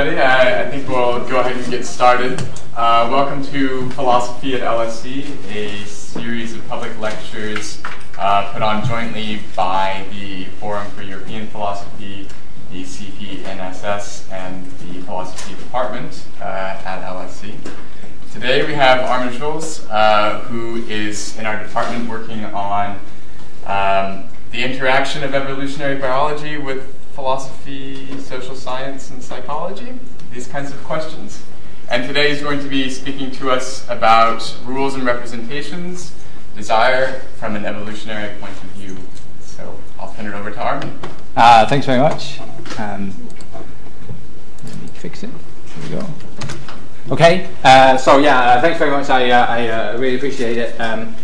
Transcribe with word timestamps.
everybody. 0.00 0.26
I, 0.26 0.62
I, 0.62 0.70
think 0.70 0.88
we'll 0.88 1.28
go 1.28 1.40
ahead 1.40 1.58
and 1.58 1.70
get 1.70 1.84
started. 1.84 2.40
Uh, 2.74 3.06
welcome 3.10 3.44
to 3.52 3.90
Philosophy 3.90 4.54
at 4.54 4.62
LSE, 4.62 5.26
a 5.50 5.84
series 5.84 6.54
of 6.54 6.66
public 6.68 6.98
lectures 6.98 7.82
uh, 8.16 8.50
put 8.50 8.62
on 8.62 8.82
jointly 8.86 9.40
by 9.54 10.06
the 10.10 10.46
Forum 10.58 10.90
for 10.92 11.02
European 11.02 11.48
Philosophy, 11.48 12.26
the 12.72 12.82
CPNSS, 12.82 14.32
and 14.32 14.64
the 14.64 15.02
Philosophy 15.02 15.54
Department 15.62 16.24
uh, 16.40 16.44
at 16.44 17.02
LSE. 17.02 17.54
Today 18.32 18.66
we 18.66 18.72
have 18.72 19.00
Armin 19.00 19.36
Schulz, 19.36 19.86
uh, 19.90 20.40
who 20.48 20.76
is 20.86 21.36
in 21.36 21.44
our 21.44 21.62
department 21.62 22.08
working 22.08 22.46
on 22.46 22.98
um, 23.66 24.28
the 24.50 24.64
interaction 24.64 25.22
of 25.24 25.34
evolutionary 25.34 25.98
biology 25.98 26.56
with 26.56 26.99
philosophy, 27.14 28.18
social 28.18 28.54
science, 28.54 29.10
and 29.10 29.22
psychology? 29.22 29.98
These 30.32 30.46
kinds 30.46 30.70
of 30.72 30.82
questions. 30.84 31.42
And 31.90 32.06
today 32.06 32.30
he's 32.30 32.40
going 32.40 32.60
to 32.60 32.68
be 32.68 32.88
speaking 32.88 33.30
to 33.32 33.50
us 33.50 33.88
about 33.88 34.56
rules 34.64 34.94
and 34.94 35.04
representations, 35.04 36.14
desire 36.54 37.20
from 37.36 37.56
an 37.56 37.64
evolutionary 37.64 38.36
point 38.38 38.52
of 38.52 38.70
view. 38.70 38.96
So 39.40 39.76
I'll 39.98 40.12
turn 40.14 40.26
it 40.26 40.34
over 40.34 40.50
to 40.50 40.60
Armin. 40.60 40.98
Uh, 41.36 41.66
thanks 41.66 41.86
very 41.86 42.00
much. 42.00 42.40
Um, 42.78 43.12
let 44.64 44.82
me 44.82 44.88
fix 44.94 45.22
it. 45.22 45.30
Here 45.30 45.82
we 45.82 46.02
go. 46.02 46.06
Okay, 47.10 47.48
uh, 47.64 47.96
so 47.96 48.18
yeah, 48.18 48.38
uh, 48.38 48.60
thanks 48.60 48.78
very 48.78 48.92
much. 48.92 49.10
I, 49.10 49.30
uh, 49.30 49.46
I 49.46 49.68
uh, 49.68 49.98
really 49.98 50.14
appreciate 50.14 50.58
it. 50.58 50.80
Um, 50.80 51.16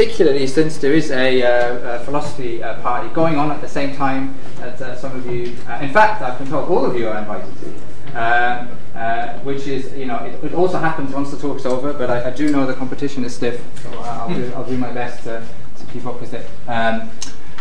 particularly 0.00 0.46
since 0.46 0.78
there 0.78 0.94
is 0.94 1.10
a, 1.10 1.42
uh, 1.42 1.96
a 1.96 2.04
philosophy 2.06 2.62
uh, 2.62 2.80
party 2.80 3.06
going 3.10 3.36
on 3.36 3.50
at 3.50 3.60
the 3.60 3.68
same 3.68 3.94
time 3.94 4.34
as 4.62 4.80
uh, 4.80 4.96
some 4.96 5.14
of 5.14 5.26
you, 5.26 5.54
uh, 5.68 5.78
in 5.82 5.92
fact, 5.92 6.22
I've 6.22 6.38
been 6.38 6.48
told 6.48 6.70
all 6.70 6.86
of 6.86 6.96
you 6.96 7.06
are 7.06 7.18
invited 7.18 7.54
to. 7.60 8.18
Um, 8.18 8.70
uh, 8.94 9.38
which 9.40 9.66
is, 9.66 9.92
you 9.92 10.06
know, 10.06 10.16
it, 10.24 10.42
it, 10.42 10.54
also 10.54 10.78
happens 10.78 11.14
once 11.14 11.30
the 11.30 11.36
talk's 11.36 11.66
over, 11.66 11.92
but 11.92 12.10
I, 12.10 12.28
I, 12.28 12.30
do 12.30 12.50
know 12.50 12.66
the 12.66 12.74
competition 12.74 13.24
is 13.24 13.36
stiff, 13.36 13.62
so 13.82 13.90
I'll, 14.00 14.34
do, 14.34 14.52
I'll 14.56 14.64
do 14.64 14.76
my 14.76 14.90
best 14.90 15.22
to, 15.24 15.46
to 15.76 15.86
keep 15.92 16.04
up 16.06 16.20
with 16.20 16.34
it. 16.34 16.48
Um, 16.66 17.08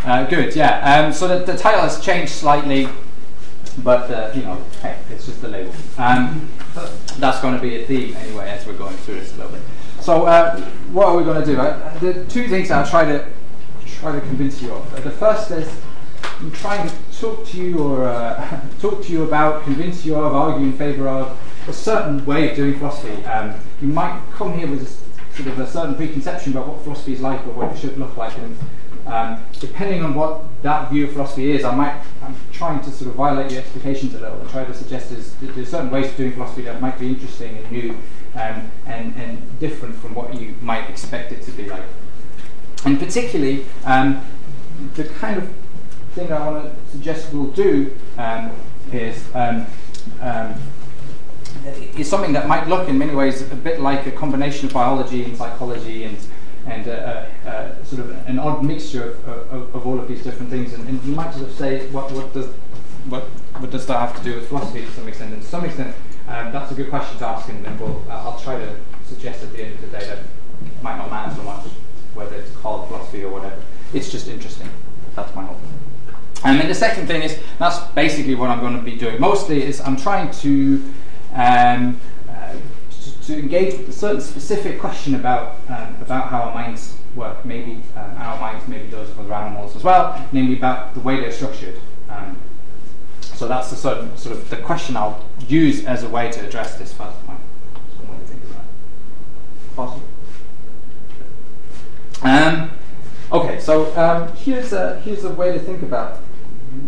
uh, 0.06 0.26
good, 0.26 0.56
yeah. 0.56 1.06
Um, 1.06 1.14
so 1.14 1.28
the, 1.28 1.46
the 1.46 1.58
title 1.58 1.82
has 1.82 2.00
changed 2.04 2.32
slightly, 2.32 2.88
but, 3.84 4.34
you 4.36 4.42
know, 4.44 4.60
hey, 4.82 4.98
it's 5.12 5.26
just 5.28 5.42
the 5.42 5.50
label. 5.50 5.74
Um, 5.98 6.50
that's 7.18 7.42
going 7.42 7.54
to 7.54 7.62
be 7.62 7.84
a 7.84 7.86
theme 7.86 8.16
anyway 8.16 8.50
as 8.50 8.66
we're 8.66 8.74
going 8.74 8.96
through 8.98 9.20
this 9.20 9.34
a 9.34 9.36
little 9.36 9.52
bit. 9.52 9.62
So 10.02 10.26
uh, 10.26 10.60
what 10.92 11.08
are 11.08 11.18
we 11.18 11.24
going 11.24 11.40
to 11.44 11.46
do? 11.46 11.60
Uh, 11.60 12.00
the 12.00 12.26
two 12.26 12.48
things 12.48 12.72
I'll 12.72 12.88
try 12.88 13.06
to 13.06 13.28
try 14.00 14.14
to 14.14 14.22
convince 14.22 14.62
you 14.62 14.72
of. 14.72 14.94
Uh, 14.94 15.02
the 15.02 15.12
first 15.12 15.52
is 15.52 15.70
I'm 16.24 16.52
trying 16.52 16.88
to 16.88 16.96
talk 17.20 17.46
to 17.48 17.58
you 17.58 17.80
or 17.80 18.06
uh, 18.08 18.62
talk 18.80 19.04
to 19.04 19.12
you 19.12 19.24
about, 19.24 19.64
convince 19.64 20.06
you 20.06 20.16
of, 20.16 20.34
argue 20.34 20.68
in 20.68 20.74
favour 20.74 21.08
of 21.10 21.38
a 21.68 21.74
certain 21.74 22.26
way 22.26 22.50
of 22.50 22.56
doing 22.56 22.78
philosophy. 22.78 23.24
Um, 23.26 23.60
you 23.82 23.90
might 23.90 24.22
come 24.32 24.58
here 24.58 24.68
with 24.68 24.84
a, 24.84 25.36
sort 25.36 25.50
of 25.50 25.60
a 25.60 25.68
certain 25.68 25.96
preconception 25.96 26.54
about 26.54 26.68
what 26.68 26.82
philosophy 26.82 27.14
is 27.14 27.22
like 27.22 27.46
or 27.46 27.52
what 27.52 27.76
it 27.76 27.80
should 27.80 27.98
look 27.98 28.16
like, 28.16 28.38
and 28.38 28.58
um, 29.06 29.44
depending 29.60 30.04
on 30.04 30.14
what 30.14 30.44
that 30.62 30.90
view 30.90 31.06
of 31.06 31.14
philosophy 31.14 31.52
is, 31.52 31.64
I 31.64 31.76
might 31.76 32.02
I'm 32.24 32.36
trying 32.52 32.82
to 32.82 32.92
sort 32.92 33.10
of 33.10 33.16
violate 33.16 33.52
your 33.52 33.62
expectations 33.62 34.14
a 34.16 34.20
little 34.20 34.40
and 34.40 34.50
try 34.50 34.66
to 34.66 34.74
suggest 34.74 35.10
there's, 35.10 35.34
there's 35.56 35.70
certain 35.70 35.90
ways 35.90 36.10
of 36.12 36.18
doing 36.18 36.34
philosophy 36.34 36.62
that 36.64 36.80
might 36.80 37.00
be 37.00 37.10
interesting 37.10 37.58
and 37.58 37.72
new 37.72 37.98
um, 38.40 38.72
and, 38.86 39.16
and 39.16 39.60
different 39.60 39.96
from 39.96 40.16
what 40.16 40.34
you 40.34 40.56
might 40.62 40.90
expect 40.90 41.32
it 41.32 41.42
to 41.44 41.52
be 41.52 41.70
like. 41.70 41.84
And 42.86 42.98
particularly, 42.98 43.66
um, 43.86 44.26
the 44.96 45.04
kind 45.04 45.38
of 45.38 45.52
thing 46.14 46.32
I 46.32 46.50
want 46.50 46.74
to 46.86 46.92
suggest 46.92 47.34
we'll 47.34 47.52
do 47.52 47.96
um, 48.18 48.52
is 48.92 49.24
um, 49.36 49.68
um, 50.22 50.56
is 51.98 52.10
something 52.10 52.34
that 52.34 52.48
might 52.48 52.68
look 52.68 52.88
in 52.88 52.98
many 52.98 53.14
ways 53.14 53.42
a 53.52 53.56
bit 53.56 53.82
like 53.82 54.06
a 54.06 54.12
combination 54.12 54.68
of 54.68 54.74
biology 54.74 55.26
and 55.26 55.36
psychology 55.36 56.06
and 56.06 56.18
and 56.66 56.88
uh, 56.88 56.92
uh, 56.92 57.50
uh, 57.50 57.84
sort 57.84 58.02
of 58.02 58.28
an 58.28 58.38
odd 58.38 58.64
mixture 58.64 59.12
of, 59.12 59.28
of, 59.28 59.76
of, 59.76 59.88
all 59.88 60.00
of 60.00 60.08
these 60.08 60.24
different 60.24 60.52
things. 60.52 60.74
And, 60.74 60.88
and 60.88 61.04
you 61.04 61.16
might 61.16 61.34
sort 61.34 61.48
of 61.48 61.56
say, 61.56 61.88
what, 61.88 62.12
what 62.12 62.32
does 62.34 62.48
what, 63.08 63.24
what 63.58 63.72
does 63.72 63.88
that 63.88 64.00
have 64.00 64.18
to 64.18 64.24
do 64.24 64.36
with 64.36 64.50
philosophy 64.50 64.82
to 64.82 64.92
some 64.92 65.08
extent? 65.08 65.34
And 65.34 65.42
to 65.42 65.48
some 65.48 65.66
extent, 65.66 65.96
um, 66.30 66.52
that's 66.52 66.72
a 66.72 66.76
good 66.76 66.90
question 66.90 67.18
to 67.18 67.28
ask, 67.28 67.50
and, 67.50 67.66
then 67.66 67.78
we'll, 67.80 68.04
uh, 68.08 68.14
I'll 68.14 68.40
try 68.40 68.58
to 68.58 68.76
suggest 69.06 69.44
at 69.44 69.52
the 69.52 69.64
end 69.64 69.74
of 69.76 69.82
the 69.82 69.88
day 69.88 70.06
that 70.06 70.20
it 70.20 70.84
might 70.84 70.98
not 70.98 71.10
matter 71.10 71.36
so 71.36 71.44
much 71.44 71.66
whether 72.14 72.36
it's 72.36 72.52
called 72.58 72.88
philosophy 72.88 73.24
or 73.24 73.32
whatever. 73.32 73.62
It's 73.94 74.12
just 74.12 74.28
interesting. 74.28 74.70
That's 75.16 75.34
my 75.36 75.44
hope. 75.44 75.58
And 76.44 76.60
then 76.60 76.68
the 76.68 76.76
second 76.76 77.08
thing 77.08 77.24
is, 77.24 77.38
that's 77.58 77.80
basically 77.94 78.36
what 78.36 78.50
I'm 78.50 78.60
going 78.60 78.78
to 78.78 78.84
be 78.84 78.96
doing. 78.96 79.20
Mostly 79.20 79.64
is 79.64 79.82
I'm 79.82 79.98
trying 79.98 80.32
to 80.32 80.84
um, 81.34 82.00
uh, 82.30 82.54
to, 82.92 83.22
to, 83.24 83.40
engage 83.40 83.78
with 83.78 83.90
a 83.90 83.94
certain 83.94 84.22
specific 84.22 84.80
question 84.80 85.16
about 85.16 85.58
um, 85.68 85.96
about 86.02 86.30
how 86.30 86.42
our 86.42 86.54
minds 86.54 86.96
work, 87.16 87.44
maybe 87.46 87.82
um, 87.96 88.16
our 88.18 88.40
minds, 88.40 88.68
maybe 88.68 88.88
those 88.88 89.10
of 89.10 89.20
other 89.20 89.34
animals 89.34 89.76
as 89.76 89.84
well, 89.84 90.28
namely 90.32 90.56
about 90.56 90.94
the 90.94 91.00
way 91.02 91.20
they're 91.20 91.32
structured. 91.32 91.78
Um, 92.10 92.38
so 93.40 93.48
that's 93.48 93.70
the 93.70 93.78
sort 93.78 94.00
of, 94.00 94.20
sort 94.20 94.36
of 94.36 94.50
the 94.50 94.58
question 94.58 94.98
I'll 94.98 95.24
use 95.48 95.86
as 95.86 96.04
a 96.04 96.10
way 96.10 96.30
to 96.30 96.46
address 96.46 96.76
this 96.76 96.92
first 96.92 97.26
point. 97.26 97.40
Possible? 99.78 100.04
Um, 102.22 102.72
okay, 103.32 103.62
so 103.62 103.96
um, 103.96 104.36
here's, 104.36 104.74
a, 104.74 105.00
here's 105.06 105.24
a 105.24 105.30
way 105.30 105.54
to 105.54 105.60
think 105.60 105.84
about 105.84 106.20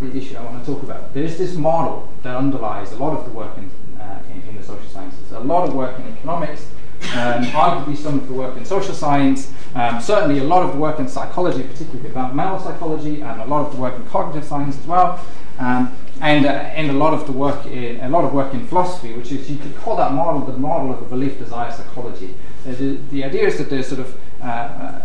the 0.01 0.13
issue 0.13 0.35
I 0.35 0.43
want 0.43 0.65
to 0.65 0.73
talk 0.73 0.83
about. 0.83 1.13
There 1.13 1.23
is 1.23 1.37
this 1.37 1.55
model 1.55 2.09
that 2.23 2.35
underlies 2.35 2.91
a 2.91 2.97
lot 2.97 3.17
of 3.17 3.23
the 3.23 3.31
work 3.31 3.57
in, 3.57 3.71
uh, 3.97 4.21
in, 4.29 4.41
in, 4.49 4.57
the 4.57 4.63
social 4.63 4.89
sciences, 4.89 5.31
a 5.31 5.39
lot 5.39 5.69
of 5.69 5.73
work 5.73 5.97
in 5.99 6.07
economics, 6.17 6.67
um, 7.13 7.43
arguably 7.45 7.97
some 7.97 8.19
of 8.19 8.27
the 8.27 8.33
work 8.33 8.55
in 8.57 8.65
social 8.65 8.93
science, 8.93 9.51
um, 9.75 9.99
certainly 10.01 10.39
a 10.39 10.43
lot 10.43 10.63
of 10.63 10.73
the 10.73 10.77
work 10.77 10.99
in 10.99 11.07
psychology, 11.07 11.63
particularly 11.63 12.09
about 12.09 12.31
developmental 12.31 12.59
psychology, 12.59 13.21
and 13.21 13.41
a 13.41 13.45
lot 13.45 13.65
of 13.65 13.75
the 13.75 13.81
work 13.81 13.95
in 13.95 14.05
cognitive 14.05 14.47
science 14.47 14.77
as 14.77 14.85
well. 14.85 15.23
Um, 15.59 15.95
and, 16.21 16.45
uh, 16.45 16.49
and 16.49 16.89
a 16.89 16.93
lot 16.93 17.13
of 17.13 17.25
the 17.25 17.31
work 17.31 17.65
in, 17.65 17.99
a 17.99 18.09
lot 18.09 18.23
of 18.23 18.33
work 18.33 18.53
in 18.53 18.65
philosophy, 18.67 19.13
which 19.13 19.31
is 19.31 19.49
you 19.49 19.57
could 19.57 19.75
call 19.77 19.95
that 19.97 20.13
model 20.13 20.41
the 20.41 20.57
model 20.57 20.93
of 20.93 21.01
a 21.01 21.05
belief 21.05 21.39
desire 21.39 21.71
psychology. 21.71 22.35
The, 22.63 22.99
the 23.09 23.23
idea 23.23 23.47
is 23.47 23.57
that 23.57 23.69
there's 23.69 23.87
sort 23.87 24.01
of 24.01 24.17
uh, 24.39 24.45
uh, 24.45 25.01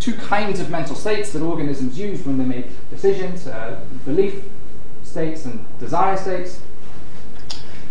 two 0.00 0.14
kinds 0.14 0.60
of 0.60 0.70
mental 0.70 0.96
states 0.96 1.32
that 1.32 1.42
organisms 1.42 1.98
use 1.98 2.24
when 2.24 2.38
they 2.38 2.44
make 2.44 2.66
decisions: 2.88 3.46
uh, 3.46 3.84
belief 4.06 4.44
states 5.02 5.44
and 5.44 5.66
desire 5.78 6.16
states. 6.16 6.60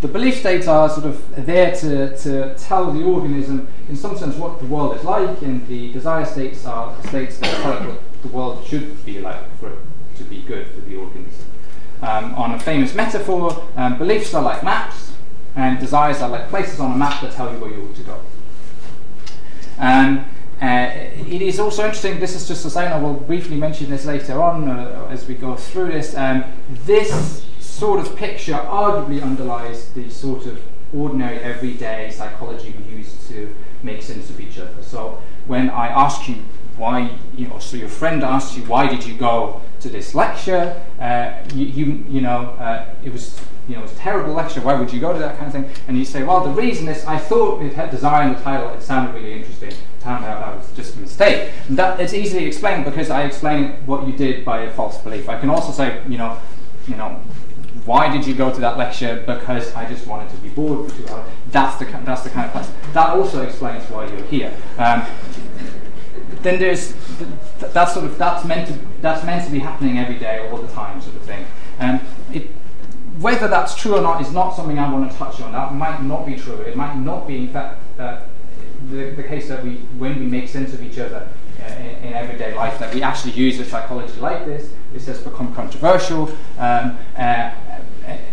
The 0.01 0.07
belief 0.07 0.39
states 0.39 0.67
are 0.67 0.89
sort 0.89 1.05
of 1.05 1.45
there 1.45 1.73
to, 1.77 2.17
to 2.17 2.55
tell 2.55 2.91
the 2.91 3.03
organism, 3.03 3.67
in 3.89 3.95
some 3.95 4.17
sense, 4.17 4.35
what 4.35 4.59
the 4.59 4.65
world 4.67 4.95
is 4.97 5.03
like, 5.03 5.41
and 5.41 5.65
the 5.67 5.91
desire 5.93 6.25
states 6.25 6.65
are 6.65 6.95
states 7.07 7.37
that 7.39 7.61
tell 7.61 7.73
it 7.81 7.87
what 7.87 8.21
the 8.21 8.27
world 8.27 8.65
should 8.65 9.03
be 9.05 9.19
like 9.19 9.57
for 9.59 9.69
it 9.69 9.79
to 10.17 10.23
be 10.23 10.41
good 10.41 10.67
for 10.67 10.81
the 10.81 10.95
organism. 10.95 11.45
Um, 12.01 12.35
on 12.35 12.51
a 12.51 12.59
famous 12.59 12.93
metaphor, 12.93 13.67
um, 13.75 13.97
beliefs 13.97 14.33
are 14.33 14.43
like 14.43 14.63
maps, 14.63 15.13
and 15.55 15.79
desires 15.79 16.21
are 16.21 16.29
like 16.29 16.49
places 16.49 16.79
on 16.79 16.91
a 16.91 16.97
map 16.97 17.21
that 17.21 17.31
tell 17.31 17.51
you 17.51 17.59
where 17.59 17.71
you 17.71 17.87
ought 17.87 17.95
to 17.95 18.03
go. 18.03 18.19
Um, 19.79 20.25
uh, 20.61 20.89
it 21.27 21.41
is 21.41 21.59
also 21.59 21.83
interesting, 21.83 22.19
this 22.19 22.35
is 22.35 22.47
just 22.47 22.65
a 22.65 22.69
sign, 22.69 22.91
I 22.91 22.99
will 22.99 23.13
briefly 23.13 23.57
mention 23.57 23.89
this 23.89 24.05
later 24.05 24.41
on 24.41 24.69
uh, 24.69 25.07
as 25.09 25.27
we 25.27 25.35
go 25.35 25.55
through 25.55 25.91
this. 25.91 26.15
Um, 26.15 26.43
this 26.85 27.45
sort 27.75 27.99
of 27.99 28.15
picture 28.15 28.53
arguably 28.53 29.21
underlies 29.21 29.89
the 29.89 30.09
sort 30.09 30.45
of 30.45 30.61
ordinary, 30.93 31.37
everyday 31.39 32.09
psychology 32.09 32.73
we 32.77 32.97
use 32.97 33.27
to 33.27 33.53
make 33.83 34.01
sense 34.01 34.29
of 34.29 34.39
each 34.39 34.57
other. 34.57 34.81
So 34.81 35.21
when 35.45 35.69
I 35.69 35.87
ask 35.87 36.27
you 36.29 36.37
why, 36.77 37.17
you 37.35 37.47
know, 37.47 37.59
so 37.59 37.77
your 37.77 37.89
friend 37.89 38.23
asks 38.23 38.57
you, 38.57 38.63
why 38.63 38.87
did 38.87 39.05
you 39.05 39.15
go 39.15 39.61
to 39.85 39.89
this 39.89 40.15
lecture. 40.15 40.81
Uh, 40.99 41.33
you, 41.53 41.65
you, 41.65 42.05
you, 42.09 42.21
know, 42.21 42.55
uh, 42.59 42.93
it 43.03 43.13
was 43.13 43.39
you 43.67 43.75
know, 43.75 43.81
it 43.81 43.83
was 43.83 43.93
a 43.93 43.95
terrible 43.95 44.33
lecture. 44.33 44.61
Why 44.61 44.73
would 44.75 44.91
you 44.91 44.99
go 44.99 45.13
to 45.13 45.19
that 45.19 45.37
kind 45.37 45.47
of 45.47 45.53
thing? 45.53 45.83
And 45.87 45.97
you 45.97 46.05
say, 46.05 46.23
well, 46.23 46.43
the 46.43 46.51
reason 46.51 46.87
is 46.87 47.03
I 47.05 47.17
thought 47.17 47.61
it 47.61 47.73
had 47.73 47.91
desire 47.91 48.27
in 48.27 48.33
the 48.33 48.41
title. 48.41 48.69
It 48.69 48.81
sounded 48.81 49.13
really 49.13 49.33
interesting. 49.33 49.73
Turned 50.01 50.25
out 50.25 50.39
that 50.39 50.57
was 50.57 50.71
just 50.75 50.95
a 50.95 50.99
mistake. 50.99 51.51
And 51.67 51.77
that 51.77 51.99
it's 51.99 52.13
easily 52.13 52.45
explained 52.45 52.85
because 52.85 53.09
I 53.09 53.23
explain 53.23 53.71
what 53.85 54.07
you 54.07 54.13
did 54.13 54.45
by 54.45 54.61
a 54.61 54.71
false 54.71 54.99
belief. 54.99 55.29
I 55.29 55.39
can 55.39 55.49
also 55.49 55.71
say, 55.71 56.01
you 56.07 56.17
know, 56.17 56.39
you 56.87 56.95
know, 56.95 57.19
why 57.85 58.11
did 58.11 58.25
you 58.25 58.33
go 58.33 58.51
to 58.51 58.59
that 58.61 58.77
lecture? 58.77 59.23
Because 59.25 59.73
I 59.73 59.87
just 59.87 60.07
wanted 60.07 60.29
to 60.31 60.37
be 60.37 60.49
bored 60.49 60.91
for 60.91 60.97
two 60.97 61.07
hours. 61.07 61.29
That's 61.51 61.77
the 61.77 61.85
that's 62.03 62.21
the 62.21 62.29
kind 62.29 62.47
of 62.47 62.53
person. 62.53 62.73
That 62.93 63.09
also 63.11 63.43
explains 63.43 63.89
why 63.89 64.07
you're 64.07 64.25
here. 64.25 64.53
Um, 64.77 65.05
then 66.45 66.59
there's 66.59 66.93
th- 67.17 67.71
that's 67.73 67.93
sort 67.93 68.05
of 68.05 68.17
that's 68.17 68.45
meant 68.45 68.67
to 68.67 68.79
that's 69.01 69.25
meant 69.25 69.45
to 69.45 69.51
be 69.51 69.59
happening 69.59 69.97
every 69.97 70.17
day 70.17 70.47
all 70.49 70.57
the 70.57 70.71
time 70.73 71.01
sort 71.01 71.15
of 71.15 71.21
thing 71.23 71.45
and 71.79 71.99
it, 72.31 72.49
whether 73.19 73.47
that's 73.47 73.75
true 73.75 73.95
or 73.95 74.01
not 74.01 74.21
is 74.21 74.31
not 74.31 74.55
something 74.55 74.77
I 74.77 74.91
want 74.91 75.11
to 75.11 75.17
touch 75.17 75.41
on 75.41 75.51
that 75.53 75.73
might 75.73 76.03
not 76.03 76.25
be 76.25 76.35
true 76.35 76.55
it 76.57 76.75
might 76.75 76.95
not 76.95 77.27
be 77.27 77.37
in 77.37 77.49
fact 77.49 77.81
uh, 77.99 78.21
the, 78.89 79.11
the 79.11 79.23
case 79.23 79.47
that 79.47 79.63
we 79.63 79.77
when 79.97 80.19
we 80.19 80.25
make 80.25 80.47
sense 80.47 80.73
of 80.73 80.83
each 80.83 80.99
other 80.99 81.27
uh, 81.59 81.73
in, 81.73 82.07
in, 82.07 82.13
everyday 82.13 82.53
life 82.53 82.77
that 82.77 82.93
we 82.93 83.01
actually 83.01 83.31
use 83.31 83.59
a 83.59 83.65
psychology 83.65 84.19
like 84.19 84.45
this 84.45 84.69
this 84.93 85.07
has 85.07 85.19
become 85.19 85.53
controversial 85.55 86.29
um, 86.59 86.97
uh, 87.17 87.51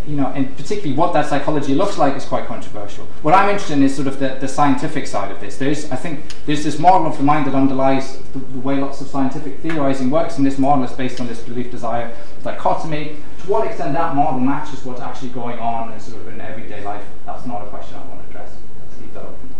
you 0.06 0.16
know, 0.16 0.26
and 0.28 0.56
particularly 0.56 0.94
what 0.94 1.12
that 1.12 1.26
psychology 1.26 1.74
looks 1.74 1.98
like 1.98 2.16
is 2.16 2.24
quite 2.24 2.46
controversial. 2.46 3.06
What 3.22 3.34
I'm 3.34 3.48
interested 3.48 3.78
in 3.78 3.82
is 3.82 3.94
sort 3.94 4.08
of 4.08 4.19
the, 4.19 4.36
the 4.40 4.48
scientific 4.48 5.06
side 5.06 5.30
of 5.30 5.40
this. 5.40 5.58
There's, 5.58 5.90
I 5.90 5.96
think, 5.96 6.24
there's 6.46 6.64
this 6.64 6.78
model 6.78 7.06
of 7.06 7.16
the 7.16 7.22
mind 7.22 7.46
that 7.46 7.54
underlies 7.54 8.19
the, 8.32 8.38
the 8.38 8.58
way 8.58 8.76
lots 8.76 9.00
of 9.00 9.06
scientific 9.06 9.60
theorizing 9.60 10.10
works, 10.10 10.38
and 10.38 10.46
this 10.46 10.58
model 10.58 10.84
is 10.84 10.92
based 10.92 11.20
on 11.20 11.26
this 11.26 11.40
belief-desire 11.40 12.14
dichotomy. 12.42 13.16
To 13.44 13.50
what 13.50 13.66
extent 13.66 13.94
that 13.94 14.14
model 14.14 14.40
matches 14.40 14.84
what's 14.84 15.00
actually 15.00 15.30
going 15.30 15.58
on 15.58 15.92
in 15.92 16.00
sort 16.00 16.20
of 16.20 16.28
in 16.28 16.40
everyday 16.40 16.84
life, 16.84 17.04
that's 17.26 17.46
not 17.46 17.62
a 17.62 17.66
question 17.66 17.96
I 17.96 18.04
want 18.06 18.22
to 18.22 18.28
address. 18.28 18.56
Let's 18.80 19.00
leave 19.00 19.14
that 19.14 19.24
open. 19.24 19.54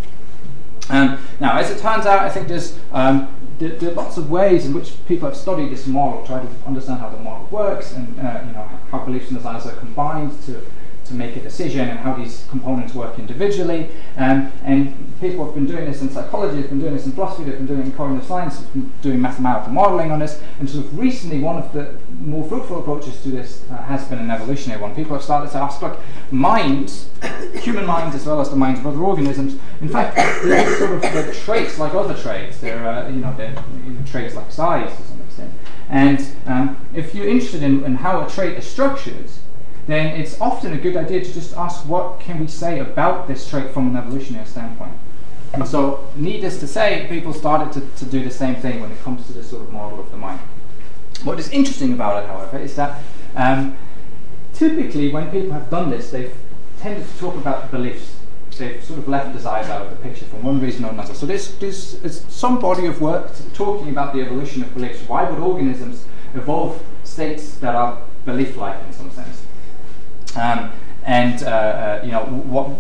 Um, 0.89 1.19
now, 1.41 1.59
as 1.59 1.71
it 1.71 1.79
turns 1.79 2.07
out, 2.07 2.21
I 2.21 2.29
think 2.29 2.49
there's 2.49 2.79
um, 2.93 3.29
there, 3.63 3.77
there, 3.77 3.91
are 3.91 3.95
lots 3.95 4.17
of 4.17 4.31
ways 4.31 4.67
in 4.67 4.75
which 4.75 4.95
people 5.07 5.29
have 5.29 5.37
studied 5.37 5.71
this 5.71 5.87
model, 5.87 6.27
try 6.27 6.41
to 6.41 6.49
understand 6.67 7.01
how 7.01 7.09
the 7.09 7.19
model 7.19 7.47
works, 7.47 7.93
and 7.93 8.19
uh, 8.19 8.43
you 8.47 8.53
know 8.53 8.69
how 8.91 9.05
beliefs 9.05 9.29
and 9.29 9.37
desires 9.37 9.67
are 9.67 9.77
combined 9.77 10.31
to 10.45 10.65
to 11.07 11.15
make 11.15 11.37
a 11.37 11.41
decision 11.41 11.89
and 11.89 11.99
how 11.99 12.15
these 12.15 12.47
components 12.51 12.95
work 12.95 13.19
individually. 13.19 13.91
Um, 14.17 14.53
and 14.65 14.95
people 15.21 15.45
have 15.45 15.55
been 15.55 15.67
doing 15.67 15.85
this 15.85 16.03
in 16.03 16.11
psychology, 16.11 16.61
they've 16.61 16.69
been 16.69 16.81
doing 16.81 16.95
this 16.95 17.07
in 17.07 17.13
philosophy, 17.13 17.45
they've 17.45 17.57
been 17.57 17.67
doing 17.67 17.81
it 17.81 17.87
in 17.87 17.93
cognitive 17.93 18.27
science, 18.27 18.59
they've 18.59 18.73
been 18.73 18.93
doing 19.03 19.21
mathematical 19.21 19.73
modeling 19.73 20.11
on 20.11 20.19
this. 20.19 20.41
And 20.59 20.69
sort 20.69 20.87
of 20.87 20.99
recently, 20.99 21.41
one 21.41 21.59
of 21.59 21.73
the 21.73 21.97
more 22.21 22.47
fruitful 22.49 22.79
approaches 22.81 23.23
to 23.23 23.29
this 23.31 23.65
uh, 23.71 23.77
has 23.83 24.05
been 24.07 24.19
an 24.19 24.31
evolutionary 24.31 24.81
one. 24.81 24.95
People 24.95 25.15
have 25.15 25.25
started 25.25 25.51
to 25.53 25.59
ask, 25.59 25.83
look, 25.83 26.01
minds, 26.31 27.09
human 27.55 27.87
minds 27.87 28.15
as 28.15 28.27
well 28.27 28.41
as 28.41 28.51
the 28.51 28.57
minds 28.57 28.81
of 28.81 28.87
other 28.87 29.01
organisms, 29.01 29.59
in 29.81 29.89
fact, 29.89 30.17
they're 30.17 30.77
sort 30.79 30.93
of 30.93 31.03
they're 31.03 31.33
traits 31.33 31.79
like 31.79 31.95
other 31.95 32.15
traits. 32.15 32.59
They're, 32.59 32.87
uh, 32.87 33.09
you 33.09 33.21
know, 33.21 33.35
they're 33.37 33.55
traits 34.07 34.35
like 34.35 34.51
size 34.53 34.95
to 34.97 35.03
some 35.03 35.21
extent. 35.21 35.53
And 35.89 36.27
um, 36.47 36.77
if 36.95 37.15
you're 37.15 37.29
interested 37.29 37.63
in, 37.63 37.85
in 37.85 37.97
how 37.97 38.25
a 38.25 38.31
trait 38.31 38.57
is 38.57 38.67
structured, 38.67 39.31
then 39.87 40.21
it's 40.21 40.41
often 40.41 40.73
a 40.73 40.79
good 40.79 40.97
idea 40.97 41.25
to 41.25 41.33
just 41.33 41.57
ask 41.57 41.87
what 41.87 42.21
can 42.21 42.39
we 42.39 42.47
say 42.47 42.79
about 42.79 43.27
this 43.27 43.49
trait 43.49 43.73
from 43.73 43.89
an 43.89 43.97
evolutionary 43.97 44.47
standpoint. 44.47 44.95
And 45.53 45.67
so, 45.69 46.09
needless 46.17 46.59
to 46.61 46.67
say, 46.67 47.07
people 47.09 47.35
started 47.35 47.73
to, 47.75 48.05
to 48.05 48.11
do 48.11 48.25
the 48.25 48.31
same 48.31 48.55
thing 48.57 48.81
when 48.81 48.91
it 48.91 49.01
comes 49.03 49.27
to 49.27 49.33
this 49.33 49.51
sort 49.51 49.63
of 49.63 49.73
model 49.73 50.01
of 50.01 50.11
the 50.11 50.17
mind. 50.17 50.41
What 51.25 51.39
is 51.39 51.51
interesting 51.51 51.93
about 51.93 52.23
it, 52.23 52.27
however, 52.27 52.59
is 52.59 52.75
that 52.77 53.03
um, 53.37 53.77
typically 54.55 55.11
when 55.11 55.31
people 55.31 55.53
have 55.53 55.69
done 55.69 55.91
this, 55.91 56.11
they've 56.11 56.35
tended 56.81 57.07
to 57.07 57.19
talk 57.19 57.35
about 57.37 57.71
beliefs. 57.71 58.17
They've 58.57 58.83
sort 58.83 58.99
of 58.99 59.09
left 59.09 59.33
desires 59.33 59.69
out 59.69 59.83
of 59.83 59.91
the 59.91 59.97
picture 59.97 60.25
for 60.27 60.37
one 60.37 60.61
reason 60.61 60.85
or 60.85 60.91
another. 60.91 61.15
So 61.15 61.27
there's, 61.27 61.55
there's, 61.57 62.25
some 62.29 62.61
body 62.61 62.87
of 62.87 63.01
work 63.01 63.33
talking 63.55 63.89
about 63.89 64.15
the 64.15 64.21
evolution 64.21 64.63
of 64.63 64.73
beliefs. 64.75 65.01
Why 65.09 65.29
would 65.29 65.39
organisms 65.39 66.05
evolve 66.35 66.83
states 67.05 67.57
that 67.57 67.75
are 67.75 68.03
belief-like 68.25 68.83
in 68.87 68.93
some 68.93 69.11
sense? 69.11 69.43
Um, 70.37 70.73
and 71.05 71.43
uh, 71.43 71.47
uh, 71.47 72.01
you 72.05 72.13
know 72.13 72.25
what 72.25 72.71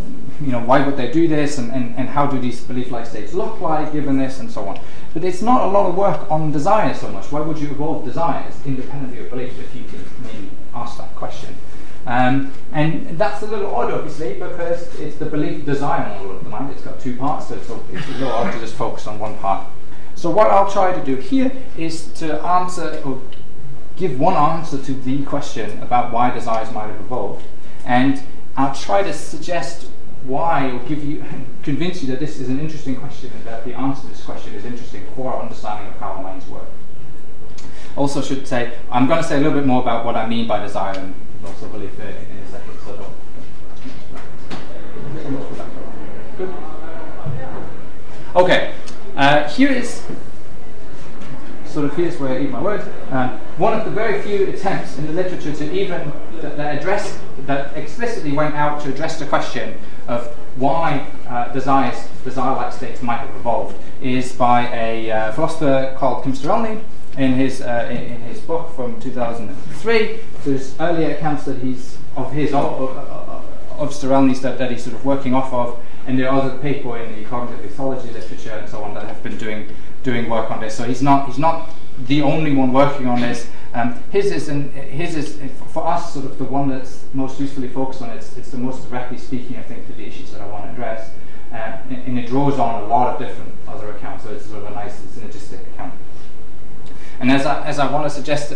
you 0.40 0.52
know 0.52 0.60
why 0.60 0.84
would 0.84 0.96
they 0.96 1.10
do 1.10 1.28
this? 1.28 1.58
And, 1.58 1.72
and, 1.72 1.94
and 1.96 2.08
how 2.08 2.26
do 2.26 2.38
these 2.38 2.60
belief-like 2.60 3.06
states 3.06 3.32
look 3.32 3.60
like 3.60 3.92
given 3.92 4.18
this 4.18 4.40
and 4.40 4.50
so 4.50 4.68
on? 4.68 4.80
But 5.14 5.24
it's 5.24 5.42
not 5.42 5.62
a 5.62 5.66
lot 5.66 5.88
of 5.88 5.96
work 5.96 6.30
on 6.30 6.52
desire 6.52 6.94
so 6.94 7.08
much. 7.08 7.30
Why 7.30 7.40
would 7.40 7.58
you 7.58 7.70
evolve 7.70 8.04
desires 8.04 8.54
independently 8.64 9.18
of 9.24 9.30
belief 9.30 9.58
if 9.58 9.74
you 9.74 9.84
can 9.84 10.04
maybe 10.22 10.50
ask 10.74 10.98
that 10.98 11.14
question? 11.14 11.56
Um, 12.04 12.52
and 12.72 13.16
that's 13.16 13.42
a 13.42 13.46
little 13.46 13.72
odd 13.72 13.92
obviously 13.92 14.34
because 14.34 14.92
it's 14.98 15.16
the 15.18 15.26
belief 15.26 15.64
desire 15.64 16.08
model 16.08 16.36
of 16.36 16.42
the 16.42 16.50
mind. 16.50 16.72
It's 16.72 16.82
got 16.82 17.00
two 17.00 17.16
parts 17.16 17.48
so 17.48 17.54
it's 17.54 17.68
a 17.68 18.12
little 18.12 18.32
odd 18.32 18.52
to 18.52 18.58
just 18.58 18.74
focus 18.74 19.06
on 19.06 19.18
one 19.18 19.36
part. 19.38 19.66
So 20.14 20.30
what 20.30 20.48
I'll 20.48 20.70
try 20.70 20.92
to 20.92 21.04
do 21.04 21.16
here 21.16 21.52
is 21.76 22.06
to 22.14 22.40
answer 22.44 23.02
give 23.96 24.18
one 24.18 24.34
answer 24.34 24.82
to 24.82 24.92
the 24.92 25.24
question 25.24 25.82
about 25.82 26.12
why 26.12 26.30
desires 26.30 26.72
might 26.72 26.86
have 26.86 27.00
evolved, 27.00 27.44
and 27.84 28.22
I'll 28.56 28.74
try 28.74 29.02
to 29.02 29.12
suggest 29.12 29.88
why 30.24 30.70
or 30.70 30.78
give 30.80 31.04
you 31.04 31.24
convince 31.62 32.02
you 32.02 32.08
that 32.08 32.20
this 32.20 32.38
is 32.38 32.48
an 32.48 32.60
interesting 32.60 32.96
question 32.96 33.30
and 33.34 33.44
that 33.44 33.64
the 33.64 33.74
answer 33.74 34.02
to 34.02 34.08
this 34.08 34.24
question 34.24 34.54
is 34.54 34.64
interesting 34.64 35.04
for 35.14 35.32
our 35.32 35.42
understanding 35.42 35.88
of 35.88 35.98
how 35.98 36.12
our 36.12 36.22
minds 36.22 36.46
work. 36.46 36.68
Also, 37.96 38.22
should 38.22 38.46
say 38.46 38.72
I'm 38.90 39.06
going 39.06 39.22
to 39.22 39.28
say 39.28 39.36
a 39.36 39.40
little 39.40 39.58
bit 39.58 39.66
more 39.66 39.82
about 39.82 40.04
what 40.04 40.16
I 40.16 40.26
mean 40.26 40.46
by 40.46 40.62
desire 40.62 40.98
and 40.98 41.14
also 41.44 41.68
belief 41.68 41.98
in, 41.98 42.06
in 42.06 42.38
a 42.38 42.50
second. 42.50 42.78
So. 42.84 43.12
Okay. 48.34 48.74
Uh, 49.14 49.46
here 49.50 49.70
is 49.70 50.02
sort 51.72 51.86
of 51.86 51.96
here's 51.96 52.18
where 52.18 52.30
I 52.30 52.42
eat 52.42 52.50
my 52.50 52.60
words. 52.60 52.86
Uh, 53.10 53.38
one 53.56 53.78
of 53.78 53.84
the 53.84 53.90
very 53.90 54.20
few 54.22 54.48
attempts 54.48 54.98
in 54.98 55.06
the 55.06 55.12
literature 55.12 55.52
to 55.52 55.72
even 55.72 56.12
that, 56.40 56.56
that 56.56 56.78
address 56.78 57.18
that 57.46 57.76
explicitly 57.76 58.32
went 58.32 58.54
out 58.54 58.80
to 58.82 58.90
address 58.90 59.18
the 59.18 59.26
question 59.26 59.78
of 60.06 60.26
why 60.56 61.06
uh, 61.28 61.52
desires, 61.52 62.08
desire-like 62.24 62.72
states 62.72 63.02
might 63.02 63.18
have 63.18 63.34
evolved 63.36 63.76
is 64.02 64.32
by 64.32 64.68
a 64.74 65.10
uh, 65.10 65.32
philosopher 65.32 65.94
called 65.96 66.24
Kim 66.24 66.32
Sterelny 66.32 66.82
in 67.16 67.34
his 67.34 67.60
uh, 67.60 67.88
in, 67.90 67.96
in, 67.96 68.20
his 68.22 68.40
book 68.40 68.74
from 68.74 69.00
2003. 69.00 70.18
There's 70.44 70.78
earlier 70.80 71.14
accounts 71.14 71.44
that 71.44 71.58
he's 71.58 71.98
of 72.16 72.32
his 72.32 72.52
of, 72.52 72.64
of, 72.64 73.42
of 73.78 74.00
that, 74.42 74.58
that 74.58 74.70
he's 74.70 74.84
sort 74.84 74.96
of 74.96 75.04
working 75.04 75.34
off 75.34 75.52
of, 75.52 75.78
and 76.06 76.18
there 76.18 76.28
are 76.28 76.40
other 76.40 76.58
people 76.58 76.94
in 76.94 77.14
the 77.16 77.24
cognitive 77.28 77.70
ethology 77.70 78.12
literature 78.12 78.52
and 78.52 78.68
so 78.68 78.82
on 78.82 78.94
that 78.94 79.06
have 79.06 79.22
been 79.22 79.36
doing 79.38 79.68
doing 80.02 80.28
work 80.28 80.50
on 80.50 80.60
this. 80.60 80.76
So 80.76 80.84
he's 80.84 81.02
not 81.02 81.26
he's 81.26 81.38
not 81.38 81.70
the 82.06 82.22
only 82.22 82.54
one 82.54 82.72
working 82.72 83.06
on 83.06 83.20
this. 83.20 83.48
Um, 83.74 84.02
his 84.10 84.30
is 84.30 84.48
an, 84.48 84.70
his 84.72 85.14
is 85.14 85.38
for 85.72 85.86
us 85.86 86.12
sort 86.12 86.26
of 86.26 86.38
the 86.38 86.44
one 86.44 86.68
that's 86.68 87.04
most 87.14 87.40
usefully 87.40 87.68
focused 87.68 88.02
on. 88.02 88.10
It's 88.10 88.36
it's 88.36 88.50
the 88.50 88.58
most 88.58 88.88
directly 88.88 89.18
speaking, 89.18 89.56
I 89.56 89.62
think, 89.62 89.86
to 89.86 89.92
the 89.92 90.06
issues 90.06 90.32
that 90.32 90.40
I 90.40 90.46
want 90.46 90.64
to 90.64 90.70
address, 90.70 91.10
uh, 91.52 91.54
and, 91.88 92.18
it 92.18 92.26
draws 92.26 92.58
on 92.58 92.82
a 92.82 92.86
lot 92.86 93.14
of 93.14 93.18
different 93.18 93.52
other 93.66 93.90
accounts. 93.90 94.24
So 94.24 94.30
it's 94.30 94.46
sort 94.46 94.64
of 94.64 94.70
a 94.70 94.74
nice 94.74 95.00
synergistic 95.00 95.60
account. 95.74 95.94
And 97.20 97.30
as 97.30 97.46
I, 97.46 97.64
as 97.66 97.78
I 97.78 97.90
want 97.90 98.04
to 98.04 98.10
suggest, 98.10 98.52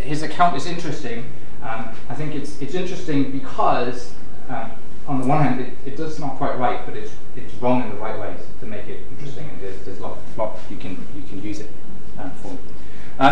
his 0.00 0.22
account 0.22 0.56
is 0.56 0.66
interesting. 0.66 1.24
Um, 1.62 1.88
I 2.08 2.14
think 2.14 2.34
it's 2.34 2.60
it's 2.60 2.74
interesting 2.74 3.32
because. 3.32 4.12
Um, 4.48 4.72
on 5.10 5.20
the 5.20 5.26
one 5.26 5.42
hand, 5.42 5.60
it, 5.60 5.72
it 5.84 5.96
does 5.96 6.20
not 6.20 6.36
quite 6.36 6.56
right, 6.56 6.86
but 6.86 6.96
it's 6.96 7.10
it's 7.34 7.52
wrong 7.54 7.82
in 7.82 7.88
the 7.88 7.96
right 7.96 8.16
ways 8.18 8.40
to 8.60 8.66
make 8.66 8.86
it 8.86 9.00
interesting, 9.10 9.48
and 9.50 9.60
there's, 9.60 9.84
there's 9.84 9.98
a 9.98 10.02
lot, 10.02 10.18
lot 10.36 10.56
you 10.70 10.76
can 10.76 10.92
you 11.16 11.22
can 11.28 11.42
use 11.42 11.58
it 11.58 11.70
uh, 12.16 12.30
for. 12.30 12.56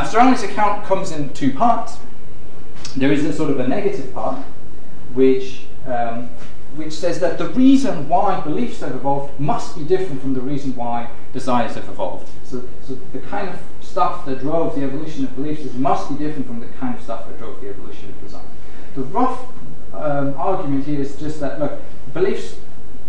Sterelny's 0.07 0.43
account 0.43 0.85
comes 0.85 1.13
in 1.13 1.33
two 1.33 1.53
parts. 1.55 1.99
There 2.97 3.13
is 3.13 3.25
a 3.25 3.33
sort 3.33 3.51
of 3.51 3.61
a 3.61 3.69
negative 3.69 4.13
part, 4.13 4.45
which 5.15 5.67
um, 5.87 6.31
which 6.75 6.93
says 6.93 7.21
that 7.21 7.39
the 7.39 7.49
reason 7.51 8.09
why 8.09 8.41
beliefs 8.41 8.81
have 8.81 8.95
evolved 8.95 9.39
must 9.39 9.79
be 9.79 9.85
different 9.85 10.21
from 10.21 10.35
the 10.35 10.41
reason 10.41 10.75
why 10.75 11.09
desires 11.33 11.77
have 11.77 11.89
evolved. 11.89 12.29
So, 12.45 12.69
so 12.83 12.99
the 13.13 13.21
kind 13.21 13.49
of 13.49 13.59
stuff 13.81 14.27
that 14.27 14.41
drove 14.41 14.75
the 14.75 14.83
evolution 14.83 15.25
of 15.25 15.35
beliefs 15.37 15.73
must 15.75 16.09
be 16.09 16.17
different 16.17 16.47
from 16.47 16.61
the 16.61 16.67
kind 16.81 16.97
of 16.97 17.03
stuff 17.03 17.27
that 17.29 17.39
drove 17.39 17.61
the 17.61 17.71
evolution 17.71 18.11
of 18.11 18.21
desire. 18.21 18.43
The 18.95 19.03
rough 19.03 19.47
um, 19.93 20.35
argument 20.37 20.87
here 20.87 21.01
is 21.01 21.17
just 21.17 21.41
that 21.41 21.59
look, 21.59 21.81
beliefs 22.13 22.57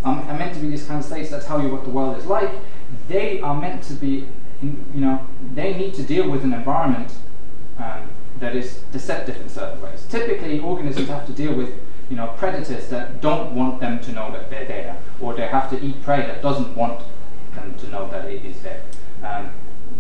are, 0.04 0.22
are, 0.22 0.38
meant 0.38 0.54
to 0.56 0.60
be 0.60 0.70
these 0.70 0.86
kind 0.86 1.00
of 1.00 1.06
states 1.06 1.30
that 1.32 1.44
tell 1.44 1.62
you 1.62 1.70
what 1.70 1.84
the 1.84 1.90
world 1.90 2.18
is 2.18 2.26
like. 2.26 2.52
They 3.08 3.42
are 3.42 3.60
meant 3.60 3.84
to 3.84 3.94
be, 3.94 4.28
you 4.62 4.78
know, 4.94 5.26
they 5.54 5.76
need 5.76 5.94
to 5.96 6.04
deal 6.04 6.30
with 6.30 6.44
an 6.44 6.54
environment 6.54 7.14
um, 7.78 8.10
that 8.40 8.56
is 8.56 8.80
deceptive 8.92 9.40
in 9.42 9.50
certain 9.50 9.82
ways. 9.82 10.06
Typically, 10.10 10.60
organisms 10.60 11.10
have 11.10 11.26
to 11.28 11.34
deal 11.34 11.54
with 11.54 11.74
you 12.10 12.16
know, 12.16 12.28
predators 12.38 12.90
that 12.90 13.22
don't 13.22 13.54
want 13.54 13.80
them 13.80 14.00
to 14.00 14.12
know 14.12 14.32
that 14.32 14.50
they're 14.50 14.66
there, 14.66 14.98
or 15.22 15.36
they 15.36 15.48
have 15.48 15.70
to 15.70 15.80
eat 15.84 16.02
prey 16.02 16.26
that 16.26 16.42
doesn't 16.42 16.76
want 16.76 17.04
them 17.54 17.76
to 17.78 17.88
know 17.88 18.10
that 18.10 18.26
it 18.26 18.44
is 18.44 18.60
there. 18.62 18.82
Um, 19.24 19.52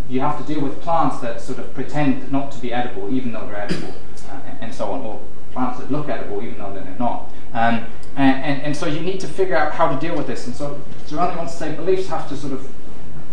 you 0.09 0.19
have 0.21 0.43
to 0.43 0.53
deal 0.53 0.62
with 0.62 0.81
plants 0.81 1.19
that 1.19 1.39
sort 1.39 1.59
of 1.59 1.74
pretend 1.75 2.31
not 2.31 2.51
to 2.53 2.59
be 2.59 2.74
edible, 2.74 3.13
even 3.13 3.31
though 3.31 3.45
they're 3.45 3.59
edible, 3.59 3.93
uh, 4.29 4.39
and, 4.48 4.57
and, 4.62 4.74
so 4.74 4.91
on, 4.91 5.01
or 5.01 5.21
plants 5.51 5.79
that 5.79 5.91
look 5.91 6.10
edible 6.10 6.41
even 6.44 6.58
though 6.58 6.74
they're 6.74 6.96
not. 7.00 7.29
Um, 7.53 7.86
and, 8.15 8.44
and, 8.44 8.62
and, 8.62 8.77
so 8.77 8.86
you 8.86 9.00
need 9.00 9.20
to 9.22 9.27
figure 9.27 9.56
out 9.56 9.74
how 9.74 9.94
to 9.94 10.00
deal 10.00 10.15
with 10.15 10.27
this. 10.27 10.46
And 10.46 10.56
so 10.56 10.82
Sterelny 11.06 11.38
wants 11.38 11.53
to 11.53 11.60
say 11.60 11.75
beliefs 11.75 12.08
have 12.08 12.27
to 12.29 12.36
sort 12.36 12.53
of 12.53 12.70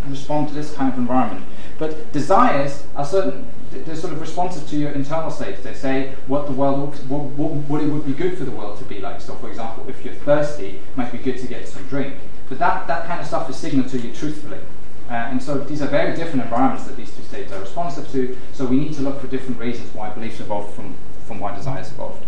respond 0.08 0.49
to 0.49 0.54
this 0.54 0.75
kind 0.75 0.92
of 0.92 0.99
environment. 0.99 1.44
But 1.78 2.12
desires 2.12 2.85
are 2.94 3.04
certain, 3.04 3.46
they're 3.70 3.96
sort 3.96 4.12
of 4.12 4.20
responsive 4.20 4.68
to 4.70 4.76
your 4.76 4.92
internal 4.92 5.30
states. 5.30 5.62
They 5.62 5.75
say 5.75 6.14
what 6.26 6.46
the 6.46 6.52
world 6.52 6.94
what, 7.11 7.25
what, 7.25 7.50
what, 7.68 7.82
it 7.82 7.88
would 7.88 8.06
be 8.06 8.12
good 8.12 8.38
for 8.38 8.44
the 8.44 8.50
world 8.50 8.78
to 8.78 8.85
be 8.85 9.00
like. 9.00 9.20
So, 9.20 9.35
for 9.35 9.49
example, 9.49 9.88
if 9.88 10.04
you're 10.04 10.14
thirsty, 10.14 10.68
it 10.68 10.96
might 10.96 11.12
be 11.12 11.18
good 11.18 11.38
to 11.38 11.46
get 11.46 11.68
some 11.68 11.87
drink. 11.88 12.14
But 12.49 12.58
that, 12.61 12.87
that 12.87 13.06
kind 13.06 13.20
of 13.20 13.26
stuff 13.26 13.50
is 13.50 13.56
signaled 13.56 13.88
to 13.90 13.99
you 13.99 14.14
truthfully. 14.14 14.61
Uh, 15.08 15.12
and 15.12 15.42
so 15.42 15.58
these 15.58 15.82
are 15.82 15.87
very 15.87 16.16
different 16.16 16.42
environments 16.42 16.87
that 16.87 16.96
these 16.96 17.14
two 17.14 17.23
states 17.23 17.52
are 17.52 17.61
responsive 17.61 18.11
to. 18.12 18.37
So 18.52 18.64
we 18.64 18.78
need 18.78 18.94
to 18.94 19.02
look 19.02 19.20
for 19.20 19.26
different 19.28 19.61
reasons 19.61 19.94
why 19.94 20.11
beliefs 20.11 20.40
evolve 20.40 20.73
from 20.75 20.96
from 21.26 21.40
why 21.40 21.54
desires 21.54 21.90
evolved. 21.90 22.25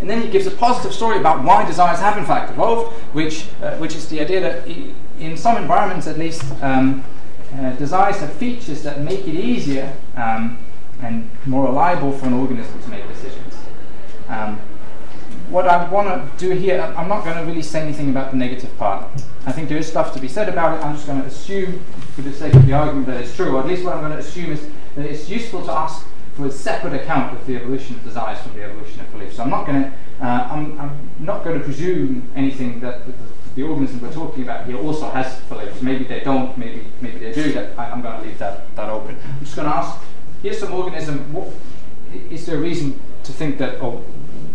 And 0.00 0.10
then 0.10 0.20
he 0.20 0.28
gives 0.28 0.46
a 0.46 0.50
positive 0.50 0.92
story 0.92 1.18
about 1.18 1.44
why 1.44 1.64
desires 1.64 2.00
have 2.00 2.18
in 2.18 2.24
fact 2.24 2.50
evolved, 2.50 2.92
which, 3.12 3.46
uh, 3.62 3.76
which 3.76 3.94
is 3.94 4.08
the 4.08 4.20
idea 4.20 4.40
that 4.40 4.66
in 4.66 5.36
some 5.36 5.56
environments 5.56 6.06
at 6.06 6.18
least, 6.18 6.42
um, 6.62 7.04
uh, 7.54 7.70
desires 7.72 8.16
have 8.18 8.32
features 8.32 8.82
that 8.82 9.00
make 9.00 9.20
it 9.20 9.34
easier 9.34 9.94
um, 10.16 10.58
and 11.02 11.28
more 11.46 11.66
reliable 11.66 12.12
for 12.12 12.26
an 12.26 12.32
organism 12.32 12.82
to 12.82 12.88
make 12.88 13.06
decisions. 13.08 13.54
Um, 14.28 14.58
what 15.50 15.68
I 15.68 15.88
want 15.90 16.08
to 16.08 16.48
do 16.48 16.54
here, 16.54 16.80
I'm 16.96 17.08
not 17.08 17.24
going 17.24 17.36
to 17.36 17.44
really 17.44 17.62
say 17.62 17.82
anything 17.82 18.08
about 18.08 18.30
the 18.30 18.38
negative 18.38 18.76
part. 18.78 19.06
I 19.44 19.52
think 19.52 19.68
there 19.68 19.76
is 19.76 19.86
stuff 19.86 20.14
to 20.14 20.20
be 20.20 20.28
said 20.28 20.48
about 20.48 20.78
it. 20.78 20.84
I'm 20.84 20.94
just 20.94 21.06
going 21.06 21.20
to 21.20 21.26
assume, 21.26 21.84
for 22.14 22.22
the 22.22 22.32
sake 22.32 22.54
of 22.54 22.66
the 22.66 22.72
argument, 22.72 23.06
that 23.08 23.20
it's 23.20 23.36
true, 23.36 23.54
or 23.54 23.60
at 23.60 23.66
least 23.66 23.84
what 23.84 23.94
I'm 23.94 24.00
going 24.00 24.12
to 24.12 24.18
assume 24.18 24.50
is 24.52 24.66
that 24.96 25.04
it's 25.04 25.28
useful 25.28 25.64
to 25.66 25.72
ask 25.72 26.06
for 26.34 26.46
a 26.46 26.50
separate 26.50 26.94
account 26.94 27.36
of 27.36 27.46
the 27.46 27.56
evolution 27.56 27.96
of 27.96 28.04
desires 28.04 28.38
from 28.40 28.54
the 28.54 28.62
evolution 28.62 29.00
of 29.00 29.12
belief. 29.12 29.34
So 29.34 29.42
I'm 29.42 29.50
not 29.50 29.66
going 29.66 29.82
to, 29.82 29.92
uh, 30.20 30.48
I'm, 30.50 30.80
I'm, 30.80 31.10
not 31.18 31.44
going 31.44 31.58
to 31.58 31.64
presume 31.64 32.30
anything 32.34 32.80
that 32.80 33.06
the, 33.06 33.12
the, 33.54 33.62
organism 33.62 34.00
we're 34.00 34.12
talking 34.12 34.42
about 34.42 34.66
here 34.66 34.76
also 34.76 35.10
has 35.10 35.38
beliefs. 35.42 35.82
Maybe 35.82 36.04
they 36.04 36.20
don't, 36.20 36.56
maybe 36.56 36.86
maybe 37.00 37.18
they 37.18 37.32
do. 37.32 37.52
That 37.52 37.78
I, 37.78 37.90
am 37.90 38.02
going 38.02 38.20
to 38.20 38.26
leave 38.26 38.38
that 38.38 38.74
that 38.76 38.88
open. 38.88 39.18
I'm 39.24 39.40
just 39.40 39.54
going 39.54 39.68
to 39.68 39.76
ask. 39.76 40.00
Here's 40.42 40.58
some 40.58 40.72
organism. 40.72 41.32
What, 41.32 41.52
is 42.30 42.46
there 42.46 42.56
a 42.56 42.60
reason 42.60 42.98
to 43.22 43.32
think 43.32 43.58
that, 43.58 43.80
or 43.80 43.98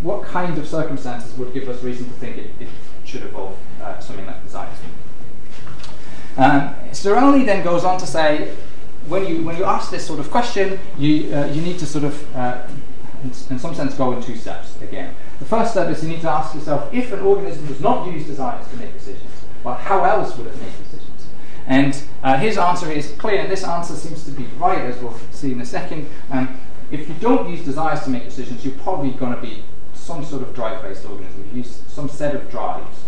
what 0.02 0.24
kind 0.24 0.58
of 0.58 0.68
circumstances 0.68 1.38
would 1.38 1.54
give 1.54 1.70
us 1.70 1.82
reason 1.84 2.06
to 2.06 2.14
think 2.14 2.38
it, 2.38 2.52
it 2.60 2.68
should 3.06 3.24
evolve 3.24 3.58
uh, 3.82 4.00
something 4.00 4.26
like 4.26 4.44
desires? 4.44 4.78
Um, 6.38 6.76
Sterelny 6.92 7.46
then 7.46 7.64
goes 7.64 7.84
on 7.84 8.00
to 8.00 8.06
say 8.06 8.56
when 9.08 9.26
you 9.26 9.44
when 9.44 9.58
you 9.58 9.64
ask 9.64 9.92
this 9.92 10.06
sort 10.06 10.20
of 10.20 10.30
question, 10.30 10.80
you 10.98 11.34
uh, 11.34 11.46
you 11.48 11.62
need 11.62 11.80
to 11.80 11.86
sort 11.86 12.04
of 12.04 12.36
uh, 12.36 12.68
in, 13.24 13.30
in, 13.50 13.60
some 13.60 13.74
sense 13.74 13.94
go 13.96 14.14
in 14.14 14.22
two 14.22 14.36
steps 14.36 14.80
again. 14.82 15.16
The 15.40 15.46
first 15.46 15.72
step 15.72 15.90
is 15.90 16.04
you 16.04 16.10
need 16.10 16.22
to 16.22 16.30
ask 16.30 16.54
yourself 16.54 16.94
if 16.94 17.12
an 17.12 17.20
organism 17.20 17.66
does 17.68 17.80
not 17.80 18.12
use 18.12 18.26
desires 18.26 18.68
to 18.70 18.76
make 18.78 18.94
decisions, 18.94 19.32
well, 19.64 19.76
how 19.76 20.04
else 20.04 20.36
would 20.38 20.48
it 20.48 20.62
make 20.62 20.78
decisions? 20.78 21.28
And 21.68 22.02
uh, 22.24 22.38
his 22.38 22.58
answer 22.58 22.92
is 22.92 23.14
clear, 23.18 23.42
and 23.42 23.52
this 23.52 23.64
answer 23.64 23.96
seems 23.96 24.24
to 24.26 24.32
be 24.32 24.46
right, 24.58 24.80
as 24.80 24.98
we'll 25.02 25.18
see 25.32 25.52
in 25.52 25.62
a 25.62 25.66
second. 25.66 26.10
Um, 26.32 26.60
if 26.92 27.08
you 27.08 27.16
don't 27.20 27.50
use 27.50 27.66
desires 27.66 28.02
to 28.04 28.10
make 28.10 28.24
decisions, 28.24 28.64
you're 28.64 28.76
probably 28.76 29.12
going 29.12 29.36
to 29.36 29.42
be 29.42 29.64
some 29.94 30.24
sort 30.24 30.42
of 30.42 30.56
drive-based 30.56 31.06
organism. 31.06 31.50
You 31.52 31.58
use 31.58 31.82
some 31.88 32.08
set 32.08 32.34
of 32.34 32.50
drives 32.50 33.04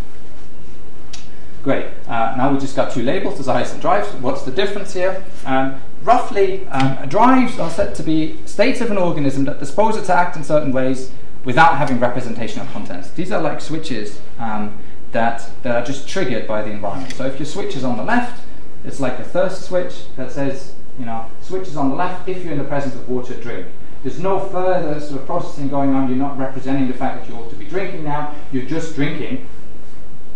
Great. 1.63 1.87
Uh, 2.07 2.35
now 2.37 2.53
we 2.53 2.57
just 2.57 2.75
got 2.75 2.91
two 2.91 3.03
labels, 3.03 3.35
desires 3.35 3.71
and 3.71 3.81
drives. 3.81 4.07
What's 4.21 4.43
the 4.43 4.51
difference 4.51 4.93
here? 4.93 5.23
Um, 5.45 5.81
roughly, 6.03 6.67
um, 6.67 7.07
drives 7.09 7.59
are 7.59 7.69
said 7.69 7.95
to 7.95 8.03
be 8.03 8.37
states 8.45 8.81
of 8.81 8.91
an 8.91 8.97
organism 8.97 9.45
that 9.45 9.59
dispose 9.59 9.97
it 9.97 10.05
to 10.05 10.15
act 10.15 10.35
in 10.35 10.43
certain 10.43 10.71
ways 10.71 11.11
without 11.43 11.77
having 11.77 11.99
representational 11.99 12.67
contents. 12.67 13.11
These 13.11 13.31
are 13.31 13.41
like 13.41 13.61
switches 13.61 14.19
um, 14.37 14.77
that, 15.11 15.49
that 15.63 15.75
are 15.75 15.85
just 15.85 16.07
triggered 16.07 16.47
by 16.47 16.61
the 16.61 16.71
environment. 16.71 17.13
So 17.13 17.25
if 17.25 17.39
your 17.39 17.45
switch 17.45 17.75
is 17.75 17.83
on 17.83 17.97
the 17.97 18.03
left, 18.03 18.41
it's 18.83 18.99
like 18.99 19.19
a 19.19 19.23
thirst 19.23 19.63
switch 19.63 20.13
that 20.15 20.31
says, 20.31 20.73
you 20.97 21.05
know, 21.05 21.25
switch 21.41 21.67
is 21.67 21.77
on 21.77 21.89
the 21.89 21.95
left 21.95 22.27
if 22.27 22.43
you're 22.43 22.53
in 22.53 22.59
the 22.59 22.65
presence 22.65 22.95
of 22.95 23.07
water, 23.07 23.33
drink. 23.35 23.67
There's 24.03 24.19
no 24.19 24.39
further 24.39 24.99
sort 24.99 25.21
of 25.21 25.27
processing 25.27 25.67
going 25.67 25.93
on. 25.93 26.07
You're 26.07 26.17
not 26.17 26.37
representing 26.37 26.87
the 26.87 26.93
fact 26.93 27.19
that 27.19 27.29
you 27.29 27.37
ought 27.37 27.49
to 27.49 27.55
be 27.55 27.65
drinking 27.65 28.05
now. 28.05 28.33
You're 28.51 28.65
just 28.65 28.95
drinking 28.95 29.45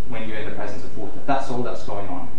when 0.09 0.27
you're 0.27 0.37
in 0.37 0.49
the 0.49 0.55
presence 0.55 0.83
of 0.83 0.97
water. 0.97 1.17
That's 1.25 1.49
all 1.49 1.63
that's 1.63 1.83
going 1.85 2.07
on. 2.09 2.29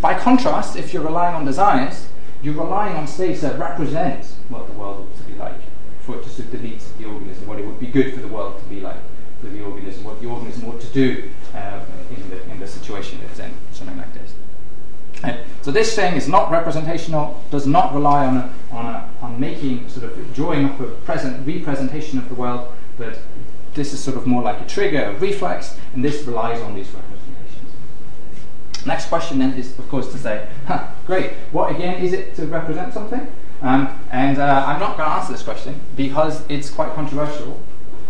By 0.00 0.18
contrast, 0.18 0.76
if 0.76 0.92
you're 0.92 1.04
relying 1.04 1.36
on 1.36 1.44
desires, 1.44 2.08
you're 2.42 2.54
relying 2.54 2.96
on 2.96 3.06
states 3.06 3.40
that 3.42 3.58
represent 3.58 4.24
what 4.48 4.66
the 4.66 4.72
world 4.72 5.08
ought 5.08 5.16
to 5.16 5.22
be 5.24 5.34
like 5.34 5.60
for 6.00 6.16
it 6.16 6.24
to 6.24 6.28
suit 6.28 6.50
the 6.50 6.58
needs 6.58 6.90
of 6.90 6.98
the 6.98 7.04
organism, 7.04 7.46
what 7.46 7.58
it 7.58 7.66
would 7.66 7.78
be 7.78 7.86
good 7.86 8.12
for 8.12 8.20
the 8.20 8.28
world 8.28 8.58
to 8.58 8.64
be 8.64 8.80
like 8.80 8.96
for 9.40 9.46
the 9.46 9.62
organism, 9.62 10.04
what 10.04 10.20
the 10.20 10.26
organism 10.26 10.68
ought 10.68 10.80
to 10.80 10.88
do 10.88 11.30
uh, 11.54 11.80
in, 12.10 12.30
the, 12.30 12.42
in 12.50 12.58
the 12.58 12.66
situation 12.66 13.20
it 13.20 13.30
is 13.30 13.38
in, 13.38 13.52
something 13.72 13.96
like 13.96 14.12
this. 14.14 14.34
And 15.22 15.38
so 15.62 15.70
this 15.70 15.94
thing 15.94 16.16
is 16.16 16.28
not 16.28 16.50
representational, 16.50 17.44
does 17.50 17.66
not 17.66 17.94
rely 17.94 18.26
on, 18.26 18.36
a, 18.36 18.54
on, 18.72 18.86
a, 18.86 19.10
on 19.20 19.38
making, 19.38 19.88
sort 19.88 20.04
of 20.04 20.34
drawing 20.34 20.64
up 20.64 20.80
a 20.80 20.86
present 20.86 21.46
representation 21.46 22.18
of 22.18 22.28
the 22.28 22.34
world, 22.34 22.72
but 22.98 23.18
this 23.74 23.92
is 23.92 24.02
sort 24.02 24.16
of 24.16 24.26
more 24.26 24.42
like 24.42 24.60
a 24.60 24.66
trigger, 24.66 25.04
a 25.04 25.14
reflex, 25.14 25.78
and 25.94 26.04
this 26.04 26.24
relies 26.24 26.60
on 26.62 26.74
these 26.74 26.86
representations. 26.86 27.11
Next 28.84 29.06
question 29.06 29.38
then 29.38 29.52
is, 29.54 29.78
of 29.78 29.88
course, 29.88 30.10
to 30.12 30.18
say, 30.18 30.48
huh, 30.66 30.88
great, 31.06 31.32
what 31.52 31.74
again 31.74 32.02
is 32.02 32.12
it 32.12 32.34
to 32.36 32.46
represent 32.46 32.92
something? 32.92 33.30
Um, 33.60 34.00
and 34.10 34.38
uh, 34.38 34.64
I'm 34.66 34.80
not 34.80 34.96
going 34.96 35.08
to 35.08 35.14
answer 35.16 35.32
this 35.32 35.42
question 35.42 35.80
because 35.96 36.44
it's 36.48 36.68
quite 36.68 36.92
controversial, 36.94 37.60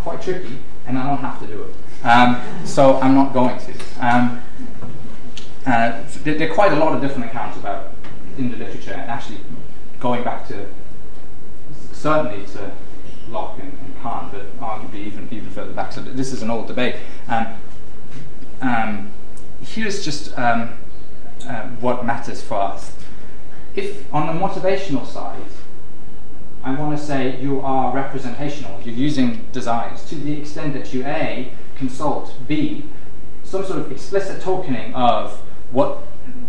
quite 0.02 0.22
tricky, 0.22 0.58
and 0.86 0.98
I 0.98 1.06
don't 1.06 1.18
have 1.18 1.38
to 1.40 1.46
do 1.46 1.64
it. 1.64 2.06
Um, 2.06 2.40
so 2.66 2.98
I'm 3.00 3.14
not 3.14 3.34
going 3.34 3.58
to. 3.58 3.72
Um, 4.00 4.42
uh, 5.66 6.02
there, 6.24 6.38
there, 6.38 6.50
are 6.50 6.54
quite 6.54 6.72
a 6.72 6.76
lot 6.76 6.94
of 6.94 7.00
different 7.00 7.26
accounts 7.26 7.58
about 7.58 7.92
in 8.38 8.50
the 8.50 8.56
literature, 8.56 8.92
and 8.92 9.10
actually 9.10 9.38
going 10.00 10.24
back 10.24 10.48
to 10.48 10.66
certainly 11.92 12.44
to 12.46 12.72
Locke 13.28 13.58
and, 13.60 13.72
and 13.72 14.02
Kant, 14.02 14.32
but 14.32 14.58
arguably 14.58 15.06
even, 15.06 15.28
even 15.30 15.50
further 15.50 15.72
back. 15.72 15.92
So 15.92 16.00
this 16.00 16.32
is 16.32 16.42
an 16.42 16.50
old 16.50 16.66
debate. 16.66 16.96
Um, 17.28 17.46
um, 18.60 19.12
here's 19.74 20.04
just 20.04 20.36
um, 20.38 20.70
uh, 21.46 21.68
what 21.80 22.04
matters 22.04 22.42
for 22.42 22.54
us. 22.54 22.94
If 23.74 24.12
on 24.12 24.26
the 24.26 24.32
motivational 24.34 25.06
side, 25.06 25.40
I 26.62 26.74
want 26.74 26.96
to 26.96 27.04
say 27.04 27.40
you 27.40 27.60
are 27.60 27.92
representational, 27.92 28.80
you're 28.82 28.94
using 28.94 29.46
desires 29.50 30.04
to 30.06 30.14
the 30.14 30.40
extent 30.40 30.74
that 30.74 30.92
you 30.94 31.04
A, 31.04 31.52
consult, 31.76 32.34
B, 32.46 32.84
some 33.42 33.64
sort 33.64 33.80
of 33.80 33.90
explicit 33.90 34.42
tokening 34.42 34.94
of 34.94 35.40
what 35.72 36.02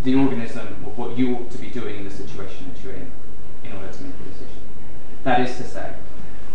the 0.03 0.15
organism, 0.15 0.67
what 0.95 1.17
you 1.17 1.35
ought 1.35 1.49
to 1.51 1.57
be 1.57 1.67
doing 1.67 1.97
in 1.97 2.03
the 2.03 2.11
situation 2.11 2.71
that 2.71 2.83
you're 2.83 2.93
in, 2.93 3.11
in 3.63 3.71
order 3.71 3.91
to 3.91 4.03
make 4.03 4.13
a 4.13 4.29
decision. 4.29 4.61
That 5.23 5.41
is 5.41 5.57
to 5.57 5.63
say, 5.63 5.93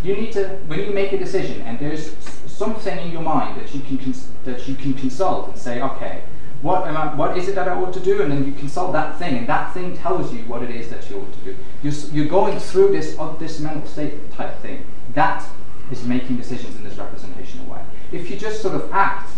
you 0.05 0.15
need 0.15 0.33
to, 0.33 0.49
when 0.67 0.81
you 0.81 0.93
make 0.93 1.13
a 1.13 1.19
decision 1.19 1.63
and 1.63 1.79
there's 1.79 2.15
something 2.47 2.99
in 2.99 3.11
your 3.11 3.23
mind 3.23 3.61
that 3.61 3.75
you 3.75 3.81
can 3.81 3.99
cons- 3.99 4.29
that 4.45 4.69
you 4.69 4.77
can 4.77 4.95
consult 4.95 5.49
and 5.49 5.59
say, 5.59 5.81
okay, 5.81 6.23
what 6.63 6.89
am 6.89 6.97
I, 6.97 7.15
what 7.15 7.39
is 7.39 7.49
it 7.49 7.55
that 7.55 7.69
I 7.69 7.73
ought 7.73 7.93
to 7.95 8.01
do? 8.01 8.23
And 8.23 8.33
then 8.33 8.45
you 8.45 8.53
consult 8.53 8.93
that 8.93 9.19
thing, 9.19 9.39
and 9.39 9.47
that 9.47 9.73
thing 9.73 9.97
tells 9.97 10.33
you 10.33 10.41
what 10.45 10.63
it 10.63 10.71
is 10.71 10.89
that 10.91 11.09
you 11.09 11.19
ought 11.19 11.33
to 11.33 11.39
do. 11.41 11.57
You're, 11.83 11.93
you're 12.13 12.27
going 12.27 12.59
through 12.59 12.93
this 12.93 13.17
uh, 13.19 13.33
this 13.37 13.61
mental 13.61 13.87
state 13.87 14.33
type 14.33 14.59
thing. 14.61 14.85
That 15.15 15.45
is 15.91 16.05
making 16.05 16.37
decisions 16.37 16.77
in 16.77 16.85
this 16.85 16.97
representational 16.97 17.67
way. 17.67 17.81
If 18.13 18.31
you 18.31 18.37
just 18.37 18.61
sort 18.61 18.75
of 18.75 18.91
act 18.93 19.31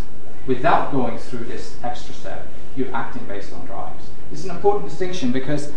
without 0.47 0.93
going 0.93 1.19
through 1.19 1.45
this 1.45 1.77
extra 1.85 2.15
step, 2.15 2.47
you're 2.75 2.95
acting 2.95 3.25
based 3.27 3.53
on 3.53 3.67
drives. 3.67 4.07
It's 4.33 4.45
an 4.45 4.51
important 4.51 4.89
distinction 4.89 5.33
because 5.33 5.73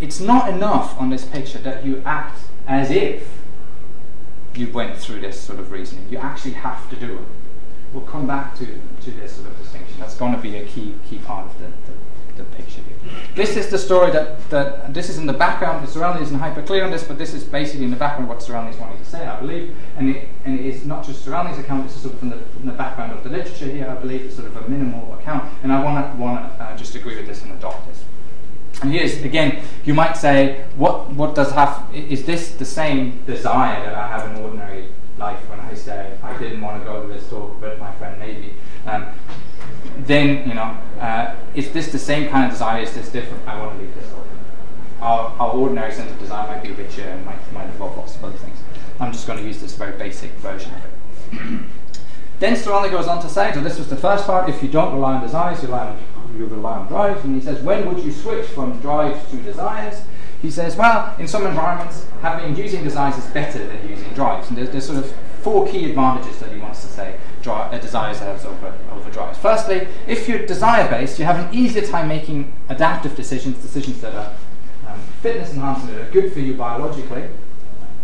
it's 0.00 0.20
not 0.20 0.48
enough 0.48 0.98
on 1.00 1.10
this 1.10 1.24
picture 1.24 1.58
that 1.58 1.84
you 1.84 2.02
act 2.04 2.38
as 2.66 2.90
if 2.90 3.28
you 4.54 4.72
went 4.72 4.96
through 4.96 5.20
this 5.20 5.40
sort 5.40 5.58
of 5.58 5.70
reasoning. 5.72 6.06
You 6.10 6.18
actually 6.18 6.52
have 6.52 6.88
to 6.90 6.96
do 6.96 7.14
it. 7.14 7.24
We'll 7.94 8.02
come 8.02 8.26
back 8.26 8.56
to, 8.58 8.66
to 8.66 9.10
this 9.12 9.36
sort 9.36 9.48
of 9.48 9.58
distinction. 9.58 10.00
That's 10.00 10.16
going 10.16 10.34
to 10.34 10.40
be 10.40 10.56
a 10.56 10.64
key 10.66 10.94
key 11.08 11.18
part 11.18 11.46
of 11.46 11.58
the, 11.60 11.66
the, 11.66 12.42
the 12.42 12.44
picture 12.56 12.82
here. 12.82 12.96
This 13.36 13.56
is 13.56 13.68
the 13.68 13.78
story 13.78 14.10
that, 14.10 14.50
that 14.50 14.92
this 14.92 15.08
is 15.08 15.16
in 15.16 15.26
the 15.26 15.32
background. 15.32 15.86
The 15.86 15.90
Sterelny 15.90 16.22
isn't 16.22 16.38
hyper 16.38 16.62
clear 16.62 16.84
on 16.84 16.90
this, 16.90 17.04
but 17.04 17.18
this 17.18 17.32
is 17.32 17.44
basically 17.44 17.84
in 17.84 17.92
the 17.92 17.96
background 17.96 18.28
what 18.28 18.40
Sterelny 18.40 18.70
is 18.70 18.76
wanting 18.78 18.98
to 18.98 19.04
say, 19.04 19.24
I 19.24 19.38
believe. 19.38 19.76
And 19.96 20.10
it, 20.10 20.28
and 20.44 20.58
it 20.58 20.66
is 20.66 20.84
not 20.84 21.04
just 21.04 21.24
Sterelny's 21.24 21.58
account, 21.58 21.86
is 21.86 21.94
sort 21.94 22.14
of 22.14 22.22
in 22.22 22.30
the, 22.30 22.38
in 22.58 22.66
the 22.66 22.72
background 22.72 23.12
of 23.12 23.22
the 23.22 23.30
literature 23.30 23.66
here, 23.66 23.88
I 23.88 23.94
believe. 23.94 24.22
It's 24.22 24.34
sort 24.34 24.48
of 24.48 24.56
a 24.56 24.68
minimal 24.68 25.14
account. 25.14 25.52
And 25.62 25.72
I 25.72 25.82
want 25.82 26.12
to 26.12 26.20
want 26.20 26.58
to 26.58 26.64
uh, 26.64 26.76
just 26.76 26.96
agree 26.96 27.14
with 27.16 27.28
this 27.28 27.42
and 27.42 27.52
adopt 27.52 27.86
this. 27.86 28.02
And 28.82 28.92
here's 28.92 29.22
again, 29.22 29.62
you 29.84 29.94
might 29.94 30.16
say, 30.16 30.64
what 30.76 31.10
what 31.10 31.36
does 31.36 31.52
have 31.52 31.88
is 31.94 32.24
this 32.24 32.54
the 32.54 32.64
same 32.64 33.22
desire 33.24 33.84
that 33.84 33.94
I 33.94 34.08
have 34.08 34.28
in 34.30 34.42
ordinary 34.42 34.88
life 35.18 35.48
when 35.48 35.60
I 35.60 35.74
say 35.74 36.16
I 36.22 36.36
didn't 36.38 36.60
want 36.60 36.80
to 36.80 36.84
go 36.84 37.02
to 37.02 37.08
this 37.08 37.28
talk, 37.28 37.60
but 37.60 37.78
my 37.78 37.92
friend 37.94 38.18
maybe. 38.18 38.54
Um, 38.86 39.08
then 39.98 40.48
you 40.48 40.54
know, 40.54 40.76
uh, 41.00 41.36
is 41.54 41.72
this 41.72 41.92
the 41.92 41.98
same 41.98 42.28
kind 42.28 42.44
of 42.44 42.50
desire? 42.50 42.82
Is 42.82 42.94
this 42.94 43.10
different? 43.10 43.46
I 43.46 43.58
want 43.60 43.76
to 43.76 43.84
leave 43.84 43.94
this 43.94 44.10
open. 44.12 44.28
Our, 45.00 45.34
our 45.38 45.50
ordinary 45.50 45.92
sense 45.92 46.10
of 46.10 46.18
desire 46.18 46.46
might 46.48 46.62
be 46.62 46.70
richer 46.72 47.02
and 47.02 47.24
might, 47.26 47.52
might 47.52 47.66
involve 47.66 47.96
lots 47.96 48.16
of 48.16 48.24
other 48.24 48.38
things. 48.38 48.58
I'm 48.98 49.12
just 49.12 49.26
going 49.26 49.38
to 49.38 49.44
use 49.44 49.60
this 49.60 49.74
very 49.76 49.96
basic 49.98 50.30
version 50.34 50.72
of 50.72 50.84
it. 50.84 51.64
then 52.38 52.54
Sterelny 52.54 52.90
goes 52.90 53.06
on 53.06 53.20
to 53.22 53.28
say, 53.28 53.52
so 53.52 53.60
this 53.60 53.78
was 53.78 53.88
the 53.88 53.96
first 53.96 54.24
part, 54.24 54.48
if 54.48 54.62
you 54.62 54.68
don't 54.68 54.94
rely 54.94 55.14
on 55.14 55.22
desires, 55.22 55.62
you 55.62 55.68
rely 55.68 55.88
on 55.88 55.98
you 56.36 56.46
rely 56.46 56.78
on 56.78 56.88
drives, 56.88 57.24
and 57.24 57.34
he 57.34 57.40
says, 57.40 57.62
when 57.62 57.86
would 57.86 58.04
you 58.04 58.10
switch 58.10 58.46
from 58.46 58.80
drives 58.80 59.30
to 59.30 59.36
desires? 59.36 60.02
He 60.44 60.50
says, 60.50 60.76
well, 60.76 61.16
in 61.18 61.26
some 61.26 61.46
environments, 61.46 62.06
having 62.20 62.54
using 62.54 62.84
desires 62.84 63.16
is 63.16 63.24
better 63.30 63.66
than 63.66 63.88
using 63.88 64.12
drives. 64.12 64.50
And 64.50 64.58
there's, 64.58 64.68
there's 64.68 64.84
sort 64.84 64.98
of 64.98 65.10
four 65.40 65.66
key 65.66 65.88
advantages 65.88 66.38
that 66.40 66.52
he 66.52 66.58
wants 66.58 66.82
to 66.82 66.86
say 66.86 67.16
dri- 67.40 67.54
uh, 67.54 67.78
desires 67.78 68.18
have 68.18 68.44
over, 68.44 68.74
over 68.92 69.10
drives. 69.10 69.38
Firstly, 69.38 69.88
if 70.06 70.28
you're 70.28 70.44
desire 70.44 70.86
based, 70.90 71.18
you 71.18 71.24
have 71.24 71.38
an 71.38 71.54
easier 71.54 71.80
time 71.80 72.08
making 72.08 72.52
adaptive 72.68 73.16
decisions, 73.16 73.56
decisions 73.56 74.02
that 74.02 74.12
are 74.12 74.34
um, 74.86 75.00
fitness 75.22 75.54
enhancing, 75.54 75.94
that 75.94 76.08
are 76.08 76.10
good 76.10 76.30
for 76.30 76.40
you 76.40 76.52
biologically. 76.52 77.22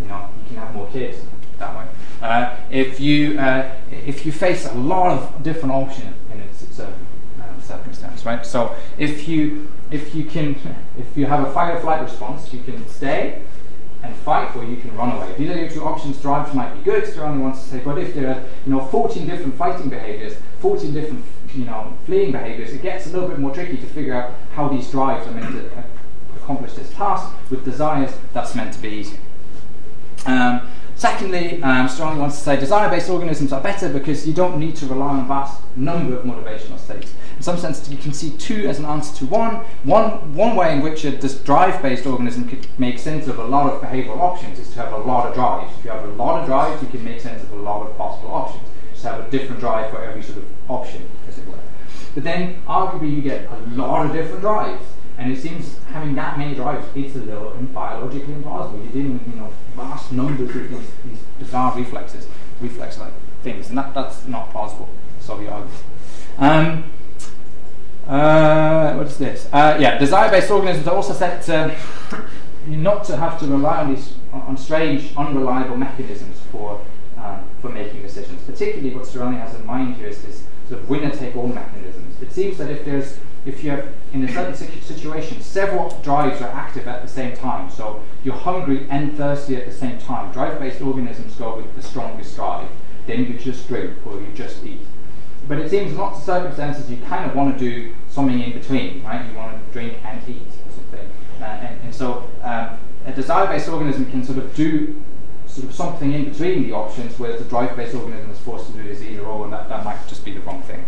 You 0.00 0.08
know, 0.08 0.30
you 0.40 0.46
can 0.48 0.56
have 0.56 0.74
more 0.74 0.88
kids 0.88 1.18
that 1.58 1.76
way. 1.76 1.84
Uh, 2.22 2.56
if 2.70 2.98
you 3.00 3.38
uh, 3.38 3.70
if 3.90 4.24
you 4.24 4.32
face 4.32 4.64
a 4.64 4.72
lot 4.72 5.10
of 5.10 5.42
different 5.42 5.74
options 5.74 6.16
in 6.32 6.40
a 6.40 6.54
certain 6.54 7.06
circumstance, 7.70 8.24
right? 8.26 8.44
So 8.44 8.74
if 8.98 9.28
you 9.28 9.68
if 9.90 10.14
you 10.14 10.24
can 10.24 10.56
if 10.98 11.16
you 11.16 11.26
have 11.26 11.46
a 11.46 11.52
fight 11.52 11.74
or 11.74 11.80
flight 11.80 12.02
response, 12.02 12.52
you 12.52 12.62
can 12.62 12.88
stay, 12.88 13.42
and 14.02 14.14
fight, 14.16 14.54
or 14.56 14.64
you 14.64 14.76
can 14.76 14.94
run 14.96 15.10
away. 15.16 15.34
These 15.38 15.50
are 15.50 15.58
your 15.58 15.70
two 15.70 15.84
options, 15.84 16.20
drives 16.20 16.54
might 16.54 16.74
be 16.74 16.82
good, 16.82 17.04
Sterelny 17.04 17.40
wants 17.40 17.62
to 17.62 17.68
say, 17.68 17.80
but 17.84 17.98
if 17.98 18.14
there 18.14 18.28
are 18.32 18.40
you 18.64 18.72
know 18.72 18.80
14 18.86 19.26
different 19.26 19.54
fighting 19.56 19.88
behaviors, 19.88 20.34
14 20.60 20.92
different 20.92 21.24
you 21.54 21.64
know 21.64 21.96
fleeing 22.06 22.32
behaviors, 22.32 22.72
it 22.72 22.82
gets 22.82 23.06
a 23.06 23.10
little 23.10 23.28
bit 23.28 23.38
more 23.38 23.54
tricky 23.54 23.76
to 23.76 23.86
figure 23.86 24.14
out 24.14 24.32
how 24.54 24.68
these 24.68 24.90
drives 24.90 25.26
are 25.26 25.32
meant 25.32 25.52
to 25.52 25.84
accomplish 26.36 26.74
this 26.74 26.90
task. 26.90 27.32
With 27.50 27.64
desires, 27.64 28.12
that's 28.32 28.54
meant 28.54 28.72
to 28.74 28.80
be 28.80 28.88
easy. 28.88 29.18
Um, 30.26 30.68
secondly, 31.00 31.62
um, 31.62 31.88
Sterelny 31.88 32.18
wants 32.18 32.36
to 32.36 32.44
say 32.44 32.60
desire-based 32.60 33.08
organisms 33.08 33.54
are 33.54 33.60
better 33.62 33.88
because 33.88 34.28
you 34.28 34.34
don't 34.34 34.58
need 34.58 34.76
to 34.76 34.86
rely 34.86 35.08
on 35.08 35.20
a 35.20 35.24
vast 35.24 35.62
number 35.74 36.14
of 36.14 36.26
motivational 36.26 36.78
states. 36.78 37.14
In 37.38 37.42
some 37.42 37.56
sense, 37.56 37.88
you 37.88 37.96
can 37.96 38.12
see 38.12 38.36
two 38.36 38.68
as 38.68 38.78
an 38.78 38.84
answer 38.84 39.16
to 39.16 39.26
one. 39.26 39.64
One, 39.84 40.34
one 40.34 40.56
way 40.56 40.74
in 40.74 40.82
which 40.82 41.06
a 41.06 41.12
drive-based 41.12 42.04
organism 42.04 42.46
could 42.46 42.66
make 42.78 42.98
sense 42.98 43.28
of 43.28 43.38
a 43.38 43.44
lot 43.44 43.72
of 43.72 43.80
behavioral 43.80 44.18
options 44.18 44.58
is 44.58 44.68
to 44.72 44.74
have 44.74 44.92
a 44.92 44.98
lot 44.98 45.26
of 45.26 45.32
drives. 45.34 45.72
If 45.78 45.86
you 45.86 45.90
have 45.90 46.04
a 46.04 46.12
lot 46.12 46.40
of 46.40 46.46
drives, 46.46 46.82
you 46.82 46.88
can 46.88 47.02
make 47.02 47.20
sense 47.22 47.42
of 47.42 47.50
a 47.52 47.56
lot 47.56 47.88
of 47.88 47.96
possible 47.96 48.32
options. 48.32 48.68
Just 48.92 49.04
have 49.04 49.26
a 49.26 49.30
different 49.30 49.58
drive 49.58 49.90
for 49.90 50.04
every 50.04 50.22
sort 50.22 50.36
of 50.36 50.44
option, 50.68 51.08
as 51.26 51.38
it 51.38 51.46
were. 51.46 51.54
But 52.14 52.24
then, 52.24 52.60
arguably, 52.68 53.16
you 53.16 53.22
get 53.22 53.50
a 53.50 53.56
lot 53.70 54.04
of 54.04 54.12
different 54.12 54.42
drives. 54.42 54.84
And 55.20 55.30
it 55.30 55.38
seems 55.38 55.78
having 55.92 56.14
that 56.14 56.38
many 56.38 56.54
drives, 56.54 56.86
it's 56.94 57.14
a 57.14 57.18
little 57.18 57.50
biologically 57.74 58.32
impossible. 58.32 58.78
You're 58.78 58.92
dealing 58.92 59.12
with 59.12 59.28
you 59.28 59.38
know 59.38 59.52
vast 59.76 60.10
numbers 60.12 60.48
of 60.48 60.70
these, 60.70 60.90
these 61.04 61.18
bizarre 61.38 61.76
reflexes, 61.76 62.26
reflex-like 62.58 63.12
things, 63.42 63.68
and 63.68 63.76
that, 63.76 63.92
that's 63.92 64.26
not 64.26 64.50
possible. 64.50 64.88
So 65.20 65.36
we 65.36 65.46
argue. 65.46 65.70
Um, 66.38 66.84
uh, 68.08 68.94
what 68.94 69.08
is 69.08 69.18
this? 69.18 69.46
Uh, 69.52 69.76
yeah, 69.78 69.98
desire-based 69.98 70.50
organisms 70.50 70.88
are 70.88 70.96
also 70.96 71.12
set 71.12 71.42
to 71.42 71.76
not 72.66 73.04
to 73.04 73.16
have 73.18 73.38
to 73.40 73.46
rely 73.46 73.82
on 73.82 73.94
these 73.94 74.14
on 74.32 74.56
strange, 74.56 75.14
unreliable 75.18 75.76
mechanisms 75.76 76.40
for 76.50 76.80
um, 77.18 77.44
for 77.60 77.68
making 77.68 78.00
decisions. 78.00 78.40
Particularly, 78.44 78.94
what 78.94 79.04
Sterelny 79.04 79.38
has 79.38 79.54
in 79.54 79.66
mind 79.66 79.96
here 79.96 80.08
is 80.08 80.22
this 80.22 80.44
sort 80.66 80.80
of 80.80 80.88
winner-take-all 80.88 81.48
mechanisms. 81.48 82.22
It 82.22 82.32
seems 82.32 82.56
that 82.56 82.70
if 82.70 82.86
there's 82.86 83.18
if 83.46 83.64
you 83.64 83.70
have 83.70 83.88
in 84.12 84.24
a 84.24 84.32
certain 84.32 84.54
situation 84.82 85.40
several 85.40 85.98
drives 86.02 86.42
are 86.42 86.50
active 86.50 86.86
at 86.86 87.02
the 87.02 87.08
same 87.08 87.36
time, 87.36 87.70
so 87.70 88.02
you're 88.22 88.34
hungry 88.34 88.86
and 88.90 89.16
thirsty 89.16 89.56
at 89.56 89.66
the 89.66 89.72
same 89.72 89.98
time. 89.98 90.32
Drive-based 90.32 90.80
organisms 90.82 91.34
go 91.36 91.56
with 91.56 91.74
the 91.74 91.82
strongest 91.82 92.36
drive. 92.36 92.68
Then 93.06 93.24
you 93.24 93.38
just 93.38 93.66
drink 93.66 93.96
or 94.06 94.20
you 94.20 94.28
just 94.34 94.64
eat. 94.64 94.80
But 95.48 95.58
it 95.58 95.70
seems 95.70 95.92
in 95.92 95.98
lots 95.98 96.18
of 96.18 96.24
circumstances 96.24 96.90
you 96.90 96.98
kind 97.06 97.28
of 97.28 97.34
want 97.34 97.58
to 97.58 97.58
do 97.58 97.94
something 98.10 98.38
in 98.38 98.52
between, 98.52 99.02
right? 99.02 99.28
You 99.28 99.36
want 99.36 99.64
to 99.64 99.72
drink 99.72 99.98
and 100.04 100.20
eat 100.28 100.46
or 100.66 100.72
something. 100.72 101.10
Uh, 101.40 101.44
and, 101.44 101.80
and, 101.82 101.94
so 101.94 102.28
um, 102.42 102.78
a 103.06 103.12
desire-based 103.12 103.68
organism 103.68 104.10
can 104.10 104.22
sort 104.22 104.38
of 104.38 104.54
do 104.54 105.02
sort 105.46 105.66
of 105.66 105.74
something 105.74 106.12
in 106.12 106.30
between 106.30 106.62
the 106.64 106.72
options, 106.72 107.18
whereas 107.18 107.40
a 107.40 107.44
drive-based 107.44 107.94
organism 107.94 108.30
is 108.30 108.38
forced 108.38 108.66
to 108.66 108.72
do 108.72 108.82
this 108.82 109.02
either 109.02 109.22
or, 109.22 109.44
and 109.44 109.52
that, 109.52 109.68
that 109.68 109.84
might 109.84 110.06
just 110.06 110.24
be 110.24 110.34
the 110.34 110.40
wrong 110.40 110.62
thing. 110.62 110.84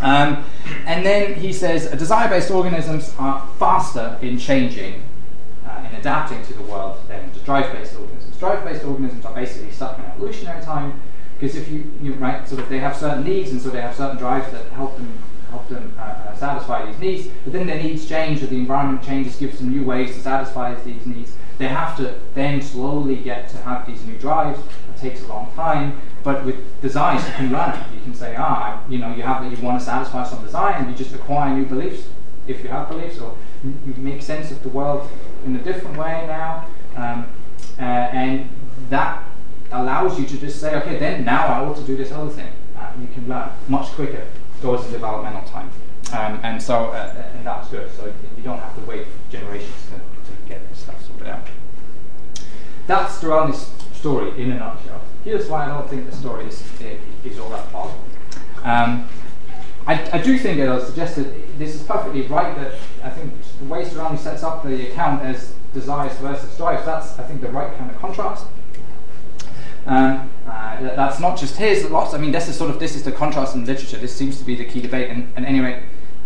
Um, 0.00 0.44
and 0.86 1.04
then 1.04 1.34
he 1.34 1.52
says 1.52 1.90
desire-based 1.90 2.50
organisms 2.50 3.14
are 3.18 3.46
faster 3.58 4.18
in 4.22 4.38
changing, 4.38 5.02
uh, 5.66 5.86
in 5.88 5.94
adapting 5.96 6.44
to 6.46 6.54
the 6.54 6.62
world 6.62 6.98
than 7.08 7.30
drive-based 7.44 7.94
organisms. 7.96 8.36
Drive-based 8.38 8.84
organisms 8.84 9.24
are 9.24 9.34
basically 9.34 9.70
stuck 9.70 9.98
in 9.98 10.04
evolutionary 10.04 10.62
time 10.62 11.00
because 11.38 11.56
if 11.56 11.68
you, 11.68 11.90
you 12.00 12.14
right, 12.14 12.48
sort 12.48 12.62
of 12.62 12.68
they 12.68 12.78
have 12.78 12.96
certain 12.96 13.24
needs, 13.24 13.50
and 13.50 13.60
so 13.60 13.68
they 13.68 13.80
have 13.80 13.94
certain 13.94 14.16
drives 14.16 14.50
that 14.52 14.66
help 14.72 14.96
them 14.96 15.12
help 15.50 15.68
them 15.68 15.94
uh, 15.98 16.02
uh, 16.02 16.36
satisfy 16.36 16.84
these 16.86 16.98
needs. 16.98 17.28
But 17.44 17.52
then 17.52 17.66
their 17.66 17.82
needs 17.82 18.08
change, 18.08 18.42
or 18.42 18.46
the 18.46 18.56
environment 18.56 19.04
changes, 19.04 19.36
gives 19.36 19.58
them 19.58 19.70
new 19.70 19.84
ways 19.84 20.14
to 20.14 20.20
satisfy 20.20 20.74
these 20.74 21.04
needs. 21.06 21.34
They 21.58 21.68
have 21.68 21.96
to 21.98 22.18
then 22.34 22.62
slowly 22.62 23.16
get 23.16 23.48
to 23.50 23.58
have 23.58 23.86
these 23.86 24.02
new 24.04 24.16
drives. 24.18 24.60
It 24.96 25.00
takes 25.00 25.22
a 25.22 25.26
long 25.26 25.52
time. 25.54 26.00
But 26.24 26.44
with 26.44 26.80
design, 26.80 27.18
you 27.18 27.32
can 27.34 27.52
learn. 27.52 27.78
You 27.94 28.00
can 28.02 28.14
say, 28.14 28.34
ah, 28.36 28.82
you 28.88 28.98
know, 28.98 29.14
you 29.14 29.22
have 29.22 29.44
you 29.44 29.64
want 29.64 29.78
to 29.78 29.84
satisfy 29.84 30.24
some 30.24 30.42
design, 30.42 30.74
and 30.82 30.90
you 30.90 30.96
just 30.96 31.14
acquire 31.14 31.54
new 31.54 31.66
beliefs 31.66 32.08
if 32.46 32.62
you 32.62 32.68
have 32.68 32.88
beliefs, 32.88 33.18
or 33.18 33.36
you 33.64 33.94
make 33.98 34.22
sense 34.22 34.50
of 34.50 34.62
the 34.62 34.68
world 34.68 35.08
in 35.44 35.54
a 35.56 35.58
different 35.58 35.96
way 35.96 36.24
now. 36.26 36.66
Um, 36.96 37.28
uh, 37.78 37.82
and 37.82 38.48
that 38.88 39.24
allows 39.72 40.18
you 40.18 40.26
to 40.26 40.38
just 40.38 40.60
say, 40.60 40.74
okay, 40.76 40.98
then 40.98 41.24
now 41.24 41.46
I 41.46 41.64
ought 41.64 41.76
to 41.76 41.82
do 41.82 41.96
this 41.96 42.12
other 42.12 42.30
thing. 42.30 42.52
Uh, 42.76 42.90
you 43.00 43.08
can 43.08 43.28
learn 43.28 43.50
much 43.68 43.88
quicker, 43.88 44.26
goes 44.62 44.84
in 44.86 44.92
developmental 44.92 45.42
time. 45.42 45.70
Um, 46.12 46.40
and 46.42 46.62
so, 46.62 46.86
uh, 46.86 47.30
and 47.34 47.46
that's 47.46 47.68
good. 47.68 47.90
So 47.96 48.06
you 48.36 48.42
don't 48.42 48.58
have 48.58 48.74
to 48.76 48.80
wait 48.82 49.06
generations 49.30 49.74
to, 49.90 49.96
to 49.96 50.48
get 50.48 50.66
this 50.70 50.78
stuff 50.78 51.04
sorted 51.06 51.28
out. 51.28 51.46
That's 52.86 53.14
Sterelny's 53.14 53.70
story 54.06 54.40
in 54.40 54.52
a 54.52 54.58
nutshell. 54.60 55.00
Here's 55.24 55.48
why 55.48 55.64
I 55.64 55.66
don't 55.66 55.90
think 55.90 56.08
the 56.08 56.14
story 56.14 56.46
is, 56.46 56.62
is 57.24 57.40
all 57.40 57.50
that 57.50 57.72
possible. 57.72 58.04
Um, 58.62 59.08
I, 59.84 59.94
I, 60.12 60.18
do 60.22 60.38
think, 60.38 60.60
as 60.60 60.84
I 60.84 60.86
suggested, 60.86 61.58
this 61.58 61.74
is 61.74 61.82
perfectly 61.82 62.22
right 62.22 62.54
that 62.56 62.74
I 63.02 63.10
think 63.10 63.32
the 63.58 63.64
way 63.64 63.84
Sterelny 63.84 64.16
sets 64.16 64.44
up 64.44 64.62
the 64.62 64.90
account 64.90 65.22
as 65.22 65.54
desires 65.74 66.16
versus 66.18 66.56
drives, 66.56 66.86
that's, 66.86 67.18
I 67.18 67.24
think, 67.24 67.40
the 67.40 67.48
right 67.48 67.76
kind 67.76 67.90
of 67.90 67.98
contrast. 67.98 68.46
Um, 69.86 70.30
uh, 70.46 70.80
that's 70.80 71.18
not 71.18 71.36
just 71.36 71.56
his. 71.56 71.90
Lots. 71.90 72.14
I 72.14 72.18
mean, 72.18 72.30
this 72.30 72.48
is 72.48 72.56
sort 72.56 72.70
of 72.70 72.78
this 72.78 72.94
is 72.94 73.02
the 73.02 73.12
contrast 73.12 73.56
in 73.56 73.64
literature. 73.64 73.98
This 73.98 74.14
seems 74.14 74.38
to 74.38 74.44
be 74.44 74.54
the 74.54 74.64
key 74.64 74.80
debate. 74.80 75.10
And, 75.10 75.32
and 75.36 75.44
anyway, 75.44 75.82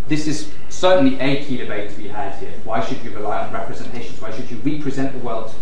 this 0.08 0.26
is 0.26 0.50
certainly 0.68 1.18
a 1.18 1.44
key 1.44 1.56
debate 1.56 1.90
to 1.90 1.96
be 1.96 2.08
had 2.08 2.34
here. 2.40 2.52
Why 2.64 2.84
should 2.84 3.02
you 3.04 3.10
rely 3.10 3.46
on 3.46 3.52
representations? 3.52 4.20
Why 4.20 4.30
should 4.34 4.50
you 4.50 4.58
represent 4.58 5.12
the 5.12 5.18
world 5.18 5.54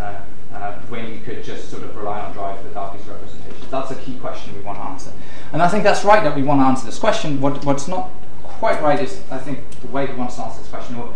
uh, 0.00 0.20
uh, 0.54 0.74
when 0.88 1.12
you 1.12 1.20
could 1.20 1.42
just 1.44 1.70
sort 1.70 1.82
of 1.82 1.96
rely 1.96 2.20
on 2.20 2.32
drive 2.32 2.62
without 2.64 2.96
these 2.96 3.06
representations? 3.06 3.70
That's 3.70 3.90
a 3.90 3.96
key 3.96 4.18
question 4.18 4.54
we 4.54 4.60
want 4.60 4.78
to 4.78 4.84
answer. 4.84 5.12
And 5.52 5.62
I 5.62 5.68
think 5.68 5.84
that's 5.84 6.04
right 6.04 6.22
that 6.24 6.34
we 6.34 6.42
want 6.42 6.60
to 6.60 6.64
answer 6.64 6.86
this 6.86 6.98
question. 6.98 7.40
What, 7.40 7.64
what's 7.64 7.88
not 7.88 8.10
quite 8.42 8.80
right 8.82 9.00
is, 9.00 9.22
I 9.30 9.38
think, 9.38 9.58
the 9.80 9.88
way 9.88 10.06
we 10.06 10.14
want 10.14 10.30
to 10.30 10.42
answer 10.42 10.60
this 10.60 10.68
question, 10.68 10.96
or 10.96 11.14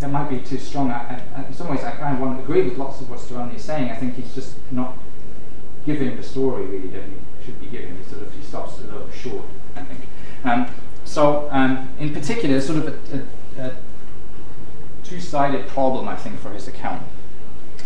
that 0.00 0.10
might 0.10 0.28
be 0.28 0.40
too 0.40 0.58
strong. 0.58 0.90
I, 0.90 1.22
I, 1.36 1.44
in 1.46 1.52
some 1.52 1.68
ways, 1.68 1.84
I 1.84 1.92
kind 1.92 2.14
of 2.14 2.20
want 2.20 2.38
to 2.38 2.44
agree 2.44 2.62
with 2.62 2.78
lots 2.78 3.00
of 3.00 3.10
what 3.10 3.18
Sterelny 3.18 3.56
is 3.56 3.62
saying. 3.62 3.90
I 3.90 3.96
think 3.96 4.16
he's 4.16 4.34
just 4.34 4.56
not 4.70 4.96
giving 5.86 6.16
the 6.16 6.22
story 6.22 6.64
really 6.66 6.88
that 6.88 7.02
he 7.02 7.44
should 7.44 7.60
be 7.60 7.66
giving. 7.66 7.96
He 7.96 8.04
sort 8.04 8.22
of 8.22 8.32
he 8.32 8.42
stops 8.42 8.78
a 8.78 8.82
little 8.82 9.10
short, 9.10 9.44
I 9.76 9.82
think. 9.82 10.00
Um, 10.44 10.74
so, 11.04 11.48
um, 11.50 11.90
in 11.98 12.12
particular, 12.12 12.60
sort 12.60 12.78
of 12.78 12.88
a, 12.88 13.62
a, 13.62 13.66
a 13.66 13.76
two-sided 15.04 15.68
problem, 15.68 16.08
I 16.08 16.16
think, 16.16 16.40
for 16.40 16.50
his 16.50 16.66
account. 16.66 17.02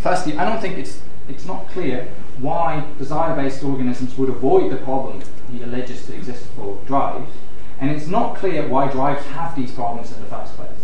Firstly, 0.08 0.38
I 0.38 0.46
don't 0.46 0.58
think 0.58 0.78
it's 0.78 1.02
it's 1.28 1.44
not 1.44 1.68
clear 1.68 2.08
why 2.38 2.82
desire-based 2.96 3.62
organisms 3.62 4.16
would 4.16 4.30
avoid 4.30 4.72
the 4.72 4.78
problem 4.78 5.20
he 5.52 5.62
alleges 5.62 6.06
to 6.06 6.14
exist 6.14 6.46
for 6.56 6.78
drives, 6.86 7.30
and 7.78 7.90
it's 7.90 8.06
not 8.06 8.34
clear 8.36 8.66
why 8.66 8.90
drives 8.90 9.22
have 9.26 9.54
these 9.54 9.70
problems 9.70 10.10
in 10.10 10.22
the 10.22 10.28
first 10.28 10.54
place. 10.54 10.80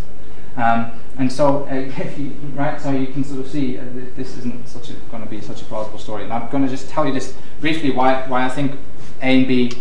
Um, 0.58 0.92
and 1.16 1.32
so, 1.32 1.66
uh, 1.68 1.74
you, 2.18 2.32
right, 2.52 2.78
so 2.78 2.90
you 2.90 3.06
can 3.06 3.24
sort 3.24 3.40
of 3.40 3.50
see 3.50 3.78
uh, 3.78 3.84
this 4.14 4.36
isn't 4.36 4.68
such 4.68 4.90
going 5.10 5.22
to 5.22 5.30
be 5.30 5.40
such 5.40 5.62
a 5.62 5.64
plausible 5.64 5.98
story. 5.98 6.24
And 6.24 6.30
I'm 6.30 6.50
going 6.50 6.62
to 6.62 6.68
just 6.68 6.90
tell 6.90 7.06
you 7.06 7.14
this 7.14 7.34
briefly 7.60 7.92
why, 7.92 8.26
why 8.28 8.44
I 8.44 8.50
think 8.50 8.72
A 9.22 9.38
and 9.38 9.48
B, 9.48 9.72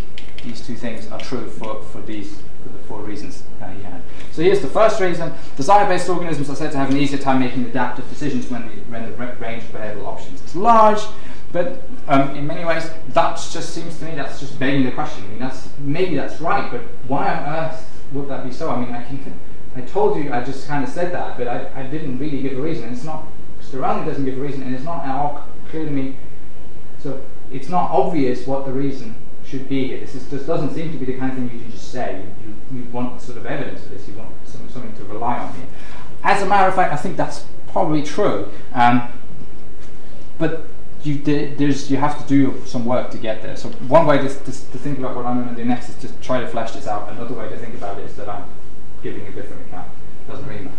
these 0.41 0.65
two 0.65 0.75
things, 0.75 1.11
are 1.11 1.19
true 1.19 1.49
for, 1.49 1.83
for 1.83 1.99
these 1.99 2.41
four 2.83 3.01
reasons 3.01 3.43
uh, 3.61 3.69
he 3.69 3.83
had. 3.83 4.01
So 4.31 4.41
here's 4.41 4.61
the 4.61 4.67
first 4.67 4.99
reason: 4.99 5.33
desire-based 5.55 6.09
organisms 6.09 6.49
are 6.49 6.55
said 6.55 6.71
to 6.71 6.77
have 6.77 6.89
an 6.89 6.97
easier 6.97 7.19
time 7.19 7.39
making 7.39 7.65
adaptive 7.65 8.07
decisions 8.09 8.49
when 8.49 8.67
the, 8.67 9.11
range 9.39 9.63
of 9.63 9.71
behavioural 9.71 10.07
options 10.07 10.41
is 10.41 10.55
large. 10.55 11.01
But 11.51 11.83
um, 12.07 12.35
in 12.35 12.47
many 12.47 12.65
ways, 12.65 12.89
that 13.09 13.35
just 13.35 13.73
seems 13.73 13.99
to 13.99 14.05
me 14.05 14.15
that's 14.15 14.39
just 14.39 14.57
begging 14.59 14.85
the 14.85 14.91
question. 14.91 15.23
I 15.25 15.27
mean, 15.27 15.39
that's 15.39 15.69
maybe 15.79 16.15
that's 16.15 16.41
right, 16.41 16.71
but 16.71 16.81
why 17.07 17.33
on 17.33 17.45
earth 17.45 17.89
would 18.11 18.27
that 18.29 18.43
be 18.43 18.51
so? 18.51 18.71
I 18.71 18.79
mean, 18.79 18.93
I 18.93 19.03
can 19.03 19.39
I 19.75 19.81
told 19.81 20.17
you, 20.17 20.31
I 20.31 20.43
just 20.43 20.67
kind 20.67 20.83
of 20.83 20.89
said 20.89 21.11
that, 21.13 21.37
but 21.37 21.47
I, 21.47 21.67
I 21.75 21.83
didn't 21.83 22.19
really 22.19 22.41
give 22.41 22.57
a 22.57 22.61
reason. 22.61 22.91
It's 22.93 23.03
not, 23.03 23.25
Sterelny 23.59 24.05
doesn't 24.05 24.23
give 24.23 24.37
a 24.37 24.41
reason, 24.41 24.61
and 24.63 24.75
it's 24.75 24.83
not 24.83 25.03
at 25.03 25.15
all 25.15 25.47
clear 25.69 25.85
to 25.85 25.91
me. 25.91 26.15
So 26.99 27.21
it's 27.51 27.69
not 27.69 27.89
obvious 27.89 28.45
what 28.45 28.65
the 28.65 28.71
reason 28.71 29.15
should 29.53 29.69
be 29.69 29.87
here. 29.87 29.99
This, 29.99 30.15
is, 30.15 30.47
doesn't 30.47 30.73
seem 30.73 30.91
to 30.91 30.97
be 30.97 31.05
the 31.05 31.13
kind 31.13 31.31
of 31.31 31.37
thing 31.37 31.51
you 31.53 31.59
can 31.59 31.71
just 31.71 31.91
say. 31.91 32.23
You, 32.43 32.55
you, 32.71 32.83
you 32.83 32.89
want 32.89 33.21
sort 33.21 33.37
of 33.37 33.45
evidence 33.45 33.83
for 33.83 33.89
this, 33.89 34.07
you 34.07 34.15
want 34.15 34.31
some, 34.45 34.67
something 34.67 34.95
to 34.95 35.03
rely 35.13 35.37
on 35.37 35.53
here. 35.53 35.67
As 36.23 36.41
a 36.41 36.47
matter 36.47 36.67
of 36.67 36.73
fact, 36.73 36.91
I 36.91 36.95
think 36.95 37.17
that's 37.17 37.45
probably 37.67 38.01
true. 38.01 38.49
Um, 38.73 39.09
but 40.39 40.65
you, 41.03 41.19
there's, 41.19 41.91
you 41.91 41.97
have 41.97 42.19
to 42.19 42.27
do 42.27 42.65
some 42.65 42.83
work 42.83 43.11
to 43.11 43.17
get 43.19 43.43
there. 43.43 43.55
So 43.55 43.69
one 43.69 44.07
way 44.07 44.17
to, 44.17 44.27
to, 44.27 44.45
to 44.45 44.51
think 44.51 44.97
about 44.97 45.15
what 45.15 45.25
I'm 45.25 45.43
going 45.43 45.55
to 45.55 45.61
do 45.61 45.67
next 45.67 45.89
is 45.89 45.95
to 45.97 46.07
try 46.21 46.39
to 46.39 46.47
flesh 46.47 46.71
this 46.71 46.87
out. 46.87 47.11
Another 47.11 47.35
way 47.35 47.47
to 47.47 47.57
think 47.57 47.75
about 47.75 47.99
it 47.99 48.05
is 48.05 48.15
that 48.15 48.27
I'm 48.27 48.45
giving 49.03 49.27
a 49.27 49.31
different 49.31 49.67
account. 49.67 49.87
Doesn't 50.27 50.47
really 50.47 50.61
matter. 50.61 50.77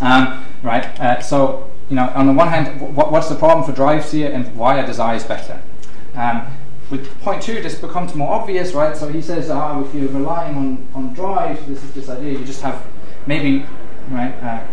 Um, 0.00 0.44
right, 0.64 0.98
uh, 0.98 1.20
so, 1.20 1.70
you 1.88 1.94
know, 1.94 2.08
on 2.16 2.26
the 2.26 2.32
one 2.32 2.48
hand, 2.48 2.80
what's 2.96 3.28
the 3.28 3.36
problem 3.36 3.64
for 3.64 3.72
drives 3.72 4.10
here 4.10 4.32
and 4.32 4.56
why 4.56 4.80
are 4.80 4.86
desires 4.86 5.22
better? 5.22 5.62
Um, 6.16 6.46
with 6.90 7.08
point 7.20 7.42
two, 7.42 7.62
this 7.62 7.76
becomes 7.76 8.14
more 8.14 8.32
obvious, 8.32 8.72
right? 8.72 8.96
So 8.96 9.08
he 9.08 9.22
says, 9.22 9.48
ah, 9.48 9.80
if 9.82 9.94
you're 9.94 10.08
relying 10.08 10.56
on, 10.56 10.88
on 10.94 11.14
drives, 11.14 11.64
this 11.66 11.82
is 11.82 11.92
this 11.92 12.08
idea, 12.08 12.32
you 12.32 12.44
just 12.44 12.62
have 12.62 12.84
maybe, 13.26 13.64
right, 14.10 14.34
uh, 14.42 14.66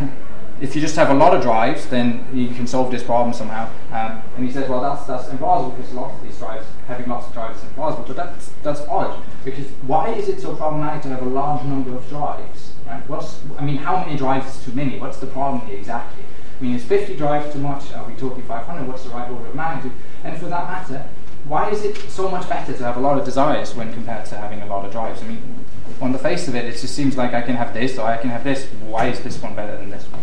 if 0.60 0.74
you 0.74 0.80
just 0.80 0.96
have 0.96 1.10
a 1.10 1.14
lot 1.14 1.34
of 1.34 1.42
drives, 1.42 1.86
then 1.86 2.26
you 2.34 2.48
can 2.48 2.66
solve 2.66 2.90
this 2.90 3.02
problem 3.02 3.32
somehow. 3.32 3.70
Um, 3.92 4.22
and 4.36 4.44
he 4.44 4.52
says, 4.52 4.68
well, 4.68 4.80
that's 4.80 5.06
that's 5.06 5.28
implausible 5.28 5.76
because 5.76 5.92
lots 5.92 6.16
of 6.16 6.22
these 6.22 6.38
drives, 6.38 6.66
having 6.86 7.08
lots 7.08 7.28
of 7.28 7.32
drives 7.32 7.58
is 7.58 7.64
implausible. 7.70 8.06
But 8.06 8.16
that's 8.16 8.50
that's 8.62 8.80
odd 8.82 9.22
because 9.44 9.66
why 9.86 10.10
is 10.10 10.28
it 10.28 10.40
so 10.40 10.54
problematic 10.56 11.02
to 11.02 11.08
have 11.08 11.22
a 11.22 11.28
large 11.28 11.64
number 11.64 11.94
of 11.96 12.06
drives? 12.08 12.72
Right? 12.86 13.08
What's 13.08 13.40
I 13.58 13.64
mean, 13.64 13.76
how 13.76 14.04
many 14.04 14.16
drives 14.16 14.56
is 14.56 14.64
too 14.64 14.72
many? 14.72 14.98
What's 14.98 15.18
the 15.18 15.26
problem 15.26 15.66
here 15.66 15.78
exactly? 15.78 16.24
I 16.60 16.62
mean, 16.62 16.74
is 16.74 16.84
50 16.84 17.16
drives 17.16 17.54
too 17.54 17.60
much? 17.60 17.90
Are 17.94 18.06
we 18.06 18.14
talking 18.16 18.42
500? 18.42 18.86
What's 18.86 19.04
the 19.04 19.10
right 19.10 19.30
order 19.30 19.46
of 19.46 19.54
magnitude? 19.54 19.92
And 20.24 20.38
for 20.38 20.46
that 20.46 20.68
matter, 20.68 21.08
why 21.46 21.70
is 21.70 21.84
it 21.84 21.96
so 22.10 22.28
much 22.28 22.48
better 22.48 22.72
to 22.72 22.84
have 22.84 22.96
a 22.96 23.00
lot 23.00 23.18
of 23.18 23.24
desires 23.24 23.74
when 23.74 23.92
compared 23.92 24.24
to 24.26 24.36
having 24.36 24.62
a 24.62 24.66
lot 24.66 24.84
of 24.84 24.92
drives? 24.92 25.22
I 25.22 25.26
mean, 25.26 25.64
on 26.00 26.12
the 26.12 26.18
face 26.18 26.48
of 26.48 26.54
it, 26.54 26.64
it 26.64 26.72
just 26.80 26.94
seems 26.94 27.16
like 27.16 27.34
I 27.34 27.42
can 27.42 27.56
have 27.56 27.74
this 27.74 27.98
or 27.98 28.06
I 28.06 28.16
can 28.16 28.30
have 28.30 28.44
this. 28.44 28.66
Why 28.86 29.06
is 29.06 29.20
this 29.20 29.40
one 29.42 29.54
better 29.54 29.76
than 29.76 29.90
this 29.90 30.04
one? 30.04 30.22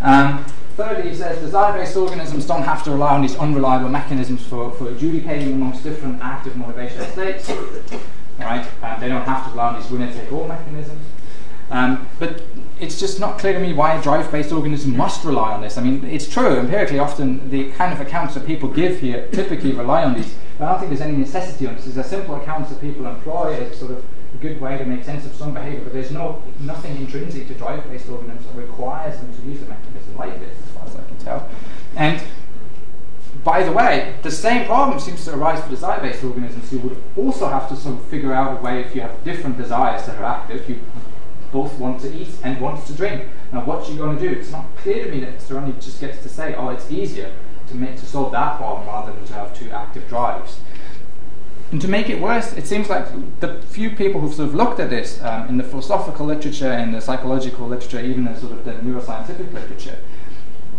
Um, 0.00 0.44
thirdly, 0.76 1.10
he 1.10 1.16
says 1.16 1.38
desire-based 1.38 1.96
organisms 1.96 2.46
don't 2.46 2.62
have 2.62 2.82
to 2.84 2.90
rely 2.90 3.14
on 3.14 3.22
these 3.22 3.36
unreliable 3.36 3.88
mechanisms 3.88 4.44
for, 4.44 4.72
for 4.72 4.90
adjudicating 4.90 5.52
amongst 5.52 5.84
different 5.84 6.22
active 6.22 6.56
motivation 6.56 7.04
states. 7.12 7.50
Right? 8.38 8.66
Um, 8.82 8.98
they 8.98 9.08
don't 9.08 9.24
have 9.24 9.44
to 9.44 9.50
rely 9.50 9.74
on 9.74 9.80
these 9.80 9.90
winner-take-all 9.90 10.48
mechanisms. 10.48 11.06
Um, 11.70 12.08
but 12.18 12.42
it's 12.82 12.98
just 12.98 13.20
not 13.20 13.38
clear 13.38 13.52
to 13.52 13.60
me 13.60 13.72
why 13.72 13.96
a 13.96 14.02
drive-based 14.02 14.50
organism 14.50 14.96
must 14.96 15.24
rely 15.24 15.52
on 15.52 15.60
this. 15.62 15.78
I 15.78 15.82
mean, 15.82 16.04
it's 16.04 16.28
true, 16.28 16.58
empirically, 16.58 16.98
often 16.98 17.48
the 17.48 17.70
kind 17.70 17.92
of 17.92 18.00
accounts 18.00 18.34
that 18.34 18.44
people 18.44 18.68
give 18.68 18.98
here 18.98 19.28
typically 19.28 19.70
rely 19.70 20.02
on 20.02 20.14
these, 20.14 20.34
but 20.58 20.64
I 20.64 20.70
don't 20.72 20.80
think 20.80 20.90
there's 20.90 21.00
any 21.00 21.16
necessity 21.16 21.68
on 21.68 21.76
this. 21.76 21.84
These 21.84 21.96
are 21.96 22.02
simple 22.02 22.34
accounts 22.34 22.70
that 22.70 22.80
people 22.80 23.06
employ 23.06 23.54
as 23.54 23.78
sort 23.78 23.92
of 23.92 24.04
a 24.34 24.36
good 24.38 24.60
way 24.60 24.76
to 24.78 24.84
make 24.84 25.04
sense 25.04 25.24
of 25.24 25.32
some 25.36 25.54
behavior, 25.54 25.84
but 25.84 25.92
there's 25.92 26.10
no 26.10 26.42
nothing 26.58 26.96
intrinsic 26.96 27.46
to 27.46 27.54
drive-based 27.54 28.08
organisms 28.08 28.46
that 28.46 28.60
requires 28.60 29.16
them 29.16 29.32
to 29.32 29.42
use 29.42 29.62
a 29.62 29.66
mechanism 29.66 30.16
like 30.16 30.40
this, 30.40 30.58
as 30.58 30.70
far 30.72 30.86
as 30.86 30.96
I 30.96 31.04
can 31.04 31.18
tell. 31.18 31.48
And 31.94 32.20
by 33.44 33.62
the 33.62 33.70
way, 33.70 34.14
the 34.22 34.30
same 34.30 34.66
problem 34.66 34.98
seems 34.98 35.24
to 35.26 35.34
arise 35.34 35.62
for 35.62 35.70
desire-based 35.70 36.24
organisms 36.24 36.68
who 36.70 36.80
would 36.80 37.02
also 37.16 37.46
have 37.46 37.68
to 37.68 37.76
sort 37.76 37.94
of 37.94 38.04
figure 38.06 38.32
out 38.32 38.58
a 38.58 38.60
way 38.60 38.80
if 38.80 38.92
you 38.94 39.02
have 39.02 39.22
different 39.22 39.56
desires 39.56 40.04
that 40.06 40.18
are 40.18 40.24
active, 40.24 40.68
you 40.68 40.80
both 41.52 41.78
want 41.78 42.00
to 42.00 42.12
eat 42.12 42.30
and 42.42 42.60
want 42.60 42.84
to 42.86 42.92
drink. 42.94 43.28
Now, 43.52 43.64
what 43.64 43.88
are 43.88 43.92
you're 43.92 44.06
going 44.06 44.18
to 44.18 44.28
do? 44.28 44.34
It's 44.34 44.50
not 44.50 44.74
clear 44.76 45.04
to 45.04 45.10
me 45.10 45.20
that 45.20 45.38
Sterelny 45.38 45.74
just 45.80 46.00
gets 46.00 46.22
to 46.22 46.28
say, 46.28 46.54
"Oh, 46.54 46.70
it's 46.70 46.90
easier 46.90 47.32
to 47.68 47.74
make 47.74 47.96
to 47.96 48.06
solve 48.06 48.32
that 48.32 48.56
problem 48.56 48.86
rather 48.86 49.12
than 49.12 49.24
to 49.26 49.34
have 49.34 49.56
two 49.56 49.70
active 49.70 50.08
drives." 50.08 50.60
And 51.70 51.80
to 51.80 51.88
make 51.88 52.10
it 52.10 52.20
worse, 52.20 52.52
it 52.52 52.66
seems 52.66 52.90
like 52.90 53.06
the 53.40 53.62
few 53.62 53.90
people 53.90 54.20
who've 54.20 54.34
sort 54.34 54.48
of 54.48 54.54
looked 54.54 54.78
at 54.78 54.90
this 54.90 55.22
um, 55.22 55.48
in 55.48 55.56
the 55.56 55.64
philosophical 55.64 56.26
literature 56.26 56.70
in 56.70 56.92
the 56.92 57.00
psychological 57.00 57.66
literature, 57.66 58.00
even 58.00 58.26
in 58.26 58.36
sort 58.36 58.52
of 58.52 58.64
the 58.66 58.72
neuroscientific 58.72 59.52
literature, 59.54 59.98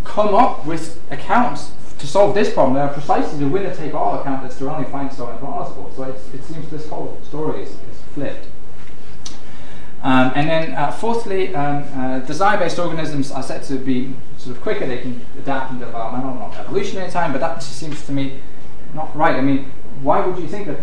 come 0.03 0.35
up 0.35 0.65
with 0.67 1.01
accounts 1.09 1.71
to 1.97 2.05
solve 2.05 2.35
this 2.35 2.53
problem 2.53 2.75
that 2.75 2.89
are 2.89 2.93
precisely 2.93 3.39
the 3.39 3.47
winner-take-all 3.47 4.19
account 4.19 4.43
that 4.43 4.51
Sterelny 4.51 4.89
finds 4.91 5.17
so 5.17 5.25
implausible. 5.27 5.95
So 5.95 6.03
it 6.03 6.43
seems 6.43 6.69
this 6.69 6.87
whole 6.89 7.19
story 7.23 7.63
is, 7.63 7.69
is 7.69 8.01
flipped. 8.13 8.45
Um, 10.03 10.33
and 10.35 10.49
then 10.49 10.73
uh, 10.73 10.91
fourthly, 10.91 11.55
um, 11.55 11.83
uh, 11.97 12.19
desire-based 12.19 12.77
organisms 12.77 13.31
are 13.31 13.41
said 13.41 13.63
to 13.63 13.77
be 13.77 14.13
sort 14.37 14.57
of 14.57 14.61
quicker. 14.61 14.85
They 14.85 14.97
can 14.97 15.25
adapt 15.39 15.71
in 15.71 15.79
developmental, 15.79 16.35
not 16.35 16.57
evolutionary 16.57 17.09
time, 17.09 17.31
but 17.31 17.39
that 17.39 17.63
seems 17.63 18.05
to 18.05 18.11
me 18.11 18.41
not 18.93 19.15
right. 19.15 19.35
I 19.35 19.41
mean, 19.41 19.71
why 20.01 20.25
would 20.25 20.37
you 20.37 20.47
think 20.49 20.67
that, 20.67 20.79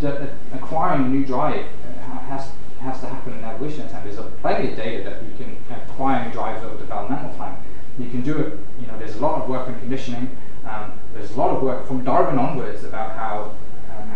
that 0.00 0.30
acquiring 0.54 1.06
a 1.06 1.08
new 1.08 1.26
drive 1.26 1.66
uh, 1.66 2.18
has, 2.28 2.48
has 2.78 3.00
to 3.00 3.08
happen 3.08 3.32
in 3.32 3.44
evolutionary 3.44 3.90
time? 3.90 4.04
There's 4.04 4.24
plenty 4.40 4.70
of 4.70 4.76
data 4.76 5.02
that 5.10 5.22
you 5.24 5.36
can 5.36 5.56
acquire 5.74 6.24
new 6.24 6.32
drives 6.32 6.64
over 6.64 6.78
developmental 6.78 7.36
time. 7.36 7.56
You 7.98 8.08
can 8.08 8.22
do 8.22 8.38
it, 8.38 8.58
you 8.80 8.86
know, 8.86 8.96
there's 8.98 9.16
a 9.16 9.20
lot 9.20 9.42
of 9.42 9.48
work 9.48 9.66
on 9.66 9.78
conditioning. 9.80 10.36
Um, 10.64 10.92
there's 11.12 11.32
a 11.32 11.36
lot 11.36 11.56
of 11.56 11.62
work 11.62 11.88
from 11.88 12.04
Darwin 12.04 12.38
onwards 12.38 12.84
about 12.84 13.16
how 13.16 13.56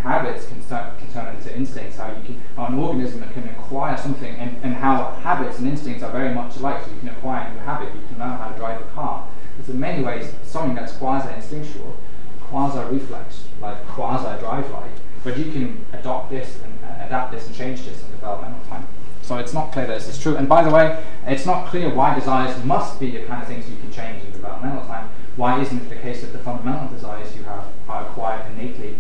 habits 0.05 0.45
can, 0.47 0.63
start, 0.63 0.99
can 0.99 1.11
turn 1.13 1.35
into 1.35 1.57
instincts, 1.57 1.97
how 1.97 2.09
you 2.09 2.23
can, 2.23 2.41
how 2.57 2.67
an 2.67 2.75
organism 2.75 3.25
can 3.33 3.49
acquire 3.49 3.97
something, 3.97 4.35
and, 4.37 4.57
and 4.63 4.75
how 4.75 5.13
habits 5.23 5.59
and 5.59 5.67
instincts 5.67 6.03
are 6.03 6.13
very 6.13 6.33
much 6.33 6.57
alike. 6.57 6.85
So 6.85 6.93
you 6.93 7.01
can 7.01 7.09
acquire 7.09 7.49
a 7.49 7.55
new 7.55 7.61
habit, 7.61 7.95
you 7.95 8.03
can 8.09 8.19
learn 8.19 8.37
how 8.37 8.51
to 8.51 8.57
drive 8.57 8.81
a 8.81 8.85
car. 8.85 9.27
It's 9.59 9.69
in 9.69 9.81
many 9.81 10.05
ways 10.05 10.31
something 10.45 10.75
that's 10.75 10.93
quasi-instinctual, 10.97 11.97
quasi-reflex, 12.43 13.45
like 13.63 13.87
quasi-drive-like, 13.89 14.93
but 15.25 15.39
you 15.39 15.51
can 15.51 15.87
adopt 15.95 16.31
this 16.31 16.61
and 16.63 16.73
uh, 16.85 17.07
adapt 17.07 17.33
this 17.33 17.47
and 17.47 17.57
change 17.57 17.85
this 17.87 18.03
in 18.05 18.11
developmental 18.11 18.61
time. 18.69 18.87
So 19.23 19.39
it's 19.39 19.55
not 19.55 19.73
clear 19.73 19.87
that 19.87 19.95
this 20.01 20.09
is 20.09 20.19
true. 20.19 20.37
And 20.37 20.47
by 20.47 20.63
the 20.63 20.71
way, 20.71 21.03
it's 21.27 21.47
not 21.47 21.67
clear 21.69 21.89
why 21.89 22.15
desires 22.15 22.63
must 22.63 23.01
be 23.01 23.11
the 23.11 23.25
kind 23.25 23.41
of 23.41 23.49
things 23.49 23.71
you 23.71 23.77
can 23.77 23.91
change 23.91 24.23
in 24.23 24.33
developmental 24.33 24.85
time. 24.85 25.09
Why 25.37 25.63
isn't 25.63 25.79
it 25.81 25.89
the 25.89 25.97
case 25.97 26.21
that 26.21 26.35
the 26.35 26.39
fundamental 26.41 26.89
desires 26.89 27.35
you 27.35 27.43
have 27.45 27.65
are 27.89 28.03
acquired 28.07 28.45
innately 28.53 28.99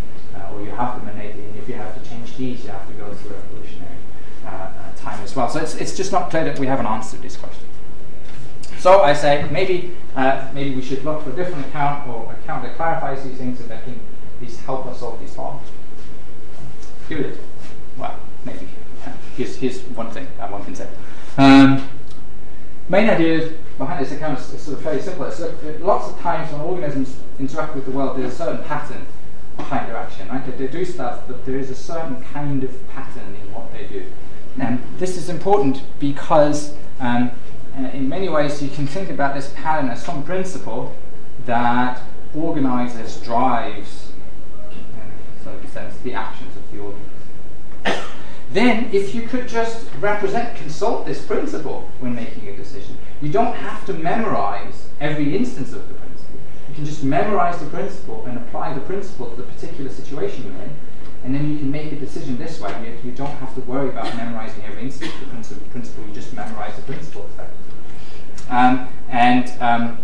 have 0.74 1.00
them 1.00 1.08
innately, 1.16 1.44
and 1.44 1.56
if 1.56 1.68
you 1.68 1.74
have 1.74 2.00
to 2.00 2.08
change 2.08 2.36
these, 2.36 2.64
you 2.64 2.70
have 2.70 2.86
to 2.88 2.94
go 2.94 3.12
through 3.14 3.36
evolutionary 3.36 3.96
uh, 4.44 4.48
uh, 4.48 4.96
time 4.96 5.20
as 5.22 5.34
well. 5.34 5.48
So 5.48 5.60
it's, 5.60 5.74
it's 5.76 5.96
just 5.96 6.12
not 6.12 6.30
clear 6.30 6.44
that 6.44 6.58
we 6.58 6.66
have 6.66 6.80
an 6.80 6.86
answer 6.86 7.16
to 7.16 7.22
this 7.22 7.36
question. 7.36 7.66
So 8.78 9.02
I 9.02 9.14
say 9.14 9.48
maybe 9.50 9.96
uh, 10.14 10.50
maybe 10.52 10.76
we 10.76 10.82
should 10.82 11.04
look 11.04 11.24
for 11.24 11.30
a 11.30 11.36
different 11.36 11.66
account 11.66 12.06
or 12.06 12.30
account 12.32 12.64
that 12.64 12.76
clarifies 12.76 13.24
these 13.24 13.38
things 13.38 13.60
and 13.60 13.70
that 13.70 13.82
can 13.84 13.94
at 13.94 14.42
least 14.42 14.60
help 14.60 14.86
us 14.86 15.00
solve 15.00 15.18
these 15.20 15.34
problems. 15.34 15.66
Do 17.08 17.18
it. 17.18 17.38
Well, 17.96 18.18
maybe. 18.44 18.68
Here's, 19.36 19.56
here's 19.56 19.80
one 19.96 20.10
thing 20.10 20.28
that 20.38 20.50
one 20.52 20.64
can 20.64 20.74
say. 20.74 20.88
Um, 21.38 21.88
main 22.88 23.08
idea 23.08 23.54
behind 23.78 24.04
this 24.04 24.12
account 24.12 24.38
is, 24.38 24.52
is 24.52 24.62
sort 24.62 24.78
of 24.78 24.84
fairly 24.84 25.00
simple. 25.00 25.30
So 25.30 25.52
lots 25.80 26.08
of 26.08 26.18
times 26.20 26.52
when 26.52 26.60
organisms 26.60 27.16
interact 27.40 27.74
with 27.74 27.86
the 27.86 27.90
world, 27.90 28.18
there's 28.18 28.32
a 28.32 28.36
certain 28.36 28.64
pattern 28.64 29.06
behind 29.74 29.90
their 29.90 29.96
action, 29.96 30.28
right? 30.28 30.44
They, 30.46 30.66
they 30.66 30.72
do 30.72 30.84
stuff, 30.84 31.22
but 31.26 31.44
there 31.44 31.58
is 31.58 31.70
a 31.70 31.74
certain 31.74 32.22
kind 32.22 32.62
of 32.62 32.88
pattern 32.88 33.36
in 33.42 33.52
what 33.52 33.72
they 33.72 33.86
do. 33.86 34.06
And 34.60 34.80
this 34.98 35.16
is 35.16 35.28
important 35.28 35.82
because 35.98 36.74
um, 37.00 37.32
uh, 37.76 37.88
in 37.88 38.08
many 38.08 38.28
ways 38.28 38.62
you 38.62 38.68
can 38.68 38.86
think 38.86 39.10
about 39.10 39.34
this 39.34 39.52
pattern 39.56 39.90
as 39.90 40.04
some 40.04 40.22
principle 40.22 40.94
that 41.46 42.00
organizes, 42.34 43.16
drives, 43.16 44.12
in 44.70 45.50
a 45.52 45.68
sense, 45.68 45.96
the 45.98 46.14
actions 46.14 46.56
of 46.56 46.70
the 46.70 46.78
organism. 46.78 48.10
then, 48.52 48.88
if 48.92 49.14
you 49.14 49.22
could 49.22 49.48
just 49.48 49.88
represent, 50.00 50.56
consult 50.56 51.04
this 51.04 51.24
principle 51.24 51.90
when 51.98 52.14
making 52.14 52.48
a 52.48 52.56
decision, 52.56 52.96
you 53.20 53.28
don't 53.30 53.56
have 53.56 53.84
to 53.86 53.92
memorize 53.92 54.88
every 55.00 55.36
instance 55.36 55.72
of 55.72 55.88
the 55.88 55.94
you 56.74 56.78
can 56.78 56.84
just 56.84 57.04
memorize 57.04 57.60
the 57.60 57.66
principle 57.66 58.24
and 58.26 58.36
apply 58.36 58.74
the 58.74 58.80
principle 58.80 59.30
to 59.30 59.36
the 59.36 59.44
particular 59.44 59.88
situation 59.88 60.44
you're 60.44 60.62
in, 60.62 60.70
and 61.22 61.32
then 61.32 61.48
you 61.52 61.56
can 61.58 61.70
make 61.70 61.92
a 61.92 61.96
decision 61.96 62.36
this 62.36 62.60
way. 62.60 62.72
You, 62.84 63.10
you 63.10 63.16
don't 63.16 63.30
have 63.36 63.54
to 63.54 63.60
worry 63.60 63.90
about 63.90 64.16
memorizing 64.16 64.64
every 64.64 64.82
instance 64.82 65.12
of 65.52 65.62
the 65.62 65.70
principle, 65.70 66.04
you 66.08 66.12
just 66.12 66.34
memorize 66.34 66.74
the 66.74 66.82
principle 66.82 67.28
um, 68.50 68.88
and, 69.08 69.50
um, 69.62 69.98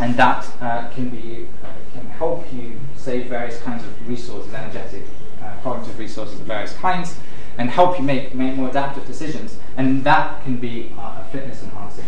and 0.00 0.14
that 0.16 0.46
uh, 0.60 0.88
can, 0.90 1.08
be, 1.08 1.48
uh, 1.64 1.68
can 1.92 2.06
help 2.10 2.52
you 2.52 2.78
save 2.96 3.26
various 3.26 3.60
kinds 3.62 3.84
of 3.84 4.08
resources, 4.08 4.54
energetic, 4.54 5.02
uh, 5.42 5.54
cognitive 5.62 5.98
resources 5.98 6.40
of 6.40 6.46
various 6.46 6.72
kinds, 6.74 7.18
and 7.58 7.68
help 7.68 7.98
you 7.98 8.04
make, 8.04 8.34
make 8.34 8.54
more 8.54 8.68
adaptive 8.68 9.06
decisions. 9.06 9.58
And 9.76 10.04
that 10.04 10.42
can 10.44 10.56
be 10.56 10.94
uh, 10.96 11.24
fitness 11.24 11.62
enhancing 11.64 12.04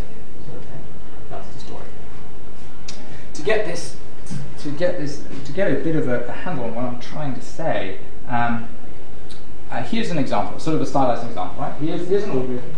to 3.39 3.45
get 3.45 3.65
this, 3.67 3.97
to 4.59 4.71
get 4.73 4.99
this, 4.99 5.23
to 5.45 5.53
get 5.53 5.71
a 5.71 5.77
bit 5.77 5.95
of 5.95 6.09
a, 6.09 6.25
a 6.25 6.33
handle 6.33 6.65
on 6.65 6.75
what 6.75 6.85
I'm 6.85 7.01
trying 7.01 7.35
to 7.35 7.41
say, 7.41 7.99
um, 8.27 8.69
uh, 9.71 9.83
here's 9.83 10.11
an 10.11 10.19
example, 10.19 10.59
sort 10.59 10.75
of 10.75 10.83
a 10.83 10.87
stylized 10.87 11.25
example, 11.27 11.63
right? 11.63 11.73
Here's, 11.75 12.09
here's 12.09 12.25
an 12.25 12.31
organism, 12.31 12.75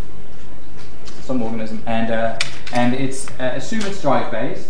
some 1.23 1.43
organism, 1.43 1.83
and 1.87 2.11
uh, 2.11 2.39
and 2.73 2.95
it's 2.95 3.29
uh, 3.41 3.55
assume 3.57 3.81
it's 3.83 4.03
drive 4.03 4.31
based, 4.31 4.69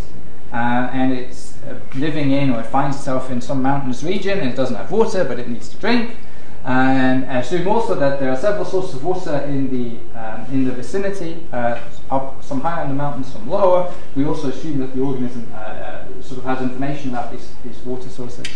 uh, 0.53 0.91
and 0.93 1.13
it's 1.13 1.57
uh, 1.65 1.79
living 1.97 2.31
in 2.31 2.51
or 2.51 2.61
it 2.61 2.67
finds 2.67 2.97
itself 2.97 3.31
in 3.31 3.41
some 3.41 3.61
mountainous 3.61 4.05
region, 4.05 4.39
and 4.39 4.49
it 4.51 4.57
doesn't 4.57 4.77
have 4.77 4.91
water, 4.93 5.25
but 5.25 5.39
it 5.39 5.49
needs 5.49 5.69
to 5.71 5.77
drink. 5.79 6.17
And 6.65 7.25
assume 7.25 7.67
also 7.69 7.95
that 7.95 8.21
there 8.21 8.31
are 8.31 8.37
several 8.37 8.65
sources 8.65 8.97
of 8.97 9.05
water 9.05 9.39
in 9.47 9.71
the 9.71 10.19
um, 10.19 10.45
in 10.53 10.65
the 10.65 10.73
vicinity, 10.73 11.47
uh, 11.53 11.81
up 12.11 12.43
some 12.43 12.61
higher 12.61 12.83
in 12.85 12.91
the 12.91 12.95
mountains, 12.95 13.33
some 13.33 13.49
lower. 13.49 13.93
We 14.15 14.27
also 14.27 14.49
assume 14.49 14.79
that 14.81 14.95
the 14.95 15.01
organism 15.01 15.51
uh, 15.55 15.57
uh, 15.57 16.23
sort 16.23 16.39
of 16.39 16.45
has 16.45 16.61
information 16.61 17.11
about 17.11 17.31
these, 17.31 17.53
these 17.65 17.79
water 17.79 18.09
sources. 18.09 18.47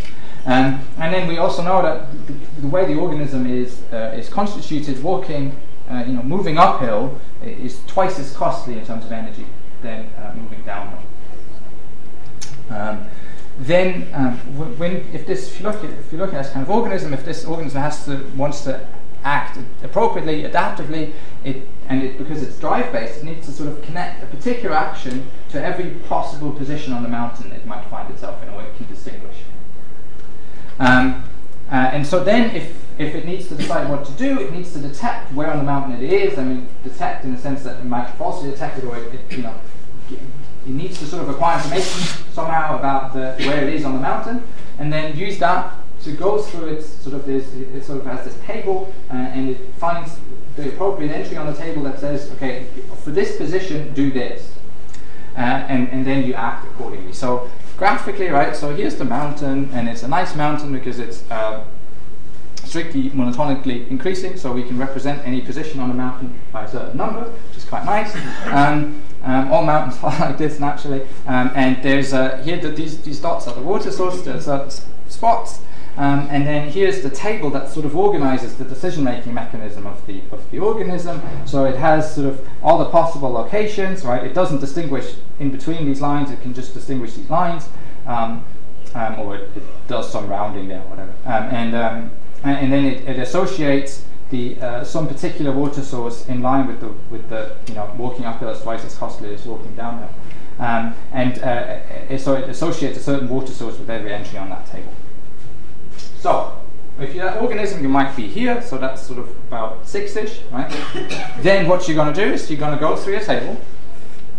Um, 0.44 0.80
and 0.98 1.14
then 1.14 1.26
we 1.26 1.38
also 1.38 1.62
know 1.62 1.80
that 1.80 2.26
the, 2.26 2.60
the 2.60 2.68
way 2.68 2.84
the 2.84 2.98
organism 3.00 3.46
is 3.46 3.82
uh, 3.92 4.14
is 4.14 4.28
constituted, 4.28 5.02
walking, 5.02 5.56
uh, 5.88 6.04
you 6.06 6.12
know, 6.12 6.22
moving 6.22 6.58
uphill 6.58 7.18
is 7.42 7.80
twice 7.86 8.18
as 8.18 8.36
costly 8.36 8.78
in 8.78 8.84
terms 8.84 9.06
of 9.06 9.12
energy 9.12 9.46
than 9.82 10.06
uh, 10.18 10.34
moving 10.36 10.60
downhill. 10.62 11.00
Um, 12.68 13.06
then 13.58 14.08
um, 14.12 14.36
when 14.78 15.08
if 15.12 15.26
this 15.26 15.52
if 15.52 15.60
you 15.60 15.66
look 15.66 15.84
at 15.84 15.90
if 15.90 16.12
you 16.12 16.18
look 16.18 16.34
at 16.34 16.42
this 16.42 16.52
kind 16.52 16.66
of 16.66 16.70
organism, 16.70 17.14
if 17.14 17.24
this 17.24 17.44
organism 17.44 17.80
has 17.80 18.04
to 18.06 18.24
wants 18.36 18.62
to 18.62 18.86
act 19.22 19.58
appropriately, 19.82 20.42
adaptively, 20.42 21.12
it 21.44 21.68
and 21.88 22.02
it, 22.02 22.18
because 22.18 22.42
it's 22.42 22.58
drive 22.58 22.92
based, 22.92 23.18
it 23.18 23.24
needs 23.24 23.46
to 23.46 23.52
sort 23.52 23.68
of 23.68 23.80
connect 23.82 24.22
a 24.22 24.26
particular 24.26 24.74
action 24.74 25.30
to 25.50 25.64
every 25.64 25.90
possible 26.08 26.52
position 26.52 26.92
on 26.92 27.02
the 27.02 27.08
mountain 27.08 27.52
it 27.52 27.66
might 27.66 27.84
find 27.86 28.10
itself 28.10 28.42
in, 28.42 28.48
or 28.50 28.62
it 28.62 28.76
can 28.76 28.86
distinguish. 28.86 29.36
Um, 30.78 31.24
uh, 31.70 31.90
and 31.92 32.06
so 32.06 32.22
then, 32.22 32.54
if, 32.54 32.76
if 32.98 33.14
it 33.14 33.24
needs 33.24 33.48
to 33.48 33.54
decide 33.54 33.88
what 33.88 34.04
to 34.04 34.12
do, 34.12 34.40
it 34.40 34.52
needs 34.52 34.72
to 34.72 34.78
detect 34.78 35.32
where 35.32 35.50
on 35.50 35.58
the 35.58 35.64
mountain 35.64 35.92
it 35.92 36.12
is. 36.12 36.38
I 36.38 36.44
mean, 36.44 36.68
detect 36.82 37.24
in 37.24 37.34
the 37.34 37.40
sense 37.40 37.62
that 37.64 37.80
it 37.80 37.84
might 37.84 38.10
falsely 38.10 38.50
detect 38.50 38.78
it, 38.78 38.84
or 38.84 38.96
it, 38.96 39.14
it 39.14 39.36
you 39.36 39.42
know, 39.42 39.54
it 40.66 40.72
needs 40.72 40.98
to 40.98 41.06
sort 41.06 41.22
of 41.22 41.28
acquire 41.28 41.56
information 41.56 42.24
somehow 42.32 42.78
about 42.78 43.12
the, 43.12 43.34
where 43.46 43.62
it 43.66 43.74
is 43.74 43.84
on 43.84 43.94
the 43.94 44.00
mountain, 44.00 44.42
and 44.78 44.92
then 44.92 45.16
use 45.16 45.38
that 45.38 45.72
to 46.02 46.12
go 46.12 46.42
through 46.42 46.66
its 46.66 46.86
sort 46.86 47.14
of 47.14 47.26
this. 47.26 47.52
It 47.54 47.84
sort 47.84 48.00
of 48.00 48.06
has 48.06 48.24
this 48.24 48.36
table, 48.44 48.92
uh, 49.10 49.14
and 49.14 49.50
it 49.50 49.58
finds 49.78 50.18
the 50.56 50.68
appropriate 50.68 51.10
entry 51.10 51.36
on 51.36 51.46
the 51.46 51.54
table 51.54 51.82
that 51.84 51.98
says, 51.98 52.30
okay, 52.32 52.66
for 53.02 53.10
this 53.10 53.36
position, 53.36 53.92
do 53.94 54.10
this, 54.10 54.52
uh, 55.36 55.40
and 55.40 55.88
and 55.88 56.06
then 56.06 56.24
you 56.24 56.34
act 56.34 56.66
accordingly. 56.66 57.12
So 57.12 57.50
graphically, 57.76 58.28
right? 58.28 58.54
So 58.54 58.74
here's 58.74 58.96
the 58.96 59.04
mountain, 59.04 59.70
and 59.72 59.88
it's 59.88 60.02
a 60.02 60.08
nice 60.08 60.34
mountain 60.36 60.72
because 60.72 60.98
it's 60.98 61.28
uh, 61.30 61.64
strictly 62.64 63.10
monotonically 63.10 63.88
increasing, 63.88 64.36
so 64.36 64.52
we 64.52 64.62
can 64.62 64.78
represent 64.78 65.26
any 65.26 65.40
position 65.40 65.80
on 65.80 65.90
a 65.90 65.94
mountain 65.94 66.38
by 66.52 66.64
a 66.64 66.68
certain 66.68 66.96
number, 66.96 67.22
which 67.22 67.58
is 67.58 67.64
quite 67.64 67.84
nice. 67.84 68.14
Um, 68.54 69.02
um, 69.22 69.50
all 69.50 69.64
mountains 69.64 69.98
are 70.02 70.18
like 70.20 70.38
this 70.38 70.60
naturally, 70.60 71.02
um, 71.26 71.50
and 71.54 71.82
there's 71.82 72.12
uh, 72.12 72.42
here 72.44 72.58
the, 72.58 72.68
these 72.68 73.00
these 73.02 73.20
dots 73.20 73.48
are 73.48 73.54
the 73.54 73.62
water 73.62 73.90
source. 73.90 74.22
There's 74.22 74.44
certain 74.44 74.70
spots. 75.08 75.60
Um, 75.96 76.26
and 76.28 76.44
then 76.44 76.68
here's 76.70 77.02
the 77.02 77.10
table 77.10 77.50
that 77.50 77.70
sort 77.70 77.86
of 77.86 77.94
organizes 77.96 78.56
the 78.56 78.64
decision-making 78.64 79.32
mechanism 79.32 79.86
of 79.86 80.04
the 80.06 80.22
of 80.32 80.50
the 80.50 80.58
organism. 80.58 81.22
So 81.46 81.66
it 81.66 81.76
has 81.76 82.14
sort 82.14 82.26
of 82.26 82.48
all 82.62 82.78
the 82.78 82.90
possible 82.90 83.30
locations, 83.30 84.04
right? 84.04 84.24
It 84.24 84.34
doesn't 84.34 84.58
distinguish 84.60 85.14
in 85.38 85.50
between 85.50 85.86
these 85.86 86.00
lines. 86.00 86.30
It 86.30 86.42
can 86.42 86.52
just 86.52 86.74
distinguish 86.74 87.14
these 87.14 87.30
lines, 87.30 87.68
um, 88.06 88.44
um, 88.94 89.20
or 89.20 89.36
it, 89.36 89.50
it, 89.56 89.62
does 89.86 90.10
some 90.10 90.28
rounding 90.28 90.66
there, 90.66 90.80
whatever. 90.82 91.12
Um, 91.26 91.44
and, 91.54 91.74
um, 91.76 92.10
and 92.44 92.56
and 92.58 92.72
then 92.72 92.84
it, 92.84 93.08
it 93.08 93.18
associates 93.18 94.04
the 94.30 94.56
uh, 94.60 94.84
some 94.84 95.06
particular 95.08 95.52
water 95.52 95.82
source 95.82 96.26
in 96.28 96.42
line 96.42 96.66
with 96.66 96.80
the 96.80 96.88
with 97.10 97.28
the 97.28 97.56
you 97.68 97.74
know 97.74 97.92
walking 97.96 98.24
uphill 98.24 98.50
is 98.50 98.60
twice 98.60 98.84
as 98.84 98.94
costly 98.96 99.34
as 99.34 99.44
walking 99.44 99.74
downhill. 99.74 100.10
Um, 100.58 100.94
and 101.12 101.38
uh, 101.40 102.16
so 102.16 102.34
it 102.34 102.48
associates 102.48 102.96
a 102.98 103.02
certain 103.02 103.28
water 103.28 103.52
source 103.52 103.78
with 103.78 103.90
every 103.90 104.12
entry 104.12 104.38
on 104.38 104.50
that 104.50 104.66
table. 104.70 104.92
So, 106.20 106.56
if 107.00 107.12
that 107.16 107.42
organism, 107.42 107.82
you 107.82 107.88
might 107.88 108.14
be 108.14 108.28
here, 108.28 108.62
so 108.62 108.78
that's 108.78 109.02
sort 109.02 109.18
of 109.18 109.28
about 109.48 109.86
six-ish, 109.86 110.42
right? 110.52 110.70
then 111.40 111.68
what 111.68 111.88
you're 111.88 111.96
going 111.96 112.14
to 112.14 112.24
do 112.24 112.32
is 112.32 112.48
you're 112.48 112.58
going 112.58 112.72
to 112.72 112.80
go 112.80 112.94
through 112.96 113.14
your 113.14 113.22
table, 113.24 113.60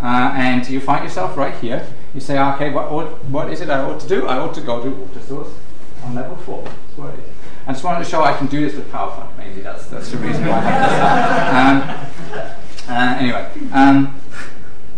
uh, 0.01 0.31
and 0.35 0.67
you 0.69 0.79
find 0.79 1.03
yourself 1.03 1.35
right 1.35 1.53
here. 1.55 1.85
You 2.13 2.21
say, 2.21 2.39
okay, 2.39 2.71
what, 2.71 2.91
what, 2.91 3.25
what 3.25 3.51
is 3.51 3.59
it 3.59 3.69
I 3.69 3.81
ought 3.81 3.99
to 3.99 4.07
do? 4.07 4.25
I 4.25 4.37
ought 4.37 4.53
to 4.55 4.61
go 4.61 4.81
to 4.81 4.89
water 4.89 5.19
source 5.19 5.49
on 6.05 6.15
level 6.15 6.37
four. 6.37 6.63
That's 6.63 6.97
what 6.97 7.13
it 7.13 7.19
is. 7.19 7.34
I 7.67 7.71
just 7.71 7.83
wanted 7.83 8.03
to 8.03 8.09
show 8.09 8.23
I 8.23 8.37
can 8.37 8.47
do 8.47 8.61
this 8.61 8.75
with 8.75 8.91
PowerPoint. 8.91 9.35
Maybe 9.37 9.61
that's, 9.61 9.87
that's 9.87 10.11
the 10.11 10.17
reason 10.17 10.45
why 10.45 10.57
I 10.57 10.61
have 10.61 12.29
this. 12.29 12.87
Um, 12.87 12.95
uh, 12.95 13.17
anyway, 13.19 13.51
um, 13.73 14.21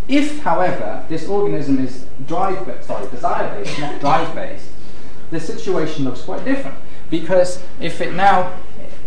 if, 0.06 0.40
however, 0.40 1.04
this 1.08 1.26
organism 1.28 1.78
is 1.78 2.04
drive, 2.26 2.84
sorry, 2.84 3.08
desire-based, 3.10 3.78
not 3.78 4.00
drive-based, 4.00 4.68
the 5.30 5.40
situation 5.40 6.04
looks 6.04 6.22
quite 6.22 6.44
different. 6.44 6.76
Because 7.10 7.62
if 7.80 8.02
it 8.02 8.14
now, 8.14 8.54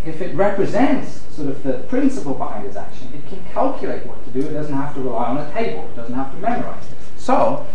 if 0.06 0.22
it 0.22 0.36
represents 0.36 1.22
sort 1.36 1.50
of 1.50 1.62
the 1.62 1.74
principle 1.88 2.34
behind 2.34 2.66
its 2.66 2.76
action, 2.76 3.12
it 3.14 3.28
can 3.30 3.44
calculate 3.54 4.06
what 4.08 4.24
to 4.26 4.32
do. 4.32 4.48
It 4.48 4.54
doesn't 4.54 4.76
have 4.76 4.96
to 4.96 5.02
rely 5.02 5.26
on 5.28 5.38
a 5.38 5.52
table. 5.54 5.88
It 5.90 5.96
doesn't 5.96 6.16
have 6.16 6.32
to 6.32 6.38
memorize 6.40 6.84
it. 6.92 6.98
So, 7.18 7.66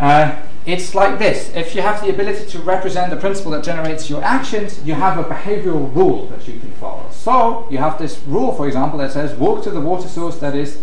uh, 0.00 0.42
it's 0.64 0.94
like 0.94 1.18
this. 1.18 1.52
If 1.54 1.74
you 1.74 1.82
have 1.82 2.00
the 2.02 2.10
ability 2.10 2.46
to 2.46 2.58
represent 2.60 3.10
the 3.10 3.16
principle 3.16 3.50
that 3.52 3.64
generates 3.64 4.08
your 4.08 4.22
actions, 4.22 4.80
you 4.84 4.94
have 4.94 5.18
a 5.18 5.24
behavioral 5.24 5.94
rule 5.94 6.26
that 6.28 6.46
you 6.46 6.58
can 6.60 6.70
follow. 6.72 7.08
So, 7.10 7.66
you 7.70 7.78
have 7.78 7.98
this 7.98 8.20
rule, 8.26 8.52
for 8.52 8.66
example, 8.68 8.98
that 9.00 9.12
says 9.12 9.36
walk 9.36 9.64
to 9.64 9.70
the 9.70 9.80
water 9.80 10.08
source 10.08 10.38
that 10.38 10.54
is 10.54 10.80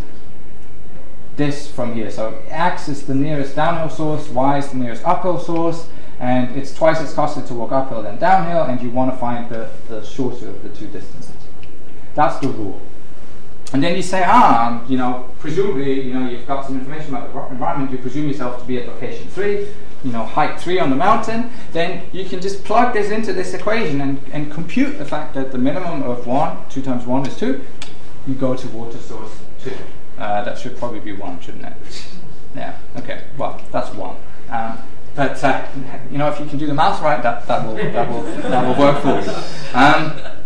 this 1.38 1.72
from 1.72 1.94
here. 1.94 2.12
So, 2.12 2.38
x 2.50 2.90
is 2.90 3.06
the 3.06 3.16
nearest 3.16 3.56
downhill 3.56 3.90
source, 3.90 4.28
y 4.28 4.58
is 4.58 4.70
the 4.70 4.78
nearest 4.78 5.06
uphill 5.06 5.40
source, 5.40 5.88
and 6.20 6.58
it's 6.58 6.74
twice 6.74 7.00
as 7.00 7.14
costly 7.14 7.44
to 7.48 7.54
walk 7.54 7.72
uphill 7.72 8.04
than 8.04 8.20
downhill, 8.20 8.64
and 8.64 8.82
you 8.82 8.90
want 8.90 9.12
to 9.12 9.18
find 9.18 9.50
the, 9.50 9.70
the 9.88 10.04
shorter 10.04 10.50
of 10.50 10.62
the 10.62 10.70
two 10.70 10.88
distances. 10.88 11.32
That's 12.16 12.38
the 12.40 12.50
rule. 12.50 12.82
And 13.72 13.84
then 13.84 13.96
you 13.96 14.02
say, 14.02 14.24
ah, 14.26 14.68
um, 14.68 14.86
you 14.90 14.98
know, 14.98 15.30
presumably, 15.40 16.02
you 16.02 16.14
know, 16.14 16.28
you've 16.28 16.48
got 16.48 16.66
some 16.66 16.80
information 16.80 17.14
about 17.14 17.32
the 17.32 17.52
environment, 17.52 17.92
you 17.92 18.00
presume 18.00 18.28
yourself 18.28 18.60
to 18.62 18.68
be 18.68 18.80
at 18.80 18.88
location 18.88 19.28
three, 19.30 19.68
you 20.04 20.12
know, 20.12 20.24
height 20.26 20.60
three 20.60 20.80
on 20.80 20.90
the 20.90 20.96
mountain, 20.96 21.52
then 21.72 22.04
you 22.12 22.26
can 22.26 22.42
just 22.42 22.64
plug 22.64 22.94
this 22.94 23.12
into 23.12 23.32
this 23.32 23.54
equation 23.54 24.02
and, 24.02 24.20
and 24.32 24.52
compute 24.52 24.98
the 24.98 25.06
fact 25.06 25.36
that 25.36 25.52
the 25.52 25.58
minimum 25.58 26.02
of 26.02 26.26
one, 26.26 26.58
two 26.70 26.82
times 26.82 27.06
one 27.06 27.26
is 27.28 27.38
two, 27.38 27.64
you 28.26 28.34
go 28.34 28.56
to 28.56 28.68
water 28.70 28.98
source 28.98 29.40
two. 29.64 29.76
Uh, 30.18 30.44
that 30.44 30.58
should 30.58 30.76
probably 30.78 31.00
be 31.00 31.14
one, 31.14 31.40
shouldn't 31.40 31.66
it? 31.66 31.74
Yeah, 32.56 32.78
okay, 32.98 33.24
well, 33.38 33.62
that's 33.72 33.94
one. 33.94 34.18
Um, 34.50 34.80
but 35.16 35.44
uh, 35.44 35.66
you 36.12 36.18
know, 36.18 36.30
if 36.30 36.40
you 36.40 36.46
can 36.46 36.58
do 36.58 36.66
the 36.66 36.74
math 36.74 37.02
right, 37.02 37.22
that, 37.22 37.46
that 37.48 37.66
will 37.66 37.76
that 37.76 38.10
will 38.10 38.24
that 38.24 38.66
will 38.66 38.84
work 38.84 39.02
for 39.02 39.22
you. 39.22 39.78
Um, 39.78 40.39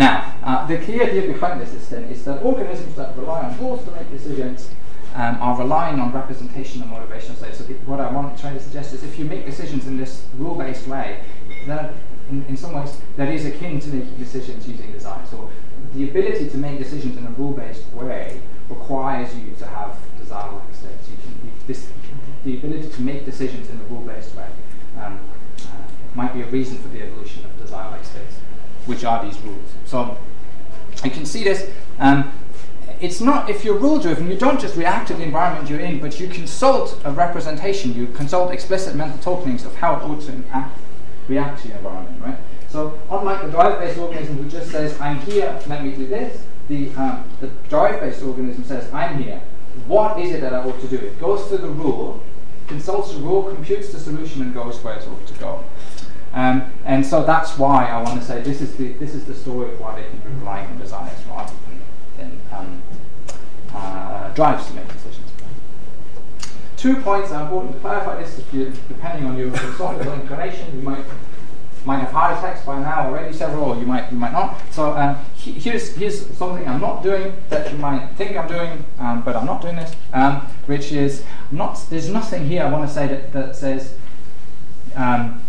now, 0.00 0.34
uh, 0.42 0.66
the 0.66 0.78
key 0.78 0.98
idea 1.02 1.30
behind 1.30 1.60
this 1.60 1.72
system 1.72 2.04
is 2.04 2.24
that 2.24 2.42
organisms 2.42 2.94
that 2.96 3.14
rely 3.18 3.42
on 3.42 3.58
rules 3.60 3.84
to 3.84 3.90
make 3.90 4.10
decisions 4.10 4.70
um, 5.14 5.36
are 5.42 5.58
relying 5.58 6.00
on 6.00 6.10
representation 6.10 6.80
and 6.80 6.90
motivation 6.90 7.36
states. 7.36 7.58
So 7.58 7.64
what 7.84 8.00
I 8.00 8.10
want 8.10 8.34
to 8.34 8.40
try 8.40 8.54
to 8.54 8.60
suggest 8.60 8.94
is 8.94 9.04
if 9.04 9.18
you 9.18 9.26
make 9.26 9.44
decisions 9.44 9.86
in 9.86 9.98
this 9.98 10.24
rule-based 10.38 10.86
way, 10.86 11.20
that 11.66 11.92
in, 12.30 12.46
in 12.48 12.56
some 12.56 12.72
ways 12.72 12.98
that 13.18 13.28
is 13.28 13.44
akin 13.44 13.78
to 13.80 13.88
making 13.88 14.16
decisions 14.16 14.66
using 14.66 14.90
design. 14.90 15.26
So 15.26 15.50
the 15.94 16.08
ability 16.08 16.48
to 16.48 16.56
make 16.56 16.78
decisions 16.78 17.18
in 17.18 17.26
a 17.26 17.30
rule-based 17.32 17.92
way 17.92 18.40
requires 18.70 19.36
you 19.36 19.54
to 19.58 19.66
have 19.66 19.98
desire-like 20.18 20.74
states. 20.74 21.10
You 21.10 21.16
can, 21.22 21.52
this, 21.66 21.90
the 22.44 22.56
ability 22.56 22.88
to 22.88 23.02
make 23.02 23.26
decisions 23.26 23.68
in 23.68 23.78
a 23.78 23.84
rule-based 23.84 24.34
way 24.34 24.48
um, 24.98 25.20
uh, 25.60 25.66
might 26.14 26.32
be 26.32 26.40
a 26.40 26.46
reason 26.46 26.78
for 26.78 26.88
the 26.88 27.02
evolution 27.02 27.44
of 27.44 27.60
desire-like 27.60 28.04
states, 28.06 28.36
which 28.90 29.04
are 29.04 29.24
these 29.24 29.38
rules. 29.40 29.70
So 29.86 30.18
you 31.04 31.10
can 31.10 31.24
see 31.24 31.44
this. 31.44 31.70
Um, 32.00 32.32
it's 33.00 33.20
not 33.20 33.48
if 33.48 33.64
you're 33.64 33.78
rule-driven, 33.78 34.28
you 34.28 34.36
don't 34.36 34.60
just 34.60 34.76
react 34.76 35.08
to 35.08 35.14
the 35.14 35.22
environment 35.22 35.70
you're 35.70 35.80
in, 35.80 36.00
but 36.00 36.20
you 36.20 36.28
consult 36.28 37.00
a 37.04 37.12
representation. 37.12 37.94
You 37.94 38.08
consult 38.08 38.52
explicit 38.52 38.94
mental 38.94 39.18
tokenings 39.18 39.64
of 39.64 39.76
how 39.76 39.96
it 39.96 40.02
ought 40.02 40.20
to 40.22 40.42
act, 40.52 40.78
react 41.28 41.62
to 41.62 41.68
your 41.68 41.78
environment, 41.78 42.22
right? 42.22 42.36
So 42.68 42.98
unlike 43.10 43.42
the 43.42 43.48
drive-based 43.48 43.98
organism 43.98 44.36
who 44.36 44.50
just 44.50 44.70
says, 44.70 45.00
"I'm 45.00 45.18
here, 45.20 45.58
let 45.66 45.82
me 45.82 45.92
do 45.92 46.06
this," 46.06 46.42
the 46.68 46.90
um, 46.96 47.24
the 47.40 47.46
drive-based 47.68 48.22
organism 48.22 48.64
says, 48.64 48.92
"I'm 48.92 49.22
here. 49.22 49.40
What 49.86 50.18
is 50.20 50.32
it 50.32 50.40
that 50.42 50.52
I 50.52 50.58
ought 50.58 50.80
to 50.80 50.88
do?" 50.88 50.96
It 50.96 51.18
goes 51.20 51.46
through 51.46 51.58
the 51.58 51.70
rule, 51.70 52.22
consults 52.66 53.12
the 53.12 53.20
rule, 53.20 53.44
computes 53.44 53.92
the 53.92 54.00
solution, 54.00 54.42
and 54.42 54.52
goes 54.52 54.82
where 54.84 54.96
it 54.96 55.08
ought 55.08 55.26
to 55.26 55.34
go. 55.34 55.64
Um, 56.32 56.72
and 56.84 57.04
so 57.04 57.24
that's 57.24 57.58
why 57.58 57.86
I 57.86 58.02
want 58.02 58.20
to 58.20 58.26
say 58.26 58.40
this 58.40 58.60
is 58.60 58.76
the 58.76 58.92
this 58.94 59.14
is 59.14 59.24
the 59.24 59.34
story 59.34 59.72
of 59.72 59.80
why 59.80 59.96
they 59.96 60.08
can 60.08 60.18
be 60.18 60.28
relying 60.38 60.66
on 60.66 60.78
desires 60.78 61.18
rather 61.28 61.52
than, 62.16 62.40
um, 62.52 62.82
uh, 63.74 64.32
drives 64.34 64.66
to 64.68 64.74
make 64.74 64.86
decisions. 64.92 65.26
Two 66.76 66.96
points 66.96 67.32
are 67.32 67.42
important 67.42 67.74
to 67.74 67.80
clarify 67.80 68.22
this. 68.22 68.36
Depending 68.88 69.26
on 69.26 69.36
your 69.36 69.50
philosophical 69.50 70.12
inclination, 70.20 70.74
you 70.76 70.82
might 70.82 71.04
might 71.84 71.98
have 71.98 72.10
heart 72.10 72.38
attacks 72.38 72.64
by 72.64 72.78
now 72.78 73.06
already, 73.06 73.32
several, 73.32 73.64
or 73.64 73.76
you 73.76 73.86
might 73.86 74.10
you 74.12 74.18
might 74.18 74.32
not. 74.32 74.60
So 74.70 74.92
um, 74.92 75.16
he, 75.34 75.52
here's 75.52 75.96
here's 75.96 76.26
something 76.36 76.66
I'm 76.68 76.80
not 76.80 77.02
doing 77.02 77.32
that 77.48 77.72
you 77.72 77.78
might 77.78 78.06
think 78.16 78.36
I'm 78.36 78.48
doing, 78.48 78.84
um, 78.98 79.22
but 79.22 79.34
I'm 79.34 79.46
not 79.46 79.62
doing 79.62 79.76
this. 79.76 79.94
Um, 80.12 80.46
which 80.66 80.92
is 80.92 81.24
not 81.50 81.84
there's 81.90 82.08
nothing 82.08 82.46
here 82.46 82.62
I 82.62 82.70
want 82.70 82.88
to 82.88 82.94
say 82.94 83.06
that 83.08 83.32
that 83.32 83.56
says 83.56 83.94
um, 84.94 85.42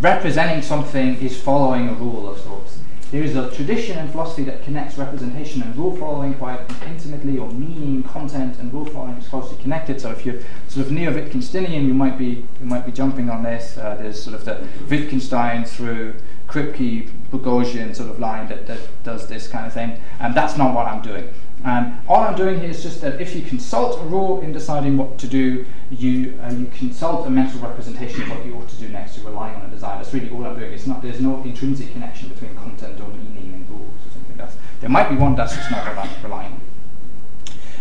representing 0.00 0.62
something 0.62 1.20
is 1.20 1.40
following 1.40 1.88
a 1.88 1.94
rule 1.94 2.28
of 2.28 2.38
sorts. 2.40 2.78
There 3.10 3.22
is 3.22 3.36
a 3.36 3.50
tradition 3.54 3.98
in 3.98 4.08
philosophy 4.08 4.42
that 4.44 4.64
connects 4.64 4.96
representation 4.96 5.60
and 5.60 5.76
rule 5.76 5.94
following 5.96 6.32
quite 6.32 6.60
intimately, 6.86 7.36
or 7.36 7.50
meaning, 7.50 8.02
content, 8.04 8.58
and 8.58 8.72
rule 8.72 8.86
following 8.86 9.16
is 9.16 9.28
closely 9.28 9.58
connected. 9.62 10.00
So 10.00 10.10
if 10.10 10.24
you're 10.24 10.40
sort 10.68 10.86
of 10.86 10.92
neo-Wittgensteinian, 10.92 11.86
you 11.86 11.92
might 11.92 12.16
be 12.16 12.46
you 12.58 12.66
might 12.66 12.86
be 12.86 12.92
jumping 12.92 13.28
on 13.28 13.42
this. 13.42 13.76
Uh, 13.76 13.96
there's 13.96 14.22
sort 14.22 14.34
of 14.34 14.46
the 14.46 14.66
Wittgenstein 14.88 15.66
through 15.66 16.14
Kripke, 16.48 17.10
Boghossian 17.30 17.94
sort 17.94 18.08
of 18.08 18.18
line 18.18 18.48
that, 18.48 18.66
that 18.66 18.80
does 19.04 19.28
this 19.28 19.46
kind 19.46 19.66
of 19.66 19.74
thing, 19.74 20.00
and 20.18 20.34
that's 20.34 20.56
not 20.56 20.74
what 20.74 20.86
I'm 20.86 21.02
doing. 21.02 21.28
Um, 21.64 22.02
all 22.08 22.20
I'm 22.22 22.34
doing 22.34 22.58
here 22.60 22.70
is 22.70 22.82
just 22.82 23.00
that 23.02 23.20
if 23.20 23.36
you 23.36 23.42
consult 23.42 24.00
a 24.00 24.04
rule 24.04 24.40
in 24.40 24.52
deciding 24.52 24.96
what 24.96 25.16
to 25.18 25.28
do, 25.28 25.64
you 25.90 26.38
uh, 26.42 26.50
you 26.50 26.66
consult 26.76 27.26
a 27.26 27.30
mental 27.30 27.60
representation 27.60 28.22
of 28.22 28.30
what 28.30 28.44
you 28.44 28.54
ought 28.56 28.68
to 28.68 28.76
do 28.76 28.88
next. 28.88 29.16
You're 29.16 29.26
relying 29.26 29.54
on 29.56 29.66
a 29.66 29.68
desire. 29.68 29.96
That's 29.96 30.12
really 30.12 30.28
all 30.30 30.44
I'm 30.44 30.58
doing. 30.58 30.72
It's 30.72 30.88
not 30.88 31.02
there's 31.02 31.20
no 31.20 31.40
intrinsic 31.44 31.92
connection 31.92 32.30
between 32.30 32.56
content 32.56 33.00
or 33.00 33.08
meaning 33.08 33.54
and 33.54 33.70
rules 33.70 33.92
or 34.06 34.12
something. 34.12 34.36
That's 34.36 34.56
there 34.80 34.90
might 34.90 35.08
be 35.08 35.14
one 35.14 35.36
that's 35.36 35.54
just 35.54 35.70
not 35.70 35.86
what 35.86 35.98
I'm 35.98 36.22
relying 36.24 36.52
on. 36.52 36.60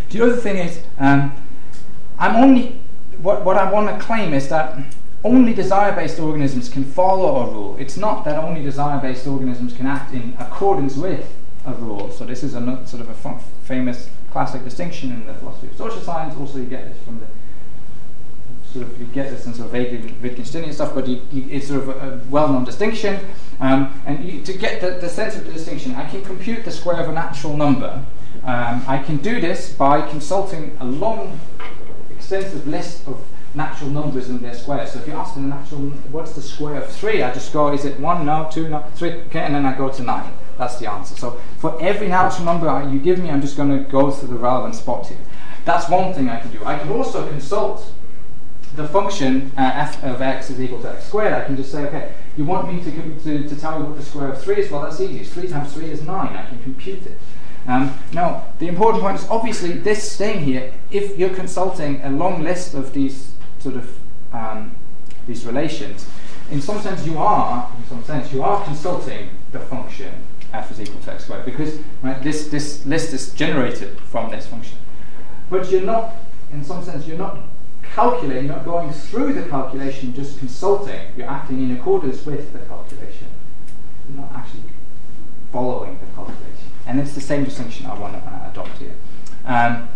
The 0.10 0.22
other 0.22 0.36
thing 0.36 0.58
is, 0.58 0.82
um, 1.00 1.34
I'm 2.20 2.36
only 2.36 2.80
what, 3.20 3.44
what 3.44 3.58
I 3.58 3.72
want 3.72 3.90
to 3.90 4.06
claim 4.06 4.34
is 4.36 4.48
that 4.50 4.78
only 5.24 5.54
desire-based 5.54 6.20
organisms 6.20 6.70
can 6.70 6.84
follow 6.84 7.48
a 7.48 7.52
rule. 7.52 7.78
It's 7.80 7.98
not 7.98 8.26
that 8.26 8.44
only 8.44 8.62
desire-based 8.62 9.26
organisms 9.26 9.74
can 9.74 9.86
act 9.88 10.14
in 10.14 10.36
accordance 10.40 10.96
with 10.98 11.28
a 11.66 11.74
rule. 11.74 12.12
So 12.12 12.26
this 12.26 12.44
is 12.44 12.56
a 12.56 12.88
sort 12.88 13.02
of 13.02 13.10
a 13.10 13.30
f- 13.30 13.44
famous 13.64 14.10
classic 14.32 14.64
distinction 14.64 15.12
in 15.12 15.26
the 15.26 15.34
philosophy 15.36 15.68
of 15.68 15.78
social 15.78 16.02
science. 16.02 16.36
Also, 16.40 16.58
you 16.58 16.66
get 16.66 16.92
this 16.92 17.04
from 17.04 17.20
the 17.20 17.28
sort 18.72 18.86
of 18.86 19.00
you 19.00 19.06
get 19.08 19.30
this 19.30 19.46
in 19.46 19.54
sort 19.54 19.68
of 19.68 19.72
vaguely 19.72 20.00
Wittgensteinian 20.00 20.74
stuff, 20.74 20.94
but 20.96 21.08
you, 21.08 21.22
you, 21.32 21.46
it's 21.50 21.68
sort 21.68 21.82
of 21.82 21.90
a, 21.90 22.14
a 22.14 22.18
well-known 22.30 22.64
distinction. 22.64 23.20
Um, 23.60 24.02
and 24.06 24.24
you, 24.24 24.42
to 24.44 24.54
get 24.54 24.82
the, 24.82 24.92
the, 24.92 25.10
sense 25.10 25.36
of 25.36 25.46
the 25.46 25.52
distinction, 25.52 25.94
I 25.96 26.10
can 26.10 26.24
compute 26.24 26.66
the 26.66 26.72
square 26.72 27.02
of 27.02 27.10
a 27.10 27.12
natural 27.12 27.58
number. 27.58 28.04
Um, 28.44 28.84
I 28.88 28.98
can 29.06 29.18
do 29.18 29.40
this 29.40 29.74
by 29.74 30.02
consulting 30.10 30.76
a 30.80 30.86
long, 30.86 31.40
extensive 32.10 32.66
list 32.66 33.08
of 33.08 33.24
natural 33.54 33.90
numbers 33.90 34.30
and 34.30 34.40
their 34.40 34.54
squares. 34.54 34.94
So 34.94 35.00
if 35.00 35.08
you 35.08 35.14
ask 35.14 35.36
me 35.36 35.44
the 35.44 35.50
natural, 35.50 35.82
what's 36.12 36.34
the 36.34 36.42
square 36.42 36.82
of 36.82 36.90
three? 36.90 37.22
I 37.22 37.34
just 37.34 37.52
go, 37.52 37.74
is 37.74 37.86
it 37.86 38.00
one? 38.00 38.26
No, 38.26 38.50
two? 38.52 38.70
No, 38.70 38.84
three? 38.96 39.12
Okay, 39.24 39.42
and 39.42 39.54
then 39.54 39.66
I 39.66 39.78
go 39.78 39.90
to 39.90 40.02
nine. 40.02 40.32
That's 40.62 40.78
the 40.78 40.92
answer. 40.92 41.16
So 41.16 41.42
for 41.58 41.76
every 41.82 42.08
natural 42.08 42.46
number 42.46 42.88
you 42.94 43.00
give 43.00 43.18
me, 43.18 43.32
I'm 43.32 43.42
just 43.42 43.58
going 43.58 43.76
to 43.76 43.84
go 43.90 44.12
through 44.12 44.28
the 44.28 44.36
relevant 44.36 44.76
spot 44.76 45.08
here. 45.08 45.18
That's 45.66 45.90
one 45.90 46.14
thing 46.14 46.30
I 46.30 46.40
can 46.40 46.52
do. 46.52 46.64
I 46.64 46.78
can 46.78 46.90
also 46.90 47.28
consult 47.28 47.92
the 48.76 48.88
function 48.88 49.52
uh, 49.58 49.72
f 49.74 50.04
of 50.04 50.22
x 50.22 50.52
is 50.52 50.62
equal 50.62 50.80
to 50.84 50.92
x 50.92 51.08
squared, 51.08 51.34
I 51.34 51.46
can 51.46 51.58
just 51.58 51.72
say, 51.72 51.86
okay, 51.86 52.14
you 52.38 52.46
want 52.46 52.72
me 52.72 52.80
to, 52.84 52.92
to, 52.92 53.50
to 53.50 53.56
tell 53.60 53.80
you 53.80 53.86
what 53.86 53.98
the 53.98 54.04
square 54.04 54.28
of 54.28 54.40
3 54.40 54.58
is? 54.58 54.70
Well, 54.70 54.84
that's 54.84 55.02
easy. 55.02 55.24
3 55.24 55.48
times 55.48 55.74
3 55.74 55.86
is 55.86 56.04
9. 56.04 56.16
I 56.16 56.46
can 56.46 56.62
compute 56.62 57.08
it. 57.08 57.18
Um, 57.68 57.98
now, 58.14 58.46
the 58.60 58.68
important 58.68 59.02
point 59.02 59.20
is 59.20 59.28
obviously 59.30 59.72
this 59.72 60.16
thing 60.16 60.44
here, 60.44 60.72
if 60.92 61.18
you're 61.18 61.34
consulting 61.34 62.02
a 62.04 62.12
long 62.12 62.44
list 62.44 62.76
of 62.76 62.94
these 62.94 63.34
sort 63.58 63.78
of 63.78 63.98
um, 64.32 64.76
these 65.26 65.44
relations, 65.44 66.06
in 66.52 66.62
some 66.62 66.80
sense 66.82 67.04
you 67.08 67.18
are, 67.18 67.68
in 67.80 67.86
some 67.88 68.04
sense, 68.04 68.32
you 68.32 68.44
are 68.44 68.64
consulting 68.64 69.32
the 69.52 69.60
function 69.60 70.14
f 70.54 70.72
is 70.72 70.82
equal 70.82 71.02
to 71.02 71.14
x 71.14 71.26
squared 71.26 71.46
because 71.46 71.80
right, 72.02 72.22
this, 72.24 72.48
this 72.48 72.86
list 72.86 73.14
is 73.14 73.34
generated 73.34 74.00
from 74.02 74.30
this 74.32 74.48
function. 74.48 74.78
But 75.50 75.70
you're 75.72 75.82
not, 75.82 76.16
in 76.52 76.64
some 76.64 76.84
sense, 76.84 77.08
you're 77.08 77.18
not 77.18 77.38
calculating, 77.84 78.46
you're 78.46 78.56
not 78.56 78.66
going 78.66 78.92
through 78.92 79.34
the 79.34 79.48
calculation, 79.50 80.14
just 80.14 80.40
consulting. 80.40 81.00
You're 81.18 81.30
acting 81.30 81.62
in 81.62 81.78
accordance 81.78 82.26
with 82.26 82.54
the 82.54 82.60
calculation. 82.60 83.28
You're 84.08 84.22
not 84.22 84.32
actually 84.34 84.64
following 85.52 86.00
the 86.00 86.06
calculation. 86.16 86.72
And 86.86 87.00
it's 87.00 87.14
the 87.14 87.22
same 87.22 87.44
distinction 87.44 87.86
I 87.86 87.98
want 87.98 88.14
to 88.14 88.30
uh, 88.30 88.50
adopt 88.52 88.78
here. 88.78 88.96
Um, 89.46 89.90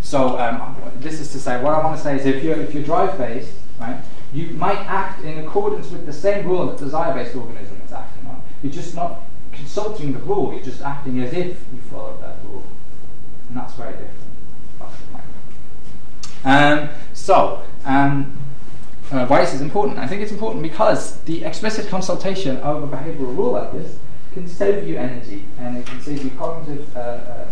so 0.00 0.38
um, 0.38 0.76
this 0.96 1.20
is 1.20 1.32
to 1.32 1.38
say, 1.38 1.62
what 1.62 1.72
I 1.72 1.82
want 1.82 1.96
to 1.96 2.02
say 2.02 2.16
is 2.16 2.26
if 2.26 2.44
you're, 2.44 2.56
if 2.56 2.74
you're 2.74 2.82
drive-based, 2.82 3.52
right, 3.80 4.00
you 4.32 4.48
might 4.50 4.78
act 4.78 5.22
in 5.24 5.38
accordance 5.38 5.90
with 5.90 6.06
the 6.06 6.12
same 6.12 6.46
rule 6.46 6.66
that 6.66 6.78
the 6.78 6.84
desire-based 6.84 7.34
organism 7.36 7.80
is 7.84 7.92
acting 7.92 8.26
on. 8.26 8.42
You're 8.62 8.72
just 8.72 8.94
not 8.94 9.20
consulting 9.52 10.12
the 10.12 10.18
rule, 10.20 10.52
you're 10.52 10.62
just 10.62 10.82
acting 10.82 11.20
as 11.20 11.32
if 11.32 11.64
you 11.72 11.80
followed 11.90 12.20
that 12.22 12.38
rule. 12.44 12.64
And 13.48 13.56
that's 13.56 13.74
very 13.74 13.92
different. 13.92 14.22
Um, 16.44 16.88
so, 17.12 17.62
um, 17.84 18.36
uh, 19.12 19.26
is 19.34 19.60
important? 19.60 19.98
I 19.98 20.06
think 20.06 20.22
it's 20.22 20.32
important 20.32 20.62
because 20.62 21.18
the 21.20 21.44
explicit 21.44 21.88
consultation 21.88 22.56
of 22.58 22.82
a 22.82 22.96
behavioral 22.96 23.36
rule 23.36 23.52
like 23.52 23.72
this 23.72 23.98
can 24.32 24.48
save 24.48 24.88
you 24.88 24.96
energy 24.96 25.44
and 25.58 25.76
it 25.76 25.86
can 25.86 26.00
save 26.00 26.24
you 26.24 26.30
cognitive 26.30 26.96
uh, 26.96 27.00
uh, 27.00 27.46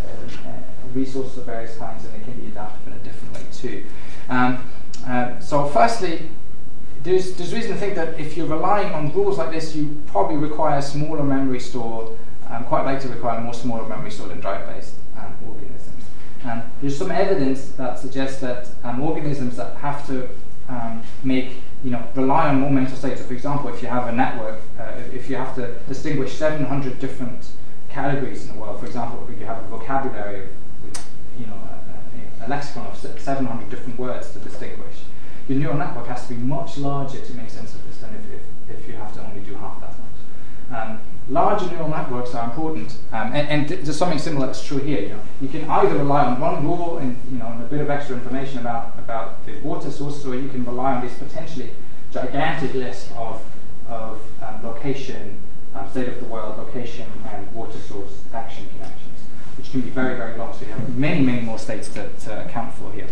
uh 0.46 0.52
resources 0.94 1.36
of 1.36 1.44
various 1.44 1.76
kinds 1.76 2.04
and 2.04 2.14
it 2.14 2.24
can 2.24 2.32
be 2.40 2.46
adapted 2.46 2.92
in 2.92 2.98
a 2.98 3.02
different 3.04 3.34
way 3.34 3.42
too. 3.52 3.84
Um, 4.28 4.64
uh, 5.06 5.38
so, 5.38 5.66
firstly, 5.66 6.30
there's, 7.02 7.34
there's 7.34 7.54
reason 7.54 7.72
to 7.72 7.76
think 7.76 7.94
that 7.94 8.18
if 8.18 8.36
you're 8.36 8.46
relying 8.46 8.92
on 8.92 9.12
rules 9.12 9.38
like 9.38 9.50
this, 9.50 9.74
you 9.74 10.02
probably 10.06 10.36
require 10.36 10.78
a 10.78 10.82
smaller 10.82 11.22
memory 11.22 11.60
store, 11.60 12.16
um, 12.48 12.64
quite 12.64 12.84
likely 12.84 13.10
require 13.10 13.40
more 13.40 13.54
smaller 13.54 13.88
memory 13.88 14.10
store 14.10 14.28
than 14.28 14.40
drive-based 14.40 14.94
um, 15.16 15.34
organisms. 15.46 16.04
Um, 16.44 16.62
there's 16.80 16.96
some 16.96 17.10
evidence 17.10 17.70
that 17.72 17.98
suggests 17.98 18.40
that 18.40 18.68
um, 18.84 19.00
organisms 19.00 19.56
that 19.56 19.76
have 19.76 20.06
to 20.08 20.28
um, 20.68 21.02
make, 21.24 21.56
you 21.82 21.90
know, 21.90 22.04
rely 22.14 22.48
on 22.48 22.60
more 22.60 22.70
mental 22.70 22.96
states. 22.96 23.20
So 23.20 23.26
for 23.26 23.34
example, 23.34 23.68
if 23.70 23.82
you 23.82 23.88
have 23.88 24.08
a 24.08 24.12
network, 24.12 24.60
uh, 24.78 24.92
if 25.12 25.28
you 25.28 25.36
have 25.36 25.54
to 25.56 25.78
distinguish 25.88 26.34
700 26.34 26.98
different 26.98 27.50
categories 27.88 28.48
in 28.48 28.54
the 28.54 28.60
world, 28.60 28.78
for 28.80 28.86
example, 28.86 29.26
if 29.30 29.38
you 29.38 29.46
have 29.46 29.58
a 29.64 29.66
vocabulary 29.68 30.48
with, 30.82 31.04
you 31.38 31.46
know, 31.46 31.54
a, 31.54 32.46
a, 32.46 32.48
lexicon 32.48 32.86
of 32.86 32.96
700 32.96 33.70
different 33.70 33.98
words 33.98 34.30
to 34.32 34.38
distinguish, 34.38 34.96
your 35.50 35.58
neural 35.58 35.78
network 35.78 36.06
has 36.06 36.28
to 36.28 36.34
be 36.34 36.40
much 36.40 36.78
larger 36.78 37.20
to 37.20 37.34
make 37.34 37.50
sense 37.50 37.74
of 37.74 37.84
this 37.86 37.98
than 37.98 38.14
if, 38.14 38.70
if, 38.70 38.80
if 38.80 38.88
you 38.88 38.94
have 38.94 39.12
to 39.14 39.20
only 39.26 39.40
do 39.40 39.54
half 39.56 39.80
that 39.80 39.94
much. 39.98 40.88
Um, 40.88 41.00
larger 41.28 41.66
neural 41.66 41.88
networks 41.88 42.32
are 42.36 42.44
important, 42.44 42.96
um, 43.12 43.32
and, 43.32 43.48
and 43.48 43.68
there's 43.68 43.96
something 43.96 44.20
similar 44.20 44.46
that's 44.46 44.64
true 44.64 44.78
here. 44.78 45.00
You 45.00 45.08
know, 45.08 45.20
you 45.40 45.48
can 45.48 45.68
either 45.68 45.96
rely 45.96 46.24
on 46.24 46.40
one 46.40 46.64
rule 46.64 46.98
and 46.98 47.16
you 47.32 47.38
know 47.38 47.48
and 47.48 47.60
a 47.62 47.66
bit 47.66 47.80
of 47.80 47.90
extra 47.90 48.14
information 48.14 48.58
about 48.58 48.96
about 48.96 49.44
the 49.44 49.58
water 49.58 49.90
sources, 49.90 50.24
or 50.24 50.36
you 50.36 50.48
can 50.48 50.64
rely 50.64 50.94
on 50.94 51.04
this 51.04 51.18
potentially 51.18 51.70
gigantic 52.12 52.72
list 52.74 53.10
of 53.16 53.42
of 53.88 54.20
um, 54.46 54.62
location, 54.62 55.36
um, 55.74 55.90
state 55.90 56.06
of 56.06 56.20
the 56.20 56.26
world, 56.26 56.58
location, 56.58 57.06
and 57.32 57.52
water 57.52 57.78
source 57.78 58.22
action 58.32 58.68
connections, 58.76 59.18
which 59.58 59.72
can 59.72 59.80
be 59.80 59.90
very 59.90 60.16
very 60.16 60.38
long. 60.38 60.54
So 60.54 60.64
you 60.64 60.70
have 60.70 60.96
many 60.96 61.24
many 61.24 61.40
more 61.40 61.58
states 61.58 61.88
to, 61.94 62.08
to 62.08 62.44
account 62.46 62.72
for 62.74 62.92
here. 62.92 63.08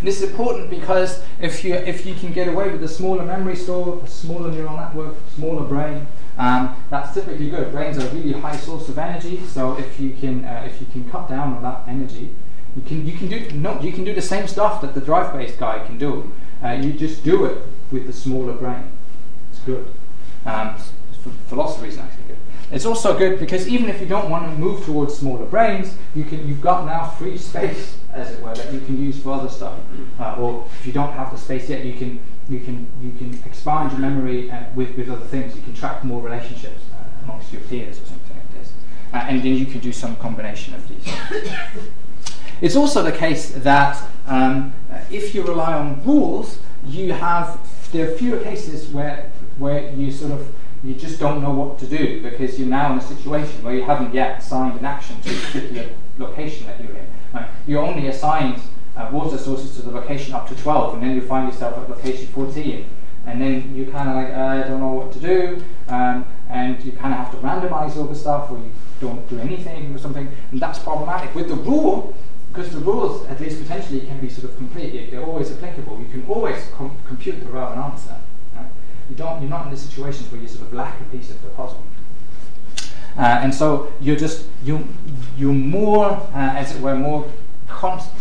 And 0.00 0.08
this 0.08 0.22
is 0.22 0.30
important 0.30 0.70
because 0.70 1.22
if 1.40 1.62
you 1.62 1.74
if 1.74 2.06
you 2.06 2.14
can 2.14 2.32
get 2.32 2.48
away 2.48 2.70
with 2.70 2.82
a 2.82 2.88
smaller 2.88 3.22
memory 3.22 3.54
store, 3.54 4.00
a 4.02 4.08
smaller 4.08 4.50
neural 4.50 4.76
network, 4.76 5.14
smaller 5.36 5.62
brain, 5.62 6.06
um, 6.38 6.74
that's 6.88 7.12
typically 7.12 7.50
good. 7.50 7.70
Brains 7.70 7.98
are 7.98 8.06
a 8.06 8.14
really 8.14 8.32
high 8.32 8.56
source 8.56 8.88
of 8.88 8.96
energy, 8.96 9.40
so 9.46 9.76
if 9.78 10.00
you 10.00 10.12
can 10.12 10.44
uh, 10.46 10.62
if 10.66 10.80
you 10.80 10.86
can 10.90 11.08
cut 11.10 11.28
down 11.28 11.52
on 11.54 11.62
that 11.62 11.86
energy, 11.86 12.34
you 12.74 12.82
can 12.82 13.06
you 13.06 13.12
can 13.12 13.28
do 13.28 13.50
no 13.52 13.78
you 13.80 13.92
can 13.92 14.04
do 14.04 14.14
the 14.14 14.22
same 14.22 14.46
stuff 14.48 14.80
that 14.80 14.94
the 14.94 15.02
drive-based 15.02 15.58
guy 15.58 15.84
can 15.84 15.98
do. 15.98 16.32
Uh, 16.64 16.70
you 16.70 16.94
just 16.94 17.22
do 17.22 17.44
it 17.44 17.58
with 17.92 18.06
the 18.06 18.12
smaller 18.12 18.54
brain. 18.54 18.90
It's 19.50 19.60
good. 19.60 19.86
Um, 20.46 20.76
for 21.46 21.56
lots 21.56 21.76
actually 21.76 21.98
good. 21.98 22.38
It's 22.70 22.86
also 22.86 23.18
good 23.18 23.38
because 23.38 23.68
even 23.68 23.90
if 23.90 24.00
you 24.00 24.06
don't 24.06 24.30
want 24.30 24.50
to 24.50 24.56
move 24.56 24.84
towards 24.84 25.14
smaller 25.18 25.44
brains, 25.44 25.94
you 26.14 26.24
can 26.24 26.46
you've 26.48 26.62
got 26.62 26.86
now 26.86 27.08
free 27.08 27.36
space, 27.36 27.98
as 28.12 28.30
it 28.30 28.42
were, 28.42 28.54
that 28.54 28.72
you 28.72 28.80
can 28.80 29.02
use 29.02 29.20
for 29.22 29.32
other 29.32 29.48
stuff. 29.48 29.78
Uh, 30.18 30.36
or 30.36 30.66
if 30.80 30.86
you 30.86 30.92
don't 30.92 31.12
have 31.12 31.30
the 31.30 31.38
space 31.38 31.68
yet, 31.68 31.84
you 31.84 31.94
can 31.94 32.20
you 32.48 32.60
can 32.60 32.90
you 33.00 33.12
can 33.12 33.40
expand 33.44 33.92
your 33.92 34.00
memory 34.00 34.50
uh, 34.50 34.64
with, 34.74 34.96
with 34.96 35.08
other 35.08 35.26
things. 35.26 35.54
You 35.56 35.62
can 35.62 35.74
track 35.74 36.04
more 36.04 36.22
relationships 36.22 36.82
uh, 36.92 37.24
amongst 37.24 37.52
your 37.52 37.62
peers 37.62 38.00
or 38.00 38.06
something 38.06 38.36
like 38.36 38.54
this, 38.54 38.72
uh, 39.12 39.16
and 39.28 39.42
then 39.42 39.54
you 39.54 39.66
can 39.66 39.80
do 39.80 39.92
some 39.92 40.16
combination 40.16 40.74
of 40.74 40.88
these. 40.88 41.14
it's 42.60 42.76
also 42.76 43.02
the 43.02 43.12
case 43.12 43.50
that 43.50 44.02
um, 44.26 44.72
if 45.10 45.34
you 45.34 45.42
rely 45.42 45.74
on 45.74 46.04
rules, 46.04 46.58
you 46.84 47.12
have 47.12 47.58
there 47.92 48.10
are 48.10 48.16
fewer 48.16 48.40
cases 48.40 48.88
where 48.88 49.30
where 49.58 49.90
you 49.92 50.10
sort 50.10 50.32
of 50.32 50.52
you 50.82 50.94
just 50.94 51.20
don't 51.20 51.42
know 51.42 51.50
what 51.50 51.78
to 51.78 51.86
do 51.86 52.22
because 52.22 52.58
you're 52.58 52.68
now 52.68 52.92
in 52.92 52.98
a 52.98 53.02
situation 53.02 53.62
where 53.62 53.74
you 53.74 53.82
haven't 53.82 54.14
yet 54.14 54.38
assigned 54.38 54.78
an 54.78 54.84
action 54.84 55.20
to 55.20 55.30
a 55.30 55.40
particular 55.40 55.88
location 56.18 56.66
that 56.66 56.82
you're 56.82 56.96
in. 56.96 57.06
Right? 57.32 57.48
You're 57.66 57.82
only 57.82 58.08
assigned 58.08 58.60
uh, 58.96 59.08
water 59.12 59.38
sources 59.38 59.76
to 59.76 59.82
the 59.82 59.90
location 59.90 60.34
up 60.34 60.48
to 60.48 60.54
12, 60.54 60.94
and 60.94 61.02
then 61.02 61.14
you 61.14 61.22
find 61.22 61.50
yourself 61.50 61.78
at 61.78 61.88
location 61.88 62.26
14. 62.28 62.86
And 63.26 63.40
then 63.40 63.74
you 63.74 63.86
kind 63.86 64.08
of 64.08 64.16
like, 64.16 64.34
uh, 64.34 64.64
I 64.64 64.68
don't 64.68 64.80
know 64.80 64.92
what 64.92 65.12
to 65.12 65.20
do, 65.20 65.62
um, 65.88 66.26
and 66.48 66.82
you 66.82 66.92
kind 66.92 67.12
of 67.12 67.20
have 67.20 67.30
to 67.32 67.36
randomize 67.38 67.96
all 67.96 68.04
the 68.04 68.14
stuff, 68.14 68.50
or 68.50 68.58
you 68.58 68.72
don't 69.00 69.28
do 69.28 69.38
anything 69.38 69.94
or 69.94 69.98
something, 69.98 70.28
and 70.50 70.60
that's 70.60 70.78
problematic. 70.78 71.34
With 71.34 71.48
the 71.48 71.54
rule, 71.54 72.14
because 72.52 72.72
the 72.72 72.80
rules, 72.80 73.26
at 73.26 73.40
least 73.40 73.60
potentially, 73.60 74.00
can 74.00 74.20
be 74.20 74.28
sort 74.28 74.50
of 74.50 74.56
complete, 74.56 75.10
they're 75.10 75.22
always 75.22 75.52
applicable, 75.52 76.00
you 76.00 76.08
can 76.08 76.26
always 76.28 76.66
com- 76.74 76.96
compute 77.06 77.40
the 77.40 77.46
relevant 77.46 77.92
answer. 77.92 78.16
Right? 78.56 78.66
You 79.08 79.16
don't, 79.16 79.40
you're 79.40 79.50
not 79.50 79.66
in 79.66 79.70
the 79.70 79.76
situations 79.76 80.32
where 80.32 80.40
you 80.40 80.48
sort 80.48 80.66
of 80.66 80.72
lack 80.72 81.00
a 81.00 81.04
piece 81.04 81.30
of 81.30 81.40
the 81.42 81.50
puzzle. 81.50 81.84
Uh, 83.16 83.22
and 83.42 83.54
so 83.54 83.92
you're 84.00 84.16
just, 84.16 84.46
you, 84.64 84.86
you're 85.36 85.52
more, 85.52 86.06
uh, 86.06 86.28
as 86.34 86.74
it 86.74 86.80
were, 86.80 86.94
more 86.94 87.30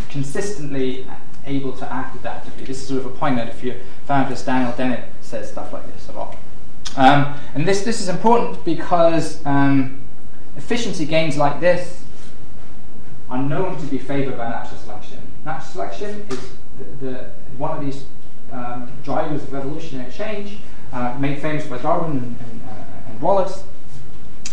consistently 0.10 1.06
able 1.46 1.74
to 1.74 1.92
act 1.92 2.16
adaptively. 2.22 2.66
This 2.66 2.82
is 2.82 2.88
sort 2.88 3.00
of 3.02 3.08
a 3.08 3.16
point 3.16 3.36
that 3.38 3.50
if 3.50 3.64
you 3.64 3.76
found 4.06 4.32
this, 4.32 4.44
Daniel 4.44 4.72
Dennett 4.74 5.06
says 5.22 5.52
stuff 5.52 5.74
like 5.74 5.86
this 5.94 6.10
a 6.10 6.14
lot. 6.14 6.36
Um, 6.98 7.36
and 7.56 7.68
this, 7.68 7.84
this 7.84 8.02
is 8.02 8.10
important 8.10 8.64
because 8.66 9.46
um, 9.46 10.02
efficiency 10.58 11.06
gains 11.06 11.38
like 11.38 11.60
this 11.60 12.04
are 13.30 13.42
known 13.42 13.80
to 13.80 13.86
be 13.88 13.98
favored 13.98 14.38
by 14.38 14.50
natural 14.50 14.80
selection. 14.80 15.20
Natural 15.46 15.66
selection 15.66 16.26
is 16.30 16.52
the, 16.78 17.06
the 17.06 17.32
one 17.58 17.78
of 17.78 17.86
these 17.86 18.06
um, 18.52 18.92
drivers 19.04 19.44
of 19.44 19.54
evolutionary 19.54 20.12
change, 20.12 20.58
uh, 20.92 21.16
made 21.20 21.40
famous 21.40 21.66
by 21.68 21.78
Darwin 21.78 22.12
and, 22.12 22.24
and, 22.24 22.62
uh, 22.68 23.10
and 23.10 23.22
Wallace. 23.22 23.64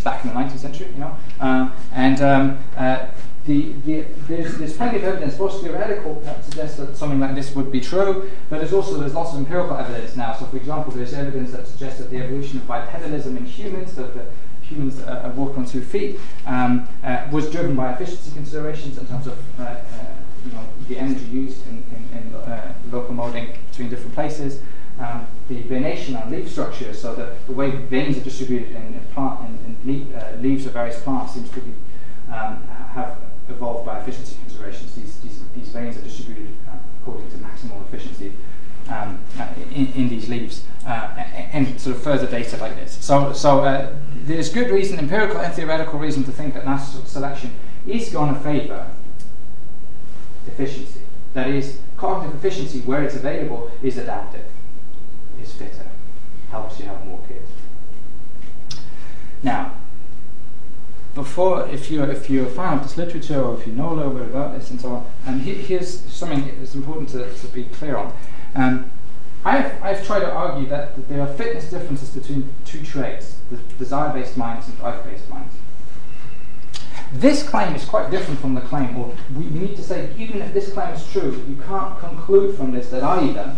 Back 0.07 0.25
in 0.25 0.31
the 0.31 0.37
19th 0.37 0.59
century, 0.59 0.89
you 0.95 1.01
know. 1.01 1.17
Um, 1.41 1.73
and 1.93 2.23
um, 2.23 2.59
uh, 2.77 3.09
the, 3.45 3.73
the, 3.85 4.03
there's, 4.29 4.57
there's 4.57 4.77
plenty 4.77 4.99
of 4.99 5.05
evidence, 5.05 5.35
both 5.37 5.61
theoretical 5.61 6.21
that 6.21 6.45
suggests 6.45 6.79
that 6.79 6.97
something 6.97 7.19
like 7.19 7.35
this 7.35 7.55
would 7.57 7.73
be 7.73 7.81
true, 7.81 8.31
but 8.49 8.59
there's 8.59 8.73
also 8.73 8.99
there's 8.99 9.15
lots 9.15 9.33
of 9.33 9.39
empirical 9.39 9.77
evidence 9.77 10.15
now. 10.15 10.33
So, 10.33 10.47
for 10.47 10.57
example, 10.57 10.93
there's 10.93 11.13
evidence 11.13 11.51
that 11.51 11.67
suggests 11.67 11.99
that 11.99 12.11
the 12.11 12.19
evolution 12.19 12.59
of 12.59 12.69
bipedalism 12.69 13.37
in 13.37 13.45
humans, 13.45 13.97
that 13.97 14.15
the 14.15 14.27
humans 14.63 15.01
uh, 15.01 15.33
walk 15.37 15.59
on 15.59 15.67
two 15.67 15.83
feet, 15.83 16.21
um, 16.47 16.89
uh, 17.03 17.27
was 17.33 17.51
driven 17.51 17.75
by 17.75 17.93
efficiency 17.93 18.31
considerations 18.31 18.99
in 18.99 19.07
terms 19.07 19.27
of 19.27 19.39
uh, 19.61 19.65
uh 19.65 19.79
you 20.45 20.53
know, 20.53 20.65
the 20.89 20.97
energy 20.97 21.25
used 21.27 21.67
in, 21.67 21.85
in, 21.91 22.19
in 22.19 22.35
uh, 22.35 22.73
locomoting 22.91 23.57
between 23.71 23.89
different 23.89 24.15
places. 24.15 24.61
Um, 24.99 25.27
the 25.49 25.61
venation 25.63 26.17
and 26.17 26.31
leaf 26.31 26.51
structure, 26.51 26.95
so 26.95 27.15
that 27.15 27.47
the 27.47 27.53
way 27.53 27.71
veins 27.71 28.17
are 28.17 28.21
distributed 28.21 28.71
in, 28.71 28.95
in 28.95 29.01
plant 29.13 29.41
in 29.85 30.15
uh, 30.15 30.37
leaves 30.41 30.67
of 30.67 30.73
various 30.73 31.01
plants 31.01 31.35
seems 31.35 31.51
to 31.51 31.61
be 31.61 31.73
um, 32.33 32.63
have 32.95 33.19
evolved 33.49 33.87
by 33.87 34.01
efficiency 34.01 34.37
considerations. 34.41 34.95
These, 34.95 35.21
these, 35.21 35.41
these 35.55 35.69
veins 35.69 35.97
are 35.97 36.01
distributed 36.01 36.55
uh, 36.69 36.77
according 37.01 37.31
to 37.31 37.37
maximal 37.37 37.87
efficiency 37.87 38.33
um, 38.89 39.21
in, 39.73 39.93
in, 39.93 40.09
these 40.09 40.29
leaves, 40.29 40.65
uh, 40.87 41.09
and 41.53 41.81
sort 41.81 41.97
of 41.97 42.03
further 42.03 42.27
data 42.27 42.57
like 42.57 42.77
this. 42.77 42.97
So, 43.01 43.33
so 43.33 43.65
uh, 43.65 43.95
there's 44.25 44.53
good 44.53 44.71
reason, 44.71 44.99
empirical 44.99 45.39
and 45.39 45.53
theoretical 45.53 45.99
reason, 45.99 46.25
to 46.25 46.33
think 46.33 46.55
that 46.55 46.65
natural 46.65 47.05
selection 47.05 47.53
is 47.87 48.09
going 48.11 48.35
to 48.35 48.41
favour 48.41 48.91
efficiency. 50.47 51.01
That 51.35 51.49
is, 51.49 51.81
cognitive 51.97 52.37
efficiency, 52.37 52.81
where 52.81 53.03
it's 53.03 53.15
available, 53.15 53.71
is 53.83 53.99
adaptive, 53.99 54.45
is 55.47 55.53
fitter, 55.55 55.89
helps 56.51 56.79
you 56.79 56.87
have 56.87 57.05
more 57.07 57.21
kids. 57.29 57.49
Now, 59.43 59.75
before, 61.15 61.67
if 61.69 61.91
you're 61.91 62.11
if 62.11 62.29
you're 62.29 62.47
a 62.47 62.51
fan 62.51 62.79
of 62.79 62.83
this 62.83 62.97
literature 62.97 63.41
or 63.41 63.59
if 63.59 63.67
you 63.67 63.73
know 63.73 63.91
a 63.93 63.95
little 63.95 64.13
bit 64.13 64.29
about 64.29 64.55
this 64.59 64.71
and 64.71 64.81
so 64.81 64.91
on, 64.91 65.07
and 65.27 65.41
he, 65.41 65.55
here's 65.55 66.01
something 66.01 66.55
that's 66.59 66.75
important 66.75 67.09
to, 67.11 67.33
to 67.33 67.47
be 67.49 67.65
clear 67.65 67.97
on. 67.97 68.13
Um, 68.55 68.91
I've, 69.45 69.81
I've 69.81 70.05
tried 70.05 70.21
to 70.21 70.33
argue 70.33 70.69
that, 70.69 70.97
that 70.97 71.09
there 71.09 71.21
are 71.21 71.29
fitness 71.29 71.71
differences 71.71 72.11
between 72.11 72.53
two 72.65 72.83
traits, 72.83 73.37
the 73.49 73.57
desire-based 73.79 74.37
minds 74.37 74.67
and 74.67 74.77
drive-based 74.77 75.29
minds. 75.31 75.55
This 77.13 77.49
claim 77.49 77.73
is 77.77 77.85
quite 77.85 78.11
different 78.11 78.41
from 78.41 78.55
the 78.55 78.61
claim, 78.63 78.97
or 78.97 79.15
we 79.37 79.45
need 79.45 79.77
to 79.77 79.83
say, 79.83 80.11
even 80.19 80.43
if 80.43 80.53
this 80.53 80.73
claim 80.73 80.93
is 80.93 81.13
true, 81.13 81.45
you 81.49 81.57
can't 81.65 81.97
conclude 82.01 82.57
from 82.57 82.73
this 82.73 82.89
that 82.89 83.05
either 83.05 83.57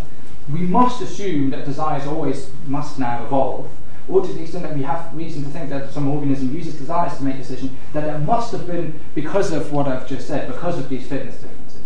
we 0.52 0.60
must 0.60 1.02
assume 1.02 1.50
that 1.50 1.64
desires 1.64 2.06
always 2.06 2.50
must 2.66 2.98
now 2.98 3.24
evolve, 3.24 3.70
or 4.08 4.26
to 4.26 4.32
the 4.32 4.42
extent 4.42 4.64
that 4.64 4.74
we 4.74 4.82
have 4.82 5.14
reason 5.14 5.44
to 5.44 5.50
think 5.50 5.68
that 5.68 5.90
some 5.92 6.08
organism 6.08 6.54
uses 6.54 6.74
desires 6.74 7.16
to 7.18 7.24
make 7.24 7.36
decisions, 7.36 7.72
that 7.92 8.04
it 8.04 8.18
must 8.20 8.52
have 8.52 8.66
been 8.66 8.98
because 9.14 9.52
of 9.52 9.70
what 9.72 9.86
I've 9.86 10.08
just 10.08 10.26
said, 10.26 10.48
because 10.48 10.78
of 10.78 10.88
these 10.88 11.06
fitness 11.06 11.36
differences. 11.36 11.82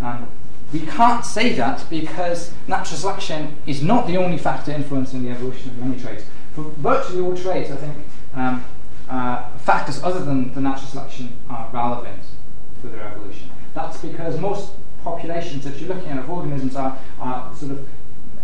Um, 0.00 0.28
we 0.72 0.80
can't 0.80 1.24
say 1.24 1.52
that 1.54 1.84
because 1.90 2.52
natural 2.66 2.96
selection 2.96 3.56
is 3.66 3.82
not 3.82 4.06
the 4.06 4.16
only 4.16 4.38
factor 4.38 4.72
influencing 4.72 5.22
the 5.22 5.30
evolution 5.30 5.70
of 5.70 5.78
many 5.78 6.00
traits. 6.00 6.24
For 6.54 6.62
virtually 6.62 7.20
all 7.20 7.36
traits, 7.36 7.70
I 7.70 7.76
think 7.76 7.96
um, 8.34 8.64
uh, 9.08 9.48
factors 9.58 10.02
other 10.02 10.24
than 10.24 10.54
the 10.54 10.60
natural 10.60 10.86
selection 10.86 11.36
are 11.50 11.68
relevant 11.72 12.22
for 12.80 12.88
their 12.88 13.02
evolution. 13.02 13.50
That's 13.74 13.98
because 13.98 14.38
most 14.38 14.72
populations 15.02 15.64
that 15.64 15.78
you're 15.78 15.94
looking 15.94 16.10
at 16.10 16.18
of 16.18 16.30
organisms 16.30 16.76
are, 16.76 16.98
are 17.20 17.54
sort 17.54 17.72
of 17.72 17.88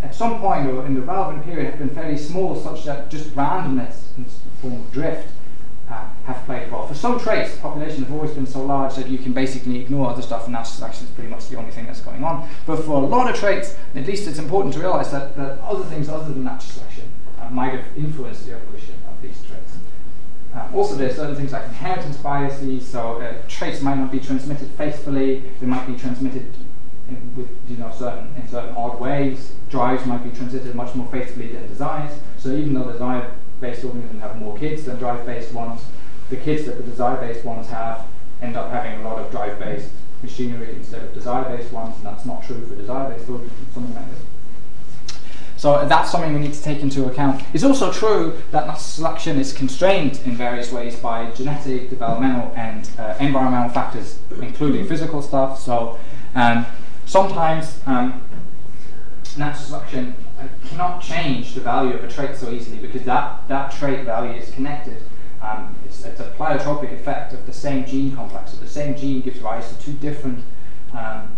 at 0.03 0.15
some 0.15 0.41
point 0.41 0.69
or 0.69 0.87
in 0.87 0.95
the 0.95 1.01
relevant 1.01 1.45
period 1.45 1.67
have 1.67 1.79
been 1.79 1.91
fairly 1.91 2.17
small 2.17 2.55
such 2.57 2.85
that 2.85 3.11
just 3.11 3.35
randomness 3.35 4.17
in 4.17 4.25
the 4.25 4.31
form 4.61 4.75
of 4.75 4.93
drift 4.93 5.29
uh, 5.91 6.07
have 6.25 6.45
played 6.45 6.69
a 6.69 6.71
role. 6.71 6.87
For 6.87 6.95
some 6.95 7.19
traits, 7.19 7.55
the 7.55 7.61
population 7.61 8.05
have 8.05 8.13
always 8.13 8.33
been 8.33 8.47
so 8.47 8.63
large 8.63 8.95
that 8.97 9.09
you 9.09 9.19
can 9.19 9.33
basically 9.33 9.81
ignore 9.81 10.11
other 10.11 10.23
stuff 10.23 10.45
and 10.45 10.53
natural 10.53 10.75
selection 10.75 11.07
is 11.07 11.13
pretty 11.13 11.31
much 11.31 11.49
the 11.49 11.57
only 11.57 11.71
thing 11.71 11.87
that's 11.87 12.01
going 12.01 12.23
on. 12.23 12.49
But 12.67 12.85
for 12.85 13.03
a 13.03 13.07
lot 13.07 13.31
of 13.31 13.37
traits, 13.37 13.75
at 13.95 14.07
least 14.07 14.29
it's 14.29 14.39
important 14.39 14.75
to 14.75 14.81
realize 14.81 15.11
that, 15.13 15.35
that 15.37 15.59
other 15.61 15.85
things 15.85 16.09
other 16.09 16.33
than 16.33 16.45
natural 16.45 16.71
selection 16.71 17.11
uh, 17.41 17.49
might 17.51 17.73
have 17.73 17.85
influenced 17.97 18.47
the 18.47 18.55
evolution 18.55 18.97
of 19.09 19.21
these 19.23 19.39
traits. 19.49 19.78
Uh, 20.55 20.69
also, 20.75 20.95
there 20.95 21.11
are 21.11 21.15
certain 21.15 21.37
things 21.37 21.53
like 21.53 21.65
inheritance 21.65 22.17
biases, 22.17 22.87
so 22.89 23.21
uh, 23.21 23.35
traits 23.49 23.83
might 23.83 23.99
not 23.99 24.11
be 24.11 24.19
transmitted 24.19 24.69
faithfully, 24.73 25.43
they 25.61 25.67
might 25.67 25.87
be 25.87 25.97
transmitted 25.97 26.55
in, 27.09 27.35
with 27.37 27.49
you 27.69 27.77
know 27.77 27.93
certain 27.97 28.35
in 28.37 28.49
certain 28.49 28.75
odd 28.75 28.99
ways. 28.99 29.53
Drives 29.71 30.07
might 30.07 30.25
be 30.25 30.31
transmitted 30.31 30.75
much 30.75 30.95
more 30.95 31.07
faithfully 31.09 31.53
than 31.53 31.67
desires. 31.69 32.19
So 32.39 32.51
even 32.51 32.75
though 32.75 32.91
desire-based 32.91 33.85
organisms 33.85 34.23
have 34.23 34.37
more 34.37 34.59
kids 34.59 34.85
than 34.85 34.99
drive-based 34.99 35.53
ones, 35.53 35.83
the 36.31 36.37
kids 36.37 36.65
that 36.67 36.77
the 36.79 36.83
desire-based 36.85 37.45
ones 37.45 37.69
have 37.69 38.07
end 38.41 38.57
up 38.57 38.71
having 38.71 39.01
a 39.01 39.05
lot 39.09 39.19
of 39.19 39.31
drive-based 39.31 39.91
machinery 40.23 40.75
instead 40.75 41.03
of 41.03 41.15
desire-based 41.15 41.73
ones, 41.73 41.95
and 41.97 42.07
that's 42.07 42.25
not 42.25 42.43
true 42.45 42.65
for 42.67 42.75
desire-based 42.75 43.29
organisms, 43.29 43.75
something 43.75 43.95
like 43.95 44.11
this. 44.11 44.21
So 45.59 45.85
that's 45.89 46.13
something 46.13 46.33
we 46.33 46.39
need 46.39 46.55
to 46.55 46.63
take 46.63 46.83
into 46.83 47.07
account. 47.07 47.43
It's 47.53 47.65
also 47.65 47.93
true 47.93 48.41
that 48.53 48.67
natural 48.67 48.79
selection 48.79 49.41
is 49.41 49.53
constrained 49.53 50.21
in 50.25 50.37
various 50.37 50.71
ways 50.71 50.95
by 50.95 51.33
genetic, 51.33 51.91
developmental, 51.91 52.53
and 52.55 52.89
uh, 52.97 53.17
environmental 53.19 53.69
factors, 53.71 54.21
including 54.41 54.87
physical 54.87 55.21
stuff. 55.21 55.59
So 55.61 55.99
um, 56.37 56.65
sometimes 57.07 57.81
um, 57.87 58.23
natural 59.37 59.65
selection 59.65 60.15
uh, 60.39 60.47
cannot 60.69 61.03
change 61.03 61.55
the 61.55 61.61
value 61.61 61.95
of 61.95 62.05
a 62.05 62.09
trait 62.09 62.37
so 62.37 62.53
easily 62.53 62.79
because 62.79 63.03
that, 63.03 63.47
that 63.49 63.73
trait 63.73 64.05
value 64.05 64.41
is 64.41 64.53
connected. 64.53 65.03
Um, 65.43 65.75
it's, 65.85 66.05
it's, 66.05 66.21
a 66.21 66.31
pleiotropic 66.39 66.93
effect 66.93 67.33
of 67.33 67.45
the 67.47 67.53
same 67.53 67.85
gene 67.85 68.15
complex. 68.15 68.53
So 68.53 68.59
the 68.59 68.69
same 68.69 68.97
gene 68.97 69.23
gives 69.23 69.41
rise 69.41 69.69
to 69.69 69.83
two 69.83 69.95
different 69.95 70.45
um, 70.93 71.33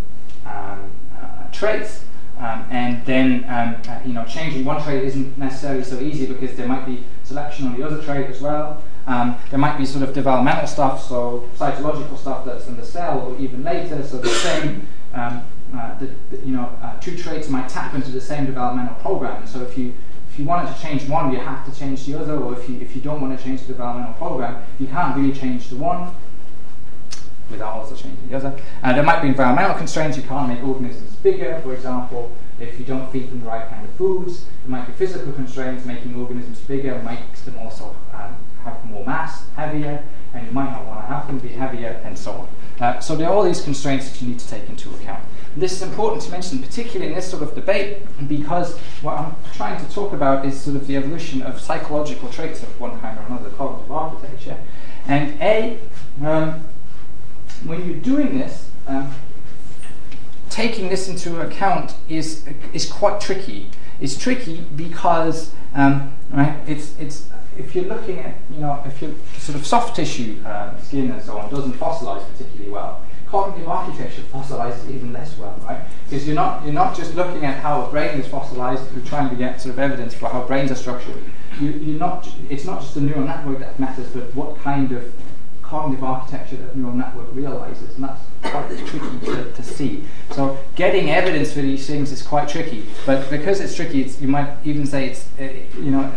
um, 0.44 0.90
uh, 1.18 1.50
traits. 1.52 2.04
Um, 2.40 2.66
and 2.70 3.04
then 3.04 3.44
um, 3.48 3.76
uh, 3.86 4.00
you 4.02 4.14
know 4.14 4.24
changing 4.24 4.64
one 4.64 4.82
trait 4.82 5.04
isn't 5.04 5.36
necessarily 5.36 5.84
so 5.84 6.00
easy 6.00 6.24
because 6.26 6.56
there 6.56 6.66
might 6.66 6.86
be 6.86 7.04
selection 7.22 7.66
on 7.66 7.78
the 7.78 7.86
other 7.86 8.02
trait 8.02 8.30
as 8.30 8.40
well. 8.40 8.82
Um, 9.06 9.36
there 9.50 9.58
might 9.58 9.76
be 9.76 9.84
sort 9.84 10.02
of 10.04 10.14
developmental 10.14 10.66
stuff, 10.66 11.06
so 11.06 11.48
cytological 11.56 12.16
stuff 12.16 12.46
that's 12.46 12.66
in 12.66 12.76
the 12.76 12.84
cell 12.84 13.20
or 13.20 13.36
even 13.38 13.62
later. 13.62 14.02
So 14.02 14.16
the 14.18 14.28
same 14.28 14.88
um, 15.12 15.42
uh, 15.74 15.98
the, 15.98 16.08
you 16.44 16.52
know, 16.52 16.72
uh, 16.82 16.98
two 16.98 17.16
traits 17.16 17.48
might 17.48 17.68
tap 17.68 17.94
into 17.94 18.10
the 18.10 18.20
same 18.20 18.46
developmental 18.46 18.94
program. 18.96 19.46
So 19.46 19.62
if 19.62 19.76
you 19.76 19.94
if 20.30 20.38
you 20.38 20.44
wanted 20.44 20.74
to 20.74 20.80
change 20.80 21.08
one, 21.08 21.32
you 21.32 21.38
have 21.38 21.64
to 21.70 21.78
change 21.78 22.06
the 22.06 22.18
other, 22.18 22.36
or 22.36 22.58
if 22.58 22.68
you 22.68 22.80
if 22.80 22.96
you 22.96 23.02
don't 23.02 23.20
want 23.20 23.36
to 23.36 23.44
change 23.44 23.62
the 23.62 23.68
developmental 23.68 24.14
program, 24.14 24.62
you 24.78 24.86
can't 24.86 25.16
really 25.16 25.32
change 25.32 25.68
the 25.68 25.76
one 25.76 26.14
without 27.50 27.74
also 27.74 27.94
changing 27.94 28.28
the 28.28 28.36
other. 28.36 28.58
Uh, 28.82 28.92
there 28.92 29.02
might 29.02 29.20
be 29.20 29.28
environmental 29.28 29.76
constraints. 29.76 30.16
You 30.16 30.22
can't 30.22 30.48
make 30.48 30.62
organisms 30.62 31.14
bigger, 31.16 31.60
for 31.62 31.74
example, 31.74 32.30
if 32.58 32.78
you 32.78 32.84
don't 32.84 33.10
feed 33.10 33.30
them 33.30 33.40
the 33.40 33.46
right 33.46 33.68
kind 33.68 33.84
of 33.84 33.92
foods. 33.94 34.44
There 34.64 34.70
might 34.70 34.86
be 34.86 34.92
physical 34.92 35.32
constraints. 35.32 35.84
Making 35.84 36.16
organisms 36.16 36.60
bigger 36.60 37.02
makes 37.02 37.42
them 37.42 37.58
also 37.58 37.96
um, 38.12 38.36
have 38.64 38.84
more 38.84 39.04
mass, 39.04 39.48
heavier, 39.56 40.04
and 40.34 40.46
you 40.46 40.52
might 40.52 40.70
not 40.70 40.86
want 40.86 41.00
to 41.00 41.06
have 41.06 41.26
them 41.26 41.38
be 41.38 41.48
heavier, 41.48 42.00
and 42.04 42.16
so 42.18 42.32
on. 42.32 42.48
Uh, 42.80 42.98
so 43.00 43.14
there 43.14 43.28
are 43.28 43.34
all 43.34 43.42
these 43.42 43.62
constraints 43.62 44.10
that 44.10 44.22
you 44.22 44.28
need 44.28 44.38
to 44.38 44.48
take 44.48 44.68
into 44.68 44.88
account. 44.90 45.22
This 45.56 45.72
is 45.72 45.82
important 45.82 46.22
to 46.22 46.30
mention, 46.30 46.60
particularly 46.60 47.08
in 47.08 47.14
this 47.14 47.28
sort 47.28 47.42
of 47.42 47.54
debate, 47.54 47.98
because 48.28 48.78
what 49.02 49.18
I'm 49.18 49.34
trying 49.54 49.84
to 49.84 49.92
talk 49.92 50.12
about 50.12 50.46
is 50.46 50.58
sort 50.58 50.76
of 50.76 50.86
the 50.86 50.96
evolution 50.96 51.42
of 51.42 51.60
psychological 51.60 52.28
traits 52.28 52.62
of 52.62 52.80
one 52.80 52.98
kind 53.00 53.18
or 53.18 53.22
another, 53.22 53.50
cognitive 53.50 53.90
architecture. 53.90 54.56
And 55.06 55.40
A, 55.42 55.78
um, 56.24 56.64
when 57.64 57.86
you're 57.86 57.98
doing 57.98 58.38
this, 58.38 58.70
um, 58.86 59.14
taking 60.48 60.88
this 60.88 61.08
into 61.08 61.40
account 61.40 61.94
is 62.08 62.44
is 62.72 62.90
quite 62.90 63.20
tricky. 63.20 63.70
It's 64.00 64.16
tricky 64.16 64.62
because 64.76 65.52
um, 65.74 66.14
right, 66.32 66.56
it's 66.66 66.94
it's 66.98 67.28
if 67.58 67.74
you're 67.74 67.84
looking 67.84 68.18
at, 68.18 68.36
you 68.50 68.60
know, 68.60 68.82
if 68.86 69.02
your 69.02 69.12
sort 69.38 69.56
of 69.58 69.66
soft 69.66 69.96
tissue 69.96 70.42
uh, 70.44 70.76
skin 70.78 71.10
and 71.10 71.22
so 71.22 71.38
on 71.38 71.50
doesn't 71.50 71.74
fossilize 71.74 72.24
particularly 72.32 72.70
well, 72.70 73.02
cognitive 73.26 73.68
architecture 73.68 74.22
fossilizes 74.22 74.90
even 74.90 75.12
less 75.12 75.36
well, 75.38 75.54
right? 75.64 75.80
Because 76.08 76.26
you're 76.26 76.36
not 76.36 76.64
you're 76.64 76.74
not 76.74 76.96
just 76.96 77.14
looking 77.14 77.44
at 77.44 77.60
how 77.60 77.82
a 77.82 77.90
brain 77.90 78.18
is 78.18 78.26
fossilized, 78.26 78.82
you're 78.94 79.04
trying 79.04 79.30
to 79.30 79.36
get 79.36 79.60
sort 79.60 79.74
of 79.74 79.78
evidence 79.78 80.14
for 80.14 80.28
how 80.28 80.42
brains 80.46 80.70
are 80.70 80.76
structured. 80.76 81.22
You, 81.60 81.70
you're 81.70 81.98
not. 81.98 82.28
It's 82.48 82.64
not 82.64 82.80
just 82.80 82.94
the 82.94 83.00
neural 83.00 83.24
network 83.24 83.58
that 83.60 83.78
matters, 83.78 84.08
but 84.08 84.34
what 84.34 84.58
kind 84.60 84.92
of 84.92 85.12
cognitive 85.70 86.02
architecture 86.02 86.56
that 86.56 86.76
neural 86.76 86.92
network 86.92 87.28
realizes, 87.32 87.94
and 87.94 88.04
that's 88.04 88.20
quite 88.42 88.68
tricky 88.88 89.26
to, 89.26 89.52
to, 89.52 89.62
see. 89.62 90.04
So 90.32 90.58
getting 90.74 91.10
evidence 91.10 91.52
for 91.52 91.60
these 91.60 91.86
things 91.86 92.10
is 92.10 92.22
quite 92.22 92.48
tricky, 92.48 92.88
but 93.06 93.30
because 93.30 93.60
it's 93.60 93.76
tricky, 93.76 94.02
it's, 94.02 94.20
you 94.20 94.26
might 94.26 94.50
even 94.64 94.84
say 94.84 95.08
it's, 95.08 95.28
uh, 95.38 95.44
you 95.78 95.92
know, 95.92 96.12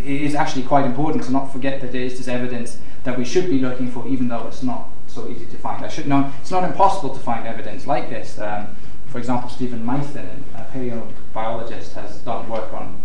it 0.00 0.22
is 0.22 0.36
actually 0.36 0.62
quite 0.62 0.84
important 0.84 1.24
to 1.24 1.32
not 1.32 1.52
forget 1.52 1.80
that 1.80 1.90
there 1.90 2.02
is 2.02 2.16
this 2.16 2.28
evidence 2.28 2.78
that 3.02 3.18
we 3.18 3.24
should 3.24 3.46
be 3.46 3.58
looking 3.58 3.90
for, 3.90 4.06
even 4.06 4.28
though 4.28 4.46
it's 4.46 4.62
not 4.62 4.88
so 5.08 5.28
easy 5.28 5.46
to 5.46 5.56
find. 5.56 5.84
I 5.84 5.88
should 5.88 6.06
know 6.06 6.32
it's 6.40 6.52
not 6.52 6.62
impossible 6.62 7.12
to 7.12 7.20
find 7.20 7.44
evidence 7.46 7.88
like 7.88 8.08
this. 8.08 8.38
Um, 8.38 8.68
for 9.08 9.18
example, 9.18 9.50
Steven 9.50 9.84
Mithen, 9.84 10.42
a 10.54 10.64
paleobiologist, 10.72 11.94
has 11.94 12.18
done 12.20 12.48
work 12.48 12.72
on 12.72 13.02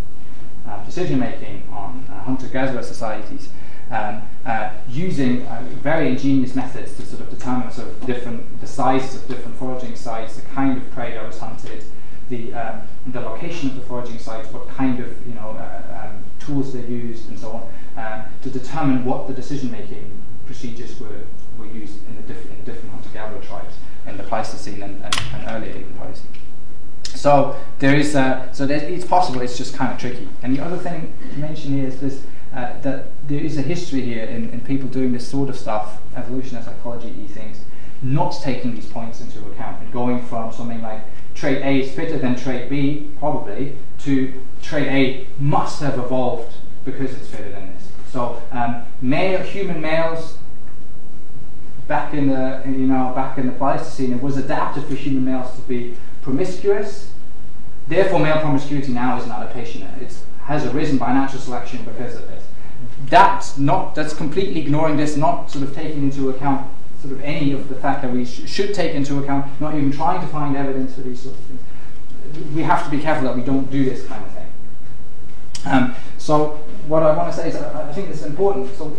uh, 0.68 0.84
decision 0.86 1.20
making 1.20 1.64
on 1.72 2.06
uh, 2.10 2.22
hunter-gatherer 2.22 2.84
societies, 2.84 3.50
um, 3.92 4.22
uh, 4.46 4.70
using 4.90 5.46
uh, 5.48 5.64
very 5.82 6.10
ingenious 6.10 6.56
methods 6.56 6.96
to 6.98 7.06
sort 7.06 7.22
of 7.22 7.30
determine 7.30 7.72
sort 7.72 7.88
of 7.88 8.06
different 8.06 8.60
the 8.62 8.68
sizes 8.68 9.22
of 9.22 9.28
different 9.28 9.58
foraging 9.58 9.96
sites, 9.96 10.36
the 10.36 10.42
kind 10.50 10.78
of 10.78 10.90
prey 10.92 11.14
that 11.14 11.26
was 11.26 11.40
hunted, 11.40 11.84
the 12.30 12.54
um, 12.54 12.82
the 13.08 13.22
location 13.22 13.70
of 13.70 13.76
the 13.76 13.82
foraging 13.82 14.20
sites, 14.20 14.52
what 14.52 14.68
kind 14.70 15.00
of 15.00 15.28
you 15.28 15.34
know 15.34 15.52
uh, 15.52 16.10
um, 16.10 16.24
tools 16.40 16.74
they 16.74 16.82
used, 16.82 17.30
and 17.30 17.40
so 17.40 17.52
on, 17.52 18.02
uh, 18.02 18.28
to 18.42 18.50
determine 18.50 19.06
what 19.06 19.28
the 19.28 19.34
decision-making 19.34 20.24
procedures 20.46 21.00
were 21.00 21.24
were 21.58 21.68
used 21.68 22.06
in 22.08 22.16
the 22.16 22.22
different 22.22 22.60
in 22.60 22.66
different 22.66 22.92
hunter-gatherer 22.92 23.42
tribes 23.42 23.76
in 24.06 24.18
the 24.18 24.24
Pleistocene 24.24 24.82
and, 24.84 25.04
and, 25.04 25.16
and 25.34 25.50
earlier 25.50 25.76
even 25.78 25.94
Pleistocene. 25.94 26.32
So 27.04 27.56
there 27.80 27.96
is, 27.96 28.16
uh, 28.16 28.52
so 28.54 28.66
it's 28.66 29.06
possible. 29.06 29.42
It's 29.42 29.58
just 29.58 29.76
kind 29.76 29.92
of 29.92 29.98
tricky. 30.00 30.28
And 30.44 30.56
the 30.56 30.64
other 30.64 30.78
thing 30.78 31.14
to 31.32 31.38
mention 31.40 31.74
here 31.74 31.88
is 31.88 32.00
this, 32.00 32.22
uh, 32.58 32.80
that 32.82 33.06
there 33.28 33.40
is 33.40 33.56
a 33.56 33.62
history 33.62 34.02
here 34.02 34.26
in, 34.26 34.50
in 34.50 34.60
people 34.62 34.90
doing 34.90 35.12
this 35.12 35.28
sort 35.28 35.48
of 35.48 35.56
stuff, 35.56 36.00
evolution 36.16 36.58
and 36.58 36.66
psychology 36.66 37.14
things, 37.28 37.60
not 38.02 38.32
taking 38.42 38.74
these 38.74 38.88
points 38.88 39.22
into 39.22 39.38
account 39.52 39.80
and 39.80 39.94
going 39.94 40.20
from 40.26 40.52
something 40.52 40.82
like 40.82 41.02
trait 41.36 41.62
A 41.64 41.82
is 41.82 41.94
fitter 41.94 42.18
than 42.18 42.36
trait 42.36 42.68
B, 42.68 43.12
probably, 43.20 43.78
to 44.00 44.34
trait 44.64 44.88
A 44.88 45.28
must 45.40 45.82
have 45.82 46.00
evolved 46.00 46.56
because 46.84 47.14
it's 47.14 47.30
fitter 47.30 47.52
than 47.52 47.76
this. 47.76 47.90
So 48.12 48.42
um, 48.52 48.84
male, 49.02 49.44
human 49.44 49.80
males 49.80 50.40
back 51.88 52.14
in 52.16 52.28
the 52.28 52.64
you 52.66 52.88
know 52.88 53.14
back 53.14 53.38
in 53.38 53.46
the 53.46 53.54
Pleistocene, 53.54 54.14
it 54.14 54.22
was 54.22 54.36
adapted 54.36 54.84
for 54.86 54.96
human 54.96 55.26
males 55.26 55.56
to 55.56 55.62
be 55.62 55.96
promiscuous. 56.24 57.12
Therefore, 57.88 58.20
male 58.20 58.42
promiscuity 58.42 58.94
now 58.94 59.18
is 59.20 59.26
an 59.26 59.32
adaptation. 59.32 59.84
It 60.02 60.18
has 60.48 60.66
arisen 60.66 60.98
by 60.98 61.14
natural 61.14 61.42
selection 61.42 61.84
because 61.84 62.16
of 62.16 62.28
this. 62.28 62.44
That's 63.10 63.58
not. 63.58 63.96
That's 63.96 64.14
completely 64.14 64.62
ignoring 64.62 64.98
this, 64.98 65.16
not 65.18 65.52
sort 65.52 65.64
of 65.66 65.76
taking 65.76 66.04
into 66.04 66.30
account 66.30 66.68
sort 67.02 67.14
of 67.14 67.22
any 67.22 67.52
of 67.52 67.70
the 67.70 67.76
fact 67.76 68.02
that 68.02 68.12
we 68.12 68.26
sh- 68.26 68.50
should 68.50 68.74
take 68.74 68.96
into 68.96 69.20
account, 69.20 69.46
not 69.62 69.76
even 69.76 69.92
trying 69.92 70.20
to 70.22 70.28
find 70.28 70.58
evidence 70.58 70.96
for 70.96 71.02
these 71.02 71.22
sorts 71.22 71.38
of 71.40 71.46
things. 71.46 72.56
We 72.56 72.64
have 72.64 72.84
to 72.86 72.90
be 72.90 73.00
careful 73.00 73.28
that 73.28 73.36
we 73.36 73.44
don't 73.44 73.70
do 73.70 73.86
this 73.86 74.06
kind 74.08 74.26
of 74.26 74.34
thing. 74.34 74.48
Um, 75.66 75.96
so, 76.18 76.60
what 76.88 77.04
I 77.04 77.16
want 77.16 77.34
to 77.34 77.40
say 77.40 77.50
is, 77.50 77.56
I, 77.56 77.92
think 77.94 78.10
it's 78.10 78.24
important. 78.24 78.76
So, 78.76 78.96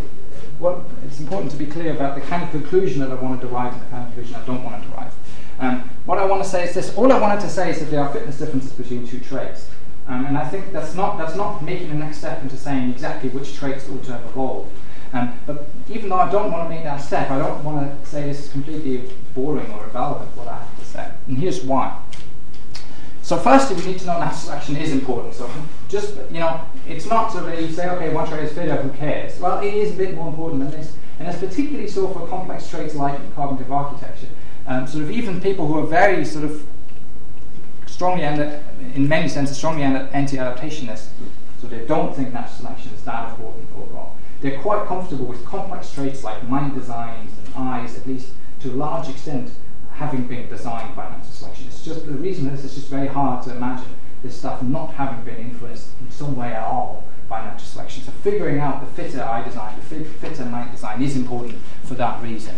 what, 0.59 0.81
it's 1.05 1.19
important 1.19 1.51
to 1.51 1.57
be 1.57 1.65
clear 1.65 1.93
about 1.93 2.15
the 2.15 2.21
kind 2.21 2.43
of 2.43 2.51
conclusion 2.51 2.99
that 3.01 3.11
I 3.11 3.15
want 3.15 3.41
to 3.41 3.47
derive 3.47 3.73
and 3.73 3.81
the 3.81 3.85
kind 3.87 4.07
of 4.07 4.13
conclusion 4.13 4.35
I 4.41 4.45
don't 4.45 4.63
want 4.63 4.83
to 4.83 4.89
derive. 4.89 5.13
Um, 5.59 5.89
what 6.05 6.19
I 6.19 6.25
want 6.25 6.43
to 6.43 6.49
say 6.49 6.67
is 6.67 6.73
this: 6.73 6.95
all 6.95 7.11
I 7.11 7.19
wanted 7.19 7.41
to 7.41 7.49
say 7.49 7.71
is 7.71 7.79
that 7.79 7.91
there 7.91 8.01
are 8.01 8.11
fitness 8.13 8.37
differences 8.37 8.71
between 8.71 9.07
two 9.07 9.19
traits, 9.19 9.69
um, 10.09 10.25
and 10.25 10.37
I 10.37 10.45
think 10.49 10.73
that's 10.73 10.95
not 10.95 11.17
that's 11.17 11.35
not 11.35 11.63
making 11.63 11.89
the 11.89 11.95
next 11.95 12.17
step 12.17 12.41
into 12.41 12.57
saying 12.57 12.89
exactly 12.89 13.29
which 13.29 13.55
traits 13.55 13.87
ought 13.89 14.03
to 14.05 14.11
have 14.13 14.25
evolved. 14.25 14.71
Um, 15.13 15.39
but 15.45 15.67
even 15.87 16.09
though 16.09 16.17
I 16.17 16.31
don't 16.31 16.51
want 16.51 16.69
to 16.69 16.75
make 16.75 16.83
that 16.83 16.97
step, 16.97 17.31
I 17.31 17.39
don't 17.39 17.63
want 17.63 18.03
to 18.03 18.09
say 18.09 18.23
this 18.23 18.45
is 18.45 18.51
completely 18.51 19.09
boring 19.33 19.71
or 19.71 19.85
irrelevant 19.85 20.35
what 20.35 20.47
I 20.47 20.57
have 20.57 20.79
to 20.79 20.85
say, 20.85 21.11
and 21.27 21.37
here's 21.37 21.63
why. 21.63 21.97
So 23.21 23.37
firstly, 23.37 23.75
we 23.75 23.85
need 23.91 23.99
to 23.99 24.07
know 24.07 24.19
natural 24.19 24.37
selection 24.37 24.75
is 24.77 24.91
important. 24.91 25.35
So 25.35 25.47
just, 25.87 26.15
you 26.31 26.39
know, 26.39 26.61
it's 26.87 27.05
not 27.05 27.31
so 27.31 27.45
that 27.45 27.61
you 27.61 27.69
say, 27.69 27.87
okay, 27.87 28.11
one 28.11 28.27
trait 28.27 28.45
is 28.45 28.53
fitter, 28.53 28.75
who 28.77 28.89
cares? 28.97 29.39
Well, 29.39 29.59
it 29.61 29.71
is 29.71 29.93
a 29.93 29.95
bit 29.95 30.15
more 30.15 30.29
important 30.29 30.63
than 30.63 30.71
this. 30.71 30.95
And 31.19 31.27
it's 31.27 31.37
particularly 31.37 31.87
so 31.87 32.07
for 32.07 32.25
complex 32.27 32.67
traits 32.67 32.95
like 32.95 33.35
cognitive 33.35 33.71
architecture. 33.71 34.29
Um, 34.65 34.87
sort 34.87 35.03
of 35.03 35.11
even 35.11 35.39
people 35.39 35.67
who 35.67 35.77
are 35.77 35.85
very 35.85 36.25
sort 36.25 36.43
of 36.43 36.65
strongly, 37.99 38.23
in 38.23 39.09
many 39.09 39.27
senses, 39.27 39.57
strongly 39.57 39.83
anti-adaptationist, 39.83 41.09
so 41.59 41.67
they 41.67 41.85
don't 41.85 42.15
think 42.15 42.31
natural 42.31 42.55
selection 42.55 42.93
is 42.93 43.03
that 43.03 43.31
important 43.31 43.67
overall. 43.75 44.15
They're 44.39 44.57
quite 44.61 44.87
comfortable 44.87 45.25
with 45.25 45.43
complex 45.43 45.91
traits 45.91 46.23
like 46.23 46.47
mind 46.47 46.75
designs 46.75 47.33
and 47.37 47.53
eyes, 47.57 47.97
at 47.97 48.07
least 48.07 48.29
to 48.61 48.69
a 48.69 48.75
large 48.75 49.09
extent, 49.09 49.51
having 49.95 50.27
been 50.27 50.47
designed 50.47 50.95
by 50.95 51.09
natural 51.09 51.25
selection. 51.25 51.67
It's 51.67 51.83
just 51.83 52.05
the 52.05 52.13
reason 52.13 52.47
is 52.47 52.63
it's 52.63 52.75
just 52.75 52.87
very 52.87 53.07
hard 53.07 53.43
to 53.43 53.51
imagine 53.51 53.93
this 54.23 54.37
stuff 54.37 54.63
not 54.63 54.93
having 54.93 55.21
been 55.25 55.35
influenced 55.35 55.89
in 55.99 56.09
some 56.09 56.37
way 56.37 56.53
at 56.53 56.63
all 56.63 57.03
by 57.27 57.41
natural 57.41 57.59
selection. 57.59 58.03
So 58.03 58.13
figuring 58.23 58.59
out 58.59 58.79
the 58.79 58.87
fitter 58.93 59.21
eye 59.21 59.43
design, 59.43 59.75
the 59.77 60.05
fitter 60.05 60.45
mind 60.45 60.71
design 60.71 61.01
is 61.01 61.17
important 61.17 61.57
for 61.83 61.95
that 61.95 62.23
reason. 62.23 62.55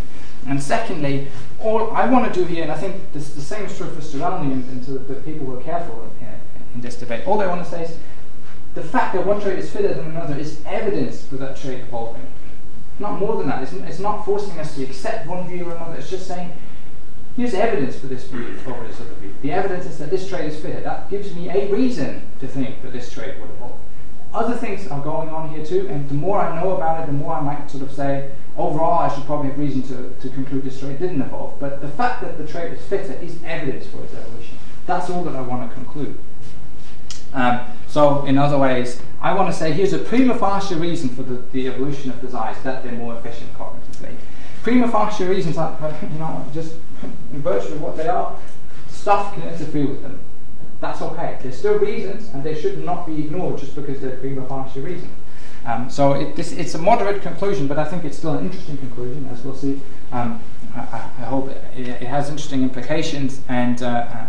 And 0.48 0.62
secondly, 0.62 1.28
all 1.60 1.92
I 1.92 2.10
want 2.10 2.34
to 2.34 2.40
do 2.40 2.46
here, 2.46 2.64
and 2.64 2.72
I 2.72 2.78
think 2.78 3.14
this, 3.14 3.34
the 3.34 3.42
same 3.42 3.66
is 3.66 3.78
true 3.78 3.90
for 3.90 4.02
Sterelny 4.02 4.52
and, 4.52 4.68
and 4.70 4.84
to 4.86 4.92
the 4.94 5.16
people 5.16 5.46
who 5.46 5.60
are 5.60 5.64
careful 5.64 6.12
in, 6.20 6.28
in 6.76 6.82
this 6.82 6.98
debate, 6.98 7.28
all 7.28 7.42
I 7.42 7.48
want 7.48 7.64
to 7.64 7.70
say 7.70 7.84
is 7.84 7.98
the 8.74 8.84
fact 8.84 9.14
that 9.14 9.26
one 9.26 9.40
trait 9.42 9.60
is 9.60 9.72
fitter 9.72 9.94
than 9.94 10.08
another 10.08 10.36
is 10.38 10.62
evidence 10.66 11.26
for 11.26 11.36
that 11.36 11.58
trait 11.58 11.82
evolving. 11.82 12.26
Not 13.00 13.20
more 13.20 13.38
than 13.38 13.48
that. 13.48 13.64
It's, 13.64 13.74
it's 13.74 14.00
not 14.00 14.26
forcing 14.26 14.60
us 14.60 14.76
to 14.76 14.84
accept 14.84 15.28
one 15.28 15.48
view 15.48 15.66
or 15.66 15.76
another. 15.76 15.96
It's 15.96 16.10
just 16.10 16.28
saying 16.28 16.52
Here's 17.38 17.54
evidence 17.54 17.98
for 17.98 18.08
this 18.08 18.26
view 18.26 18.58
over 18.68 18.86
this 18.86 19.00
other 19.00 19.14
view. 19.22 19.34
The 19.42 19.54
evidence 19.54 19.86
is 19.86 19.98
that 20.00 20.10
this 20.10 20.28
trait 20.28 20.52
is 20.52 20.60
fitted. 20.60 20.84
That 20.84 21.10
gives 21.10 21.34
me 21.34 21.50
a 21.50 21.72
reason 21.72 22.24
to 22.42 22.48
think 22.48 22.82
that 22.82 22.92
this 22.92 23.12
trait 23.12 23.40
would 23.40 23.50
evolve. 23.52 23.80
Other 24.34 24.56
things 24.56 24.88
are 24.88 25.02
going 25.02 25.30
on 25.30 25.50
here 25.50 25.66
too, 25.66 25.88
and 25.90 26.08
the 26.08 26.14
more 26.14 26.40
I 26.40 26.62
know 26.62 26.72
about 26.72 27.04
it, 27.04 27.08
the 27.08 27.12
more 27.12 27.34
I 27.34 27.42
might 27.42 27.70
sort 27.70 27.84
of 27.84 27.92
say, 27.92 28.32
overall, 28.58 29.00
I 29.00 29.14
should 29.14 29.26
probably 29.26 29.50
have 29.50 29.60
reason 29.60 29.82
to, 29.84 30.14
to 30.22 30.30
conclude 30.34 30.64
this 30.64 30.80
trait 30.80 31.00
didn't 31.00 31.22
evolve. 31.22 31.60
But 31.60 31.82
the 31.82 31.90
fact 31.90 32.22
that 32.22 32.38
the 32.38 32.48
trait 32.48 32.72
is 32.72 32.86
fitter 32.86 33.14
is 33.14 33.38
evidence 33.44 33.88
for 33.88 34.04
its 34.04 34.14
evolution. 34.14 34.58
That's 34.86 35.10
all 35.10 35.24
that 35.26 35.36
I 35.36 35.42
want 35.42 35.70
to 35.70 35.76
conclude. 35.76 36.18
Um, 37.34 37.62
so, 37.88 38.26
in 38.26 38.38
other 38.38 38.58
ways, 38.58 39.02
I 39.22 39.34
want 39.34 39.52
to 39.52 39.58
say 39.58 39.74
here's 39.74 39.94
a 39.94 40.00
prima 40.00 40.38
facie 40.38 40.76
reason 40.76 41.10
for 41.10 41.24
the, 41.24 41.42
the 41.52 41.68
evolution 41.68 42.10
of 42.10 42.22
desires 42.22 42.58
that 42.64 42.84
they're 42.84 42.94
more 42.94 43.16
efficient 43.16 43.54
cognitively. 43.58 44.16
Prima 44.64 44.88
facie 44.90 45.26
reasons 45.26 45.58
are, 45.58 45.78
you 46.02 46.20
know, 46.20 46.46
just 46.54 46.76
in 47.34 47.42
virtue 47.42 47.74
of 47.74 47.82
what 47.82 47.98
they 47.98 48.08
are, 48.08 48.38
stuff 48.90 49.34
can 49.34 49.44
interfere 49.44 49.88
with 49.88 50.02
them. 50.04 50.20
That's 50.82 51.02
okay. 51.02 51.38
There's 51.42 51.58
still 51.58 51.78
reasons, 51.78 52.34
and 52.34 52.44
they 52.44 52.60
should 52.60 52.84
not 52.84 53.06
be 53.06 53.20
ignored 53.26 53.60
just 53.60 53.76
because 53.76 54.02
they're 54.02 54.18
prima 54.18 54.48
facie 54.48 54.82
reasons. 54.82 55.12
Um, 55.64 55.92
so 55.92 56.14
it, 56.14 56.36
this, 56.36 56.54
it's 56.54 56.74
a 56.74 56.80
moderate 56.80 57.22
conclusion, 57.22 57.68
but 57.68 57.78
I 57.78 57.86
think 57.86 58.04
it's 58.04 58.18
still 58.18 58.34
an 58.34 58.46
interesting 58.46 58.78
conclusion, 58.78 59.30
as 59.32 59.44
we'll 59.44 59.56
see. 59.56 59.80
Um, 60.12 60.42
I, 60.76 60.80
I, 60.80 61.26
hope 61.26 61.50
it, 61.50 61.88
it, 61.88 62.02
has 62.02 62.30
interesting 62.30 62.64
implications, 62.64 63.42
and 63.48 63.84
uh, 63.84 63.86
uh, 63.86 64.26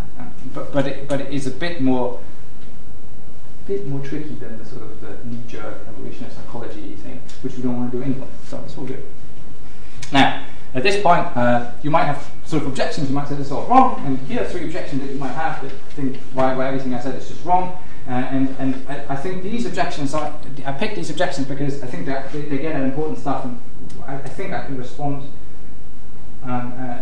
but 0.53 0.73
but 0.73 0.87
it, 0.87 1.09
but 1.09 1.23
it 1.23 1.33
is 1.33 1.47
a 1.47 1.51
bit 1.51 1.81
more 1.81 2.21
bit 3.67 3.87
more 3.87 4.01
tricky 4.01 4.35
than 4.35 4.59
the 4.59 4.65
sort 4.65 4.83
of 4.83 5.01
the 5.01 5.25
knee-jerk 5.25 5.87
evolutionary 5.89 6.35
psychology 6.35 6.97
thing, 6.97 7.23
which 7.41 7.57
we 7.57 7.63
don't 7.63 7.79
want 7.79 7.91
to 7.93 7.97
do 7.97 8.05
anyway. 8.05 8.27
So 8.49 8.61
it's 8.67 8.77
all 8.77 8.85
good. 8.85 9.03
Now, 10.13 10.45
at 10.75 10.83
this 10.83 11.03
point, 11.03 11.27
uh, 11.37 11.73
you 11.83 11.91
might 11.91 12.05
have 12.05 12.31
sort 12.45 12.63
of 12.63 12.69
objections. 12.69 13.09
You 13.09 13.15
might 13.15 13.29
say 13.29 13.35
this 13.35 13.47
is 13.47 13.53
all 13.53 13.67
wrong, 13.67 14.05
and 14.07 14.19
here 14.21 14.43
are 14.43 14.45
three 14.45 14.65
objections 14.65 15.03
that 15.03 15.13
you 15.13 15.19
might 15.19 15.33
have 15.33 15.63
that 15.63 15.73
think 15.95 16.17
why, 16.33 16.55
why 16.55 16.69
everything 16.69 16.95
I 16.95 17.01
said 17.01 17.15
is 17.15 17.29
just 17.29 17.45
wrong. 17.45 17.79
Uh, 18.09 18.11
and 18.11 18.57
and 18.59 18.89
I, 18.89 19.15
I, 19.15 19.17
think 19.17 19.43
these 19.43 19.65
objections 19.65 20.13
are, 20.13 20.35
I 20.67 20.73
picked 20.73 20.97
these 20.97 21.11
objections 21.11 21.47
because 21.47 21.83
I 21.83 21.87
think 21.87 22.07
they, 22.07 22.41
they 22.49 22.59
get 22.59 22.75
at 22.75 22.83
important 22.83 23.19
stuff, 23.19 23.45
and 23.45 23.61
I, 24.07 24.17
I 24.17 24.29
think 24.29 24.53
I 24.53 24.65
can 24.65 24.77
respond 24.77 25.31
um, 26.43 26.73
uh, 26.79 26.99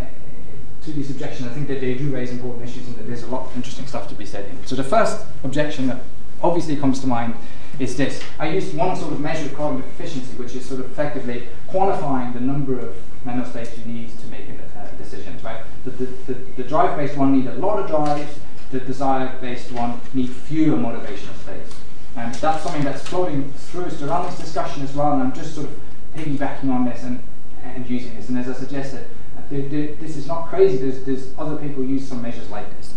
to 0.83 0.93
these 0.93 1.11
objections. 1.11 1.49
I 1.49 1.53
think 1.53 1.69
that 1.69 1.81
they 1.81 1.95
do 1.95 2.11
raise 2.11 2.31
important 2.33 2.69
issues, 2.69 2.87
and 2.89 2.97
that 2.97 3.07
there's 3.07 3.23
a 3.23 3.29
lot 3.29 3.47
of 3.47 3.57
interesting 3.57 3.87
stuff 3.87 4.09
to 4.09 4.15
be 4.15 4.27
said 4.27 4.51
here. 4.51 4.59
So 4.67 4.75
the 4.75 4.85
first 4.85 5.25
objection 5.45 5.87
that 5.87 6.03
obviously 6.43 6.77
comes 6.77 7.01
to 7.01 7.07
mind 7.07 7.35
is 7.79 7.97
this. 7.97 8.23
I 8.39 8.51
used 8.51 8.77
one 8.77 8.97
sort 8.97 9.13
of 9.13 9.21
measure 9.21 9.47
of 9.47 9.55
cognitive 9.55 9.91
efficiency, 9.93 10.37
which 10.37 10.55
is 10.55 10.67
sort 10.67 10.81
of 10.81 10.91
effectively 10.91 11.49
quantifying 11.71 12.33
the 12.33 12.41
number 12.41 12.79
of 12.79 12.97
mental 13.25 13.45
states 13.45 13.77
you 13.79 13.93
need 13.93 14.19
to 14.19 14.27
make 14.27 14.47
uh, 14.49 14.87
decisions, 14.97 15.43
right? 15.43 15.63
The, 15.85 15.91
the, 15.91 16.05
the, 16.27 16.35
the 16.57 16.65
drive-based 16.65 17.17
one 17.17 17.37
need 17.37 17.47
a 17.47 17.55
lot 17.55 17.79
of 17.79 17.89
drives, 17.89 18.39
the 18.71 18.81
desire-based 18.81 19.73
one 19.73 20.01
need 20.15 20.31
fewer 20.31 20.77
motivational 20.77 21.37
states. 21.43 21.77
And 22.17 22.35
that's 22.35 22.63
something 22.63 22.83
that's 22.83 23.07
floating 23.09 23.53
through 23.53 23.85
this 23.85 24.39
discussion 24.39 24.83
as 24.83 24.95
well, 24.95 25.13
and 25.13 25.23
I'm 25.23 25.33
just 25.33 25.55
sort 25.55 25.69
of 25.69 25.81
piggybacking 26.17 26.71
on 26.71 26.85
this 26.85 27.03
and, 27.05 27.23
and 27.63 27.89
using 27.89 28.15
this. 28.17 28.29
And 28.29 28.39
as 28.39 28.49
I 28.49 28.53
suggested, 28.55 29.07
this 29.51 30.17
is 30.17 30.27
not 30.27 30.49
crazy, 30.49 30.79
there's, 30.79 31.05
there's 31.05 31.35
other 31.39 31.57
people 31.57 31.85
use 31.85 32.07
some 32.07 32.23
measures 32.23 32.49
like 32.51 32.69
this. 32.77 32.95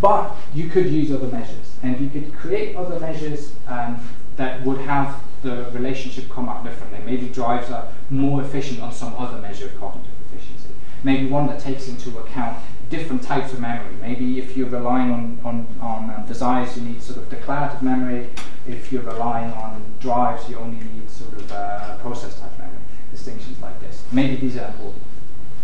But 0.00 0.34
you 0.54 0.68
could 0.68 0.86
use 0.86 1.10
other 1.12 1.26
measures, 1.28 1.74
and 1.82 2.00
you 2.00 2.08
could 2.08 2.34
create 2.34 2.76
other 2.76 2.98
measures 3.00 3.52
um, 3.66 4.00
that 4.36 4.64
would 4.64 4.78
have 4.78 5.20
the 5.42 5.70
relationship 5.72 6.28
come 6.30 6.48
out 6.48 6.64
differently. 6.64 7.00
Maybe 7.04 7.28
drives 7.28 7.70
are 7.70 7.88
more 8.10 8.42
efficient 8.42 8.80
on 8.80 8.92
some 8.92 9.14
other 9.16 9.38
measure 9.40 9.66
of 9.66 9.78
cognitive 9.78 10.10
efficiency. 10.30 10.70
Maybe 11.04 11.26
one 11.28 11.46
that 11.46 11.60
takes 11.60 11.88
into 11.88 12.18
account 12.18 12.58
different 12.90 13.22
types 13.22 13.52
of 13.52 13.60
memory. 13.60 13.94
Maybe 14.00 14.38
if 14.38 14.56
you're 14.56 14.68
relying 14.68 15.10
on, 15.10 15.38
on, 15.44 15.66
on 15.80 16.10
um, 16.10 16.26
desires, 16.26 16.76
you 16.76 16.82
need 16.82 17.02
sort 17.02 17.18
of 17.18 17.28
declarative 17.28 17.82
memory. 17.82 18.30
If 18.66 18.90
you're 18.92 19.02
relying 19.02 19.52
on 19.52 19.82
drives, 20.00 20.48
you 20.48 20.58
only 20.58 20.84
need 20.84 21.10
sort 21.10 21.32
of 21.34 21.52
uh, 21.52 21.96
process 21.98 22.38
type 22.40 22.58
memory. 22.58 22.78
Distinctions 23.10 23.60
like 23.60 23.78
this. 23.80 24.02
Maybe 24.12 24.36
these 24.36 24.56
are 24.56 24.66
important. 24.66 25.02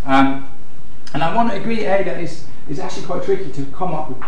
Um, 0.04 0.48
and 1.14 1.22
I 1.22 1.34
want 1.34 1.50
to 1.50 1.56
agree, 1.56 1.84
A, 1.84 2.04
that 2.04 2.20
it's, 2.20 2.46
it's 2.68 2.78
actually 2.78 3.06
quite 3.06 3.24
tricky 3.24 3.50
to 3.52 3.64
come 3.66 3.94
up 3.94 4.08
with 4.08 4.18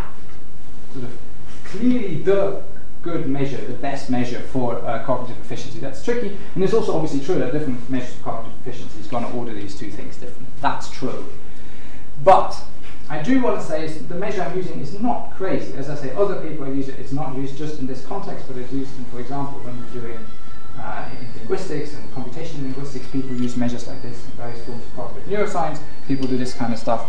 sort 0.92 1.04
of 1.04 1.18
clearly 1.64 2.22
the 2.22 2.62
good 3.06 3.28
measure, 3.28 3.56
the 3.58 3.74
best 3.74 4.10
measure 4.10 4.40
for 4.40 4.84
uh, 4.84 5.04
cognitive 5.04 5.38
efficiency. 5.38 5.78
That's 5.78 6.04
tricky, 6.04 6.36
and 6.54 6.64
it's 6.64 6.74
also 6.74 6.94
obviously 6.94 7.20
true 7.24 7.38
that 7.38 7.52
different 7.52 7.88
measures 7.88 8.14
of 8.16 8.22
cognitive 8.22 8.58
efficiency 8.60 8.98
is 8.98 9.06
going 9.06 9.24
to 9.24 9.30
order 9.30 9.54
these 9.54 9.78
two 9.78 9.90
things 9.90 10.16
differently. 10.16 10.52
That's 10.60 10.90
true. 10.90 11.24
But 12.24 12.60
I 13.08 13.22
do 13.22 13.40
want 13.40 13.60
to 13.60 13.64
say 13.64 13.86
the 13.86 14.16
measure 14.16 14.42
I'm 14.42 14.56
using 14.56 14.80
is 14.80 14.98
not 14.98 15.36
crazy. 15.36 15.72
As 15.74 15.88
I 15.88 15.94
say, 15.94 16.12
other 16.14 16.36
people 16.46 16.66
use 16.74 16.88
it. 16.88 16.98
It's 16.98 17.12
not 17.12 17.36
used 17.36 17.56
just 17.56 17.78
in 17.78 17.86
this 17.86 18.04
context, 18.04 18.48
but 18.48 18.56
it's 18.56 18.72
used 18.72 18.98
in, 18.98 19.04
for 19.06 19.20
example, 19.20 19.60
when 19.60 19.78
you're 19.78 20.02
doing 20.02 20.26
uh, 20.76 21.08
in 21.20 21.38
linguistics 21.38 21.94
and 21.94 22.02
computational 22.12 22.62
linguistics, 22.64 23.06
people 23.08 23.34
use 23.36 23.56
measures 23.56 23.86
like 23.86 24.02
this 24.02 24.24
in 24.24 24.32
various 24.32 24.64
forms 24.64 24.84
of 24.84 24.96
cognitive 24.96 25.28
neuroscience. 25.32 25.78
People 26.08 26.26
do 26.26 26.36
this 26.36 26.54
kind 26.54 26.72
of 26.72 26.78
stuff. 26.80 27.02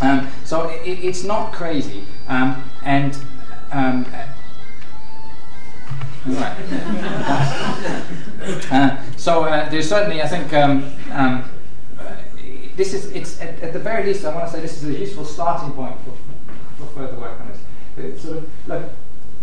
Um, 0.00 0.28
so 0.44 0.68
it, 0.70 1.04
it's 1.04 1.24
not 1.24 1.52
crazy. 1.52 2.04
Um, 2.28 2.64
and 2.82 3.18
um, 3.72 4.06
right. 6.26 6.56
uh, 8.70 8.96
so 9.16 9.44
uh, 9.44 9.68
there's 9.68 9.88
certainly, 9.88 10.22
I 10.22 10.28
think, 10.28 10.52
um, 10.52 10.92
um, 11.12 11.48
this 12.76 12.92
is, 12.92 13.10
it's 13.12 13.40
at, 13.40 13.60
at, 13.62 13.72
the 13.72 13.78
very 13.78 14.04
least, 14.04 14.24
I 14.24 14.34
want 14.34 14.46
to 14.46 14.52
say 14.52 14.60
this 14.60 14.82
is 14.82 14.88
a 14.88 14.98
useful 14.98 15.24
starting 15.24 15.72
point 15.72 15.96
for, 16.04 16.12
for 16.78 16.86
further 16.92 17.18
work 17.18 17.40
on 17.40 17.48
this. 17.48 17.60
It's 17.96 18.22
sort 18.22 18.38
of, 18.38 18.50
look, 18.66 18.90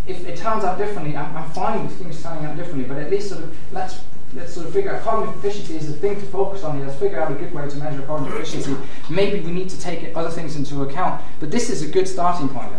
if 0.06 0.28
it 0.28 0.38
turns 0.38 0.64
out 0.64 0.78
differently, 0.78 1.16
I'm, 1.16 1.36
I'm 1.36 1.50
fine 1.52 1.86
with 1.86 1.98
things 1.98 2.22
turning 2.22 2.46
out 2.46 2.56
differently, 2.56 2.86
but 2.86 2.98
at 2.98 3.10
least 3.10 3.30
sort 3.30 3.44
of 3.44 3.56
let's 3.72 4.02
let's 4.36 4.54
sort 4.54 4.66
of 4.66 4.74
figure 4.74 4.96
out 4.96 5.04
cognitive 5.04 5.38
efficiency 5.38 5.76
is 5.76 5.88
the 5.88 5.94
thing 5.94 6.16
to 6.16 6.26
focus 6.28 6.64
on 6.64 6.78
here. 6.78 6.88
Let's 6.88 7.00
figure 7.00 7.22
out 7.22 7.32
a 7.32 7.36
good 7.36 7.54
way 7.54 7.70
to 7.70 7.76
measure 7.78 8.02
cognitive 8.02 8.40
efficiency. 8.40 8.76
Maybe 9.10 9.40
we 9.42 9.52
need 9.52 9.70
to 9.70 9.80
take 9.80 10.16
other 10.16 10.30
things 10.30 10.56
into 10.56 10.82
account, 10.84 11.22
but 11.40 11.52
this 11.52 11.70
is 11.70 11.84
a 11.84 11.88
good 11.88 12.08
starting 12.08 12.50
point, 12.50 12.72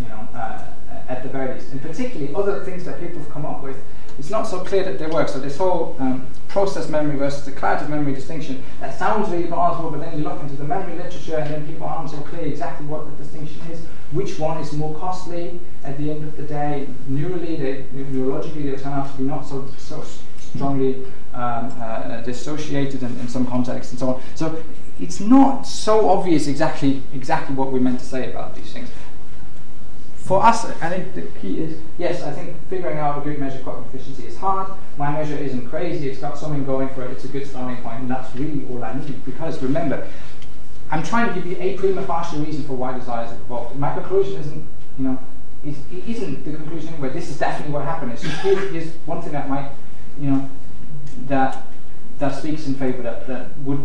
you 0.00 0.08
know, 0.08 0.28
uh, 0.34 0.64
at 1.10 1.22
the 1.22 1.28
very 1.28 1.54
least. 1.54 1.72
And 1.72 1.82
particularly 1.82 2.34
other 2.34 2.64
things 2.64 2.84
that 2.84 3.00
people 3.00 3.18
have 3.18 3.30
come 3.30 3.44
up 3.44 3.62
with 3.62 3.76
it's 4.20 4.30
not 4.30 4.46
so 4.46 4.60
clear 4.60 4.84
that 4.84 4.98
they 4.98 5.06
work. 5.06 5.30
So 5.30 5.40
this 5.40 5.56
whole 5.56 5.96
um, 5.98 6.26
process 6.48 6.90
memory 6.90 7.16
versus 7.16 7.46
declarative 7.46 7.88
memory 7.88 8.14
distinction, 8.14 8.62
that 8.80 8.96
sounds 8.98 9.30
really 9.30 9.46
plausible, 9.46 9.90
but 9.90 10.00
then 10.00 10.18
you 10.18 10.24
look 10.24 10.38
into 10.42 10.56
the 10.56 10.64
memory 10.64 10.94
literature 10.96 11.38
and 11.38 11.54
then 11.54 11.66
people 11.66 11.86
aren't 11.86 12.10
so 12.10 12.18
clear 12.18 12.44
exactly 12.44 12.86
what 12.86 13.06
the 13.06 13.22
distinction 13.22 13.62
is, 13.70 13.80
which 14.12 14.38
one 14.38 14.60
is 14.60 14.74
more 14.74 14.94
costly 14.98 15.58
at 15.84 15.96
the 15.96 16.10
end 16.10 16.22
of 16.22 16.36
the 16.36 16.42
day. 16.42 16.86
Neurally, 17.08 17.58
they, 17.58 17.84
neurologically, 17.94 18.70
they 18.70 18.82
turn 18.82 18.92
out 18.92 19.10
to 19.10 19.16
be 19.16 19.24
not 19.24 19.46
so, 19.46 19.66
so 19.78 20.04
strongly 20.38 21.06
um, 21.32 21.72
uh, 21.80 22.20
dissociated 22.20 23.02
in, 23.02 23.18
in 23.20 23.28
some 23.28 23.46
contexts 23.46 23.92
and 23.92 24.00
so 24.00 24.14
on. 24.14 24.22
So 24.34 24.62
it's 25.00 25.18
not 25.18 25.62
so 25.62 26.10
obvious 26.10 26.46
exactly 26.46 27.02
exactly 27.14 27.54
what 27.54 27.72
we 27.72 27.80
meant 27.80 28.00
to 28.00 28.04
say 28.04 28.30
about 28.30 28.54
these 28.54 28.70
things 28.70 28.90
for 30.30 30.44
us, 30.44 30.64
I 30.64 30.88
think 30.88 31.12
the 31.16 31.22
key 31.40 31.58
is 31.60 31.76
yes, 31.98 32.22
I 32.22 32.30
think 32.30 32.54
figuring 32.68 32.98
out 32.98 33.18
a 33.18 33.20
good 33.20 33.40
measure 33.40 33.58
of 33.58 33.64
cognitive 33.64 33.92
efficiency 33.92 34.28
is 34.28 34.36
hard. 34.36 34.70
My 34.96 35.10
measure 35.10 35.34
isn't 35.34 35.68
crazy, 35.68 36.08
it's 36.08 36.20
got 36.20 36.38
something 36.38 36.64
going 36.64 36.88
for 36.90 37.02
it, 37.04 37.10
it's 37.10 37.24
a 37.24 37.28
good 37.28 37.48
starting 37.48 37.82
point, 37.82 38.02
and 38.02 38.08
that's 38.08 38.32
really 38.36 38.64
all 38.70 38.84
I 38.84 38.94
need. 38.94 39.24
Because 39.24 39.60
remember, 39.60 40.06
I'm 40.92 41.02
trying 41.02 41.30
to 41.30 41.34
give 41.34 41.46
you 41.46 41.56
a 41.58 41.76
prima 41.76 42.06
facie 42.06 42.38
reason 42.38 42.62
for 42.62 42.74
why 42.74 42.96
desires 42.96 43.32
are 43.32 43.40
evolved. 43.40 43.74
My 43.74 43.92
conclusion 43.92 44.34
isn't, 44.34 44.68
you 44.98 45.04
know, 45.04 45.18
is, 45.64 45.76
it 45.90 46.08
isn't 46.08 46.44
the 46.44 46.52
conclusion 46.52 46.90
anyway. 46.90 47.08
This 47.08 47.28
is 47.28 47.36
definitely 47.36 47.74
what 47.74 47.84
happened. 47.84 48.12
It's 48.12 48.22
just 48.22 48.40
here's 48.40 48.92
one 49.06 49.20
thing 49.22 49.32
that 49.32 49.48
might, 49.48 49.72
you 50.20 50.30
know, 50.30 50.48
that 51.26 51.66
that 52.20 52.36
speaks 52.36 52.68
in 52.68 52.76
favour 52.76 53.02
that, 53.02 53.26
that 53.26 53.58
would 53.58 53.84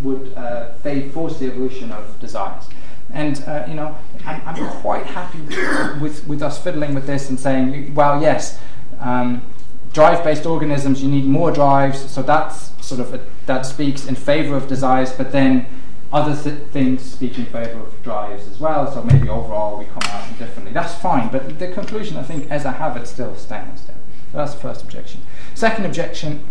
would 0.00 0.32
uh, 0.38 0.72
force 1.12 1.38
the 1.38 1.48
evolution 1.48 1.92
of 1.92 2.18
desires. 2.18 2.64
And 3.12 3.42
uh, 3.46 3.64
you 3.68 3.74
know, 3.74 3.96
I'm, 4.24 4.40
I'm, 4.46 4.80
quite 4.80 5.04
happy 5.04 5.40
with, 6.00 6.26
with 6.26 6.42
us 6.42 6.62
fiddling 6.62 6.94
with 6.94 7.06
this 7.06 7.28
and 7.28 7.38
saying, 7.38 7.94
well, 7.94 8.22
yes, 8.22 8.58
um, 9.00 9.42
drive-based 9.92 10.46
organisms, 10.46 11.02
you 11.02 11.10
need 11.10 11.24
more 11.24 11.52
drives, 11.52 12.10
so 12.10 12.22
that's 12.22 12.72
sort 12.84 13.00
of 13.00 13.12
a, 13.12 13.20
that 13.46 13.66
speaks 13.66 14.06
in 14.06 14.14
favour 14.14 14.56
of 14.56 14.66
desires. 14.66 15.12
But 15.12 15.32
then 15.32 15.66
other 16.12 16.40
th- 16.40 16.68
things 16.68 17.02
speak 17.02 17.38
in 17.38 17.46
favour 17.46 17.80
of 17.80 18.02
drives 18.02 18.46
as 18.48 18.60
well. 18.60 18.90
So 18.92 19.02
maybe 19.02 19.28
overall 19.28 19.78
we 19.78 19.86
come 19.86 20.02
out 20.04 20.38
differently. 20.38 20.72
That's 20.72 20.94
fine. 20.94 21.30
But 21.30 21.58
the 21.58 21.68
conclusion, 21.72 22.16
I 22.16 22.22
think, 22.22 22.50
as 22.50 22.66
I 22.66 22.72
have 22.72 22.96
it, 22.96 23.06
still 23.06 23.34
stands. 23.36 23.84
There. 23.84 23.96
So 24.32 24.38
that's 24.38 24.54
the 24.54 24.60
first 24.60 24.82
objection. 24.82 25.20
Second 25.54 25.86
objection 25.86 26.44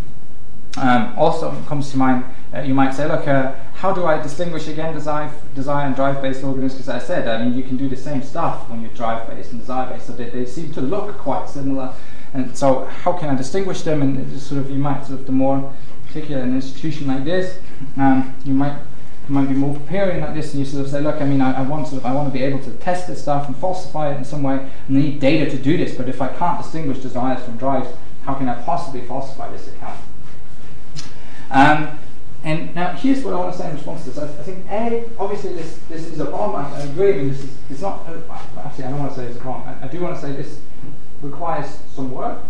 um, 0.78 1.14
also 1.18 1.52
comes 1.68 1.92
to 1.92 1.98
mind, 1.98 2.24
uh, 2.54 2.60
you 2.62 2.74
might 2.74 2.94
say, 2.94 3.08
look, 3.08 3.28
uh, 3.28 3.54
how 3.76 3.94
do 3.94 4.06
I 4.06 4.22
distinguish 4.22 4.68
again 4.68 4.94
desire, 4.94 5.32
desire 5.56 5.88
and 5.88 5.96
drive-based 5.96 6.44
organisms? 6.44 6.74
Because 6.74 6.90
I 6.90 7.00
said, 7.06 7.28
I 7.28 7.44
mean, 7.44 7.58
you 7.58 7.64
can 7.64 7.78
do 7.78 7.90
the 7.90 7.96
same 7.96 8.22
stuff 8.24 8.70
when 8.70 8.82
you're 8.82 8.92
drive-based 8.92 9.52
and 9.52 9.60
desire-based, 9.60 10.08
so 10.08 10.14
they, 10.14 10.30
they 10.30 10.46
seem 10.46 10.72
to 10.74 10.82
look 10.82 11.18
quite 11.18 11.50
similar. 11.50 11.94
And 12.34 12.56
so, 12.58 12.86
how 12.86 13.14
can 13.14 13.30
I 13.30 13.36
distinguish 13.36 13.82
them? 13.82 14.02
And 14.02 14.40
sort 14.40 14.62
of, 14.62 14.70
you 14.70 14.78
might 14.78 15.06
sort 15.06 15.20
of, 15.20 15.26
the 15.26 15.32
more 15.32 15.74
particular 16.08 16.42
an 16.42 16.56
institution 16.56 17.08
like 17.08 17.26
this, 17.26 17.58
um, 17.98 18.36
you 18.46 18.54
might 18.54 18.78
you 19.28 19.36
might 19.36 19.48
be 19.48 19.54
more 19.54 19.74
preparing 19.74 20.22
like 20.22 20.34
this, 20.34 20.54
and 20.54 20.60
you 20.60 20.66
sort 20.66 20.84
of 20.84 20.92
say, 20.92 21.00
look, 21.00 21.22
I 21.22 21.26
mean, 21.26 21.42
I, 21.42 21.60
I 21.60 21.62
want 21.62 21.88
sort 21.88 22.02
of, 22.02 22.06
I 22.06 22.14
want 22.14 22.28
to 22.28 22.34
be 22.34 22.44
able 22.44 22.60
to 22.60 22.72
test 22.72 23.08
this 23.08 23.22
stuff 23.22 23.48
and 23.48 23.56
falsify 23.56 24.14
it 24.14 24.18
in 24.18 24.26
some 24.26 24.44
way, 24.44 24.56
and 24.88 24.98
I 24.98 25.02
need 25.02 25.20
data 25.20 25.50
to 25.52 25.58
do 25.58 25.78
this. 25.78 25.96
But 25.96 26.10
if 26.10 26.22
I 26.22 26.28
can't 26.28 26.62
distinguish 26.62 27.00
desires 27.00 27.44
from 27.44 27.58
drives, 27.58 27.88
how 28.26 28.34
can 28.34 28.50
I 28.50 28.62
possibly 28.64 29.02
falsify 29.02 29.50
this 29.52 29.68
account? 29.68 30.00
Um, 31.52 32.00
and 32.44 32.74
now 32.74 32.94
here's 32.94 33.24
what 33.24 33.34
I 33.34 33.38
want 33.38 33.52
to 33.54 33.60
say 33.60 33.70
in 33.70 33.76
response 33.76 34.04
to 34.06 34.10
this. 34.12 34.18
I, 34.18 34.26
I 34.26 34.44
think 34.44 34.66
A, 34.72 35.10
obviously 35.20 35.54
this, 35.54 35.80
this 35.90 36.06
is 36.06 36.20
a 36.20 36.26
bomb. 36.26 36.56
I, 36.56 36.68
I 36.76 36.80
agree. 36.82 37.14
I 37.14 37.18
mean, 37.18 37.30
this 37.30 37.44
is 37.44 37.52
it's 37.70 37.82
not. 37.82 38.08
Uh, 38.08 38.20
actually, 38.58 38.86
I 38.86 38.90
don't 38.90 39.00
want 39.00 39.12
to 39.14 39.18
say 39.18 39.26
it's 39.26 39.40
a 39.40 39.44
bomb. 39.44 39.62
I, 39.68 39.86
I, 39.86 39.88
do 39.88 40.00
want 40.00 40.16
to 40.16 40.22
say 40.22 40.32
this 40.32 40.60
requires 41.22 41.78
some 41.94 42.12
work. 42.12 42.42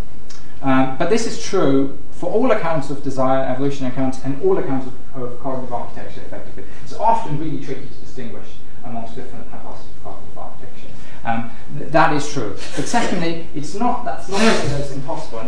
Um, 0.62 0.98
but 0.98 1.10
this 1.10 1.26
is 1.26 1.44
true 1.44 1.98
for 2.12 2.32
all 2.32 2.52
accounts 2.52 2.90
of 2.90 3.04
desire, 3.04 3.44
evolution 3.44 3.88
accounts, 3.88 4.24
and 4.24 4.42
all 4.44 4.58
accounts 4.60 4.88
of, 4.88 5.24
of 5.24 5.40
cognitive 5.42 5.74
architecture. 5.74 6.22
Effectively, 6.22 6.64
it's 6.84 6.94
often 6.94 7.38
really 7.38 7.64
tricky 7.64 7.88
to 7.88 8.06
distinguish 8.06 8.48
amongst 8.86 9.16
different 9.16 9.50
hypotheses 9.50 9.90
of. 10.06 10.21
Um, 11.24 11.52
th- 11.78 11.92
that 11.92 12.14
is 12.14 12.32
true. 12.32 12.52
But 12.76 12.88
secondly, 12.88 13.48
it's 13.54 13.76
not. 13.76 14.06
That's 14.06 14.28
not 14.28 14.40
that 14.40 14.82
it's 14.82 14.92
impossible. 14.92 15.40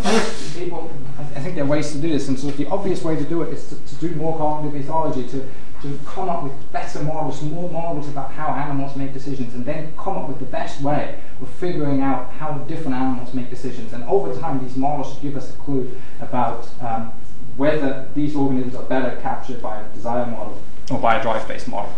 People, 0.53 0.91
I, 1.17 1.21
I, 1.21 1.39
think 1.41 1.55
there 1.55 1.63
are 1.63 1.67
ways 1.67 1.91
to 1.93 1.97
do 1.97 2.09
this, 2.09 2.28
and 2.28 2.39
so 2.39 2.51
the 2.51 2.67
obvious 2.67 3.03
way 3.03 3.15
to 3.15 3.24
do 3.24 3.41
it 3.41 3.53
is 3.53 3.69
to, 3.69 3.76
to 3.76 3.95
do 3.95 4.15
more 4.15 4.38
cognitive 4.38 4.86
ethology, 4.86 5.30
to 5.32 5.49
to 5.84 5.99
come 6.05 6.30
up 6.30 6.43
with 6.43 6.71
better 6.71 7.03
models, 7.03 7.41
more 7.41 7.69
models 7.69 8.07
about 8.07 8.32
how 8.32 8.47
animals 8.53 8.95
make 8.95 9.13
decisions, 9.13 9.53
and 9.53 9.65
then 9.65 9.93
come 9.97 10.17
up 10.17 10.30
with 10.30 10.39
the 10.39 10.45
best 10.45 10.82
way 10.82 11.19
of 11.41 11.49
figuring 11.49 12.01
out 12.01 12.30
how 12.32 12.53
different 12.69 12.95
animals 12.95 13.34
make 13.34 13.49
decisions. 13.49 13.91
And 13.91 14.03
over 14.05 14.34
time, 14.39 14.63
these 14.63 14.78
models 14.78 15.13
should 15.13 15.21
give 15.21 15.36
us 15.36 15.53
a 15.53 15.57
clue 15.57 15.91
about 16.21 16.69
um, 16.82 17.11
whether 17.57 18.07
these 18.15 18.34
organisms 18.34 18.76
are 18.76 18.84
better 18.84 19.19
captured 19.21 19.61
by 19.61 19.82
a 19.82 19.89
desire 19.89 20.26
model 20.26 20.57
or 20.89 20.99
by 20.99 21.17
a 21.17 21.21
drive-based 21.21 21.67
model. 21.67 21.93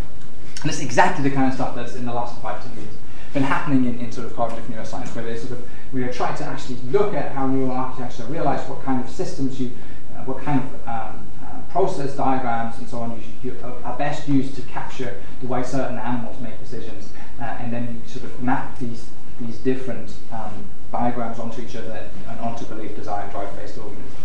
And 0.63 0.71
it's 0.71 0.82
exactly 0.82 1.30
the 1.30 1.36
kind 1.36 1.49
of 1.49 1.53
stuff 1.53 1.76
that's 1.76 1.93
in 1.93 2.05
the 2.05 2.13
last 2.13 2.41
five, 2.41 2.63
ten 2.63 2.76
years 2.76 2.95
been 3.36 3.43
happening 3.43 3.86
in, 3.86 3.99
in 3.99 4.11
sort 4.11 4.25
of 4.25 4.36
cognitive 4.36 4.65
neuroscience, 4.65 5.13
where 5.13 5.23
they 5.23 5.38
sort 5.38 5.51
of 5.51 5.69
we 5.93 6.03
are 6.03 6.11
trying 6.11 6.36
to 6.38 6.43
actually 6.43 6.77
look 6.89 7.13
at 7.13 7.33
how 7.33 7.45
neural 7.45 7.71
architecture, 7.71 8.23
realize 8.23 8.67
what 8.67 8.81
kind 8.81 9.03
of 9.03 9.09
systems 9.09 9.59
you, 9.59 9.71
uh, 10.15 10.23
what 10.23 10.41
kind 10.43 10.59
of 10.59 10.88
um, 10.88 11.27
uh, 11.43 11.59
process 11.69 12.15
diagrams 12.15 12.77
and 12.79 12.89
so 12.89 12.99
on 12.99 13.11
you, 13.11 13.51
you, 13.51 13.57
are 13.83 13.97
best 13.97 14.27
used 14.27 14.55
to 14.55 14.61
capture 14.63 15.21
the 15.41 15.47
way 15.47 15.61
certain 15.61 15.99
animals 15.99 16.39
make 16.41 16.57
decisions, 16.59 17.11
uh, 17.39 17.43
and 17.43 17.71
then 17.71 18.01
you 18.03 18.09
sort 18.09 18.25
of 18.25 18.41
map 18.41 18.79
these 18.79 19.09
these 19.39 19.57
different 19.59 20.15
um, 20.31 20.65
diagrams 20.91 21.38
onto 21.38 21.61
each 21.61 21.75
other 21.75 22.09
and 22.29 22.39
onto 22.39 22.65
belief, 22.65 22.95
desire, 22.95 23.29
drive-based 23.29 23.77
organism 23.77 24.15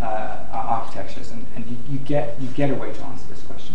uh, 0.00 0.44
architectures, 0.52 1.30
and, 1.30 1.46
and 1.56 1.66
you, 1.66 1.76
you, 1.88 1.98
get 1.98 2.40
you 2.40 2.48
get 2.48 2.70
a 2.70 2.74
way 2.74 2.92
to 2.92 3.04
answer 3.04 3.26
this 3.28 3.42
question. 3.42 3.74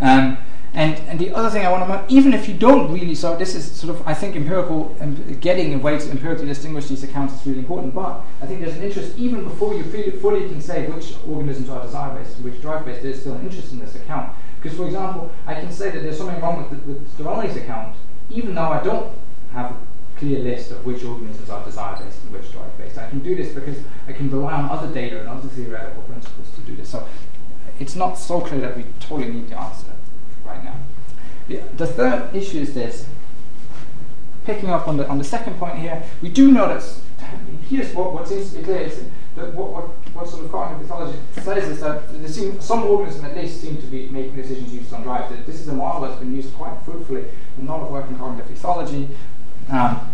Um, 0.00 0.38
and, 0.74 0.98
and 1.08 1.20
the 1.20 1.32
other 1.32 1.50
thing 1.50 1.64
I 1.64 1.70
want 1.70 1.84
to 1.84 1.88
mention, 1.88 2.10
even 2.10 2.34
if 2.34 2.48
you 2.48 2.54
don't 2.54 2.92
really, 2.92 3.14
so 3.14 3.36
this 3.36 3.54
is 3.54 3.70
sort 3.70 3.94
of, 3.94 4.06
I 4.08 4.12
think, 4.12 4.34
empirical, 4.34 4.96
um, 5.00 5.14
getting 5.38 5.72
a 5.72 5.78
way 5.78 5.96
to 5.96 6.10
empirically 6.10 6.46
distinguish 6.46 6.88
these 6.88 7.04
accounts 7.04 7.34
is 7.34 7.46
really 7.46 7.60
important, 7.60 7.94
but 7.94 8.22
I 8.42 8.46
think 8.46 8.60
there's 8.60 8.76
an 8.76 8.82
interest, 8.82 9.16
even 9.16 9.44
before 9.44 9.72
you 9.72 9.84
fully 9.84 10.48
can 10.48 10.60
say 10.60 10.86
which 10.88 11.14
organisms 11.28 11.70
are 11.70 11.80
desire-based 11.80 12.36
and 12.36 12.44
which 12.44 12.60
drive-based, 12.60 13.02
there's 13.02 13.20
still 13.20 13.34
an 13.34 13.42
interest 13.42 13.72
in 13.72 13.78
this 13.78 13.94
account. 13.94 14.34
Because, 14.60 14.76
for 14.76 14.86
example, 14.86 15.30
I 15.46 15.54
can 15.54 15.70
say 15.70 15.90
that 15.90 16.02
there's 16.02 16.18
something 16.18 16.40
wrong 16.40 16.68
with, 16.68 16.84
the, 16.84 17.24
with 17.24 17.56
account, 17.56 17.94
even 18.30 18.56
though 18.56 18.72
I 18.72 18.82
don't 18.82 19.16
have 19.52 19.70
a 19.70 19.76
clear 20.16 20.40
list 20.40 20.72
of 20.72 20.84
which 20.84 21.04
organisms 21.04 21.50
are 21.50 21.64
desire-based 21.64 22.20
and 22.24 22.32
which 22.32 22.50
drive-based. 22.50 22.98
I 22.98 23.08
can 23.08 23.20
do 23.20 23.36
this 23.36 23.54
because 23.54 23.78
I 24.08 24.12
can 24.12 24.28
rely 24.28 24.54
on 24.54 24.68
other 24.70 24.92
data 24.92 25.20
and 25.20 25.28
other 25.28 25.46
theoretical 25.46 26.02
principles 26.02 26.50
to 26.56 26.60
do 26.62 26.74
this. 26.74 26.88
So 26.88 27.06
it's 27.78 27.94
not 27.94 28.14
so 28.14 28.40
clear 28.40 28.60
that 28.62 28.76
we 28.76 28.86
totally 28.98 29.30
need 29.30 29.50
the 29.50 29.60
answer 29.60 29.93
right 30.54 30.64
now. 30.64 30.76
The, 31.48 31.62
the 31.76 31.86
third 31.86 32.34
issue 32.34 32.60
is 32.60 32.74
this. 32.74 33.06
Picking 34.44 34.70
up 34.70 34.86
on 34.88 34.96
the, 34.96 35.08
on 35.08 35.18
the 35.18 35.24
second 35.24 35.58
point 35.58 35.78
here, 35.78 36.02
we 36.20 36.28
do 36.28 36.52
notice, 36.52 37.02
here's 37.68 37.94
what, 37.94 38.12
what 38.12 38.28
seems 38.28 38.50
to 38.50 38.58
be 38.58 38.64
clear, 38.64 38.80
is 38.80 39.04
that 39.36 39.54
what, 39.54 39.72
what, 39.72 39.84
what 40.14 40.28
sort 40.28 40.44
of 40.44 40.52
cognitive 40.52 40.86
ethology 40.86 41.16
says 41.42 41.68
is 41.68 41.80
that 41.80 42.02
seem, 42.28 42.60
some 42.60 42.84
organisms 42.84 43.24
at 43.24 43.36
least 43.36 43.60
seem 43.60 43.76
to 43.78 43.86
be 43.86 44.08
making 44.08 44.36
decisions 44.36 44.72
used 44.72 44.92
on 44.92 45.02
drive. 45.02 45.46
This 45.46 45.60
is 45.60 45.68
a 45.68 45.72
model 45.72 46.02
that's 46.02 46.20
been 46.20 46.34
used 46.34 46.54
quite 46.54 46.78
fruitfully 46.84 47.24
in 47.58 47.66
a 47.66 47.70
lot 47.70 47.80
of 47.82 47.90
work 47.90 48.08
in 48.08 48.16
cognitive 48.18 48.56
ethology. 48.56 49.08
Um, 49.70 50.12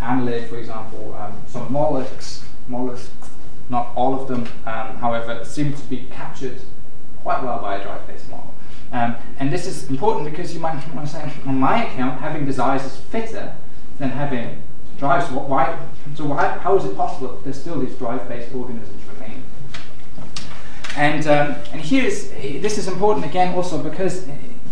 annelid, 0.00 0.48
for 0.48 0.58
example, 0.58 1.14
um, 1.14 1.40
some 1.46 1.72
mollusks, 1.72 2.44
mollusks, 2.66 3.30
not 3.68 3.92
all 3.94 4.20
of 4.20 4.26
them, 4.26 4.40
um, 4.66 4.96
however, 4.96 5.44
seem 5.44 5.72
to 5.72 5.82
be 5.84 6.08
captured 6.10 6.60
quite 7.22 7.42
well 7.44 7.60
by 7.60 7.76
a 7.76 7.82
drive-based 7.82 8.28
model. 8.28 8.51
Um, 8.92 9.16
and 9.38 9.52
this 9.52 9.66
is 9.66 9.88
important 9.88 10.30
because 10.30 10.52
you 10.54 10.60
might 10.60 10.74
want 10.94 11.08
to 11.08 11.12
say, 11.14 11.32
on 11.46 11.58
my 11.58 11.86
account, 11.86 12.20
having 12.20 12.44
desires 12.44 12.84
is 12.84 12.96
fitter 12.96 13.54
than 13.98 14.10
having 14.10 14.62
drives. 14.98 15.30
Why? 15.30 15.78
So 16.14 16.26
why, 16.26 16.48
how 16.58 16.76
is 16.76 16.84
it 16.84 16.96
possible 16.96 17.28
that 17.28 17.44
there's 17.44 17.60
still 17.60 17.80
these 17.80 17.94
drive-based 17.96 18.54
organisms 18.54 19.02
remaining? 19.14 19.42
And 20.94 21.26
um, 21.26 21.56
and 21.72 21.80
here's 21.80 22.28
this 22.30 22.76
is 22.76 22.86
important 22.86 23.24
again 23.24 23.54
also 23.54 23.82
because 23.82 24.26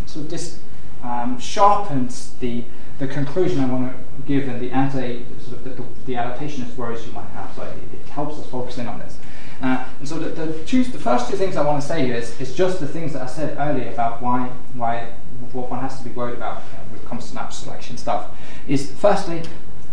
sort 0.05 0.27
of 0.27 0.31
this 0.31 0.61
um, 1.03 1.39
sharpens 1.39 2.35
the 2.41 2.65
the 2.99 3.09
conclusion 3.09 3.61
I 3.61 3.67
want 3.67 3.93
to 3.93 4.23
give 4.27 4.47
and 4.49 4.61
the 4.61 4.71
anti 4.71 5.25
sort 5.41 5.59
of 5.59 5.65
the, 5.65 5.71
the, 5.71 5.85
the 6.05 6.13
adaptationist 6.15 6.77
worries 6.77 7.07
you 7.07 7.13
might 7.13 7.31
have. 7.31 7.51
So 7.57 7.63
it, 7.63 7.79
it 7.95 8.07
helps 8.11 8.39
us 8.39 8.47
focus 8.47 8.77
in 8.77 8.87
on 8.87 8.99
this. 8.99 9.19
Uh, 9.63 9.87
and 9.99 10.09
so 10.09 10.19
the, 10.19 10.31
the, 10.31 10.65
two, 10.65 10.85
the 10.85 10.99
first 10.99 11.31
two 11.31 11.37
things 11.37 11.57
I 11.57 11.65
want 11.65 11.83
to 11.83 11.87
say 11.87 12.11
is, 12.11 12.41
is 12.41 12.55
just 12.55 12.81
the 12.81 12.89
things 12.89 13.13
that 13.13 13.23
I 13.23 13.27
said 13.27 13.57
earlier 13.59 13.93
about 13.93 14.23
why, 14.23 14.49
why 14.75 15.13
what 15.53 15.71
one 15.71 15.81
has 15.81 15.99
to 15.99 16.05
be 16.05 16.11
worried 16.11 16.37
about 16.37 16.63
you 16.73 16.79
know, 16.79 16.85
when 16.91 17.01
it 17.01 17.07
comes 17.07 17.29
to 17.29 17.35
natural 17.35 17.53
selection 17.53 17.97
stuff. 17.97 18.31
Is 18.69 18.91
firstly, 18.93 19.43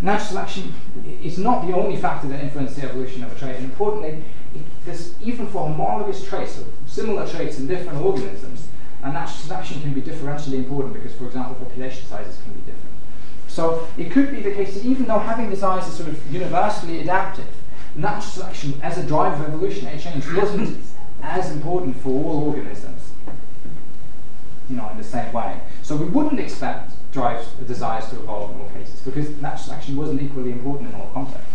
natural 0.01 0.27
selection 0.27 0.73
is 1.21 1.37
not 1.37 1.67
the 1.67 1.75
only 1.75 1.97
factor 1.97 2.27
that 2.29 2.41
influences 2.41 2.77
the 2.77 2.83
evolution 2.83 3.23
of 3.23 3.35
a 3.35 3.39
trait. 3.39 3.55
And 3.57 3.65
importantly, 3.65 4.23
it, 4.55 5.13
even 5.21 5.47
for 5.47 5.67
homologous 5.67 6.25
traits, 6.25 6.61
similar 6.85 7.27
traits 7.27 7.59
in 7.59 7.67
different 7.67 7.99
organisms, 7.99 8.67
and 9.03 9.13
natural 9.13 9.37
selection 9.37 9.81
can 9.81 9.93
be 9.93 10.01
differentially 10.01 10.55
important 10.55 10.93
because, 10.93 11.13
for 11.13 11.25
example, 11.25 11.55
population 11.55 12.05
sizes 12.07 12.39
can 12.43 12.53
be 12.53 12.59
different. 12.59 12.95
So 13.47 13.87
it 13.97 14.11
could 14.11 14.31
be 14.31 14.41
the 14.41 14.51
case 14.51 14.75
that 14.75 14.85
even 14.85 15.05
though 15.05 15.19
having 15.19 15.49
desires 15.49 15.87
is 15.87 15.95
sort 15.95 16.09
of 16.09 16.33
universally 16.33 17.01
adaptive, 17.01 17.47
natural 17.97 18.21
selection 18.21 18.79
as 18.81 18.97
a 18.97 19.03
driver 19.05 19.43
of 19.43 19.53
evolutionary 19.53 19.99
change 19.99 20.25
eh, 20.27 20.39
wasn't 20.39 20.77
as 21.21 21.51
important 21.51 21.97
for 21.97 22.09
all 22.09 22.49
organisms, 22.49 23.11
you 24.69 24.77
know, 24.77 24.87
in 24.89 24.97
the 24.97 25.03
same 25.03 25.31
way. 25.33 25.59
So 25.81 25.95
we 25.95 26.05
wouldn't 26.05 26.39
expect 26.39 26.91
drives 27.11 27.47
desires 27.65 28.07
to 28.09 28.15
evolve 28.17 28.51
in 28.51 28.61
all 28.61 28.69
cases 28.69 28.99
because 28.99 29.29
natural 29.41 29.57
selection 29.57 29.95
wasn't 29.95 30.21
equally 30.21 30.51
important 30.51 30.93
in 30.93 30.99
all 30.99 31.09
contexts. 31.13 31.51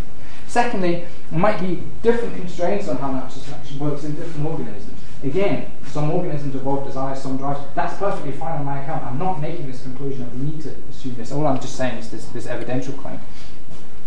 Secondly, 0.48 1.06
there 1.30 1.38
might 1.38 1.60
be 1.60 1.82
different 2.02 2.34
constraints 2.34 2.88
on 2.88 2.96
how 2.96 3.12
natural 3.12 3.40
selection 3.40 3.78
works 3.78 4.04
in 4.04 4.14
different 4.16 4.46
organisms. 4.46 4.98
Again, 5.22 5.70
some 5.86 6.10
organisms 6.10 6.54
evolve 6.54 6.84
desires, 6.84 7.22
some 7.22 7.36
drives. 7.36 7.60
That's 7.74 7.96
perfectly 7.96 8.32
fine 8.32 8.58
on 8.58 8.64
my 8.64 8.82
account. 8.82 9.04
I'm 9.04 9.18
not 9.18 9.40
making 9.40 9.68
this 9.68 9.82
conclusion. 9.82 10.28
I 10.28 10.44
need 10.44 10.60
to 10.62 10.74
assume 10.90 11.14
this. 11.14 11.30
All 11.30 11.46
I'm 11.46 11.60
just 11.60 11.76
saying 11.76 11.98
is 11.98 12.10
this, 12.10 12.26
this 12.26 12.46
evidential 12.46 12.92
claim. 12.94 13.20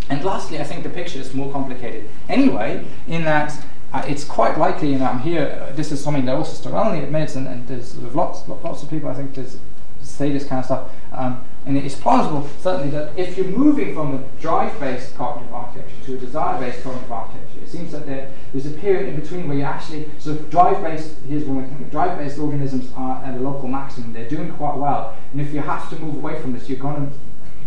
And 0.09 0.23
lastly, 0.23 0.59
I 0.59 0.63
think 0.63 0.83
the 0.83 0.89
picture 0.89 1.19
is 1.19 1.33
more 1.33 1.51
complicated. 1.51 2.09
Anyway, 2.29 2.85
in 3.07 3.23
that 3.23 3.57
uh, 3.93 4.03
it's 4.07 4.23
quite 4.23 4.57
likely, 4.57 4.93
and 4.93 5.03
I'm 5.03 5.19
here, 5.19 5.67
uh, 5.69 5.73
this 5.73 5.91
is 5.91 6.03
something 6.03 6.25
that 6.25 6.35
also 6.35 6.69
Sterelny 6.69 7.03
admits, 7.03 7.35
and, 7.35 7.47
and 7.47 7.67
there's 7.67 7.93
sort 7.93 8.05
of 8.05 8.15
lots, 8.15 8.47
lots 8.47 8.83
of 8.83 8.89
people 8.89 9.09
I 9.09 9.13
think 9.13 9.33
there's, 9.33 9.57
say 10.01 10.31
this 10.31 10.45
kind 10.45 10.59
of 10.59 10.65
stuff, 10.65 10.91
um, 11.13 11.43
and 11.65 11.77
it's 11.77 11.95
plausible, 11.95 12.47
certainly, 12.59 12.89
that 12.91 13.17
if 13.17 13.37
you're 13.37 13.47
moving 13.47 13.95
from 13.95 14.15
a 14.15 14.41
drive-based 14.41 15.15
cognitive 15.15 15.53
architecture 15.53 15.95
to 16.05 16.15
a 16.15 16.17
desire-based 16.17 16.83
cognitive 16.83 17.11
architecture, 17.11 17.59
it 17.63 17.69
seems 17.69 17.91
that 17.93 18.05
there, 18.05 18.31
there's 18.51 18.65
a 18.65 18.71
period 18.71 19.13
in 19.13 19.19
between 19.19 19.47
where 19.47 19.57
you 19.57 19.63
actually, 19.63 20.11
so 20.19 20.35
drive-based, 20.35 21.15
here's 21.27 21.45
when 21.45 21.89
drive-based 21.89 22.37
organisms 22.37 22.91
are 22.95 23.23
at 23.23 23.33
a 23.33 23.39
local 23.39 23.67
maximum, 23.67 24.13
they're 24.13 24.29
doing 24.29 24.51
quite 24.53 24.75
well, 24.75 25.15
and 25.31 25.41
if 25.41 25.53
you 25.53 25.61
have 25.61 25.89
to 25.89 25.95
move 25.99 26.15
away 26.15 26.39
from 26.41 26.51
this, 26.51 26.69
you're 26.69 26.77
going 26.77 27.09
to 27.09 27.15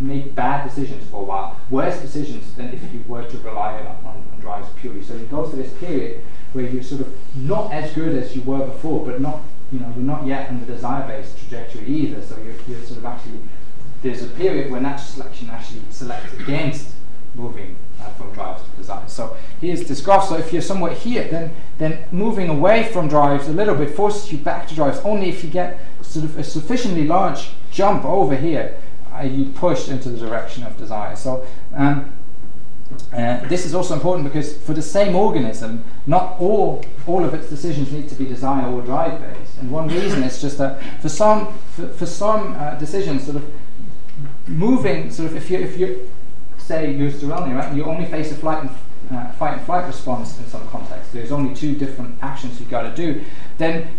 make 0.00 0.34
bad 0.34 0.68
decisions 0.68 1.08
for 1.10 1.22
a 1.22 1.24
while, 1.24 1.58
worse 1.70 2.00
decisions 2.00 2.52
than 2.54 2.72
if 2.72 2.82
you 2.92 3.04
were 3.06 3.24
to 3.24 3.38
rely 3.38 3.74
on, 3.80 3.86
on, 4.04 4.24
drives 4.40 4.68
purely. 4.80 5.02
So 5.02 5.14
you 5.14 5.26
go 5.26 5.48
through 5.48 5.62
this 5.62 5.72
period 5.74 6.22
where 6.52 6.64
you're 6.66 6.82
sort 6.82 7.02
of 7.02 7.14
not 7.36 7.72
as 7.72 7.92
good 7.92 8.14
as 8.16 8.34
you 8.34 8.42
were 8.42 8.64
before, 8.64 9.04
but 9.04 9.20
not, 9.20 9.40
you 9.72 9.80
know, 9.80 9.92
you're 9.94 10.04
not 10.04 10.26
yet 10.26 10.48
on 10.48 10.60
the 10.60 10.66
desire-based 10.66 11.38
trajectory 11.38 11.86
either. 11.86 12.22
So 12.22 12.38
you're, 12.38 12.54
you're 12.66 12.84
sort 12.86 12.98
of 12.98 13.04
actually, 13.04 13.40
there's 14.02 14.22
a 14.22 14.28
period 14.28 14.70
where 14.70 14.80
natural 14.80 15.04
selection 15.04 15.50
actually 15.50 15.82
selects 15.90 16.32
against 16.34 16.94
moving 17.34 17.76
uh, 18.00 18.10
from 18.10 18.32
drives 18.32 18.62
to 18.62 18.76
desires. 18.76 19.12
So 19.12 19.36
here's 19.60 19.86
this 19.86 20.00
graph. 20.00 20.28
So 20.28 20.36
if 20.36 20.52
you're 20.52 20.62
somewhere 20.62 20.94
here, 20.94 21.28
then 21.28 21.54
then 21.78 22.04
moving 22.10 22.48
away 22.48 22.90
from 22.92 23.08
drives 23.08 23.48
a 23.48 23.52
little 23.52 23.74
bit 23.74 23.94
forces 23.94 24.32
you 24.32 24.38
back 24.38 24.66
to 24.68 24.74
drives. 24.74 24.98
Only 25.00 25.28
if 25.28 25.44
you 25.44 25.50
get 25.50 25.78
sort 26.00 26.24
of 26.24 26.38
a 26.38 26.44
sufficiently 26.44 27.06
large 27.06 27.50
jump 27.70 28.04
over 28.04 28.34
here 28.34 28.80
you 29.24 29.46
pushed 29.46 29.88
into 29.88 30.10
the 30.10 30.18
direction 30.18 30.64
of 30.64 30.76
desire. 30.76 31.16
So 31.16 31.46
um, 31.74 32.12
uh, 33.12 33.46
this 33.48 33.66
is 33.66 33.74
also 33.74 33.94
important 33.94 34.26
because 34.26 34.56
for 34.58 34.72
the 34.72 34.82
same 34.82 35.14
organism, 35.14 35.84
not 36.06 36.38
all 36.40 36.84
all 37.06 37.24
of 37.24 37.34
its 37.34 37.48
decisions 37.48 37.92
need 37.92 38.08
to 38.08 38.14
be 38.14 38.24
desire 38.24 38.66
or 38.66 38.82
drive 38.82 39.20
based. 39.20 39.58
And 39.58 39.70
one 39.70 39.88
reason 39.88 40.22
is 40.22 40.40
just 40.40 40.58
that 40.58 40.82
for 41.00 41.08
some 41.08 41.52
for, 41.74 41.88
for 41.88 42.06
some 42.06 42.54
uh, 42.56 42.74
decisions, 42.76 43.24
sort 43.24 43.36
of 43.36 43.44
moving, 44.46 45.10
sort 45.10 45.30
of 45.30 45.36
if 45.36 45.50
you 45.50 45.58
if 45.58 45.78
you 45.78 46.10
say 46.56 46.92
you're 46.92 47.10
Sterelny, 47.10 47.54
right, 47.56 47.74
you 47.74 47.84
only 47.84 48.06
face 48.06 48.32
a 48.32 48.34
flight 48.34 48.62
and 48.62 48.70
uh, 49.10 49.32
fight 49.32 49.54
and 49.54 49.62
flight 49.66 49.86
response 49.86 50.38
in 50.38 50.46
some 50.46 50.66
context. 50.68 51.12
There's 51.12 51.32
only 51.32 51.54
two 51.54 51.74
different 51.74 52.16
actions 52.22 52.60
you've 52.60 52.70
got 52.70 52.82
to 52.82 52.94
do. 52.94 53.24
Then 53.58 53.90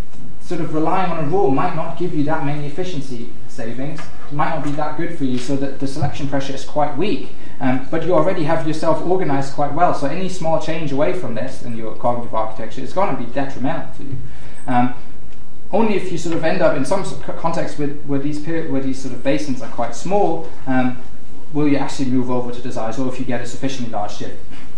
sort 0.42 0.62
of 0.62 0.74
relying 0.74 1.12
on 1.12 1.24
a 1.24 1.28
rule 1.28 1.52
might 1.52 1.76
not 1.76 1.98
give 1.98 2.14
you 2.14 2.24
that 2.24 2.46
many 2.46 2.66
efficiency 2.66 3.30
savings 3.60 4.00
might 4.32 4.52
not 4.56 4.64
be 4.64 4.72
that 4.72 4.96
good 4.98 5.18
for 5.18 5.26
you, 5.26 5.38
so 5.38 5.56
that 5.58 5.80
the 5.80 5.88
selection 5.88 6.28
pressure 6.28 6.54
is 6.54 6.64
quite 6.64 6.98
weak. 6.98 7.30
Um, 7.60 7.88
but 7.92 8.06
you 8.06 8.14
already 8.14 8.44
have 8.46 8.66
yourself 8.66 9.06
organized 9.06 9.54
quite 9.54 9.74
well, 9.74 9.94
so 9.94 10.08
any 10.08 10.30
small 10.30 10.62
change 10.62 10.92
away 10.92 11.12
from 11.14 11.36
this 11.36 11.64
in 11.64 11.76
your 11.76 11.96
cognitive 11.96 12.34
architecture 12.34 12.82
is 12.82 12.94
going 12.94 13.16
to 13.16 13.22
be 13.22 13.30
detrimental 13.32 13.94
to 13.98 14.04
you. 14.04 14.18
Um, 14.68 14.94
only 15.72 15.96
if 15.96 16.12
you 16.12 16.18
sort 16.18 16.36
of 16.36 16.44
end 16.44 16.62
up 16.62 16.78
in 16.78 16.86
some 16.86 17.04
context 17.46 17.78
with, 17.78 18.02
where 18.10 18.20
these 18.20 18.40
where 18.46 18.82
these 18.82 19.00
sort 19.04 19.14
of 19.14 19.24
basins 19.24 19.62
are 19.62 19.70
quite 19.70 19.94
small, 19.94 20.50
um, 20.66 20.98
will 21.54 21.68
you 21.68 21.78
actually 21.78 22.10
move 22.10 22.30
over 22.32 22.52
to 22.52 22.62
desires, 22.62 22.98
or 22.98 23.08
if 23.12 23.20
you 23.20 23.26
get 23.26 23.42
a 23.42 23.46
sufficiently 23.46 23.92
large 23.92 24.16
shift. 24.18 24.38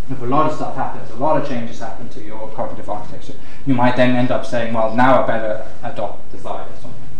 If 0.09 0.21
a 0.21 0.25
lot 0.25 0.49
of 0.49 0.55
stuff 0.55 0.75
happens, 0.75 1.09
a 1.11 1.15
lot 1.15 1.39
of 1.39 1.47
changes 1.47 1.79
happen 1.79 2.09
to 2.09 2.21
your 2.21 2.49
cognitive 2.49 2.89
architecture, 2.89 3.35
you 3.65 3.73
might 3.73 3.95
then 3.95 4.15
end 4.15 4.31
up 4.31 4.45
saying, 4.45 4.73
well, 4.73 4.93
now 4.95 5.23
I 5.23 5.27
better 5.27 5.67
adopt 5.83 6.31
desire 6.31 6.65
or 6.65 6.77
something. 6.81 7.10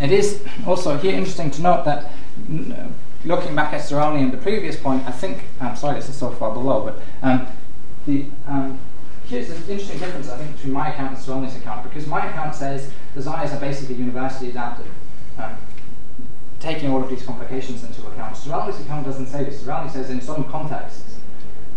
It 0.00 0.10
is 0.10 0.42
also 0.66 0.98
here 0.98 1.14
interesting 1.14 1.50
to 1.52 1.62
note 1.62 1.84
that 1.84 2.10
looking 3.24 3.54
back 3.54 3.72
at 3.72 3.80
Sterelny 3.80 4.22
and 4.22 4.32
the 4.32 4.38
previous 4.38 4.76
point, 4.76 5.06
I 5.06 5.12
think, 5.12 5.44
I'm 5.60 5.76
sorry, 5.76 5.96
this 5.96 6.08
is 6.08 6.16
so 6.16 6.30
far 6.30 6.52
below, 6.52 6.84
but 6.84 7.00
um, 7.22 7.46
the, 8.06 8.26
um, 8.46 8.78
here's 9.26 9.50
an 9.50 9.56
interesting 9.56 9.98
difference, 9.98 10.28
I 10.28 10.36
think, 10.36 10.56
between 10.56 10.72
my 10.72 10.90
account 10.90 11.16
and 11.16 11.18
Sterelny's 11.18 11.56
account, 11.56 11.84
because 11.84 12.06
my 12.06 12.26
account 12.28 12.54
says 12.54 12.90
desires 13.14 13.52
are 13.52 13.60
basically 13.60 13.94
universally 13.94 14.50
adapted, 14.50 14.86
um, 15.38 15.56
taking 16.60 16.90
all 16.90 17.02
of 17.02 17.08
these 17.08 17.24
complications 17.24 17.84
into 17.84 18.06
account. 18.06 18.34
Sterelny's 18.34 18.80
account 18.80 19.06
doesn't 19.06 19.26
say 19.26 19.44
this. 19.44 19.62
Sterelny 19.62 19.90
says 19.90 20.10
in 20.10 20.20
some 20.20 20.44
contexts, 20.50 21.18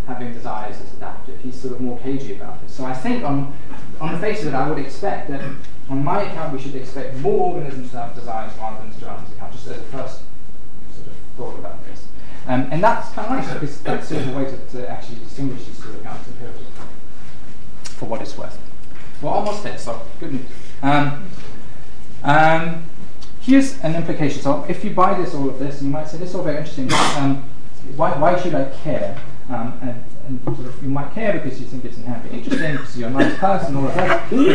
having 0.07 0.33
desires 0.33 0.79
is 0.79 0.93
adaptive. 0.93 1.39
He's 1.41 1.59
sort 1.59 1.73
of 1.73 1.81
more 1.81 1.99
cagey 1.99 2.35
about 2.35 2.63
it. 2.63 2.69
So 2.69 2.85
I 2.85 2.93
think 2.93 3.23
on, 3.23 3.53
on 3.99 4.13
the 4.13 4.19
face 4.19 4.41
of 4.41 4.47
it, 4.47 4.53
I 4.53 4.69
would 4.69 4.79
expect 4.79 5.29
that 5.29 5.41
on 5.89 6.03
my 6.03 6.23
account, 6.23 6.53
we 6.53 6.59
should 6.59 6.75
expect 6.75 7.17
more 7.17 7.53
organisms 7.53 7.91
to 7.91 7.97
have 7.97 8.15
desires 8.15 8.53
rather 8.57 8.81
than 8.81 8.93
Sterelny's 8.93 9.31
account, 9.33 9.53
just 9.53 9.67
as 9.67 9.77
a 9.77 9.81
first 9.83 10.21
sort 10.95 11.07
of 11.07 11.13
thought 11.37 11.59
about 11.59 11.85
this. 11.85 12.07
Um, 12.47 12.67
and 12.71 12.81
that's 12.81 13.13
kind 13.13 13.27
of 13.27 13.45
nice 13.45 13.53
because 13.53 13.81
that's 13.81 14.07
sort 14.07 14.21
of 14.21 14.35
a 14.35 14.37
way 14.37 14.45
to, 14.45 14.57
to 14.77 14.89
actually 14.89 15.19
distinguish 15.19 15.65
these 15.65 15.79
two 15.79 15.91
accounts 15.91 16.27
empirically, 16.29 16.65
for 17.83 18.05
what 18.05 18.21
it's 18.21 18.37
worth. 18.37 18.57
We're 19.21 19.31
almost 19.31 19.63
there, 19.63 19.77
so 19.77 20.01
good 20.19 20.33
news. 20.33 20.45
Um, 20.81 21.29
um, 22.23 22.85
here's 23.41 23.79
an 23.81 23.95
implication. 23.95 24.41
So 24.41 24.65
if 24.69 24.83
you 24.83 24.91
buy 24.91 25.19
this, 25.19 25.33
all 25.33 25.49
of 25.49 25.59
this, 25.59 25.81
you 25.81 25.89
might 25.89 26.07
say, 26.07 26.17
this 26.17 26.29
is 26.29 26.35
all 26.35 26.43
very 26.43 26.57
interesting. 26.57 26.91
Um, 27.17 27.43
why, 27.95 28.11
why 28.17 28.39
should 28.41 28.55
I 28.55 28.65
care? 28.83 29.17
Um, 29.49 29.79
and, 29.81 30.03
and 30.27 30.43
sort 30.57 30.67
of 30.67 30.83
you 30.83 30.89
might 30.89 31.13
care 31.13 31.33
because 31.33 31.59
you 31.59 31.67
think 31.67 31.85
it's 31.85 31.97
inherently 31.97 32.37
interesting, 32.37 32.73
because 32.73 32.97
you're 32.97 33.07
a 33.07 33.11
nice 33.11 33.37
person, 33.37 33.77
all 33.77 33.87
of 33.87 33.95
that. 33.95 34.31
you 34.31 34.53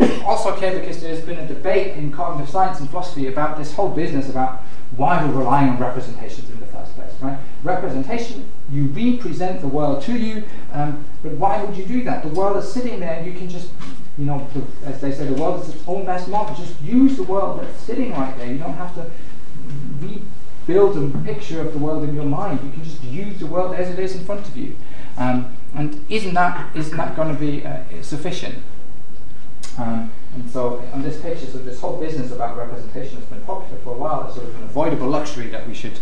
might 0.00 0.24
also 0.24 0.56
care 0.56 0.78
because 0.78 1.00
there's 1.00 1.24
been 1.24 1.38
a 1.38 1.46
debate 1.46 1.96
in 1.96 2.12
cognitive 2.12 2.48
science 2.48 2.78
and 2.78 2.88
philosophy 2.88 3.26
about 3.26 3.58
this 3.58 3.72
whole 3.72 3.88
business 3.88 4.28
about 4.28 4.62
why 4.96 5.24
we're 5.24 5.38
relying 5.38 5.70
on 5.70 5.78
representations 5.78 6.48
in 6.50 6.60
the 6.60 6.66
first 6.66 6.94
place, 6.94 7.10
right? 7.20 7.38
Representation, 7.62 8.48
you 8.70 8.86
represent 8.86 9.60
the 9.60 9.68
world 9.68 10.02
to 10.02 10.16
you, 10.16 10.44
um, 10.72 11.04
but 11.22 11.32
why 11.32 11.62
would 11.62 11.76
you 11.76 11.84
do 11.84 12.04
that? 12.04 12.22
The 12.22 12.28
world 12.28 12.56
is 12.56 12.72
sitting 12.72 13.00
there, 13.00 13.14
and 13.14 13.26
you 13.26 13.32
can 13.32 13.48
just, 13.48 13.70
you 14.18 14.24
know, 14.24 14.48
the, 14.54 14.88
as 14.88 15.00
they 15.00 15.12
say, 15.12 15.26
the 15.26 15.40
world 15.40 15.62
is 15.62 15.74
its 15.74 15.82
own 15.86 16.04
best 16.04 16.28
model. 16.28 16.54
Just 16.54 16.80
use 16.80 17.16
the 17.16 17.22
world 17.24 17.60
that's 17.60 17.80
sitting 17.80 18.12
right 18.12 18.36
there. 18.36 18.46
You 18.46 18.58
don't 18.58 18.74
have 18.74 18.94
to 18.94 19.10
rebuild 20.70 21.14
a 21.14 21.18
picture 21.18 21.60
of 21.60 21.72
the 21.72 21.78
world 21.78 22.08
in 22.08 22.14
your 22.14 22.24
mind. 22.24 22.60
You 22.62 22.70
can 22.70 22.84
just 22.84 23.02
use 23.02 23.38
the 23.38 23.46
world 23.46 23.74
as 23.74 23.90
it 23.90 23.98
is 23.98 24.14
in 24.14 24.24
front 24.24 24.46
of 24.46 24.56
you. 24.56 24.76
Um, 25.16 25.56
and 25.74 26.04
isn't 26.08 26.34
that, 26.34 26.74
isn't 26.76 26.96
that 26.96 27.16
going 27.16 27.34
to 27.34 27.40
be 27.40 27.64
uh, 27.66 27.80
sufficient? 28.02 28.62
Um, 29.78 30.12
and 30.34 30.48
so 30.50 30.84
on 30.92 31.02
this 31.02 31.20
picture, 31.20 31.46
so 31.46 31.58
this 31.58 31.80
whole 31.80 31.96
business 31.96 32.30
about 32.30 32.56
representation 32.56 33.16
has 33.16 33.24
been 33.26 33.40
popular 33.40 33.78
for 33.82 33.94
a 33.94 33.98
while 33.98 34.26
It's 34.26 34.36
sort 34.36 34.48
of 34.48 34.54
an 34.56 34.62
avoidable 34.64 35.08
luxury 35.08 35.48
that 35.48 35.66
we 35.66 35.74
should 35.74 35.98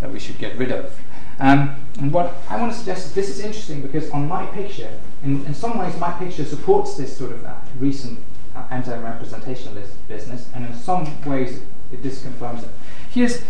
that 0.00 0.10
we 0.10 0.18
should 0.18 0.38
get 0.38 0.56
rid 0.56 0.72
of. 0.72 0.98
Um, 1.38 1.76
and 1.98 2.10
what 2.10 2.34
I 2.48 2.58
want 2.58 2.72
to 2.72 2.78
suggest 2.78 3.06
is 3.06 3.14
this 3.14 3.28
is 3.28 3.40
interesting 3.40 3.82
because 3.82 4.10
on 4.10 4.26
my 4.26 4.46
picture, 4.46 4.90
in, 5.22 5.44
in 5.44 5.54
some 5.54 5.78
ways, 5.78 5.94
my 5.98 6.10
picture 6.12 6.44
supports 6.44 6.96
this 6.96 7.14
sort 7.16 7.32
of 7.32 7.44
uh, 7.44 7.54
recent 7.78 8.18
uh, 8.56 8.64
anti-representationalist 8.70 9.90
business, 10.08 10.48
and 10.54 10.66
in 10.66 10.74
some 10.74 11.06
ways, 11.24 11.58
it, 11.58 11.62
it 11.92 12.02
disconfirms 12.02 12.62
it. 12.62 12.70
Here's 13.10 13.42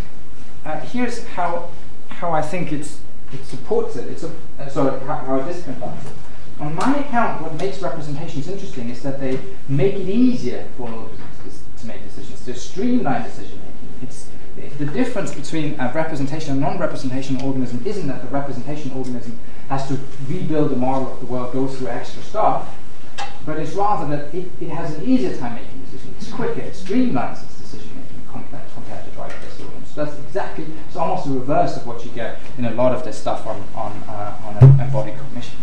uh, 0.65 0.81
here's 0.81 1.25
how 1.29 1.71
how 2.09 2.33
I 2.33 2.43
think 2.43 2.73
it's 2.73 3.01
it 3.33 3.45
supports 3.45 3.97
it. 3.97 4.09
It's 4.09 4.25
a, 4.25 4.31
uh, 4.59 4.69
so 4.69 4.99
how, 5.01 5.17
how 5.17 5.37
it 5.37 5.45
disconfirms 5.45 6.07
it. 6.07 6.13
On 6.61 6.75
my 6.75 6.99
account, 6.99 7.43
what 7.43 7.55
makes 7.55 7.81
representations 7.81 8.49
interesting 8.49 8.91
is 8.91 9.03
that 9.03 9.21
they 9.21 9.39
make 9.69 9.95
it 9.95 10.09
easier 10.09 10.67
for 10.77 10.91
organisms 10.91 11.63
to 11.81 11.87
make 11.87 12.05
decisions, 12.05 12.45
to 12.45 12.55
streamline 12.55 13.23
decision 13.23 13.59
making. 13.59 14.09
It's 14.09 14.27
the 14.81 14.87
difference 14.87 15.35
between 15.35 15.79
a 15.79 15.93
representation 15.95 16.53
and 16.53 16.61
non-representation 16.61 17.41
organism 17.43 17.83
isn't 17.87 18.07
that 18.09 18.23
the 18.23 18.29
representation 18.29 18.93
organism 18.93 19.39
has 19.69 19.87
to 19.89 19.99
rebuild 20.29 20.71
the 20.71 20.77
model 20.77 21.13
of 21.13 21.21
the 21.21 21.27
world, 21.27 21.53
go 21.53 21.67
through 21.67 21.89
extra 21.89 22.23
stuff, 22.23 22.69
but 23.47 23.59
it's 23.59 23.73
rather 23.73 24.17
that 24.17 24.35
it, 24.35 24.51
it 24.61 24.69
has 24.69 24.95
an 24.97 25.05
easier 25.05 25.37
time 25.37 25.55
making 25.55 25.81
decisions. 25.85 26.17
It's 26.19 26.33
quicker, 26.33 26.61
it 26.61 26.75
streamlines 26.75 27.43
its 27.45 27.59
decision 27.59 27.91
making 27.95 28.21
compared, 28.31 28.65
compared 28.75 29.05
to 29.05 29.11
driverless 29.13 29.61
organisms. 29.61 29.80
So 29.95 30.05
that's 30.05 30.19
exactly, 30.19 30.67
it's 30.87 30.97
almost 30.97 31.27
the 31.27 31.33
reverse 31.33 31.77
of 31.77 31.87
what 31.87 32.05
you 32.05 32.11
get 32.13 32.39
in 32.59 32.65
a 32.65 32.71
lot 32.71 32.93
of 32.93 33.05
this 33.05 33.19
stuff 33.19 33.47
on, 33.47 33.61
on, 33.75 33.93
uh, 34.09 34.37
on 34.45 34.81
embodied 34.81 35.17
cognition. 35.19 35.59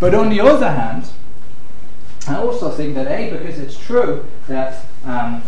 But 0.00 0.14
on 0.14 0.30
the 0.30 0.40
other 0.40 0.70
hand, 0.70 1.10
I 2.26 2.36
also 2.36 2.70
think 2.70 2.94
that 2.94 3.08
A, 3.08 3.30
because 3.30 3.58
it's 3.58 3.78
true 3.78 4.24
that 4.48 4.84
um, 5.04 5.42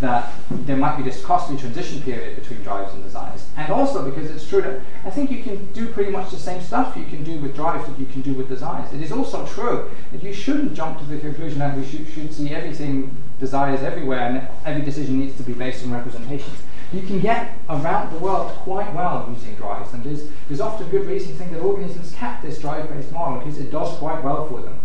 that 0.00 0.32
there 0.50 0.76
might 0.76 0.96
be 0.96 1.02
this 1.02 1.24
costly 1.24 1.56
transition 1.56 2.02
period 2.02 2.36
between 2.36 2.62
drives 2.62 2.92
and 2.92 3.02
desires. 3.02 3.46
And 3.56 3.72
also 3.72 4.08
because 4.08 4.30
it's 4.30 4.46
true 4.46 4.60
that 4.62 4.80
I 5.04 5.10
think 5.10 5.30
you 5.30 5.42
can 5.42 5.72
do 5.72 5.88
pretty 5.88 6.10
much 6.10 6.30
the 6.30 6.38
same 6.38 6.60
stuff 6.60 6.96
you 6.96 7.04
can 7.04 7.24
do 7.24 7.38
with 7.38 7.54
drives 7.54 7.86
that 7.88 7.98
you 7.98 8.06
can 8.06 8.20
do 8.20 8.34
with 8.34 8.48
desires. 8.48 8.92
It 8.92 9.00
is 9.00 9.12
also 9.12 9.46
true 9.46 9.90
that 10.12 10.22
you 10.22 10.32
shouldn't 10.32 10.74
jump 10.74 10.98
to 10.98 11.04
the 11.06 11.18
conclusion 11.18 11.60
that 11.60 11.76
we 11.76 11.86
should, 11.86 12.06
should 12.08 12.32
see 12.32 12.50
everything 12.54 13.16
desires 13.40 13.80
everywhere 13.80 14.20
and 14.20 14.48
every 14.66 14.82
decision 14.82 15.18
needs 15.18 15.36
to 15.38 15.42
be 15.42 15.52
based 15.52 15.84
on 15.84 15.92
representations. 15.92 16.58
You 16.92 17.02
can 17.02 17.20
get 17.20 17.54
around 17.68 18.12
the 18.12 18.18
world 18.18 18.52
quite 18.58 18.94
well 18.94 19.28
using 19.32 19.54
drives, 19.56 19.92
and 19.92 20.04
there's, 20.04 20.28
there's 20.48 20.60
often 20.60 20.88
good 20.88 21.06
reason 21.06 21.32
to 21.32 21.38
think 21.38 21.50
that 21.52 21.60
organisms 21.60 22.12
kept 22.14 22.42
this 22.42 22.58
drive-based 22.58 23.10
model 23.12 23.40
because 23.40 23.58
it 23.58 23.70
does 23.70 23.96
quite 23.98 24.22
well 24.22 24.48
for 24.48 24.62
them 24.62 24.78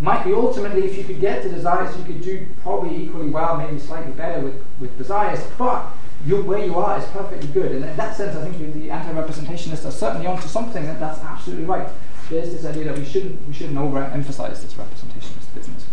might 0.00 0.24
be 0.24 0.32
ultimately, 0.32 0.84
if 0.84 0.96
you 0.96 1.04
could 1.04 1.20
get 1.20 1.42
to 1.42 1.48
desires, 1.48 1.96
you 1.96 2.04
could 2.04 2.22
do 2.22 2.46
probably 2.62 3.04
equally 3.04 3.30
well, 3.30 3.56
maybe 3.56 3.78
slightly 3.78 4.12
better 4.12 4.40
with, 4.40 4.54
with 4.80 4.96
desires, 4.96 5.40
but 5.56 5.86
you, 6.24 6.42
where 6.42 6.64
you 6.64 6.76
are 6.76 6.98
is 6.98 7.04
perfectly 7.06 7.48
good. 7.48 7.72
And 7.72 7.84
in 7.84 7.96
that 7.96 8.16
sense, 8.16 8.36
I 8.36 8.48
think 8.48 8.74
the 8.74 8.90
anti-representationists 8.90 9.84
are 9.84 9.90
certainly 9.90 10.26
onto 10.26 10.46
something 10.46 10.84
that 10.84 11.00
that's 11.00 11.20
absolutely 11.20 11.64
right. 11.64 11.88
There's 12.30 12.50
this 12.50 12.64
idea 12.64 12.84
that 12.84 12.98
we 12.98 13.04
shouldn't, 13.04 13.46
we 13.48 13.54
shouldn't 13.54 13.78
overemphasize 13.78 14.62
this 14.62 14.74
representationist 14.74 15.54
business. 15.54 15.86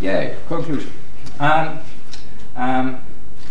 Yeah, 0.00 0.34
conclusion. 0.46 0.92
Um, 1.40 1.80
um, 2.54 3.00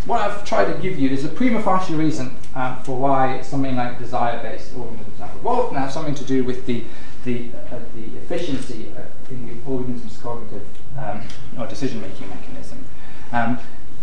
what 0.08 0.22
I've 0.22 0.46
tried 0.46 0.74
to 0.74 0.80
give 0.80 0.98
you 0.98 1.10
is 1.10 1.26
a 1.26 1.30
prima 1.30 1.62
facie 1.62 1.94
reason 1.94 2.36
uh, 2.56 2.76
for 2.84 2.98
why 2.98 3.42
something 3.42 3.76
like 3.76 4.00
desire-based 4.00 4.76
organisms 4.76 5.20
have 5.20 5.36
evolved 5.36 5.74
and 5.74 5.80
have 5.80 5.92
something 5.92 6.16
to 6.16 6.24
do 6.24 6.44
with 6.44 6.66
the 6.66 6.84
the, 7.26 7.50
uh, 7.72 7.80
the 7.94 8.18
efficiency 8.20 8.90
in 9.30 9.48
the 9.48 9.70
organism's 9.70 10.18
cognitive 10.18 10.66
um, 10.98 11.22
or 11.60 11.68
decision-making 11.68 12.30
mechanism. 12.30 12.86
Um, 13.34 13.60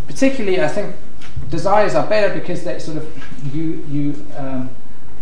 particularly, 0.07 0.61
I 0.61 0.69
think 0.69 0.95
desires 1.49 1.95
are 1.95 2.07
better 2.07 2.35
because 2.39 2.65
they 2.65 2.79
sort 2.79 2.99
of 2.99 3.55
you 3.55 3.85
you 3.89 4.27
um, 4.37 4.69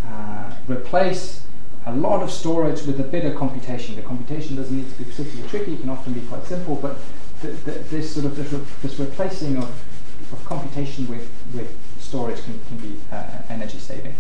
uh, 0.07 0.53
replace 0.67 1.45
a 1.87 1.95
lot 1.95 2.23
of 2.23 2.31
storage 2.31 2.83
with 2.83 2.99
a 3.01 3.05
bit 3.05 3.25
of 3.25 3.37
computation. 3.37 3.95
The 3.97 4.03
computation 4.03 4.57
doesn't 4.57 4.77
need 4.77 4.91
to 4.91 4.99
be 4.99 5.05
particularly 5.05 5.49
tricky; 5.49 5.75
it 5.75 5.81
can 5.81 5.91
often 5.91 6.13
be 6.13 6.21
quite 6.23 6.45
simple. 6.45 6.77
But 6.77 6.99
this 7.43 8.15
sort 8.15 8.27
of 8.27 8.37
this, 8.37 8.53
re 8.53 8.61
this 8.83 8.99
replacing 8.99 9.59
of, 9.59 9.85
of 10.33 10.45
computation 10.45 11.07
with 11.09 11.31
with 11.55 11.77
storage 11.99 12.43
can, 12.45 12.61
can 12.69 12.77
be 12.79 13.01
uh, 13.11 13.25
energy 13.49 13.79
saving. 13.79 14.15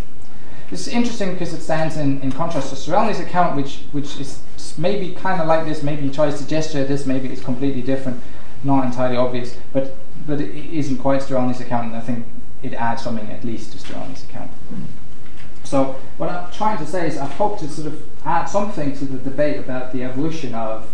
This 0.70 0.86
is 0.86 0.94
interesting 0.94 1.32
because 1.34 1.52
it 1.52 1.60
stands 1.60 1.98
in, 1.98 2.22
in 2.22 2.32
contrast 2.32 2.70
to 2.70 2.76
Sterelny's 2.76 3.20
account, 3.20 3.56
which, 3.56 3.80
which 3.92 4.18
is 4.18 4.40
maybe 4.78 5.12
kind 5.12 5.38
of 5.38 5.46
like 5.46 5.66
this, 5.66 5.82
maybe 5.82 6.00
he 6.00 6.10
tries 6.10 6.38
to 6.38 6.48
gesture 6.48 6.78
at 6.78 6.88
this, 6.88 7.04
maybe 7.04 7.28
it's 7.28 7.42
completely 7.42 7.82
different, 7.82 8.22
not 8.64 8.86
entirely 8.86 9.18
obvious, 9.18 9.54
but, 9.74 9.94
but 10.26 10.40
it 10.40 10.54
isn't 10.54 10.96
quite 10.96 11.20
Sterelny's 11.20 11.60
account, 11.60 11.88
and 11.88 11.96
I 11.96 12.00
think 12.00 12.24
it 12.62 12.72
adds 12.72 13.02
something 13.02 13.30
at 13.30 13.44
least 13.44 13.72
to 13.72 13.78
Sterelny's 13.78 14.24
account. 14.24 14.50
So 15.62 15.96
what 16.16 16.30
I'm 16.30 16.50
trying 16.50 16.78
to 16.78 16.86
say 16.86 17.06
is 17.06 17.18
I 17.18 17.26
hope 17.26 17.58
to 17.58 17.68
sort 17.68 17.88
of 17.88 18.02
add 18.24 18.46
something 18.46 18.96
to 18.96 19.04
the 19.04 19.18
debate 19.18 19.58
about 19.58 19.92
the 19.92 20.04
evolution 20.04 20.54
of 20.54 20.90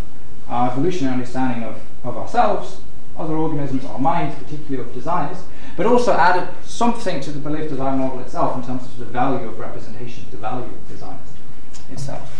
our 0.49 0.71
evolutionary 0.71 1.13
understanding 1.13 1.63
of, 1.63 1.79
of 2.03 2.17
ourselves, 2.17 2.81
other 3.19 3.35
organisms, 3.35 3.85
our 3.85 3.99
minds, 3.99 4.35
particularly 4.41 4.87
of 4.87 4.93
desires, 4.93 5.37
but 5.75 5.85
also 5.85 6.13
added 6.13 6.47
something 6.63 7.19
to 7.21 7.31
the 7.31 7.39
belief 7.39 7.69
design 7.69 7.99
model 7.99 8.19
itself 8.21 8.55
in 8.55 8.63
terms 8.65 8.83
of 8.83 8.97
the 8.97 9.05
value 9.05 9.47
of 9.47 9.59
representation, 9.59 10.25
the 10.31 10.37
value 10.37 10.65
of 10.65 10.87
design 10.87 11.19
itself. 11.91 12.35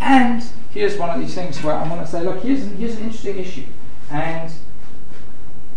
And 0.00 0.42
here's 0.70 0.98
one 0.98 1.10
of 1.10 1.20
these 1.20 1.34
things 1.34 1.62
where 1.62 1.74
I 1.74 1.88
want 1.88 2.00
to 2.04 2.06
say, 2.06 2.22
look, 2.22 2.42
here's 2.42 2.62
an, 2.62 2.76
here's 2.76 2.96
an 2.96 3.04
interesting 3.04 3.38
issue. 3.38 3.66
And, 4.10 4.50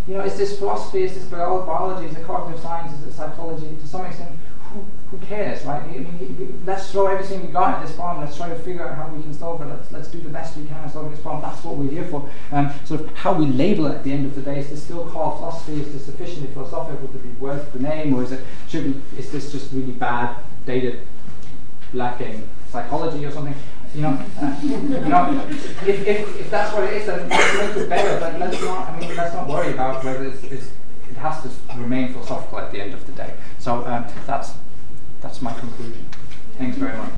you 0.07 0.15
know, 0.15 0.21
is 0.21 0.37
this 0.37 0.57
philosophy, 0.57 1.03
is 1.03 1.13
this 1.13 1.25
biology, 1.25 2.07
is 2.07 2.15
it 2.15 2.25
cognitive 2.25 2.61
science, 2.61 2.97
is 2.99 3.07
it 3.07 3.13
psychology? 3.13 3.75
To 3.79 3.87
some 3.87 4.05
extent, 4.05 4.31
who, 5.11 5.17
cares, 5.19 5.63
right? 5.65 5.81
I 5.81 5.87
mean, 5.87 6.63
let's 6.65 6.91
throw 6.91 7.07
everything 7.07 7.45
we 7.45 7.51
got 7.51 7.75
at 7.75 7.85
this 7.85 7.95
problem. 7.95 8.25
Let's 8.25 8.35
try 8.35 8.49
to 8.49 8.55
figure 8.55 8.87
out 8.87 8.95
how 8.95 9.07
we 9.07 9.21
can 9.21 9.33
solve 9.33 9.61
it. 9.61 9.65
Let's, 9.65 9.91
let's 9.91 10.07
do 10.09 10.19
the 10.19 10.29
best 10.29 10.57
we 10.57 10.65
can 10.65 10.77
at 10.77 10.91
solving 10.91 11.11
this 11.11 11.21
problem. 11.21 11.41
That's 11.49 11.63
what 11.63 11.77
we're 11.77 11.89
here 11.89 12.05
for. 12.05 12.29
Um, 12.51 12.71
sort 12.83 13.01
of 13.01 13.15
how 13.15 13.33
we 13.33 13.45
label 13.45 13.87
it 13.87 13.95
at 13.95 14.03
the 14.03 14.11
end 14.11 14.25
of 14.25 14.35
the 14.35 14.41
day 14.41 14.59
is 14.59 14.69
this 14.69 14.83
still 14.83 15.05
called 15.09 15.37
philosophy? 15.37 15.81
Is 15.81 15.93
this 15.93 16.05
sufficiently 16.05 16.53
philosophical 16.53 17.07
to 17.07 17.17
be 17.19 17.29
worth 17.39 17.71
the 17.73 17.79
name, 17.79 18.13
or 18.13 18.23
is 18.23 18.31
it 18.31 18.43
should 18.67 18.85
we? 18.85 19.17
Is 19.17 19.31
this 19.31 19.51
just 19.51 19.71
really 19.71 19.93
bad, 19.93 20.35
dated, 20.65 21.07
lacking 21.93 22.47
psychology 22.69 23.25
or 23.25 23.31
something? 23.31 23.55
You 23.95 24.01
know, 24.01 24.25
uh, 24.41 24.59
you 24.61 24.89
know, 24.89 25.47
if, 25.49 25.87
if, 25.87 26.39
if 26.41 26.51
that's 26.51 26.73
what 26.73 26.83
it 26.83 26.93
is, 26.93 27.07
then 27.07 27.29
let's 27.29 27.57
make 27.57 27.83
it 27.83 27.89
better. 27.89 28.19
But 28.19 28.39
let's 28.39 28.61
not. 28.61 28.89
I 28.89 28.99
mean, 28.99 29.15
let's 29.15 29.33
not 29.33 29.47
worry 29.47 29.73
about 29.73 30.03
whether 30.03 30.25
it's, 30.25 30.43
it's 30.43 30.69
it 31.09 31.15
has 31.17 31.41
to 31.43 31.49
remain 31.77 32.11
philosophical 32.11 32.59
at 32.59 32.71
the 32.71 32.81
end 32.81 32.93
of 32.93 33.05
the 33.05 33.13
day. 33.13 33.33
So 33.59 33.85
um, 33.85 34.05
that's 34.25 34.53
that's 35.21 35.41
my 35.41 35.53
conclusion. 35.53 36.05
Thanks 36.57 36.77
very 36.77 36.97
much. 36.97 37.11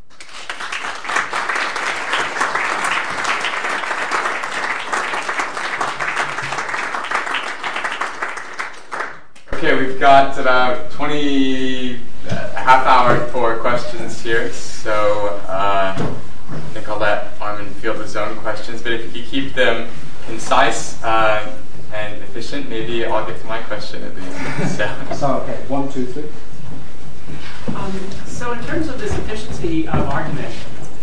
Okay, 9.53 9.77
we've 9.77 9.99
got 9.99 10.39
about 10.39 10.89
20, 10.91 11.95
uh, 11.95 11.99
a 12.29 12.59
half 12.59 12.85
hour 12.85 13.27
for 13.27 13.57
questions 13.57 14.21
here, 14.21 14.51
so 14.53 15.41
uh, 15.47 15.95
I 15.97 16.59
think 16.73 16.87
I'll 16.87 16.97
let 16.97 17.33
Armin 17.41 17.69
field 17.75 17.97
his 17.97 18.15
own 18.15 18.37
questions, 18.37 18.81
but 18.81 18.93
if 18.93 19.05
you 19.05 19.21
could 19.21 19.29
keep 19.29 19.53
them 19.53 19.89
concise, 20.25 21.03
uh, 21.03 21.59
and 21.93 22.21
efficient, 22.23 22.69
maybe 22.69 23.05
I'll 23.05 23.25
get 23.25 23.39
to 23.41 23.47
my 23.47 23.61
question 23.63 24.03
at 24.03 24.15
the 24.15 24.21
end. 24.21 24.69
So, 25.09 25.15
so 25.15 25.27
okay, 25.41 25.57
one, 25.67 25.91
two, 25.91 26.05
three. 26.05 26.29
Um, 27.67 27.93
so 28.25 28.53
in 28.53 28.63
terms 28.65 28.87
of 28.87 28.99
this 28.99 29.11
efficiency 29.17 29.87
of 29.87 30.07
argument, 30.07 30.53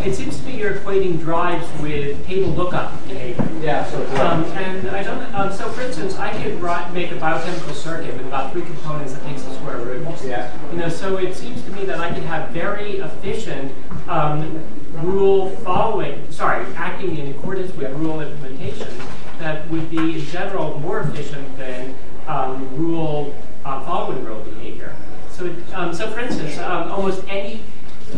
it 0.01 0.15
seems 0.15 0.39
to 0.39 0.45
me 0.45 0.59
you're 0.59 0.75
equating 0.75 1.19
drives 1.19 1.67
with 1.81 2.25
table 2.27 2.51
lookup 2.51 2.93
behavior. 3.09 3.49
Yeah, 3.61 3.85
so 3.91 4.03
um, 4.25 4.45
and 4.45 4.89
I 4.91 5.03
don't. 5.03 5.35
Um, 5.35 5.53
so 5.53 5.69
for 5.71 5.81
instance, 5.83 6.17
I 6.17 6.31
could 6.43 6.61
make 6.93 7.11
a 7.11 7.17
biochemical 7.17 7.75
circuit 7.75 8.15
with 8.15 8.27
about 8.27 8.53
three 8.53 8.63
components 8.63 9.15
that 9.15 9.23
takes 9.25 9.43
the 9.43 9.55
square 9.55 9.79
root. 9.79 10.07
Yeah. 10.25 10.53
You 10.71 10.79
know, 10.79 10.89
so 10.89 11.17
it 11.17 11.35
seems 11.35 11.63
to 11.63 11.71
me 11.71 11.85
that 11.87 11.99
I 11.99 12.13
could 12.13 12.25
have 12.25 12.51
very 12.51 12.99
efficient 12.99 13.73
um, 14.09 14.63
rule 15.03 15.51
following. 15.57 16.31
Sorry, 16.31 16.65
acting 16.75 17.17
in 17.17 17.31
accordance 17.31 17.75
with 17.75 17.91
rule 17.93 18.21
implementation 18.21 18.89
that 19.39 19.69
would 19.71 19.91
be 19.91 20.19
in 20.19 20.21
general 20.27 20.79
more 20.81 21.01
efficient 21.01 21.57
than 21.57 21.95
um, 22.27 22.77
rule 22.77 23.35
uh, 23.65 23.85
following 23.85 24.25
rule 24.25 24.43
behavior. 24.45 24.95
So, 25.37 25.55
um, 25.75 25.93
so 25.93 26.11
for 26.11 26.21
instance, 26.21 26.57
um, 26.59 26.91
almost 26.91 27.23
any 27.29 27.61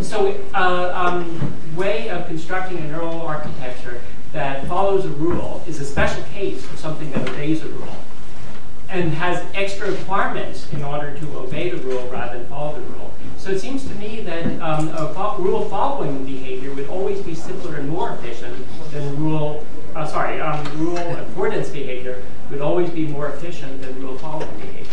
so 0.03 0.39
uh, 0.55 0.93
um, 0.95 1.53
way 1.75 2.09
of 2.11 2.27
constructing 2.29 2.79
a 2.79 2.83
neural 2.83 3.23
architecture 3.23 4.01
that 4.33 4.65
follows 4.69 5.05
a 5.05 5.09
rule 5.09 5.65
is 5.67 5.81
a 5.81 5.85
special 5.85 6.23
case 6.25 6.65
of 6.71 6.79
something 6.79 7.11
that 7.11 7.29
obeys 7.29 7.63
a 7.65 7.69
rule 7.69 7.97
and 8.89 9.13
has 9.15 9.45
extra 9.55 9.91
requirements 9.91 10.71
in 10.73 10.85
order 10.85 11.19
to 11.19 11.39
obey 11.39 11.71
the 11.71 11.79
rule 11.79 12.07
rather 12.09 12.39
than 12.39 12.47
follow 12.47 12.75
the 12.77 12.83
rule. 12.83 13.13
So 13.37 13.51
it 13.51 13.59
seems 13.59 13.85
to 13.89 13.95
me 13.97 14.21
that 14.21 14.47
um, 14.63 14.89
a 14.91 15.13
fo 15.13 15.39
rule 15.39 15.69
following 15.69 16.25
behavior 16.25 16.73
would 16.73 16.89
always 16.89 17.21
be 17.23 17.35
simpler 17.35 17.77
and 17.77 17.89
more 17.89 18.13
efficient 18.13 18.65
than 18.93 19.17
rule 19.17 19.67
uh, 19.97 20.07
sorry, 20.07 20.41
um, 20.41 20.65
rule 20.79 20.99
accordance 20.99 21.71
behavior 21.71 22.23
would 22.51 22.61
always 22.61 22.91
be 22.91 23.09
more 23.09 23.31
efficient 23.31 23.83
than 23.83 24.01
rule 24.01 24.17
following 24.19 24.49
behavior. 24.61 24.88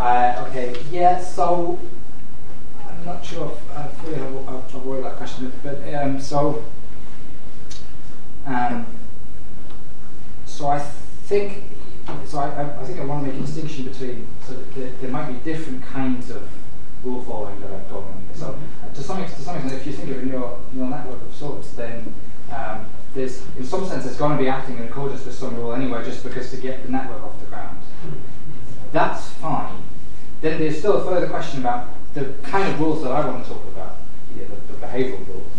Uh, 0.00 0.46
okay, 0.48 0.74
yeah, 0.90 1.20
so 1.20 1.78
I'm 2.88 3.04
not 3.04 3.22
sure 3.22 3.52
if 3.52 3.76
I 3.76 3.86
fully 3.88 4.14
have 4.14 4.74
avoided 4.74 5.04
that 5.04 5.16
question, 5.16 5.52
but 5.62 5.76
um, 5.92 6.18
so 6.18 6.64
um, 8.46 8.86
so 10.46 10.68
I 10.68 10.78
think 10.78 11.64
so 12.24 12.38
I, 12.38 12.80
I, 12.80 12.84
think 12.86 12.98
I 12.98 13.04
want 13.04 13.26
to 13.26 13.30
make 13.30 13.42
a 13.42 13.44
distinction 13.44 13.84
between 13.84 14.26
so 14.48 14.54
there, 14.74 14.90
there 15.02 15.10
might 15.10 15.26
be 15.26 15.34
different 15.52 15.84
kinds 15.84 16.30
of 16.30 16.48
rule 17.04 17.22
following 17.22 17.60
that 17.60 17.86
talking 17.90 18.24
about. 18.26 18.36
So 18.36 18.58
uh, 18.82 18.94
to 18.94 19.02
some, 19.02 19.22
to 19.22 19.30
some 19.30 19.56
extent, 19.56 19.74
if 19.74 19.86
you 19.86 19.92
think 19.92 20.12
of 20.12 20.22
a 20.22 20.24
neural, 20.24 20.64
neural 20.72 20.88
network 20.88 21.20
of 21.20 21.34
sorts, 21.34 21.72
then 21.72 22.14
um, 22.50 22.86
there's, 23.12 23.44
in 23.58 23.66
some 23.66 23.86
sense, 23.86 24.06
it's 24.06 24.16
going 24.16 24.38
to 24.38 24.42
be 24.42 24.48
acting 24.48 24.78
in 24.78 24.84
accordance 24.84 25.26
with 25.26 25.34
some 25.34 25.56
rule 25.56 25.74
anyway, 25.74 26.02
just 26.02 26.24
because 26.24 26.50
to 26.52 26.56
get 26.56 26.86
the 26.86 26.90
network 26.90 27.22
off 27.22 27.38
the 27.38 27.46
ground. 27.46 27.78
That's 28.92 29.28
fine. 29.34 29.89
Then 30.40 30.58
there's 30.58 30.78
still 30.78 30.96
a 30.96 31.04
further 31.04 31.28
question 31.28 31.60
about 31.60 31.88
the 32.14 32.34
kind 32.42 32.68
of 32.68 32.80
rules 32.80 33.02
that 33.02 33.12
I 33.12 33.26
want 33.26 33.44
to 33.44 33.50
talk 33.50 33.64
about, 33.68 33.96
the, 34.34 34.44
the 34.72 34.86
behavioral 34.86 35.26
rules. 35.28 35.50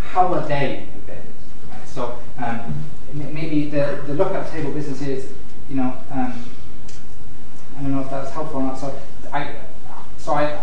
How 0.00 0.32
are 0.34 0.46
they 0.46 0.86
embedded? 0.94 1.32
Right? 1.70 1.88
So 1.88 2.18
um, 2.38 2.84
maybe 3.12 3.70
the, 3.70 4.02
the 4.06 4.14
lookup 4.14 4.50
table 4.50 4.72
business 4.72 5.00
is, 5.02 5.32
you 5.70 5.76
know, 5.76 5.96
um, 6.10 6.44
I 7.78 7.82
don't 7.82 7.92
know 7.92 8.02
if 8.02 8.10
that's 8.10 8.30
helpful 8.32 8.60
or 8.60 8.64
not. 8.64 8.78
So 8.78 8.94
I, 9.32 9.54
so 10.18 10.34
I, 10.34 10.62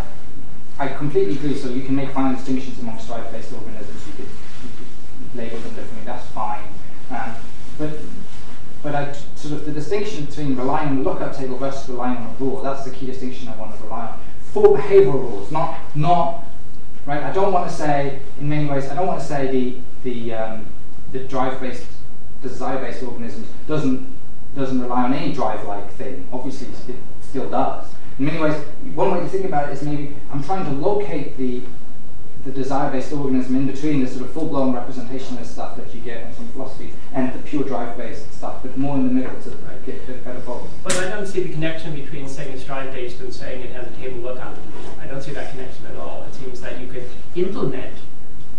I 0.78 0.88
completely 0.88 1.34
agree. 1.34 1.56
So 1.56 1.68
you 1.68 1.82
can 1.82 1.96
make 1.96 2.10
fine 2.10 2.34
distinctions 2.34 2.78
amongst 2.78 3.08
drive-based 3.08 3.52
organisms. 3.52 4.06
You 4.06 4.12
could, 4.12 4.24
you 4.24 4.70
could, 4.78 4.86
label 5.32 5.58
them 5.58 5.74
differently. 5.74 6.04
That's 6.04 6.26
fine. 6.30 6.64
Um, 7.10 7.34
but 7.78 7.90
but 8.82 8.94
I, 8.94 9.12
sort 9.36 9.54
of 9.54 9.66
the 9.66 9.72
distinction 9.90 10.26
between 10.26 10.56
relying 10.56 10.88
on 10.88 10.96
the 10.98 11.02
lookup 11.02 11.36
table 11.36 11.58
versus 11.58 11.88
relying 11.88 12.16
on 12.16 12.28
a 12.28 12.32
rule. 12.38 12.62
That's 12.62 12.84
the 12.84 12.90
key 12.90 13.06
distinction 13.06 13.48
I 13.48 13.56
want 13.56 13.76
to 13.76 13.82
rely 13.82 14.06
on 14.06 14.20
for 14.52 14.76
behavioral 14.76 15.14
rules, 15.14 15.50
not 15.50 15.78
not 15.96 16.44
right. 17.06 17.22
I 17.22 17.32
don't 17.32 17.52
want 17.52 17.68
to 17.68 17.76
say 17.76 18.20
in 18.40 18.48
many 18.48 18.68
ways. 18.68 18.88
I 18.88 18.94
don't 18.94 19.06
want 19.06 19.20
to 19.20 19.26
say 19.26 19.50
the 19.50 19.80
the 20.04 20.34
um, 20.34 20.66
the 21.12 21.20
drive-based 21.20 21.86
desire-based 22.40 23.02
organisms 23.02 23.48
doesn't 23.66 24.06
doesn't 24.54 24.80
rely 24.80 25.02
on 25.02 25.12
any 25.12 25.32
drive-like 25.32 25.92
thing. 25.92 26.26
Obviously, 26.32 26.68
it 26.92 26.96
still 27.20 27.50
does. 27.50 27.86
In 28.18 28.26
many 28.26 28.38
ways, 28.38 28.56
one 28.94 29.12
way 29.12 29.20
to 29.20 29.28
think 29.28 29.44
about 29.44 29.68
it 29.68 29.72
is 29.72 29.82
maybe 29.82 30.14
I'm 30.32 30.42
trying 30.42 30.64
to 30.66 30.72
locate 30.72 31.36
the 31.36 31.62
the 32.44 32.50
desire-based 32.50 33.12
organism 33.12 33.56
in 33.56 33.66
between 33.66 34.00
the 34.00 34.06
sort 34.06 34.22
of 34.24 34.32
full-blown 34.32 34.72
representationalist 34.74 35.46
stuff 35.46 35.76
that 35.76 35.94
you 35.94 36.00
get 36.00 36.26
in 36.26 36.34
some 36.34 36.48
philosophies 36.48 36.94
and 37.12 37.32
the 37.34 37.38
pure 37.40 37.64
drive-based 37.64 38.32
stuff, 38.32 38.62
but 38.62 38.76
more 38.78 38.96
in 38.96 39.06
the 39.06 39.12
middle 39.12 39.38
to 39.42 39.50
right. 39.50 39.84
get 39.84 40.08
a 40.08 40.12
better 40.12 40.40
both. 40.40 40.68
But 40.82 40.96
I 40.96 41.10
don't 41.10 41.26
see 41.26 41.42
the 41.42 41.52
connection 41.52 41.94
between 41.94 42.28
saying 42.28 42.52
it's 42.52 42.64
drive-based 42.64 43.20
and 43.20 43.32
saying 43.32 43.62
it 43.62 43.72
has 43.72 43.86
a 43.86 43.96
table 43.96 44.20
lookup. 44.20 44.56
I 45.00 45.06
don't 45.06 45.22
see 45.22 45.32
that 45.32 45.50
connection 45.50 45.86
at 45.86 45.96
all. 45.96 46.24
It 46.24 46.34
seems 46.34 46.60
that 46.62 46.80
you 46.80 46.86
could 46.86 47.04
implement 47.34 47.94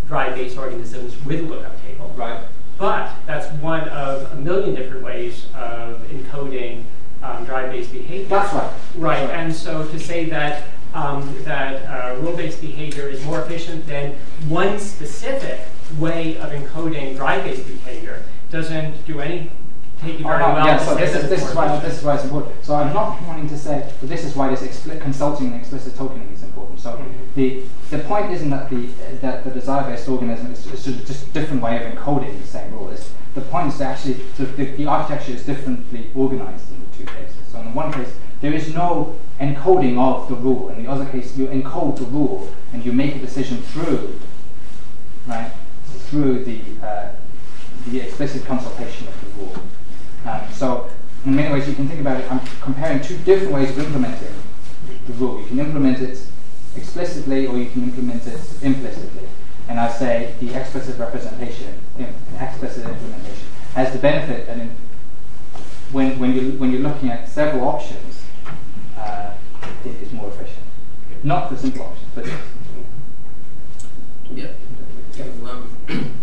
drive-based 0.07 0.57
organisms 0.57 1.15
with 1.25 1.39
a 1.39 1.43
lookup 1.43 1.81
table. 1.83 2.13
Right. 2.15 2.41
But 2.77 3.13
that's 3.25 3.51
one 3.61 3.87
of 3.89 4.31
a 4.31 4.35
million 4.35 4.75
different 4.75 5.03
ways 5.03 5.45
of 5.55 6.01
encoding 6.09 6.83
um, 7.23 7.45
drive-based 7.45 7.91
behavior. 7.91 8.27
That's 8.27 8.53
right. 8.53 8.71
Right, 8.95 9.19
That's 9.19 9.31
right. 9.31 9.39
and 9.39 9.55
so 9.55 9.87
to 9.87 9.99
say 9.99 10.25
that 10.25 10.65
um, 10.93 11.43
that 11.43 11.85
uh, 11.85 12.19
rule-based 12.19 12.61
behavior 12.61 13.07
is 13.07 13.23
more 13.25 13.41
efficient 13.41 13.87
than 13.87 14.15
one 14.47 14.79
specific 14.79 15.61
way 15.97 16.37
of 16.37 16.51
encoding 16.51 17.15
drive-based 17.15 17.67
behavior 17.67 18.23
doesn't 18.49 19.05
do 19.05 19.21
any 19.21 19.49
take 20.01 20.19
you 20.19 20.25
very 20.25 20.43
oh, 20.43 20.53
well. 20.53 20.65
Yeah, 20.65 20.77
so 20.77 20.95
this 20.95 21.15
is 21.15 21.29
this 21.29 21.47
is 21.47 21.55
why 21.55 21.79
this 21.79 21.99
is 21.99 22.03
why 22.03 22.15
it's 22.15 22.23
important. 22.23 22.65
So 22.65 22.75
I'm 22.75 22.93
not 22.93 23.21
wanting 23.23 23.47
to 23.49 23.57
say 23.57 23.79
that 23.79 24.07
this 24.07 24.23
is 24.23 24.35
why 24.35 24.49
this 24.49 24.61
expli- 24.61 24.99
consulting 24.99 25.47
and 25.47 25.55
explicit 25.55 25.93
tokening 25.93 26.33
is 26.33 26.43
important. 26.43 26.79
So 26.79 26.93
mm-hmm. 26.93 27.33
the 27.35 27.63
the 27.89 27.99
point 27.99 28.31
isn't 28.31 28.49
that 28.49 28.69
the 28.69 28.87
that 29.21 29.43
the 29.43 29.51
desire-based 29.51 30.07
organism 30.07 30.51
is, 30.51 30.65
is 30.65 30.83
just 31.05 31.27
a 31.27 31.29
different 31.31 31.61
way 31.61 31.83
of 31.83 31.93
encoding 31.93 32.39
the 32.41 32.47
same 32.47 32.73
rule. 32.73 32.89
It's, 32.89 33.11
the 33.35 33.41
point 33.41 33.69
is 33.69 33.77
that 33.77 33.91
actually 33.97 34.21
so 34.35 34.43
the, 34.43 34.65
the 34.65 34.85
architecture 34.87 35.31
is 35.33 35.45
differently 35.45 36.11
organized 36.15 36.69
in 36.71 36.81
the 36.81 36.97
two 36.97 37.05
cases. 37.05 37.37
So 37.51 37.59
in 37.59 37.65
the 37.65 37.71
one 37.71 37.93
case, 37.93 38.13
there 38.41 38.53
is 38.53 38.73
no 38.73 39.19
encoding 39.39 39.97
of 39.97 40.27
the 40.27 40.35
rule. 40.35 40.69
In 40.69 40.83
the 40.83 40.91
other 40.91 41.05
case, 41.05 41.37
you 41.37 41.47
encode 41.47 41.97
the 41.97 42.05
rule 42.05 42.51
and 42.73 42.85
you 42.85 42.91
make 42.91 43.15
a 43.15 43.19
decision 43.19 43.61
through, 43.61 44.19
right, 45.27 45.51
through 46.07 46.43
the 46.43 46.59
uh, 46.83 47.11
the 47.87 47.99
explicit 48.01 48.45
consultation 48.45 49.07
of 49.07 49.21
the 49.21 49.41
rule. 49.41 49.55
Um, 50.25 50.41
so 50.51 50.89
in 51.25 51.35
many 51.35 51.51
ways, 51.53 51.67
you 51.67 51.75
can 51.75 51.87
think 51.87 52.01
about 52.01 52.19
it. 52.19 52.31
I'm 52.31 52.41
comparing 52.61 53.01
two 53.01 53.17
different 53.19 53.53
ways 53.53 53.69
of 53.69 53.79
implementing 53.79 54.33
the 55.07 55.13
rule. 55.13 55.39
You 55.41 55.47
can 55.47 55.59
implement 55.59 55.99
it 55.99 56.19
explicitly, 56.75 57.47
or 57.47 57.57
you 57.57 57.69
can 57.69 57.83
implement 57.83 58.25
it 58.27 58.39
implicitly. 58.61 59.27
And 59.67 59.79
I 59.79 59.89
say 59.89 60.35
the 60.39 60.53
explicit 60.53 60.97
representation, 60.99 61.73
explicit 62.39 62.87
implementation, 62.87 63.47
has 63.75 63.93
the 63.93 63.99
benefit 63.99 64.47
that 64.47 64.57
in, 64.57 64.71
when, 65.91 66.19
when, 66.19 66.33
you, 66.35 66.51
when 66.53 66.71
you're 66.71 66.81
looking 66.81 67.09
at 67.09 67.29
several 67.29 67.67
options, 67.67 68.20
uh, 69.01 69.33
it 69.85 70.01
is 70.01 70.11
more 70.11 70.27
efficient. 70.29 70.65
Not 71.23 71.49
the 71.49 71.57
simple 71.57 71.83
options, 71.83 72.09
but 72.15 72.25
yeah. 74.33 74.47
You, 75.17 75.47
um, 75.47 75.69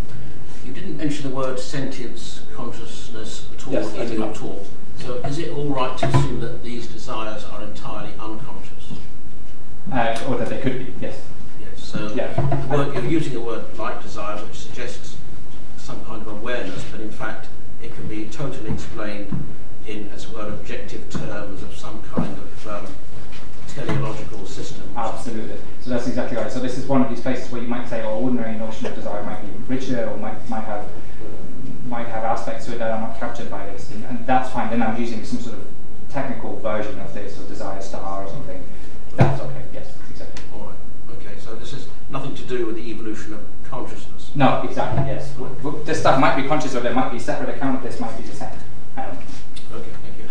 you 0.64 0.72
didn't 0.72 0.96
mention 0.96 1.28
the 1.30 1.36
word 1.36 1.58
sentience, 1.58 2.42
consciousness 2.54 3.48
at 3.54 3.66
all 3.66 3.72
yes, 3.74 4.10
in 4.10 4.18
your 4.18 4.34
talk. 4.34 4.64
So 4.98 5.14
is 5.16 5.38
it 5.38 5.52
all 5.52 5.68
right 5.68 5.96
to 5.98 6.06
assume 6.06 6.40
that 6.40 6.62
these 6.62 6.86
desires 6.86 7.44
are 7.44 7.62
entirely 7.62 8.12
unconscious? 8.18 8.92
Uh, 9.92 10.24
or 10.28 10.36
that 10.38 10.48
they 10.48 10.60
could 10.60 10.78
be, 10.78 10.94
yes. 11.00 11.20
Yes. 11.60 11.82
So 11.82 12.12
yeah. 12.14 12.74
word, 12.74 12.94
you're 12.94 13.04
using 13.04 13.34
the 13.34 13.40
word 13.40 13.64
like 13.78 14.02
desire, 14.02 14.44
which 14.44 14.58
suggests 14.58 15.16
some 15.76 16.04
kind 16.04 16.20
of 16.20 16.28
awareness, 16.28 16.84
but 16.90 17.00
in 17.00 17.10
fact 17.10 17.48
it 17.82 17.94
can 17.94 18.08
be 18.08 18.26
totally 18.26 18.70
explained 18.70 19.28
in, 19.88 20.08
as 20.10 20.24
it 20.24 20.30
were, 20.30 20.48
objective 20.48 21.08
terms 21.10 21.62
of 21.62 21.74
some 21.74 22.02
kind 22.02 22.36
of 22.36 22.66
um, 22.68 22.86
teleological 23.68 24.46
system. 24.46 24.84
Absolutely. 24.96 25.56
So 25.82 25.90
that's 25.90 26.06
exactly 26.06 26.36
right. 26.36 26.52
So 26.52 26.60
this 26.60 26.76
is 26.76 26.86
one 26.86 27.02
of 27.02 27.08
these 27.08 27.20
places 27.20 27.50
where 27.50 27.62
you 27.62 27.68
might 27.68 27.88
say, 27.88 28.02
oh, 28.02 28.20
ordinary 28.20 28.56
notion 28.58 28.86
of 28.86 28.94
desire 28.94 29.22
might 29.22 29.40
be 29.40 29.48
richer 29.74 30.08
or 30.08 30.16
might, 30.16 30.48
might 30.48 30.64
have 30.64 30.86
might 31.86 32.06
have 32.08 32.22
aspects 32.22 32.66
to 32.66 32.74
it 32.74 32.78
that 32.78 32.90
are 32.90 33.00
not 33.00 33.18
captured 33.18 33.50
by 33.50 33.64
this, 33.66 33.90
and, 33.90 34.04
and 34.04 34.26
that's 34.26 34.50
fine. 34.50 34.68
Then 34.68 34.82
I'm 34.82 35.00
using 35.00 35.24
some 35.24 35.38
sort 35.38 35.56
of 35.56 35.64
technical 36.10 36.58
version 36.60 36.98
of 37.00 37.14
this, 37.14 37.40
or 37.40 37.48
desire 37.48 37.80
star 37.80 38.24
or 38.24 38.28
something. 38.28 38.62
That's 39.16 39.40
okay. 39.40 39.62
Yes, 39.72 39.94
exactly. 40.10 40.44
All 40.52 40.66
right. 40.66 41.16
Okay. 41.16 41.38
So 41.38 41.54
this 41.54 41.72
is 41.72 41.88
nothing 42.10 42.34
to 42.34 42.42
do 42.42 42.66
with 42.66 42.76
the 42.76 42.90
evolution 42.90 43.32
of 43.32 43.40
consciousness. 43.64 44.30
No, 44.34 44.62
exactly. 44.68 45.06
Yes. 45.06 45.34
This 45.84 46.00
stuff 46.00 46.20
might 46.20 46.36
be 46.36 46.46
conscious, 46.46 46.74
or 46.74 46.80
there 46.80 46.94
might 46.94 47.10
be 47.10 47.16
a 47.16 47.20
separate 47.20 47.56
account 47.56 47.78
of 47.78 47.82
this. 47.82 47.98
Might 47.98 48.16
be 48.18 48.24
the 48.24 48.36
same. 48.36 48.48
Okay. 48.98 49.90
Thank 50.02 50.18
you. 50.18 50.24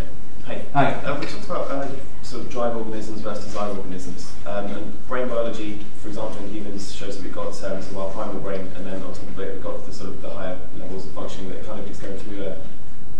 Hi. 0.45 0.61
Hi. 0.73 0.93
Uh, 1.05 1.19
we 1.19 1.25
talked 1.25 1.45
about 1.45 1.71
uh, 1.71 1.87
sort 2.21 2.43
of 2.45 2.46
drive 2.57 2.75
organisms 2.75 3.21
versus 3.21 3.45
desire 3.45 3.69
organisms. 3.69 4.33
Um, 4.47 4.65
and 4.65 5.07
brain 5.07 5.27
biology, 5.27 5.85
for 6.01 6.07
example, 6.07 6.43
in 6.43 6.49
humans 6.49 6.91
shows 6.93 7.17
that 7.17 7.23
we've 7.23 7.33
got 7.33 7.49
um, 7.49 7.53
sort 7.53 7.83
of 7.83 7.97
our 7.97 8.09
primal 8.09 8.41
brain, 8.41 8.61
and 8.75 8.85
then 8.85 8.95
on 9.03 9.13
top 9.13 9.27
of 9.27 9.39
it, 9.39 9.53
we've 9.53 9.63
got 9.63 9.85
the 9.85 9.93
sort 9.93 10.09
of 10.09 10.21
the 10.23 10.29
higher 10.29 10.57
levels 10.79 11.05
of 11.05 11.11
functioning 11.11 11.51
that 11.51 11.63
kind 11.65 11.79
of 11.79 11.87
extend 11.87 12.19
through 12.21 12.45
uh, 12.45 12.57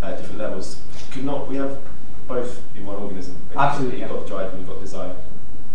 uh, 0.02 0.16
different 0.16 0.40
levels. 0.40 0.82
Could 1.12 1.24
not 1.24 1.48
we 1.48 1.58
have 1.58 1.78
both 2.28 2.64
in 2.76 2.86
one 2.88 2.96
organism? 2.96 3.36
Basically? 3.36 3.62
Absolutely. 3.62 4.00
You've 4.00 4.10
got 4.10 4.28
drive 4.28 4.50
and 4.50 4.60
you've 4.60 4.70
got 4.70 4.80
desire 4.80 5.16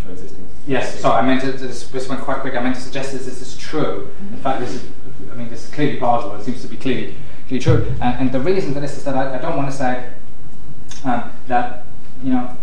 coexisting. 0.05 0.49
Yes. 0.67 1.01
So 1.01 1.13
I 1.13 1.23
meant 1.23 1.43
to 1.43 1.53
this, 1.53 1.89
this 1.89 2.09
went 2.09 2.21
quite 2.23 2.41
quick. 2.41 2.57
I 2.57 2.63
meant 2.63 2.75
to 2.75 2.81
suggest 2.81 3.13
this. 3.13 3.27
This 3.27 3.41
is 3.41 3.57
true. 3.57 4.11
In 4.33 4.39
fact, 4.39 4.59
this 4.59 4.75
is. 4.75 4.91
I 5.31 5.35
mean, 5.37 5.49
this 5.49 5.69
is 5.69 5.71
clearly 5.73 5.99
plausible. 5.99 6.35
It 6.35 6.43
seems 6.43 6.63
to 6.63 6.69
be 6.69 6.77
clearly, 6.77 7.15
clearly 7.47 7.63
true. 7.63 7.95
And, 8.01 8.23
and 8.23 8.33
the 8.33 8.41
reason 8.41 8.75
for 8.75 8.81
this 8.81 8.97
is 8.97 9.05
that 9.05 9.15
I, 9.15 9.37
I 9.37 9.39
don't 9.39 9.57
want 9.57 9.71
to 9.71 9.77
say 9.77 10.13
um, 11.05 11.31
that 11.47 11.87
you 12.25 12.33
know 12.33 12.57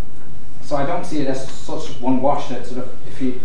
so 0.69 0.75
I 0.75 0.85
don't 0.85 1.03
see 1.03 1.21
it 1.21 1.27
as 1.27 1.49
such 1.49 1.99
one 1.99 2.21
wash 2.21 2.49
that 2.49 2.63
sort 2.63 2.85
of, 2.85 2.95
if 3.07 3.19
you, 3.19 3.41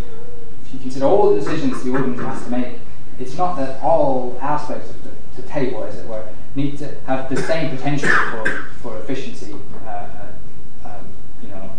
if 0.60 0.74
you 0.74 0.78
consider 0.78 1.06
all 1.06 1.32
the 1.32 1.40
decisions 1.40 1.82
the 1.82 1.90
organism 1.90 2.22
has 2.26 2.44
to 2.44 2.50
make, 2.50 2.78
it's 3.18 3.34
not 3.38 3.56
that 3.56 3.82
all 3.82 4.38
aspects 4.42 4.90
of 4.90 5.02
the, 5.04 5.40
the 5.40 5.48
table, 5.48 5.84
as 5.84 5.98
it 5.98 6.06
were, 6.06 6.28
need 6.54 6.76
to 6.76 7.00
have 7.06 7.30
the 7.30 7.36
same 7.40 7.74
potential 7.74 8.10
for, 8.10 8.66
for 8.82 8.98
efficiency, 8.98 9.54
uh, 9.86 9.88
uh, 9.88 10.26
um, 10.84 11.06
you 11.42 11.48
know, 11.48 11.70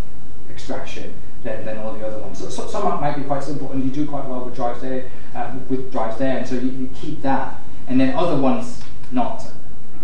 extraction 0.50 1.14
than, 1.44 1.64
than 1.64 1.78
all 1.78 1.94
the 1.94 2.04
other 2.04 2.18
ones. 2.18 2.40
So, 2.40 2.50
so, 2.50 2.68
some 2.68 2.84
might 3.00 3.16
be 3.16 3.22
quite 3.22 3.44
simple, 3.44 3.72
and 3.72 3.84
you 3.84 3.92
do 3.92 4.08
quite 4.08 4.28
well 4.28 4.46
with 4.46 4.56
drives 4.56 4.82
there, 4.82 5.12
uh, 5.36 5.54
with 5.70 5.92
drives 5.92 6.18
there, 6.18 6.40
and 6.40 6.48
so 6.48 6.56
you, 6.56 6.72
you 6.72 6.90
keep 6.96 7.22
that, 7.22 7.62
and 7.88 8.00
then 8.00 8.16
other 8.16 8.42
ones 8.42 8.82
not, 9.12 9.46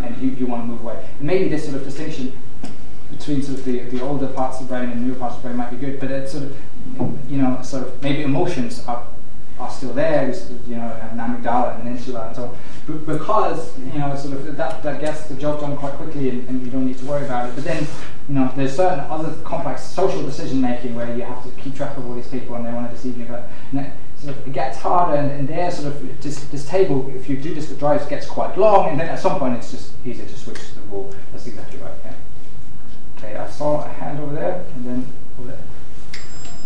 and 0.04 0.16
you, 0.22 0.30
you 0.30 0.46
want 0.46 0.62
to 0.62 0.68
move 0.68 0.82
away. 0.82 1.04
And 1.18 1.26
maybe 1.26 1.50
this 1.50 1.64
sort 1.64 1.78
of 1.78 1.84
distinction 1.84 2.32
between 3.12 3.42
sort 3.44 3.60
of 3.60 3.66
the, 3.66 3.80
the 3.82 4.02
older 4.02 4.28
parts 4.28 4.60
of 4.60 4.68
the 4.68 4.74
brain 4.74 4.90
and 4.90 5.06
newer 5.06 5.16
parts 5.16 5.36
of 5.36 5.42
the 5.42 5.48
brain 5.48 5.58
might 5.58 5.72
be 5.72 5.78
good, 5.78 6.00
but 6.00 6.10
it's 6.10 6.32
sort 6.32 6.46
of, 6.46 6.58
you 7.30 7.38
know, 7.38 7.62
sort 7.62 7.88
of 7.88 8.02
maybe 8.02 8.24
emotions 8.24 8.84
are, 8.88 9.06
are 9.60 9.70
still 9.70 9.94
there. 9.94 10.34
Sort 10.34 10.52
of, 10.52 10.68
you 10.68 10.76
know, 10.76 10.92
an 11.12 11.18
amygdala 11.18 11.80
and 11.80 11.88
an 11.88 11.96
insula 11.96 12.28
and 12.28 12.36
so 12.36 12.44
on. 12.46 12.58
But 12.88 13.06
because, 13.06 13.78
you 13.80 14.00
know, 14.00 14.16
sort 14.16 14.38
of 14.38 14.58
that, 14.58 14.82
that 14.84 15.00
gets 15.00 15.26
the 15.28 15.36
job 15.36 15.60
done 15.60 15.78
quite 15.78 15.94
quickly 15.94 16.30
and, 16.30 16.48
and 16.50 16.66
you 16.66 16.72
don't 16.72 16.86
need 16.86 16.98
to 16.98 17.06
worry 17.06 17.26
about 17.26 17.50
it. 17.50 17.56
But 17.56 17.64
then, 17.64 17.86
you 18.28 18.36
know, 18.36 18.52
there's 18.56 18.76
certain 18.76 19.02
other 19.02 19.34
complex 19.44 19.84
social 19.84 20.24
decision 20.24 20.62
making 20.62 20.96
where 20.96 21.16
you 21.16 21.24
have 21.24 21.44
to 21.44 21.52
keep 21.62 21.76
track 21.76 21.98
of 21.98 22.08
all 22.08 22.16
these 22.16 22.28
people 22.28 22.56
and 22.56 22.66
they 22.66 22.74
want 22.74 22.90
to 22.90 22.96
deceive 22.96 23.18
you. 23.18 23.26
But 23.26 23.50
sort 24.18 24.38
of, 24.38 24.48
it 24.48 24.54
gets 24.54 24.78
harder 24.78 25.18
and, 25.20 25.32
and 25.32 25.48
there 25.48 25.70
sort 25.72 25.88
of 25.94 26.22
this, 26.22 26.44
this 26.46 26.66
table, 26.68 27.12
if 27.16 27.30
you 27.30 27.38
do 27.38 27.54
this 27.54 27.70
with 27.70 27.80
drives, 27.80 28.06
gets 28.06 28.26
quite 28.26 28.58
long 28.58 28.90
and 28.90 29.00
then 29.00 29.10
at 29.10 29.20
some 29.20 29.38
point 29.38 29.56
it's 29.56 29.72
just 29.72 29.92
easier 30.06 30.26
to 30.26 30.38
switch 30.38 30.60
to 30.60 30.76
the 30.76 30.82
wall. 30.88 31.14
That's 31.32 31.48
exactly 31.48 31.80
right, 31.80 31.94
yeah. 32.06 32.14
Okay, 33.24 33.36
I 33.36 33.48
saw 33.48 33.86
a 33.86 33.88
hand 33.88 34.20
over 34.20 34.34
there 34.34 34.66
and 34.74 34.84
then 34.86 35.08
over 35.40 35.50
there. 35.50 35.60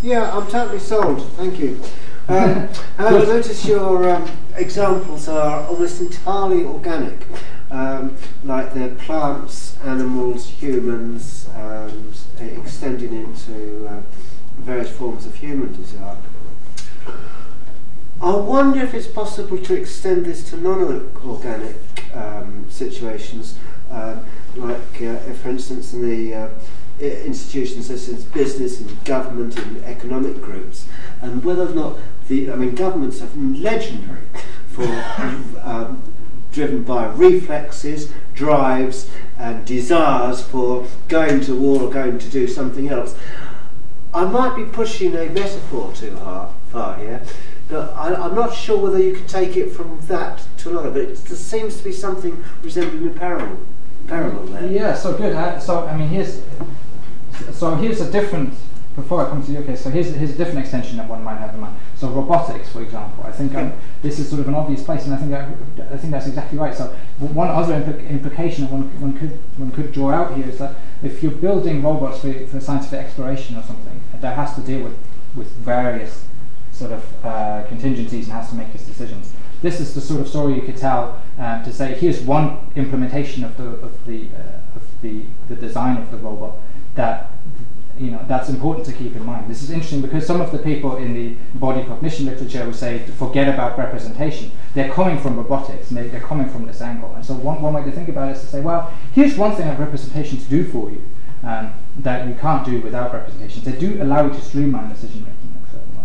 Yeah, 0.01 0.37
I'm 0.37 0.47
totally 0.49 0.79
sold. 0.79 1.29
Thank 1.33 1.59
you. 1.59 1.81
Um, 2.29 2.69
however, 2.97 3.25
notice 3.25 3.65
your 3.65 4.09
um, 4.09 4.31
examples 4.55 5.27
are 5.27 5.67
almost 5.67 5.99
entirely 5.99 6.63
organic, 6.63 7.27
um, 7.71 8.15
like 8.45 8.73
the 8.73 8.95
plants, 8.99 9.77
animals, 9.83 10.47
humans, 10.47 11.49
um, 11.55 12.13
extending 12.39 13.13
into 13.13 13.87
uh, 13.87 14.01
various 14.59 14.89
forms 14.89 15.25
of 15.25 15.35
human 15.35 15.75
design. 15.75 16.17
I 18.21 18.35
wonder 18.35 18.81
if 18.81 18.93
it's 18.93 19.07
possible 19.07 19.57
to 19.57 19.73
extend 19.75 20.25
this 20.25 20.49
to 20.49 20.57
non-organic 20.57 21.75
um, 22.15 22.65
situations, 22.69 23.57
uh, 23.91 24.19
like, 24.55 25.01
uh, 25.01 25.19
if, 25.29 25.41
for 25.41 25.49
instance, 25.49 25.93
in 25.93 26.09
the 26.09 26.33
uh, 26.33 26.49
institutions 26.99 27.87
such 27.87 28.13
as 28.15 28.23
business 28.23 28.79
and 28.79 29.03
government 29.03 29.57
and 29.59 29.83
economic 29.83 30.41
groups, 30.41 30.87
and 31.21 31.43
whether 31.43 31.67
or 31.67 31.75
not 31.75 31.97
the, 32.29 32.49
I 32.51 32.55
mean, 32.55 32.73
governments 32.73 33.21
are 33.21 33.29
legendary 33.35 34.23
for 34.69 34.85
um, 35.61 36.01
driven 36.53 36.83
by 36.83 37.07
reflexes, 37.07 38.13
drives, 38.33 39.09
and 39.37 39.65
desires 39.65 40.41
for 40.41 40.87
going 41.09 41.41
to 41.41 41.53
war 41.53 41.83
or 41.83 41.91
going 41.91 42.17
to 42.17 42.29
do 42.29 42.47
something 42.47 42.87
else. 42.87 43.15
I 44.13 44.23
might 44.23 44.55
be 44.55 44.63
pushing 44.63 45.13
a 45.15 45.25
metaphor 45.25 45.91
too 45.93 46.17
far 46.71 46.97
here, 46.97 47.21
I, 47.71 48.25
am 48.25 48.35
not 48.35 48.53
sure 48.53 48.77
whether 48.77 48.99
you 48.99 49.13
can 49.13 49.27
take 49.27 49.57
it 49.57 49.71
from 49.71 49.99
that 50.07 50.45
to 50.59 50.69
another, 50.69 50.91
but 50.91 51.01
it, 51.01 51.15
there 51.15 51.37
seems 51.37 51.77
to 51.77 51.83
be 51.83 51.91
something 51.91 52.43
resembling 52.61 53.07
a 53.07 53.11
parallel, 53.11 53.57
parallel 54.07 54.45
there. 54.47 54.71
Yeah, 54.71 54.93
so 54.93 55.17
good. 55.17 55.61
So, 55.61 55.87
I 55.87 55.97
mean, 55.97 56.09
here's, 56.09 56.41
so 57.51 57.75
here's 57.75 58.01
a 58.01 58.11
different 58.11 58.53
before 58.95 59.25
I 59.25 59.29
come 59.29 59.43
to 59.43 59.51
you, 59.51 59.59
okay, 59.59 59.75
so 59.75 59.89
here's, 59.89 60.07
here's 60.15 60.31
a 60.31 60.37
different 60.37 60.59
extension 60.59 60.97
that 60.97 61.09
one 61.09 61.23
might 61.23 61.37
have 61.37 61.53
in 61.53 61.59
mind. 61.59 61.75
So 61.95 62.09
robotics, 62.09 62.69
for 62.69 62.81
example, 62.81 63.25
I 63.25 63.31
think 63.31 63.53
um, 63.53 63.73
this 64.01 64.19
is 64.19 64.29
sort 64.29 64.39
of 64.39 64.47
an 64.47 64.55
obvious 64.55 64.83
place, 64.83 65.05
and 65.05 65.13
I 65.13 65.17
think 65.17 65.33
I, 65.33 65.93
I 65.93 65.97
think 65.97 66.11
that's 66.11 66.27
exactly 66.27 66.57
right. 66.57 66.73
So 66.73 66.95
one 67.19 67.49
other 67.49 67.73
impl 67.73 68.09
implication 68.09 68.63
that 68.63 68.71
one, 68.71 68.83
one 69.01 69.17
could 69.17 69.37
one 69.57 69.71
could 69.71 69.91
draw 69.91 70.11
out 70.11 70.35
here 70.35 70.47
is 70.47 70.59
that 70.59 70.77
if 71.03 71.21
you're 71.21 71.33
building 71.33 71.83
robots 71.83 72.21
for, 72.21 72.33
for 72.47 72.61
scientific 72.61 72.99
exploration 72.99 73.57
or 73.57 73.63
something, 73.63 74.01
that 74.21 74.35
has 74.35 74.55
to 74.55 74.61
deal 74.61 74.83
with 74.83 74.97
with 75.35 75.51
various 75.51 76.23
sort 76.75 76.91
of 76.91 77.25
uh, 77.25 77.63
contingencies 77.67 78.25
and 78.25 78.33
has 78.33 78.49
to 78.49 78.55
make 78.55 78.67
his 78.67 78.85
decisions. 78.85 79.31
This 79.61 79.79
is 79.79 79.93
the 79.93 80.01
sort 80.01 80.21
of 80.21 80.27
story 80.27 80.55
you 80.55 80.61
could 80.61 80.77
tell 80.77 81.21
uh, 81.39 81.63
to 81.63 81.71
say 81.71 81.95
here's 81.95 82.21
one 82.21 82.71
implementation 82.75 83.43
of 83.43 83.57
the 83.57 83.67
of 83.87 84.05
the 84.05 84.27
uh, 84.35 84.75
of 84.77 85.01
the 85.01 85.23
the 85.47 85.55
design 85.55 85.97
of 85.97 86.11
the 86.11 86.17
robot 86.17 86.55
that 86.95 87.31
you 87.97 88.11
know, 88.11 88.23
that's 88.27 88.49
important 88.49 88.85
to 88.87 88.91
keep 88.91 89.15
in 89.15 89.25
mind. 89.25 89.49
This 89.49 89.63
is 89.63 89.71
interesting 89.71 90.01
because 90.01 90.25
some 90.25 90.41
of 90.41 90.51
the 90.51 90.57
people 90.57 90.97
in 90.97 91.13
the 91.13 91.35
body 91.57 91.83
cognition 91.85 92.25
literature 92.25 92.65
will 92.65 92.73
say 92.73 92.99
forget 92.99 93.47
about 93.47 93.77
representation. 93.77 94.51
They're 94.73 94.91
coming 94.91 95.17
from 95.17 95.37
robotics 95.37 95.91
and 95.91 95.97
they, 95.97 96.15
are 96.15 96.21
coming 96.21 96.49
from 96.49 96.65
this 96.65 96.81
angle. 96.81 97.13
And 97.15 97.25
so 97.25 97.33
one, 97.35 97.61
one 97.61 97.73
way 97.73 97.83
to 97.83 97.91
think 97.91 98.09
about 98.09 98.29
it 98.29 98.33
is 98.33 98.41
to 98.41 98.47
say, 98.47 98.61
well, 98.61 98.91
here's 99.13 99.37
one 99.37 99.55
thing 99.55 99.69
a 99.69 99.75
representation 99.75 100.37
to 100.37 100.45
do 100.45 100.65
for 100.65 100.91
you 100.91 101.01
um, 101.43 101.73
that 101.99 102.27
you 102.27 102.33
can't 102.35 102.65
do 102.65 102.81
without 102.81 103.13
representations. 103.13 103.63
They 103.63 103.79
do 103.79 104.01
allow 104.01 104.27
you 104.27 104.33
to 104.33 104.41
streamline 104.41 104.89
decision 104.89 105.21
making 105.21 105.55
in 105.55 105.63
a 105.63 105.71
certain 105.71 105.95
way. 105.95 106.03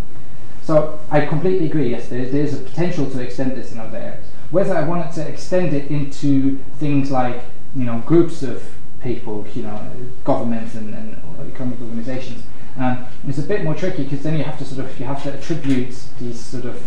So 0.63 1.01
I 1.11 1.27
completely 1.27 1.67
agree, 1.67 1.91
yes, 1.91 2.09
there's, 2.09 2.31
there's 2.33 2.55
a 2.55 2.59
potential 2.59 3.11
to 3.11 3.21
extend 3.21 3.53
this 3.53 3.73
in 3.73 3.79
other 3.79 3.99
areas. 3.99 4.27
Whether 4.51 4.77
I 4.77 4.85
wanted 4.85 5.13
to 5.15 5.27
extend 5.27 5.73
it 5.73 5.91
into 5.91 6.59
things 6.79 7.11
like, 7.11 7.43
you 7.75 7.85
know, 7.85 7.99
groups 8.01 8.43
of 8.43 8.63
people, 9.03 9.47
you 9.55 9.63
know, 9.63 9.91
governments 10.25 10.75
and, 10.75 10.95
and 10.95 11.17
economic 11.53 11.81
organisations. 11.81 12.43
Um, 12.77 13.07
it's 13.27 13.39
a 13.39 13.43
bit 13.43 13.65
more 13.65 13.75
tricky 13.75 14.05
because 14.05 14.23
then 14.23 14.37
you 14.37 14.45
have 14.45 14.59
to 14.59 14.65
sort 14.65 14.87
of 14.87 14.99
you 14.99 15.07
have 15.07 15.23
to 15.25 15.33
attribute 15.35 15.95
these 16.19 16.41
sort 16.41 16.65
of 16.65 16.83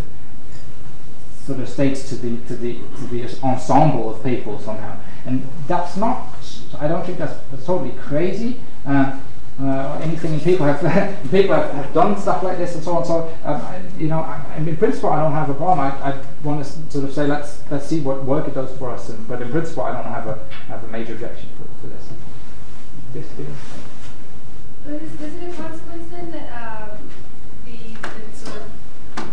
sort 1.46 1.60
of 1.60 1.68
states 1.68 2.08
to 2.10 2.16
the 2.16 2.38
to 2.48 2.56
the 2.56 2.80
to 2.98 3.08
the 3.08 3.24
ensemble 3.44 4.16
of 4.16 4.24
people 4.24 4.60
somehow, 4.60 4.98
and 5.26 5.46
that's 5.68 5.98
not. 5.98 6.36
I 6.80 6.88
don't 6.88 7.06
think 7.06 7.18
that's, 7.18 7.40
that's 7.52 7.66
totally 7.66 7.92
crazy. 7.92 8.60
Uh, 8.86 9.20
uh, 9.62 10.00
anything 10.02 10.40
people 10.40 10.66
have 10.66 10.82
people 11.32 11.56
have, 11.56 11.72
have, 11.72 11.94
done 11.94 12.20
stuff 12.20 12.42
like 12.42 12.58
this 12.58 12.74
and 12.76 12.84
so 12.84 12.98
on. 12.98 13.06
So 13.06 13.34
um, 13.44 13.62
I, 13.62 13.82
you 13.98 14.08
know, 14.08 14.20
I, 14.20 14.56
in 14.58 14.76
principle, 14.78 15.10
I 15.10 15.22
don't 15.22 15.32
have 15.32 15.50
a 15.50 15.54
problem. 15.54 15.80
I, 15.80 16.12
I 16.12 16.22
want 16.44 16.66
to 16.66 16.72
sort 16.92 17.06
of 17.06 17.14
say 17.14 17.28
let's 17.28 17.62
let's 17.70 17.86
see 17.86 18.00
what 18.00 18.24
work 18.26 18.48
it 18.48 18.56
does 18.56 18.76
for 18.78 18.90
us. 18.90 19.10
And, 19.10 19.28
but 19.28 19.42
in 19.42 19.52
principle, 19.52 19.84
I 19.84 19.94
don't 19.94 20.12
have 20.12 20.28
a 20.28 20.44
have 20.68 20.84
a 20.84 20.88
major 20.88 21.14
objection 21.14 21.50
for, 21.58 21.82
for 21.82 21.94
this. 21.94 22.08
This 23.14 23.26
is, 23.26 23.48
then 26.10 26.32
that 26.32 26.90
um, 26.92 26.98
the, 27.66 27.78
the 28.02 28.36
sort 28.36 28.58
of 28.58 29.28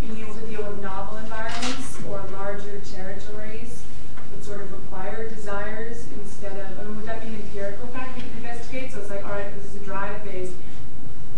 being 0.00 0.18
able 0.18 0.34
to 0.34 0.46
deal 0.46 0.62
with 0.64 0.82
novel 0.82 1.18
environments 1.18 2.02
or 2.04 2.22
larger 2.32 2.80
territories 2.80 3.82
would 4.32 4.44
sort 4.44 4.60
of 4.60 4.72
require 4.72 5.28
desires 5.28 6.06
instead 6.18 6.58
of? 6.58 6.78
I 6.78 6.84
mean, 6.84 6.96
would 6.96 7.06
that 7.06 7.20
be 7.20 7.28
an 7.28 7.34
empirical 7.36 7.86
fact 7.88 8.16
we 8.16 8.22
could 8.22 8.36
investigate? 8.38 8.92
So 8.92 9.00
it's 9.00 9.10
like, 9.10 9.24
all 9.24 9.32
right, 9.32 9.54
this 9.56 9.66
is 9.66 9.76
a 9.76 9.84
drive 9.84 10.24
based. 10.24 10.54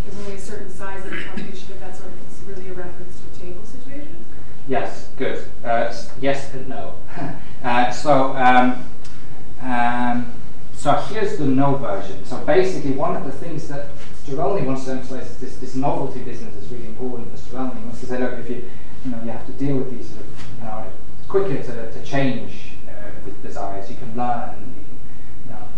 There's 0.05 0.19
only 0.19 0.35
a 0.35 0.41
certain 0.41 0.71
size 0.71 1.05
of 1.05 1.11
the 1.11 1.23
population, 1.25 1.69
if 1.71 1.81
that 1.81 1.97
sort 1.97 2.11
of 2.11 2.49
really 2.49 2.69
a 2.69 2.75
reference 2.75 3.21
to 3.21 3.27
a 3.37 3.47
table 3.47 3.65
situation. 3.65 4.25
Yes, 4.75 5.09
good. 5.17 5.45
Uh, 5.65 5.95
yes 6.21 6.53
and 6.53 6.69
no. 6.69 6.97
uh, 7.63 7.93
so. 7.93 8.35
Um, 8.35 8.85
um, 9.63 10.33
so 10.75 10.91
here's 10.95 11.39
the 11.39 11.47
no 11.47 11.77
version. 11.77 12.25
So 12.25 12.45
basically, 12.45 12.91
one 12.91 13.15
of 13.15 13.25
the 13.25 13.31
things 13.31 13.69
that 13.69 13.87
Sterelny 14.25 14.67
wants 14.67 14.87
to 14.87 14.91
emphasize 14.91 15.31
is 15.31 15.37
this, 15.39 15.57
this 15.59 15.75
novelty 15.77 16.19
business 16.25 16.57
is 16.57 16.69
really 16.73 16.87
important 16.87 17.31
for 17.31 17.37
Sterelny. 17.37 17.79
He 17.79 17.85
wants 17.85 18.01
to 18.01 18.07
say, 18.07 18.19
look, 18.19 18.33
if 18.33 18.51
you, 18.51 18.69
you 19.05 19.11
know, 19.13 19.23
you 19.23 19.31
have 19.31 19.47
to 19.47 19.53
deal 19.53 19.77
with 19.77 19.97
these, 19.97 20.11
sort 20.11 20.23
of, 20.23 20.29
you 20.59 20.65
know, 20.65 20.87
quicker 21.29 21.63
to, 21.63 21.93
to 21.93 22.05
change 22.05 22.73
uh, 22.89 23.11
with 23.25 23.41
desires. 23.45 23.89
You 23.89 23.97
can 23.97 24.17
learn. 24.17 24.75
You 24.77 24.85
can, 24.85 24.99
you 25.47 25.51
know, 25.53 25.69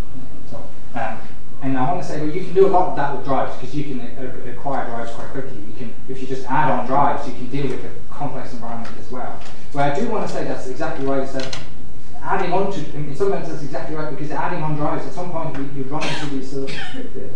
so, 0.51 0.99
um, 0.99 1.18
and 1.63 1.77
I 1.77 1.91
want 1.91 2.03
to 2.03 2.09
say, 2.09 2.21
well, 2.21 2.31
you 2.31 2.45
can 2.45 2.55
do 2.55 2.67
a 2.67 2.69
lot 2.69 2.91
of 2.91 2.97
that 2.97 3.17
with 3.17 3.25
drives 3.25 3.57
because 3.57 3.75
you 3.75 3.85
can 3.85 4.01
uh, 4.01 4.51
acquire 4.51 4.87
drives 4.87 5.11
quite 5.13 5.29
quickly. 5.29 5.59
You 5.59 5.75
can, 5.77 5.95
if 6.09 6.21
you 6.21 6.27
just 6.27 6.49
add 6.51 6.71
on 6.71 6.87
drives, 6.87 7.27
you 7.27 7.35
can 7.35 7.49
deal 7.49 7.69
with 7.69 7.85
a 7.85 7.91
complex 8.13 8.53
environment 8.53 8.95
as 8.99 9.11
well. 9.11 9.41
Where 9.73 9.91
I 9.91 9.99
do 9.99 10.09
want 10.09 10.29
to 10.29 10.33
say 10.33 10.45
that's 10.45 10.67
exactly 10.69 11.07
right 11.07 11.23
is 11.23 11.33
that 11.33 11.59
adding 12.23 12.53
on 12.53 12.73
to, 12.73 12.81
in 12.95 13.15
some 13.15 13.31
sense 13.31 13.49
that's 13.49 13.62
exactly 13.62 13.97
right, 13.97 14.11
because 14.11 14.31
adding 14.31 14.62
on 14.62 14.77
drives, 14.77 15.07
at 15.07 15.12
some 15.12 15.31
point 15.31 15.57
you, 15.57 15.70
you 15.77 15.83
run 15.85 16.07
into 16.07 16.27
these, 16.27 16.57
uh, 16.57 16.66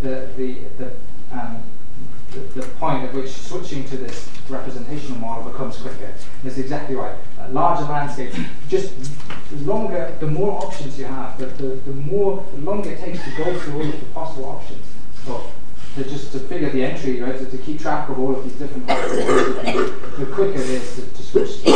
the, 0.01 0.29
the, 0.35 0.63
the, 0.77 0.93
um, 1.31 1.63
the, 2.31 2.61
the, 2.61 2.67
point 2.79 3.03
at 3.03 3.13
which 3.13 3.29
switching 3.29 3.83
to 3.85 3.97
this 3.97 4.29
representational 4.49 5.17
model 5.17 5.51
becomes 5.51 5.77
quicker. 5.77 6.13
That's 6.43 6.57
exactly 6.57 6.95
right. 6.95 7.15
Uh, 7.39 7.49
larger 7.49 7.83
landscapes, 7.83 8.37
just 8.69 8.93
the 9.49 9.57
longer, 9.57 10.15
the 10.19 10.27
more 10.27 10.63
options 10.63 10.97
you 10.97 11.05
have, 11.05 11.37
the, 11.37 11.47
the, 11.47 11.75
the 11.75 11.91
more, 11.91 12.45
the 12.53 12.61
longer 12.61 12.91
it 12.91 12.99
takes 12.99 13.23
to 13.23 13.31
go 13.37 13.59
through 13.59 13.73
all 13.73 13.89
of 13.89 13.99
the 13.99 14.05
possible 14.07 14.45
options. 14.45 14.85
So, 15.25 15.43
to 15.95 16.03
just 16.05 16.31
to 16.31 16.39
figure 16.39 16.69
the 16.69 16.83
entry, 16.83 17.21
right, 17.21 17.37
to, 17.37 17.45
to 17.45 17.57
keep 17.57 17.79
track 17.79 18.07
of 18.09 18.17
all 18.17 18.35
of 18.35 18.43
these 18.43 18.53
different 18.53 18.87
parts. 18.87 19.11
the 19.11 20.29
quicker 20.33 20.59
it 20.59 20.69
is 20.69 20.95
to, 20.95 21.01
to 21.01 21.21
switch 21.21 21.63
to, 21.63 21.71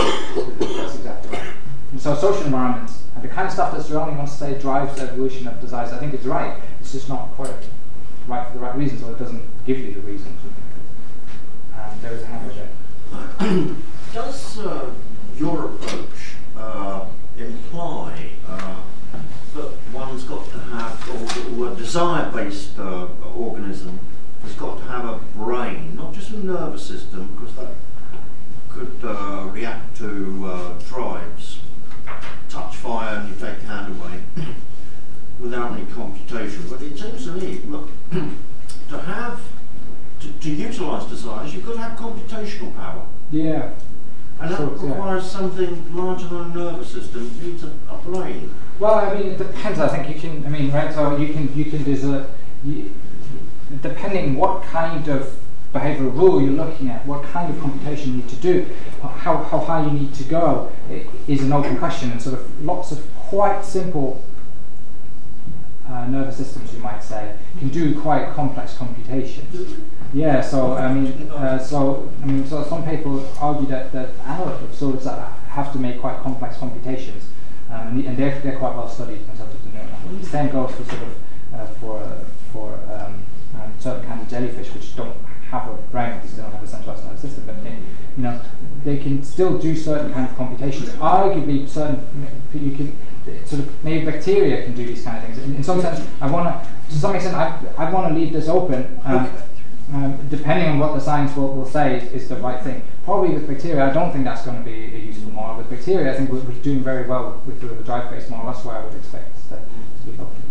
that's 0.60 0.96
exactly 0.96 1.38
right. 1.38 1.54
And 1.92 2.02
so 2.02 2.16
social 2.16 2.46
environments, 2.46 3.04
and 3.14 3.24
the 3.24 3.28
kind 3.28 3.48
of 3.48 3.54
stuff 3.54 3.76
that 3.76 3.86
Sterelny 3.86 4.18
wants 4.18 4.34
to 4.34 4.38
say 4.38 4.60
drives 4.60 4.96
the 4.96 5.04
evolution 5.04 5.48
of 5.48 5.60
desires, 5.60 5.92
I 5.92 5.98
think 5.98 6.14
it's 6.14 6.26
right. 6.26 6.62
It's 6.80 6.94
just 6.94 7.10
not 7.10 7.32
quite 7.36 7.54
right 8.28 8.48
for 8.48 8.54
the 8.54 8.60
right 8.60 8.76
reasons, 8.76 9.04
or 9.04 9.12
it 9.12 9.20
doesn't 9.20 9.44
give 9.66 9.78
you 9.78 9.94
the 9.94 10.02
reasons. 10.02 10.40
Um, 11.74 12.00
there 12.02 12.14
is 12.14 12.24
a 12.24 12.26
hand 12.26 12.52
there. 12.52 13.76
Does 14.14 14.60
uh, 14.60 14.92
your 15.36 15.66
approach 15.66 16.36
uh, 16.58 17.06
imply 17.38 18.30
uh, 18.48 18.82
that 19.56 19.72
one's 19.94 20.24
got 20.24 20.50
to 20.52 20.60
have, 20.60 21.58
or, 21.58 21.66
or 21.66 21.72
a 21.74 21.76
desire-based 21.76 22.80
uh, 22.80 23.08
organism 23.36 24.00
has 24.42 24.54
got 24.54 24.78
to 24.78 24.84
have 24.86 25.06
a 25.06 25.18
brain, 25.38 25.96
not 25.96 26.14
just 26.14 26.32
a 26.32 26.38
nervous 26.38 26.86
system, 26.86 27.36
because 27.36 27.56
that 27.56 27.74
could 28.70 29.00
uh, 29.04 29.50
react 29.52 29.98
to 29.98 30.46
uh, 30.46 30.74
drives 30.88 31.60
touch 32.50 32.76
fire 32.76 33.20
and 33.20 33.30
you 33.30 33.36
take 33.36 33.62
your 33.62 33.72
hand 33.72 34.00
away 34.00 34.22
without 35.40 35.74
any 35.74 35.86
computation. 35.92 36.64
But 36.70 36.82
it 36.82 36.98
seems 36.98 37.26
to 37.26 37.32
me, 37.34 37.62
look, 37.68 37.90
to 38.12 39.00
have, 39.00 39.40
to, 40.22 40.32
to 40.32 40.50
utilise 40.50 41.10
desires, 41.10 41.54
you've 41.54 41.66
got 41.66 41.74
to 41.74 41.80
have 41.80 41.98
computational 41.98 42.76
power. 42.76 43.06
Yeah. 43.32 43.72
And 44.40 44.52
that 44.52 44.58
Sort 44.58 44.74
of, 44.74 44.84
yeah. 44.84 44.90
requires 44.90 45.30
something 45.30 45.96
larger 45.96 46.28
than 46.28 46.52
a 46.52 46.56
nervous 46.56 46.92
system. 46.92 47.32
It 47.40 47.44
needs 47.46 47.64
a, 47.64 47.72
a 47.90 47.98
brain. 48.04 48.54
Well, 48.80 48.96
I 48.96 49.14
mean, 49.14 49.28
it 49.28 49.38
depends. 49.38 49.80
I 49.80 49.88
think 49.88 50.14
you 50.14 50.20
can. 50.20 50.46
I 50.46 50.50
mean, 50.50 50.72
right? 50.72 50.94
So 50.94 51.16
you 51.16 51.34
can. 51.34 51.56
You 51.58 51.66
can. 51.66 51.84
There's 51.86 52.04
a. 52.04 52.28
You, 52.64 52.94
depending 53.82 54.36
what 54.36 54.64
kind 54.64 55.08
of 55.08 55.40
behavioural 55.74 56.14
rule 56.14 56.42
you're 56.42 56.52
looking 56.52 56.90
at, 56.90 57.06
what 57.06 57.24
kind 57.24 57.54
of 57.54 57.60
computation 57.62 58.12
you 58.12 58.18
need 58.18 58.30
to 58.30 58.36
do, 58.38 58.66
how, 59.02 59.38
how 59.44 59.60
high 59.60 59.86
you 59.86 59.92
need 59.92 60.14
to 60.16 60.24
go, 60.24 60.72
is 61.28 61.42
an 61.42 61.52
open 61.52 61.78
question. 61.78 62.12
And 62.12 62.22
sort 62.22 62.40
of 62.40 62.64
lots 62.64 62.92
of 62.92 63.06
quite 63.16 63.64
simple 63.64 64.24
uh, 65.88 66.08
nervous 66.08 66.38
systems, 66.38 66.74
you 66.74 66.80
might 66.80 67.04
say, 67.04 67.36
can 67.60 67.70
do 67.70 68.00
quite 68.00 68.34
complex 68.34 68.76
computations. 68.76 69.76
Yeah, 70.14 70.42
so 70.42 70.74
I 70.74 70.94
mean, 70.94 71.30
uh, 71.30 71.60
so 71.60 72.12
I 72.24 72.26
mean, 72.26 72.46
so 72.46 72.64
some 72.64 72.88
people 72.88 73.28
argue 73.40 73.68
that 73.68 73.92
that 73.92 74.10
sorts 74.74 75.06
that 75.06 75.32
have 75.50 75.72
to 75.74 75.80
make 75.80 76.00
quite 76.00 76.20
complex 76.20 76.58
computations, 76.58 77.26
um, 77.70 77.88
and, 77.88 78.06
and 78.06 78.18
they're, 78.18 78.40
they're 78.40 78.58
quite 78.58 78.76
well 78.76 78.90
studied 78.90 79.20
in 79.20 79.26
terms 79.26 79.42
of 79.42 79.64
the 79.64 79.70
neural 79.72 79.90
network. 79.90 80.22
The 80.22 80.28
same 80.28 80.50
goes 80.50 80.72
for 80.76 80.84
sort 80.86 81.02
of 81.04 81.16
uh, 81.54 81.66
for 81.80 82.00
uh, 82.00 82.24
for 82.52 82.74
um, 82.92 83.24
um, 83.56 83.74
certain 83.80 84.06
kinds 84.08 84.24
of 84.24 84.30
jellyfish 84.30 84.74
which 84.74 84.96
don't 84.96 85.16
have 85.52 85.70
a 85.70 85.74
brain 85.92 86.16
because 86.16 86.36
they 86.36 86.42
don't 86.42 86.52
have 86.52 86.64
a 86.64 86.68
centralized 86.68 87.06
nervous 87.06 87.22
system, 87.22 87.44
but 87.46 87.64
they, 87.64 87.72
you 88.18 88.24
know, 88.24 88.42
they 88.84 88.98
can 88.98 89.24
still 89.24 89.58
do 89.58 89.76
certain 89.76 90.12
kinds 90.14 90.32
of 90.32 90.38
computations. 90.38 90.90
Arguably, 90.92 91.68
certain 91.68 92.06
you 92.54 92.72
can 92.72 92.98
sort 93.46 93.62
of 93.62 93.84
maybe 93.84 94.06
bacteria 94.06 94.64
can 94.64 94.74
do 94.76 94.86
these 94.86 95.04
kind 95.04 95.18
of 95.18 95.24
things. 95.24 95.38
In, 95.40 95.56
in 95.56 95.64
some 95.64 95.82
sense, 95.82 96.06
I 96.22 96.30
want 96.30 96.48
to, 96.48 96.70
to 96.94 97.00
some 97.00 97.16
extent, 97.16 97.36
I, 97.36 97.60
I 97.78 97.90
want 97.92 98.14
to 98.14 98.20
leave 98.20 98.34
this 98.34 98.48
open. 98.48 99.00
Um, 99.04 99.32
um, 99.94 100.28
depending 100.30 100.68
on 100.70 100.80
what 100.80 100.96
the 100.96 101.00
science 101.00 101.36
will, 101.36 101.54
will 101.54 101.66
say 101.68 101.98
is, 101.98 102.24
is 102.24 102.28
the 102.30 102.38
right 102.38 102.62
thing. 102.64 102.82
Probably 103.04 103.30
with 103.30 103.48
bacteria, 103.48 103.86
I 103.86 103.94
don't 103.94 104.12
think 104.12 104.24
that's 104.26 104.44
going 104.44 104.58
to 104.58 104.64
be 104.64 104.72
a 104.96 104.98
useful 104.98 105.32
model. 105.32 105.58
With 105.58 105.70
bacteria, 105.70 106.12
I 106.12 106.18
think 106.18 106.32
we're, 106.32 106.40
we're 106.40 106.54
doing 106.64 106.82
very 106.84 107.08
well 107.08 107.42
with 107.46 107.62
the, 107.62 107.68
the 107.68 107.84
drive-based 107.84 108.30
model. 108.32 108.52
That's 108.52 108.66
why 108.66 108.80
I 108.80 108.84
would 108.84 108.96
expect 108.96 109.38
to, 109.50 109.56
to 109.58 110.12
be 110.12 110.18
helpful. 110.18 110.42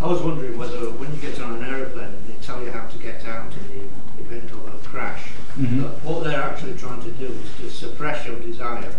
I 0.00 0.06
was 0.06 0.22
wondering 0.22 0.56
whether 0.58 0.90
when 0.90 1.12
you 1.14 1.20
get 1.20 1.40
on 1.40 1.54
an 1.62 1.64
aeroplane 1.64 2.08
and 2.08 2.28
they 2.28 2.34
tell 2.44 2.62
you 2.62 2.70
how 2.70 2.86
to 2.86 2.98
get 2.98 3.24
out 3.26 3.52
in 3.52 3.88
the 4.18 4.22
event 4.22 4.50
of 4.52 4.66
a 4.66 4.78
crash, 4.86 5.30
Mhm. 5.58 5.88
what 6.02 6.24
they're 6.24 6.42
actually 6.42 6.74
trying 6.74 7.00
to 7.02 7.10
do 7.12 7.26
is 7.26 7.56
to 7.60 7.70
suppress 7.70 8.26
your 8.26 8.36
desire. 8.40 8.92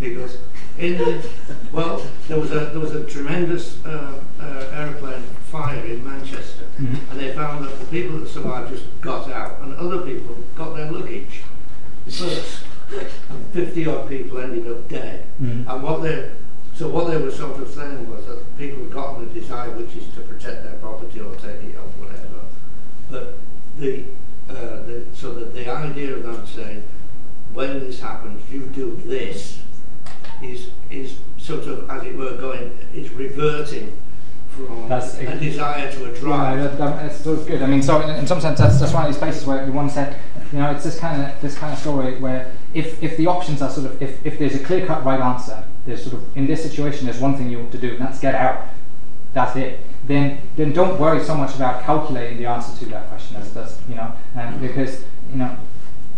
Because 0.00 0.38
in 0.78 0.96
the, 0.98 1.28
well, 1.72 2.06
there 2.28 2.38
was 2.38 2.52
a, 2.52 2.66
there 2.66 2.80
was 2.80 2.94
a 2.94 3.04
tremendous 3.04 3.84
uh, 3.84 4.20
uh, 4.40 4.44
aeroplane 4.72 5.22
fire 5.50 5.84
in 5.84 6.04
Manchester 6.04 6.64
Mhm. 6.80 7.10
and 7.10 7.18
they 7.20 7.32
found 7.34 7.64
that 7.64 7.76
the 7.80 7.86
people 7.86 8.18
that 8.20 8.28
survived 8.28 8.70
just 8.70 8.84
got 9.00 9.28
out 9.32 9.58
and 9.62 9.74
other 9.74 10.02
people 10.02 10.36
got 10.54 10.76
their 10.76 10.88
luggage 10.92 11.42
first. 12.06 12.62
And 13.28 13.44
50 13.52 13.86
odd 13.88 14.08
people 14.08 14.38
ended 14.38 14.70
up 14.70 14.88
dead. 14.88 15.26
Mhm. 15.42 15.66
And 15.68 15.82
what 15.82 16.02
they, 16.02 16.30
so 16.74 16.88
what 16.88 17.08
they 17.10 17.16
were 17.16 17.32
sort 17.32 17.60
of 17.60 17.68
saying 17.74 18.08
was 18.08 18.26
that 18.26 18.56
people 18.56 18.84
had 18.84 18.92
gotten 18.92 19.24
a 19.28 19.34
desire 19.34 19.70
which 19.70 19.96
is 19.96 20.04
to 20.14 20.20
protect 20.20 20.62
their 20.62 20.74
property 20.74 21.18
or 21.18 21.34
take 21.34 21.64
it 21.64 21.76
or 21.76 21.88
whatever. 22.00 22.40
But 23.10 23.38
the, 23.78 24.04
uh, 24.48 24.54
the 24.86 25.02
so 25.12 25.34
that 25.34 25.52
the 25.54 25.68
idea 25.68 26.14
of 26.14 26.22
them 26.22 26.46
saying, 26.46 26.84
when 27.52 27.80
this 27.80 27.98
happens, 28.00 28.40
you 28.52 28.60
do 28.72 29.00
this, 29.04 29.58
is 30.42 30.70
is 30.90 31.18
sort 31.36 31.64
of 31.64 31.90
as 31.90 32.04
it 32.04 32.16
were 32.16 32.36
going, 32.36 32.76
is 32.94 33.10
reverting 33.10 33.96
from 34.50 34.88
That's 34.88 35.14
a 35.18 35.38
desire 35.38 35.90
to 35.92 36.04
a 36.06 36.12
Yeah, 36.12 36.20
drive. 36.20 36.78
that, 36.78 36.78
that, 36.78 37.26
of 37.26 37.46
good. 37.46 37.62
I 37.62 37.66
mean, 37.66 37.82
so 37.82 38.00
in, 38.00 38.10
in 38.16 38.26
some 38.26 38.40
sense, 38.40 38.58
that's, 38.58 38.80
that's 38.80 38.92
one 38.92 39.04
of 39.04 39.12
these 39.12 39.18
places 39.18 39.46
where 39.46 39.64
you 39.64 39.72
want 39.72 39.90
to 39.90 39.94
say, 39.94 40.16
you 40.52 40.58
know, 40.58 40.70
it's 40.70 40.84
this 40.84 40.98
kind 40.98 41.22
of 41.22 41.40
this 41.40 41.56
kind 41.56 41.72
of 41.72 41.78
story 41.78 42.18
where 42.18 42.50
if, 42.74 43.02
if 43.02 43.16
the 43.16 43.26
options 43.26 43.62
are 43.62 43.70
sort 43.70 43.86
of 43.86 44.02
if, 44.02 44.24
if 44.24 44.38
there's 44.38 44.54
a 44.54 44.58
clear 44.64 44.86
cut 44.86 45.04
right 45.04 45.20
answer, 45.20 45.64
there's 45.86 46.02
sort 46.02 46.14
of 46.14 46.36
in 46.36 46.46
this 46.46 46.62
situation 46.62 47.06
there's 47.06 47.20
one 47.20 47.36
thing 47.36 47.50
you 47.50 47.58
want 47.58 47.72
to 47.72 47.78
do 47.78 47.90
and 47.90 48.00
that's 48.00 48.20
get 48.20 48.34
out. 48.34 48.66
That's 49.34 49.56
it. 49.56 49.80
Then 50.06 50.40
then 50.56 50.72
don't 50.72 50.98
worry 50.98 51.22
so 51.22 51.34
much 51.34 51.54
about 51.54 51.84
calculating 51.84 52.38
the 52.38 52.46
answer 52.46 52.76
to 52.78 52.90
that 52.90 53.08
question. 53.08 53.36
That's, 53.36 53.50
that's 53.50 53.78
you 53.88 53.94
know, 53.94 54.12
um, 54.36 54.58
because 54.58 55.02
you 55.30 55.38
know 55.38 55.56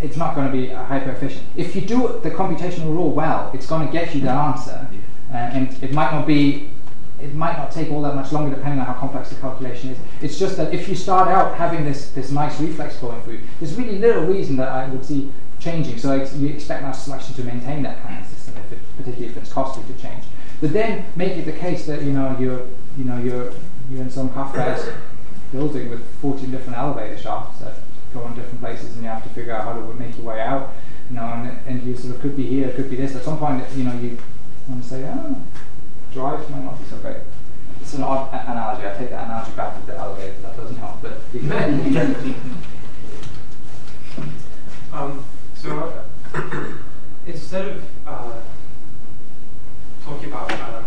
it's 0.03 0.17
not 0.17 0.35
going 0.35 0.51
to 0.51 0.53
be 0.53 0.73
uh, 0.73 0.85
hyper 0.85 1.11
efficient. 1.11 1.45
If 1.57 1.75
you 1.75 1.83
do 1.83 2.21
the 2.23 2.31
computational 2.31 2.87
rule 2.87 3.11
well, 3.11 3.51
it's 3.55 3.67
going 3.67 3.87
to 3.87 3.93
get 3.93 4.15
you 4.15 4.21
that 4.23 4.37
answer, 4.37 4.89
uh, 5.33 5.37
and 5.37 5.83
it 5.83 5.93
might 5.93 6.13
not 6.13 6.27
be, 6.27 6.71
it 7.21 7.35
might 7.35 7.57
not 7.59 7.71
take 7.71 7.91
all 7.91 8.01
that 8.03 8.15
much 8.15 8.33
longer 8.33 8.55
depending 8.55 8.81
on 8.81 8.87
how 8.87 8.95
complex 8.95 9.29
the 9.29 9.35
calculation 9.37 9.91
is. 9.91 9.99
It's 10.23 10.39
just 10.39 10.57
that 10.57 10.73
if 10.73 10.89
you 10.89 10.95
start 10.95 11.29
out 11.29 11.57
having 11.57 11.85
this 11.85 12.11
this 12.11 12.31
nice 12.31 12.59
reflex 12.61 12.97
going 12.97 13.21
through, 13.23 13.41
there's 13.59 13.75
really 13.75 13.99
little 13.99 14.25
reason 14.25 14.57
that 14.57 14.69
I 14.69 14.89
would 14.89 15.05
see 15.05 15.31
changing. 15.59 15.99
So 15.99 16.13
ex- 16.13 16.35
you 16.35 16.49
expect 16.49 16.83
mass 16.83 17.05
selection 17.05 17.35
to 17.35 17.45
maintain 17.45 17.83
that 17.83 18.03
kind 18.03 18.21
of 18.21 18.27
system, 18.27 18.55
if 18.57 18.73
it, 18.73 18.79
particularly 18.97 19.27
if 19.27 19.37
it's 19.37 19.53
costly 19.53 19.83
to 19.93 20.01
change. 20.01 20.25
But 20.61 20.73
then 20.73 21.05
make 21.17 21.33
it 21.33 21.45
the 21.45 21.53
case 21.53 21.87
that 21.87 22.03
you 22.03 22.13
know 22.13 22.37
you're 22.39 22.67
you 22.97 23.05
know 23.05 23.19
you're 23.19 23.53
you're 23.91 24.03
in 24.03 24.11
some 24.11 24.31
Kafkaesque 24.31 24.95
building 25.53 25.91
with 25.91 26.03
14 26.21 26.51
different 26.51 26.79
elevator 26.79 27.19
shafts 27.19 27.59
that 27.61 27.75
go 28.13 28.27
in 28.27 28.35
different 28.35 28.61
places, 28.61 28.95
and 28.95 29.03
you 29.03 29.09
have 29.09 29.23
to 29.23 29.29
figure 29.31 29.55
out 29.55 29.65
how 29.65 29.73
to 29.73 29.95
make 29.95 30.17
your 30.17 30.27
way 30.27 30.41
out. 30.41 30.75
You 31.09 31.17
know, 31.17 31.25
and, 31.25 31.59
and 31.67 31.83
you 31.83 31.97
sort 31.97 32.15
of 32.15 32.21
could 32.21 32.37
be 32.37 32.47
here, 32.47 32.71
could 32.73 32.91
be 32.91 32.97
this. 32.97 33.17
At 33.17 33.25
some 33.25 33.39
point, 33.39 33.65
you 33.75 33.85
know, 33.85 33.95
you 33.95 34.19
want 34.69 34.83
to 34.83 34.89
say, 34.89 35.05
oh, 35.05 35.37
drive 36.13 36.49
might 36.51 36.65
not 36.65 36.79
be 36.79 36.85
so 36.89 36.97
great. 36.99 37.19
It's 37.81 37.95
an 37.95 38.03
odd 38.03 38.33
a- 38.33 38.51
analogy. 38.51 38.87
I 38.87 38.95
take 38.95 39.11
that 39.11 39.25
analogy 39.25 39.53
back 39.53 39.77
with 39.77 39.87
the 39.87 39.97
elevator. 39.97 40.41
That 40.43 40.57
doesn't 40.57 40.77
help, 40.77 41.03
but. 41.03 41.21
Um, 44.93 45.25
so 45.55 46.05
uh, 46.35 46.43
instead 47.27 47.69
of 47.69 47.85
uh, 48.05 48.33
talking 50.05 50.33
about 50.33 50.51
um, 50.53 50.85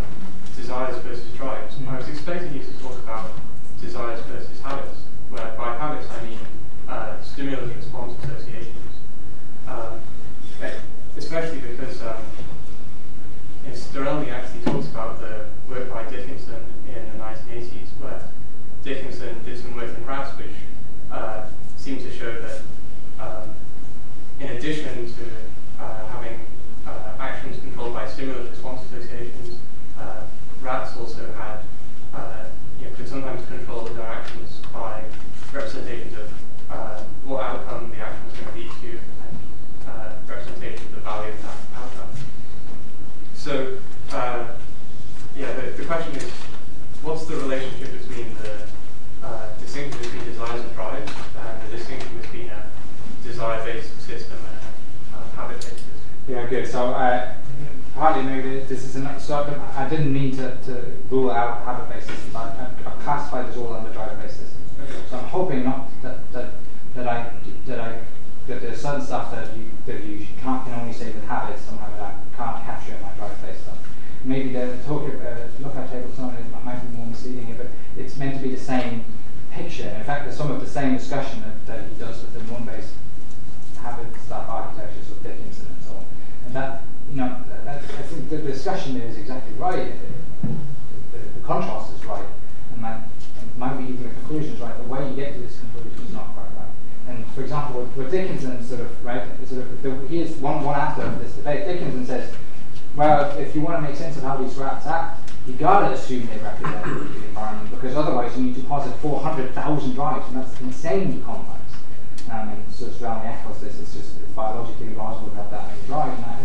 desires 0.58 0.98
versus 1.04 1.32
drives, 1.38 1.76
I 1.88 1.98
was 1.98 2.10
expecting 2.10 2.54
you 2.54 2.60
to 2.60 2.74
talk 2.82 2.98
about 3.00 3.32
desires 3.80 4.20
versus 4.26 4.60
habits, 4.60 5.04
where 5.30 5.56
by 5.58 5.78
habits 5.78 6.12
I 6.12 6.24
mean 6.26 6.40
uh, 6.94 7.20
stimulus 7.22 7.76
response 7.76 8.14
associations. 8.24 8.94
Um, 9.68 10.00
eh, 10.62 10.74
especially 11.18 11.60
because 11.60 12.02
um, 12.04 12.22
know, 13.66 14.30
actually 14.30 14.62
talks 14.62 14.88
about 14.90 15.20
the 15.20 15.46
work 15.68 15.90
by 15.90 16.04
Dickinson 16.10 16.62
in 16.88 17.18
the 17.18 17.24
1980s, 17.24 17.88
where 18.00 18.22
Dickinson 18.84 19.44
did 19.44 19.58
some 19.60 19.76
work 19.76 19.90
in 19.98 20.06
rats 20.06 20.38
which 20.38 20.54
uh, 21.12 21.48
seemed 21.78 22.02
to 22.02 22.12
show 22.12 22.32
that 22.40 22.62
um, 23.20 23.50
in 24.40 24.52
addition 24.56 25.08
to 25.08 25.84
uh, 25.84 26.08
having 26.08 26.40
uh, 26.86 27.14
actions 27.20 27.60
controlled 27.62 27.94
by 27.94 28.08
stimulus 28.08 28.50
response 28.50 28.82
associations, 28.92 29.58
uh, 30.00 30.22
rats 30.62 30.96
also 30.98 31.32
had, 31.34 31.60
uh, 32.14 32.46
you 32.80 32.86
know, 32.86 32.96
could 32.96 33.08
sometimes 33.08 33.44
control 33.48 33.86
their 33.86 34.06
actions 34.06 34.62
by 34.72 35.04
representations 35.52 36.18
of 36.18 36.43
uh, 36.74 37.04
what 37.26 37.44
outcome 37.44 37.92
the 37.92 37.98
action 37.98 38.26
was 38.26 38.34
going 38.34 38.50
to 38.52 38.60
lead 38.60 38.72
to 38.82 39.00
and 39.24 39.36
uh, 39.88 40.12
representation 40.28 40.86
of 40.88 40.96
the 40.96 41.02
value 41.02 41.32
of 41.32 41.42
that 41.42 41.58
outcome. 41.78 42.10
So, 43.36 43.78
uh, 44.12 44.48
yeah, 45.38 45.54
the, 45.54 45.72
the 45.72 45.86
question 45.86 46.16
is, 46.16 46.30
what's 47.04 47.26
the 47.26 47.36
relationship 47.36 47.92
between 48.02 48.34
the 48.42 48.68
uh, 49.24 49.58
distinction 49.60 50.00
between 50.02 50.24
desires 50.26 50.62
and 50.62 50.74
drives 50.74 51.12
and 51.40 51.72
the 51.72 51.78
distinction 51.78 52.18
between 52.20 52.50
a 52.50 52.66
desire-based 53.24 54.02
system 54.02 54.38
and 54.38 55.22
a 55.22 55.36
habit-based 55.36 55.70
system? 55.70 55.90
Yeah, 56.28 56.48
good. 56.48 56.68
So 56.68 56.88
uh, 56.88 57.34
partly 57.96 58.24
maybe 58.24 58.60
this 58.62 58.84
is 58.84 58.96
an 58.96 59.08
so 59.20 59.62
I 59.76 59.88
didn't 59.88 60.12
mean 60.12 60.36
to, 60.38 60.58
to 60.66 60.94
rule 61.10 61.32
out 61.32 61.64
habit-based 61.64 62.08
systems. 62.08 62.36
I, 62.36 62.70
I, 62.86 62.90
I 62.90 62.92
classified 63.04 63.48
this 63.48 63.58
all 63.58 63.74
under 63.74 63.92
drive-based 63.92 64.40
systems. 64.40 64.64
So 65.10 65.18
I'm 65.18 65.26
hoping 65.26 65.64
not 65.64 65.90
that 66.02 66.32
that, 66.34 66.54
that 66.96 67.08
I 67.08 67.32
that 67.66 67.80
I 67.80 68.00
that 68.48 68.62
there's 68.62 68.82
certain 68.82 69.06
stuff 69.06 69.32
that 69.32 69.56
you 69.58 69.66
that 69.86 70.04
you 70.04 70.28
can't 70.42 70.66
can 70.66 70.80
only 70.80 70.94
say 70.94 71.12
with 71.12 71.24
habits 71.26 71.62
somehow 71.64 71.90
that 71.92 72.02
I 72.02 72.36
can't 72.38 72.66
capture 72.66 72.96
in 72.96 73.02
my 73.02 73.12
drive-based 73.14 73.62
stuff. 73.64 73.78
Maybe 74.24 74.54
the 74.54 74.78
talk 74.86 75.04
uh, 75.04 75.64
look 75.64 75.76
at 75.76 75.92
table 75.92 76.12
some 76.16 76.34
it 76.34 76.46
might 76.64 76.80
be 76.80 76.98
more 76.98 77.08
misleading 77.08 77.48
here, 77.48 77.56
but 77.58 77.68
it's 77.98 78.16
meant 78.18 78.36
to 78.36 78.42
be 78.42 78.56
the 78.56 78.62
same 78.62 79.04
picture. 79.52 79.90
In 79.90 80.04
fact, 80.04 80.26
there's 80.26 80.38
some 80.38 80.52
of 80.52 80.60
the 80.60 80.68
same 80.68 80.98
discussion 80.98 81.42
that, 81.42 81.66
that 81.68 81.88
he 81.90 81.96
does 82.00 82.22
with 82.22 82.34
the 82.34 82.44
norm-based 82.52 82.94
habit 83.82 84.08
stuff 84.26 84.50
architectures 84.50 85.12
of 85.12 85.22
Dickinson 85.22 85.68
and 85.68 85.84
so 85.84 85.94
on. 85.96 86.06
And 86.46 86.56
that, 86.56 86.84
you 87.10 87.18
know, 87.18 87.38
that, 87.50 87.66
that, 87.66 87.78
I 87.84 88.02
think 88.04 88.30
the 88.30 88.38
discussion 88.38 88.98
there 88.98 89.08
is 89.08 89.18
exactly 89.18 89.54
right. 89.56 89.92
The, 90.42 90.48
the, 91.18 91.24
the 91.36 91.46
contrast 91.46 91.94
is 91.94 92.04
right, 92.06 92.26
and 92.74 92.86
and 92.86 93.04
might 93.58 93.78
be 93.78 93.84
even 93.94 94.04
the 94.04 94.10
conclusion 94.10 94.56
is 94.56 94.62
right. 94.62 94.76
The 94.78 94.88
way 94.88 95.10
you 95.10 95.16
get 95.16 95.34
to 95.34 95.40
this 95.40 95.60
conclusion 95.60 96.06
is 96.06 96.14
not 96.14 96.34
quite 96.34 96.50
right. 96.58 96.72
And 97.10 97.23
for 97.36 97.42
example, 97.42 97.90
with, 97.96 98.12
Dickinson, 98.12 98.64
sort 98.64 98.82
of 98.82 99.06
right, 99.06 99.24
sort 99.48 99.62
of 99.62 99.82
the, 99.82 99.92
here's 100.08 100.32
one 100.38 100.64
one 100.64 100.80
aspect 100.80 101.08
of 101.08 101.20
this 101.20 101.34
debate. 101.34 101.66
Dickinson 101.66 102.06
says, 102.06 102.34
well, 102.96 103.36
if 103.38 103.56
you 103.56 103.62
want 103.62 103.78
to 103.78 103.82
make 103.82 103.96
sense 103.96 104.18
of 104.18 104.24
how 104.24 104.38
these 104.38 104.56
rats 104.56 104.86
act, 104.86 105.32
you've 105.48 105.58
gotta 105.58 105.94
assume 105.94 106.28
they 106.28 106.38
represent 106.38 106.84
the 106.84 107.26
environment 107.26 107.72
because 107.72 107.96
otherwise 107.96 108.36
you 108.38 108.44
need 108.44 108.56
to 108.56 108.62
posit 108.64 108.96
400,000 108.98 109.94
drives, 109.94 110.28
and 110.28 110.38
that's 110.38 110.62
insanely 110.62 111.22
complex. 111.22 111.62
um, 112.32 112.50
and 112.50 112.64
so 112.74 112.90
surrounding 112.92 113.32
echoes 113.32 113.60
this, 113.60 113.80
it's 113.80 113.94
just 113.94 114.20
it's 114.20 114.32
biologically 114.34 114.90
plausible 114.90 115.30
to 115.30 115.36
have 115.36 115.52
that 115.52 115.68
many 115.68 115.82
drive. 115.88 116.16
And 116.18 116.26
I, 116.26 116.40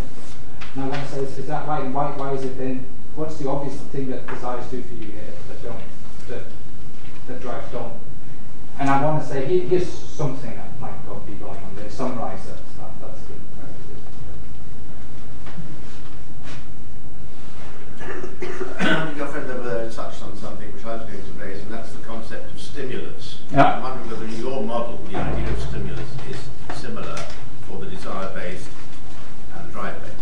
and 0.75 0.85
I 0.85 0.89
want 0.89 1.09
to 1.09 1.15
say, 1.15 1.21
is, 1.23 1.39
is 1.39 1.47
that 1.47 1.69
right? 1.69 1.85
And 1.85 1.95
why, 1.95 2.11
why 2.13 2.33
is 2.33 2.45
it 2.45 2.57
then, 2.57 2.87
what's 3.15 3.37
the 3.37 3.49
obvious 3.49 3.77
thing 3.93 4.11
that 4.11 4.27
desires 4.27 4.67
do 4.71 4.83
for 4.83 4.95
you 4.95 5.13
here 5.13 5.33
that 5.49 5.63
don't, 5.63 5.81
that, 6.29 6.43
that 7.27 7.41
drives 7.41 7.71
don't? 7.73 7.95
And 8.79 8.89
I 8.89 9.05
want 9.05 9.23
to 9.23 9.29
say, 9.29 9.45
here, 9.47 9.65
here's 9.65 9.89
something 9.89 10.55
that 10.55 10.81
might 10.81 11.05
go, 11.07 11.17
be 11.21 11.33
going 11.35 11.59
on 11.59 11.75
there, 11.75 11.91
summarize 11.91 12.47
that 12.47 12.59
stuff, 12.75 12.91
that's 13.01 13.21
good. 13.23 13.41
Your 19.17 19.27
friend 19.27 19.51
over 19.51 19.69
there 19.69 19.91
touched 19.91 20.23
on 20.23 20.37
something 20.37 20.73
which 20.73 20.85
I 20.85 20.95
was 20.97 21.11
going 21.11 21.23
to 21.23 21.45
raise, 21.45 21.61
and 21.61 21.73
that's 21.73 21.93
the 21.93 22.01
concept 22.03 22.53
of 22.53 22.61
stimulus. 22.61 23.35
Yeah. 23.35 23.37
I'm 23.55 23.83
wondering 23.83 24.11
whether 24.11 24.25
in 24.27 24.37
your 24.41 24.63
model 24.63 24.99
the 25.11 25.17
idea 25.17 25.49
of 25.51 25.61
stimulus 25.61 26.09
is 26.31 26.79
similar 26.79 27.17
for 27.63 27.79
the 27.79 27.87
desire-based 27.87 28.69
and 29.57 29.73
drive-based. 29.73 30.15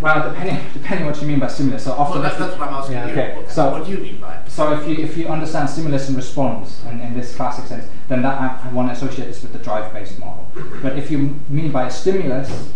Well, 0.00 0.28
depending 0.30 0.58
depending 0.72 1.06
what 1.06 1.20
you 1.20 1.26
mean 1.28 1.38
by 1.40 1.48
stimulus. 1.48 1.84
So 1.84 1.92
often, 1.92 2.20
Well, 2.20 2.22
that's, 2.22 2.36
that's 2.38 2.58
what 2.58 2.68
I'm 2.68 2.74
asking 2.74 2.94
yeah, 2.96 3.06
you. 3.06 3.12
okay. 3.12 3.36
What, 3.36 3.50
So, 3.50 3.70
what 3.70 3.86
do 3.86 3.92
you 3.92 3.98
mean 3.98 4.20
by 4.20 4.34
it? 4.36 4.50
so 4.50 4.72
if 4.78 4.86
you 4.88 5.02
if 5.02 5.16
you 5.16 5.28
understand 5.28 5.70
stimulus 5.70 6.08
and 6.08 6.16
response 6.16 6.82
in, 6.90 7.00
in 7.00 7.14
this 7.14 7.34
classic 7.34 7.66
sense, 7.66 7.86
then 8.08 8.22
that 8.22 8.40
I, 8.40 8.68
I 8.68 8.72
want 8.72 8.88
to 8.88 8.92
associate 8.92 9.26
this 9.26 9.42
with 9.42 9.52
the 9.52 9.58
drive-based 9.58 10.18
model. 10.18 10.46
But 10.82 10.98
if 10.98 11.10
you 11.10 11.40
mean 11.48 11.72
by 11.72 11.86
a 11.86 11.90
stimulus, 11.90 12.72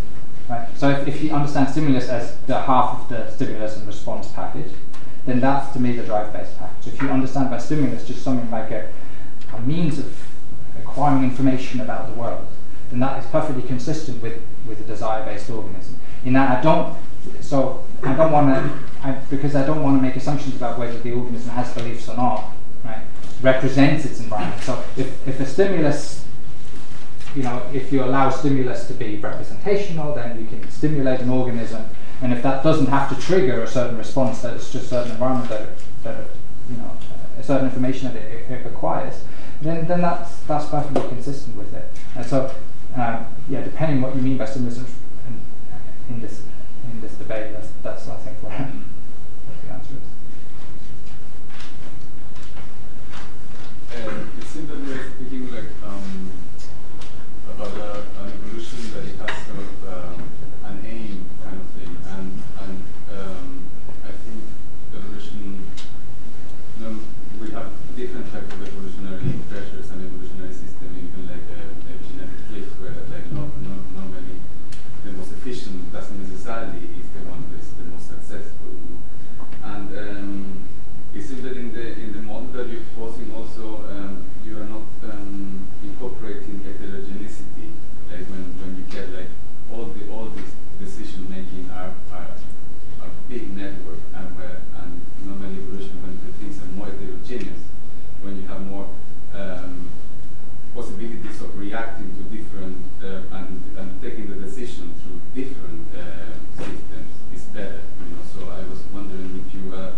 right? 0.48 0.66
So 0.76 0.90
if, 0.90 1.06
if 1.06 1.22
you 1.22 1.30
understand 1.32 1.68
stimulus 1.70 2.08
as 2.08 2.36
the 2.46 2.60
half 2.62 3.00
of 3.02 3.08
the 3.10 3.30
stimulus 3.30 3.76
and 3.76 3.86
response 3.86 4.28
package, 4.28 4.72
then 5.26 5.40
that's 5.40 5.72
to 5.74 5.80
me 5.80 5.92
the 5.96 6.04
drive-based 6.04 6.58
package. 6.58 6.84
So 6.84 6.90
if 6.90 7.02
you 7.02 7.10
understand 7.10 7.50
by 7.50 7.58
stimulus 7.58 8.06
just 8.06 8.22
something 8.22 8.50
like 8.50 8.70
a, 8.70 8.88
a 9.54 9.60
means 9.62 9.98
of 9.98 10.16
acquiring 10.78 11.24
information 11.24 11.80
about 11.80 12.08
the 12.08 12.14
world, 12.14 12.46
then 12.90 13.00
that 13.00 13.22
is 13.22 13.30
perfectly 13.30 13.62
consistent 13.62 14.22
with, 14.22 14.40
with 14.66 14.80
a 14.80 14.84
desire-based 14.84 15.50
organism. 15.50 15.98
In 16.24 16.32
that 16.34 16.58
I 16.58 16.62
don't, 16.62 16.96
so 17.40 17.84
I 18.02 18.14
don't 18.14 18.32
want 18.32 18.48
to, 18.54 19.20
because 19.30 19.54
I 19.54 19.64
don't 19.66 19.82
want 19.82 19.98
to 19.98 20.02
make 20.02 20.16
assumptions 20.16 20.56
about 20.56 20.78
whether 20.78 20.98
the 20.98 21.12
organism 21.12 21.50
has 21.50 21.72
beliefs 21.74 22.08
or 22.08 22.16
not, 22.16 22.54
right? 22.84 23.02
Represents 23.42 24.04
its 24.04 24.20
environment. 24.20 24.62
So 24.62 24.82
if, 24.96 25.26
if 25.28 25.40
a 25.40 25.46
stimulus, 25.46 26.24
you 27.34 27.42
know, 27.42 27.62
if 27.72 27.92
you 27.92 28.02
allow 28.02 28.30
stimulus 28.30 28.86
to 28.88 28.94
be 28.94 29.16
representational, 29.16 30.14
then 30.14 30.40
you 30.40 30.46
can 30.46 30.68
stimulate 30.70 31.20
an 31.20 31.30
organism, 31.30 31.86
and 32.20 32.32
if 32.32 32.42
that 32.42 32.64
doesn't 32.64 32.86
have 32.88 33.14
to 33.14 33.20
trigger 33.20 33.62
a 33.62 33.66
certain 33.66 33.96
response, 33.96 34.42
that 34.42 34.54
it's 34.54 34.72
just 34.72 34.88
certain 34.88 35.12
environment 35.12 35.48
that, 35.50 35.68
that 36.02 36.24
you 36.68 36.76
know, 36.78 36.97
certain 37.42 37.66
information 37.66 38.12
that 38.12 38.16
it, 38.16 38.50
it 38.50 38.66
acquires, 38.66 39.22
then, 39.60 39.86
then 39.86 40.00
that's, 40.00 40.40
that's 40.40 40.66
perfectly 40.66 41.08
consistent 41.08 41.56
with 41.56 41.72
it. 41.74 41.90
And 42.14 42.24
so, 42.26 42.54
um, 42.96 43.26
yeah, 43.48 43.62
depending 43.62 44.00
what 44.02 44.14
you 44.14 44.22
mean 44.22 44.38
by 44.38 44.44
stimulus 44.46 44.78
in, 44.78 45.40
in 46.08 46.20
this 46.20 46.42
in 46.90 47.00
this 47.00 47.12
debate, 47.14 47.52
that's, 47.52 47.68
that's 47.82 48.08
I 48.08 48.16
think 48.16 48.42
what, 48.42 48.52
the 48.52 49.72
answer 49.74 49.94
is. 49.94 50.08
It 54.38 54.44
seems 54.44 54.68
that 54.68 54.78
we're 54.78 55.10
speaking 55.10 55.50
like 55.52 55.70
um, 55.84 56.30
about 57.54 57.76
a, 57.76 58.04
an 58.22 58.32
evolution 58.32 58.78
that 58.94 59.04
it 59.04 59.16
has 59.16 59.46
sort 59.46 59.58
of 59.58 59.70
um, 59.88 60.30
an 60.64 60.84
aim 60.86 61.26
kind 61.44 61.60
of 61.60 61.66
thing, 61.76 61.96
and 62.16 62.42
and 62.62 62.84
um, 63.18 63.64
I 64.04 64.12
think 64.12 64.42
evolution. 64.96 65.64
You 66.78 66.84
know, 66.84 66.98
we 67.40 67.50
have 67.50 67.72
different 67.96 68.30
types 68.32 68.52
of 68.52 68.62
evolutionary 68.62 69.34
pressures 69.50 69.90
and 69.90 70.06
evolutionary 70.06 70.52
system, 70.52 70.94
even 70.94 71.26
like 71.26 71.44
uh, 71.50 71.66
the 71.84 71.92
genetic 72.06 72.48
drift, 72.48 72.80
where 72.80 72.94
like 73.10 73.26
not, 73.32 73.50
not 73.66 73.82
normally 73.94 74.38
the 75.04 75.12
most 75.12 75.32
efficient 75.32 75.92
doesn't 75.92 76.22
necessarily 76.22 76.86
is 77.00 77.08
the 77.14 77.26
one 77.28 77.42
that 77.50 77.58
is 77.58 77.70
the 77.72 77.84
most 77.84 78.08
successful. 78.08 78.70
You 78.70 78.84
know? 78.86 79.00
And 79.64 79.88
um, 79.98 80.68
it 81.14 81.22
seems 81.22 81.42
that 81.42 81.56
in 81.56 81.74
the 81.74 81.98
in 81.98 82.12
the 82.12 82.22
model 82.22 82.46
that 82.54 82.68
you're 82.68 82.86
posing 82.94 83.34
also 83.34 83.82
um, 83.90 84.24
you 84.46 84.56
are 84.60 84.68
not 84.70 84.86
um, 85.10 85.66
incorporating 85.82 86.62
heterogeneity, 86.62 87.74
like 88.10 88.22
when, 88.30 88.44
when 88.62 88.76
you 88.76 88.84
get 88.86 89.10
like 89.10 89.30
all 89.72 89.86
the 89.86 90.06
all 90.12 90.26
this 90.30 90.50
decision 90.78 91.28
making 91.28 91.68
are, 91.72 91.90
are 92.12 92.30
a 93.02 93.08
big 93.28 93.56
network 93.56 93.98
and 94.14 94.36
where 94.36 94.62
and 94.82 95.00
normally 95.24 95.58
evolution 95.58 95.96
when 96.02 96.18
the 96.24 96.32
things 96.38 96.62
are 96.62 96.70
more 96.76 96.86
heterogeneous, 96.86 97.62
when 98.22 98.36
you 98.40 98.46
have 98.48 98.64
more 98.66 98.88
um, 99.34 99.88
possibilities 100.74 101.40
of 101.40 101.58
reacting 101.58 102.14
to 102.16 102.22
different 102.36 102.78
uh, 103.02 103.36
and, 103.36 103.62
and 103.76 104.02
taking 104.02 104.28
the 104.28 104.36
decision 104.36 104.94
through 105.02 105.20
different 105.34 105.86
uh, 105.96 106.32
systems 106.56 107.10
is 107.34 107.42
better. 107.52 107.80
You 108.00 108.16
know, 108.16 108.22
so 108.32 108.48
I 108.50 108.60
was 108.68 108.80
wondering 108.92 109.44
if 109.46 109.54
you, 109.54 109.74
uh, 109.74 109.92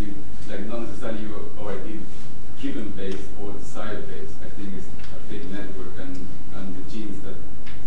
you 0.00 0.14
like 0.48 0.66
not 0.66 0.80
necessarily 0.82 1.22
you 1.22 1.34
are 1.34 1.62
already 1.62 2.00
driven 2.60 2.90
based 2.90 3.28
or 3.40 3.52
desire 3.52 4.00
based. 4.02 4.34
I 4.44 4.48
think 4.50 4.74
it's 4.76 4.86
a 4.86 5.32
big 5.32 5.50
network 5.50 5.98
and, 5.98 6.26
and 6.54 6.76
the 6.76 6.90
genes 6.90 7.22
that 7.22 7.36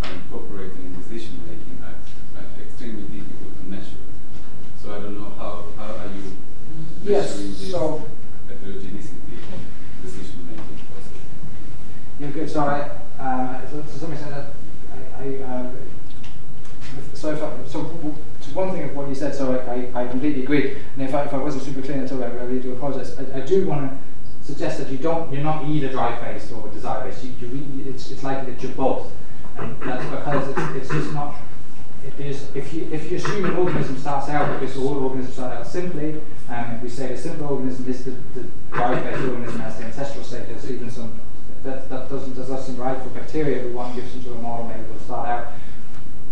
are 0.03 0.13
incorporated 0.13 0.79
in 0.79 0.95
decision 0.97 1.39
making 1.45 1.77
are, 1.83 1.95
are 2.39 2.45
extremely 2.61 3.03
difficult 3.03 3.57
to 3.59 3.63
measure. 3.69 4.01
So 4.81 4.95
I 4.95 4.99
don't 4.99 5.17
know 5.19 5.29
how, 5.37 5.65
how 5.77 5.95
are 5.95 6.07
you 6.07 6.37
Yes, 7.03 7.35
measuring 7.35 7.51
this 7.51 7.71
so- 7.71 8.05
heterogeneity 8.47 9.09
of 9.53 10.03
decision 10.03 10.47
making 10.47 10.77
process? 10.91 11.19
Yeah, 12.19 12.27
good. 12.31 12.49
So 12.49 12.61
I, 12.61 12.89
uh, 13.21 13.61
to, 13.61 13.81
to 13.81 13.99
some 13.99 14.11
extent, 14.13 14.31
that 14.31 14.53
I, 15.19 15.23
I 15.23 15.43
uh, 15.43 15.71
so 17.13 17.31
if 17.31 17.41
I, 17.43 17.67
so 17.67 17.83
w- 17.83 18.15
to 18.41 18.49
one 18.53 18.71
thing 18.71 18.83
of 18.83 18.95
what 18.95 19.07
you 19.07 19.15
said, 19.15 19.33
so 19.35 19.53
I, 19.53 19.99
I, 19.99 20.03
I 20.03 20.07
completely 20.07 20.43
agree. 20.43 20.77
And 20.95 21.07
if 21.07 21.13
I, 21.13 21.23
if 21.23 21.33
I 21.33 21.37
wasn't 21.37 21.63
super 21.63 21.81
clear 21.81 22.03
at 22.03 22.11
all, 22.11 22.23
I 22.23 22.27
really 22.27 22.59
do 22.59 22.73
apologise. 22.73 23.17
I, 23.17 23.37
I 23.37 23.41
do 23.41 23.65
want 23.67 23.89
to 23.91 23.97
suggest 24.45 24.77
that 24.79 24.89
you 24.89 24.97
don't, 24.97 25.31
you're 25.31 25.43
not 25.43 25.65
either 25.65 25.89
drive 25.89 26.21
based 26.21 26.51
or 26.51 26.67
desire 26.69 27.05
based. 27.09 27.23
You, 27.23 27.31
you 27.39 27.47
re- 27.47 27.89
it's, 27.89 28.11
that 28.63 28.67
you're 28.67 28.77
both, 28.77 29.11
and 29.57 29.79
that's 29.81 30.05
because 30.05 30.49
it's, 30.49 30.75
it's 30.75 30.89
just 30.89 31.13
not. 31.13 31.35
It 32.05 32.19
is, 32.19 32.53
if 32.53 32.73
you 32.73 32.89
if 32.91 33.09
you 33.09 33.17
assume 33.17 33.45
an 33.45 33.55
organism 33.55 33.97
starts 33.97 34.27
out 34.29 34.59
because 34.59 34.75
all 34.77 35.03
organisms 35.03 35.35
start 35.35 35.53
out 35.57 35.67
simply, 35.67 36.21
and 36.49 36.75
if 36.75 36.83
we 36.83 36.89
say 36.89 37.13
a 37.13 37.17
simple 37.17 37.47
organism 37.47 37.89
is 37.89 38.03
the, 38.03 38.11
the 38.33 38.47
drive-based 38.71 39.29
organism 39.29 39.61
as 39.61 39.77
the 39.77 39.85
ancestral 39.85 40.23
state, 40.23 40.47
there's 40.47 40.69
even 40.69 40.89
some 40.89 41.19
that, 41.63 41.89
that 41.89 42.09
doesn't 42.09 42.35
does 42.35 42.49
not 42.49 42.61
seem 42.61 42.75
right 42.77 43.01
for 43.01 43.09
bacteria. 43.09 43.65
We 43.65 43.71
want 43.71 43.95
to 43.95 44.01
give 44.01 44.11
some 44.11 44.21
sort 44.21 44.35
of 44.35 44.41
model, 44.41 44.67
maybe 44.67 44.83
we'll 44.89 44.99
start 44.99 45.29
out. 45.29 45.53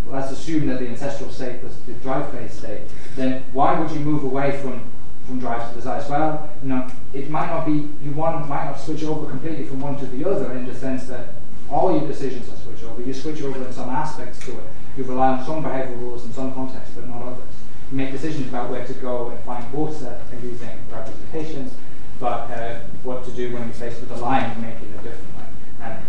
Well, 0.05 0.19
let's 0.19 0.31
assume 0.31 0.67
that 0.67 0.79
the 0.79 0.87
ancestral 0.87 1.31
state 1.31 1.63
was 1.63 1.79
the 1.81 1.93
drive-based 1.93 2.57
state. 2.57 2.81
Then 3.15 3.43
why 3.53 3.79
would 3.79 3.91
you 3.91 3.99
move 3.99 4.23
away 4.23 4.59
from 4.61 4.91
from 5.25 5.39
drives 5.39 5.69
to 5.69 5.75
desires? 5.75 6.09
Well, 6.09 6.49
you 6.61 6.69
know, 6.69 6.87
it 7.13 7.29
might 7.29 7.47
not 7.47 7.65
be 7.65 7.87
you 8.03 8.11
want 8.13 8.49
might 8.49 8.65
not 8.65 8.79
switch 8.79 9.03
over 9.03 9.29
completely 9.29 9.65
from 9.65 9.79
one 9.79 9.97
to 9.99 10.05
the 10.05 10.29
other 10.29 10.51
in 10.51 10.65
the 10.65 10.75
sense 10.75 11.07
that 11.07 11.29
all 11.72 11.98
your 11.98 12.07
decisions 12.07 12.49
are 12.49 12.57
switch 12.57 12.84
over. 12.84 13.02
You 13.02 13.14
switch 13.14 13.41
over 13.41 13.65
in 13.65 13.73
some 13.73 13.89
aspects 13.89 14.39
to 14.45 14.52
it. 14.52 14.64
You 14.98 15.03
rely 15.06 15.30
on 15.30 15.45
some 15.45 15.64
behavioural 15.64 15.99
rules 15.99 16.26
in 16.26 16.34
some 16.34 16.53
contexts, 16.53 16.93
but 16.95 17.07
not 17.07 17.22
others. 17.22 17.43
You 17.89 17.98
make 17.98 18.11
decisions 18.11 18.49
about 18.49 18.69
where 18.69 18.85
to 18.85 18.93
go 18.93 19.30
and 19.30 19.39
find 19.41 19.72
water 19.73 20.19
using 20.43 20.69
representations, 20.91 21.73
but 22.19 22.52
uh, 22.52 22.80
what 23.03 23.23
to 23.26 23.31
do 23.31 23.53
when 23.53 23.64
you're 23.64 23.73
faced 23.73 24.02
with 24.02 24.11
a 24.11 24.18
lion, 24.18 24.56
you 24.57 24.68
make 24.68 24.76
it 24.76 24.99
a 24.99 25.03
different 25.03 25.38
way. 25.38 25.43
And 25.81 26.06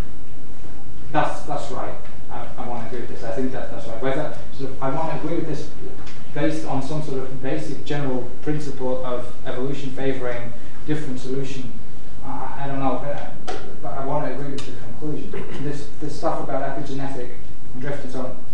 that's 1.12 1.42
that's 1.42 1.70
right. 1.70 1.94
I, 2.30 2.48
I 2.58 2.68
want 2.68 2.82
to 2.82 2.86
agree 2.88 3.00
with 3.06 3.10
this. 3.10 3.22
I 3.22 3.32
think 3.32 3.52
that 3.52 3.70
that's 3.70 3.86
right. 3.86 4.02
Whether 4.02 4.36
sort 4.56 4.70
of, 4.70 4.82
I 4.82 4.90
want 4.90 5.12
to 5.12 5.18
agree 5.18 5.36
with 5.36 5.46
this 5.46 5.70
based 6.34 6.66
on 6.66 6.82
some 6.82 7.02
sort 7.02 7.18
of 7.18 7.42
basic 7.42 7.84
general 7.84 8.30
principle 8.42 9.04
of 9.04 9.32
evolution 9.46 9.90
favouring 9.90 10.52
different 10.86 11.20
solution. 11.20 11.72
Uh, 12.24 12.54
I 12.56 12.66
don't 12.66 12.78
know, 12.78 13.00
but 13.02 13.56
I 13.98 14.04
want 14.04 14.26
to 14.26 14.34
agree 14.34 14.52
with 14.52 14.66
the 14.66 14.72
conclusion. 14.84 15.30
This 15.64 15.88
this 16.00 16.16
stuff 16.16 16.42
about 16.44 16.62
epigenetic 16.76 17.30
drift 17.78 18.04
and 18.04 18.12
so 18.12 18.20
on. 18.20 18.44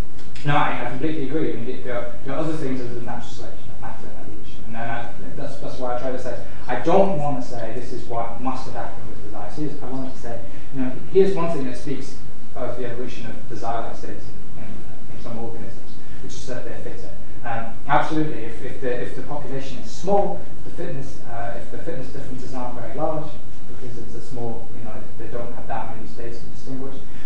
No, 0.44 0.56
I, 0.56 0.86
I 0.86 0.90
completely 0.90 1.28
agree. 1.28 1.52
I 1.52 1.56
mean, 1.56 1.85
there, 1.85 1.98
are, 1.98 2.12
there 2.24 2.35
are 2.35 2.39
other 2.39 2.56
things 2.56 2.81
other 2.81 2.94
than 2.94 3.05
natural 3.05 3.31
selection 3.31 3.65
that 3.69 3.81
matter 3.81 4.06
in 4.06 4.16
evolution, 4.20 4.65
and 4.66 4.77
I, 4.77 5.12
that's 5.36 5.59
that's 5.59 5.78
why 5.78 5.97
I 5.97 5.98
try 5.98 6.12
to 6.12 6.19
say 6.19 6.44
I 6.69 6.81
don't 6.81 7.19
want 7.19 7.43
to 7.43 7.48
say 7.48 7.73
this 7.74 7.93
is 7.93 8.05
what 8.05 8.40
must 8.40 8.66
have 8.66 8.74
happened 8.74 9.09
with 9.09 9.24
desires. 9.24 9.56
Here's, 9.56 9.82
I 9.82 9.90
want 9.90 10.15
to 10.15 10.20
say, 10.20 10.40
you 10.74 10.81
know, 10.82 10.93
here's 11.12 11.35
one 11.35 11.51
thing 11.56 11.65
that 11.65 11.78
speaks 11.78 12.16
of 12.55 12.77
the 12.77 12.85
evolution 12.86 13.27
of 13.27 13.48
desire 13.48 13.94
states 13.94 14.24
in, 14.56 14.65
in, 14.65 15.16
in 15.16 15.23
some 15.23 15.39
organisms, 15.39 15.93
which 16.23 16.35
is 16.35 16.47
that 16.47 16.65
they're 16.65 16.78
fitter. 16.78 17.10
Um, 17.44 17.73
absolutely, 17.86 18.44
if, 18.44 18.62
if, 18.62 18.81
the, 18.81 19.01
if 19.01 19.16
the 19.16 19.23
population 19.23 19.78
is 19.78 19.90
small, 19.90 20.40
the 20.65 20.70
fitness, 20.70 21.20
uh, 21.23 21.59
if 21.59 21.70
the 21.70 21.78
fitness 21.78 22.09
differences 22.09 22.52
aren't 22.52 22.78
very 22.78 22.94
large, 22.94 23.31
because 23.69 23.97
it's 23.98 24.15
a 24.15 24.20
small, 24.20 24.69
you 24.77 24.85
know, 24.85 24.94
they 25.19 25.28
don't 25.28 25.55
have 25.55 25.66
that 25.69 25.97
many 25.97 26.06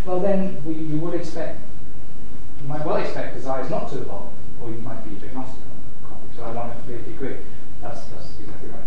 well 0.05 0.21
then 0.21 0.63
we, 0.65 0.75
you 0.75 0.99
would 0.99 1.15
expect, 1.15 1.61
you 2.61 2.69
might 2.69 2.85
well 2.85 2.97
expect 2.97 3.35
desires 3.35 3.71
not 3.71 3.91
to 3.91 3.99
evolve, 3.99 4.33
or 4.61 4.71
you 4.71 4.79
might 4.79 5.03
be 5.05 5.27
agnostic 5.27 5.63
on 6.05 6.17
the. 6.29 6.37
So 6.37 6.43
I 6.43 6.53
want 6.53 6.73
to 6.73 6.79
completely 6.79 7.15
agree. 7.15 7.37
That's, 7.81 8.05
that's 8.07 8.29
exactly 8.41 8.69
right. 8.69 8.79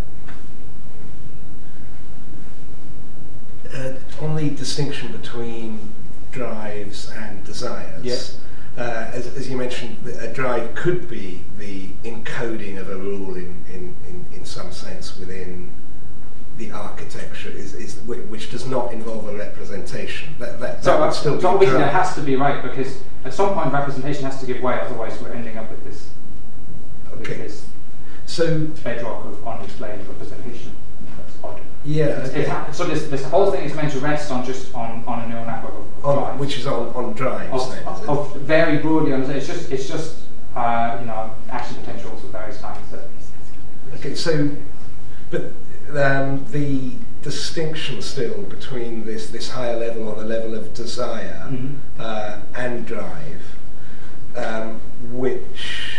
Uh, 3.73 4.23
on 4.23 4.35
the 4.35 4.49
distinction 4.51 5.11
between 5.11 5.93
drives 6.31 7.09
and 7.11 7.43
desires. 7.43 8.03
Yes. 8.03 8.37
Uh, 8.77 9.09
as, 9.13 9.27
as 9.27 9.49
you 9.49 9.55
mentioned, 9.55 10.05
a 10.19 10.31
drive 10.33 10.75
could 10.75 11.09
be 11.09 11.43
the 11.57 11.89
encoding 12.03 12.77
of 12.77 12.89
a 12.89 12.97
rule 12.97 13.35
in, 13.35 13.63
in, 13.73 13.95
in, 14.07 14.25
in 14.33 14.45
some 14.45 14.71
sense 14.71 15.17
within 15.17 15.71
the 16.57 16.71
architecture, 16.71 17.49
is, 17.49 17.73
is 17.73 17.95
which 18.03 18.49
does 18.51 18.65
not 18.67 18.93
involve 18.93 19.27
a 19.27 19.37
representation. 19.37 20.29
That, 20.39 20.59
that, 20.61 20.83
So, 20.83 20.97
that 20.99 21.13
still 21.13 21.39
so 21.41 21.57
be 21.57 21.65
that 21.65 21.91
has 21.93 22.15
to 22.15 22.21
be 22.21 22.35
right 22.35 22.63
because 22.63 23.01
at 23.25 23.33
some 23.33 23.53
point 23.53 23.73
representation 23.73 24.23
has 24.23 24.39
to 24.39 24.45
give 24.45 24.61
way, 24.61 24.79
otherwise 24.79 25.19
we're 25.21 25.33
ending 25.33 25.57
up 25.57 25.69
with 25.69 25.83
this, 25.83 26.09
Okay. 27.19 27.35
this 27.35 27.65
So, 28.25 28.67
bedrock 28.83 29.25
of 29.25 29.45
unexplained 29.47 30.07
representation. 30.07 30.71
That's 31.17 31.37
odd. 31.43 31.59
yeah, 31.83 32.05
It's- 32.05 32.29
okay. 32.29 32.41
it 32.41 32.47
ha- 32.47 32.71
so 32.71 32.85
this, 32.85 33.07
this 33.07 33.23
whole 33.25 33.51
thing 33.51 33.63
is 33.65 33.73
meant 33.75 33.91
to 33.91 33.99
rest 33.99 34.31
on 34.31 34.45
just 34.45 34.73
on, 34.73 35.03
on 35.07 35.23
a 35.23 35.27
neural 35.27 35.45
network 35.45 35.73
of, 35.73 36.05
of 36.05 36.17
on, 36.23 36.39
which 36.39 36.57
is 36.57 36.67
on, 36.67 36.87
on 36.95 37.13
drives 37.13 37.51
of, 37.53 37.69
then, 37.69 37.79
it? 37.87 38.07
of 38.09 38.35
very 38.41 38.77
broadly 38.77 39.11
on 39.13 39.21
it's 39.29 39.47
just 39.47 39.71
it's 39.71 39.87
just 39.89 40.17
uh, 40.55 40.97
you 41.01 41.05
know 41.07 41.31
action 41.49 41.75
potentials 41.77 42.23
of 42.23 42.29
various 42.29 42.59
kinds. 42.61 42.79
That, 42.91 43.01
Okay, 43.95 44.13
so, 44.15 44.49
but 45.31 45.51
um, 45.97 46.45
the 46.51 46.91
distinction 47.21 48.01
still 48.01 48.41
between 48.43 49.05
this, 49.05 49.29
this 49.29 49.49
higher 49.49 49.75
level 49.77 50.07
or 50.07 50.15
the 50.15 50.25
level 50.25 50.53
of 50.53 50.73
desire 50.73 51.47
Mhm. 51.49 51.75
uh, 51.99 52.39
and 52.55 52.85
drive, 52.85 53.43
um, 54.35 54.79
which 55.11 55.97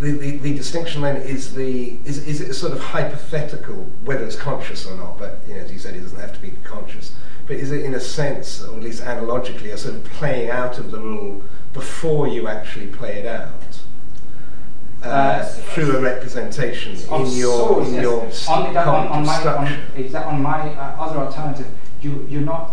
the, 0.00 0.10
the, 0.12 0.36
the 0.38 0.54
distinction 0.56 1.02
then 1.02 1.16
is 1.18 1.54
the 1.54 1.98
is, 2.04 2.26
is 2.26 2.40
it 2.40 2.50
a 2.50 2.54
sort 2.54 2.72
of 2.72 2.80
hypothetical 2.80 3.86
whether 4.04 4.24
it's 4.24 4.34
conscious 4.34 4.86
or 4.86 4.96
not 4.96 5.18
but 5.18 5.40
you 5.46 5.54
know 5.54 5.60
as 5.60 5.70
you 5.70 5.78
said 5.78 5.94
it 5.94 6.00
doesn't 6.00 6.18
have 6.18 6.32
to 6.32 6.40
be 6.40 6.50
conscious 6.64 7.12
but 7.46 7.56
is 7.56 7.70
it 7.70 7.84
in 7.84 7.94
a 7.94 8.00
sense 8.00 8.62
or 8.64 8.74
at 8.76 8.82
least 8.82 9.02
analogically 9.02 9.70
a 9.70 9.76
sort 9.78 9.94
of 9.94 10.02
playing 10.04 10.48
out 10.50 10.78
of 10.78 10.90
the 10.90 10.98
rule 10.98 11.42
before 11.74 12.26
you 12.26 12.48
actually 12.48 12.86
play 12.86 13.18
it 13.20 13.26
out 13.26 13.52
uh, 15.02 15.44
through 15.44 15.96
a 15.96 16.00
representation 16.00 16.96
on 17.10 17.26
in 17.26 17.32
your 17.32 17.68
source, 17.68 17.88
in 17.88 17.94
yes. 17.94 18.02
your 18.02 18.22
on, 18.54 18.74
the, 18.74 18.80
on, 18.80 19.06
on 19.08 19.26
my 19.26 19.46
on, 19.46 19.66
exa- 19.96 20.26
on 20.26 20.42
my 20.42 20.74
uh, 20.74 20.96
other 21.04 21.18
alternative, 21.20 21.66
you 22.02 22.26
you're 22.28 22.42
not 22.42 22.72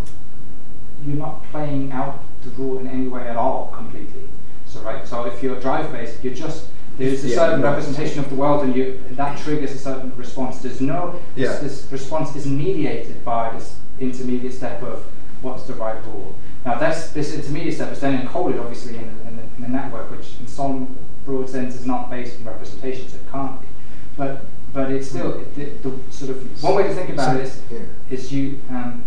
you're 1.06 1.16
not 1.16 1.44
playing 1.52 1.91
out 1.91 2.24
the 2.44 2.49
rule 2.52 2.80
in 2.80 2.88
any 2.88 3.08
way 3.08 3.28
at 3.28 3.38
all 3.38 3.72
completely. 3.74 4.24
So 4.66 4.82
right, 4.82 5.08
so 5.08 5.26
if 5.26 5.41
you're 5.41 5.60
drive 5.60 5.91
based, 5.91 6.24
you're 6.24 6.34
just 6.34 6.68
there's 6.98 7.24
a 7.24 7.30
Yeah, 7.30 7.36
certain 7.36 7.62
right. 7.62 7.70
representation 7.70 8.20
of 8.20 8.30
the 8.30 8.36
world, 8.36 8.64
and 8.64 8.76
you 8.76 9.02
that 9.12 9.38
triggers 9.40 9.72
a 9.72 9.78
certain 9.78 10.12
response. 10.18 10.60
There's 10.60 10.82
no 10.82 11.20
Yeah. 11.36 11.48
this, 11.48 11.60
this 11.84 11.91
response 11.91 12.36
is 12.36 12.45
mediated 12.45 13.24
by 13.24 13.52
this 13.54 13.78
intermediate 13.99 14.54
step 14.54 14.82
of 14.84 15.06
what's 15.41 15.64
the 15.64 15.74
right 15.74 16.04
rule. 16.06 16.36
Now 16.66 16.78
that's 16.78 17.12
this 17.12 17.34
intermediate 17.34 17.76
step 17.76 17.91
is 17.94 18.02
then 18.02 18.20
encoded 18.28 18.60
obviously 18.60 18.98
in, 18.98 19.04
in, 19.28 19.40
in 19.58 19.64
a 19.64 19.68
network, 19.70 20.12
which 20.12 20.34
in 20.40 20.48
some 20.48 20.98
broad 21.28 21.49
sense 21.49 21.76
is 21.76 21.86
not 21.86 22.10
based 22.10 22.40
on 22.40 22.45
representation, 22.45 23.08
so 23.08 23.18
it 23.18 23.32
can't 23.32 23.62
be. 23.62 23.68
But 24.16 24.45
but 24.74 24.91
it's 24.91 25.10
still 25.10 25.44
the, 25.56 25.66
the 25.66 25.94
sort 26.12 26.32
of 26.32 26.64
one 26.64 26.76
way 26.76 26.84
to 26.84 26.95
think 26.95 27.10
about 27.10 27.36
it 27.36 27.44
is 27.44 27.62
is 28.10 28.34
you 28.34 28.60
um, 28.70 29.06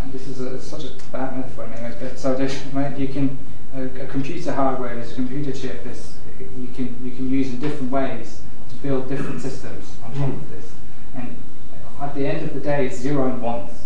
and 0.00 0.12
this 0.12 0.26
is 0.28 0.40
a, 0.40 0.60
such 0.60 0.84
a 0.84 0.90
bad 1.12 1.36
metaphor 1.36 1.66
many 1.66 1.94
but 2.00 2.18
so 2.18 2.34
there's, 2.34 2.64
right, 2.72 2.96
you 2.98 3.08
can 3.08 3.38
a, 3.74 3.82
a 4.02 4.06
computer 4.06 4.52
hardware, 4.52 4.94
this 4.94 5.14
computer 5.14 5.52
chip, 5.52 5.82
this 5.84 6.16
you 6.38 6.68
can 6.74 6.98
you 7.04 7.10
can 7.10 7.28
use 7.28 7.48
in 7.50 7.60
different 7.60 7.90
ways 7.90 8.42
to 8.68 8.74
build 8.76 9.08
different 9.08 9.40
systems 9.40 9.96
on 10.04 10.14
top 10.14 10.28
of 10.28 10.50
this, 10.50 10.72
and 11.16 11.36
at 12.00 12.14
the 12.14 12.26
end 12.26 12.46
of 12.46 12.54
the 12.54 12.60
day, 12.60 12.86
it's 12.86 12.98
zero 12.98 13.30
and 13.30 13.42
ones. 13.42 13.83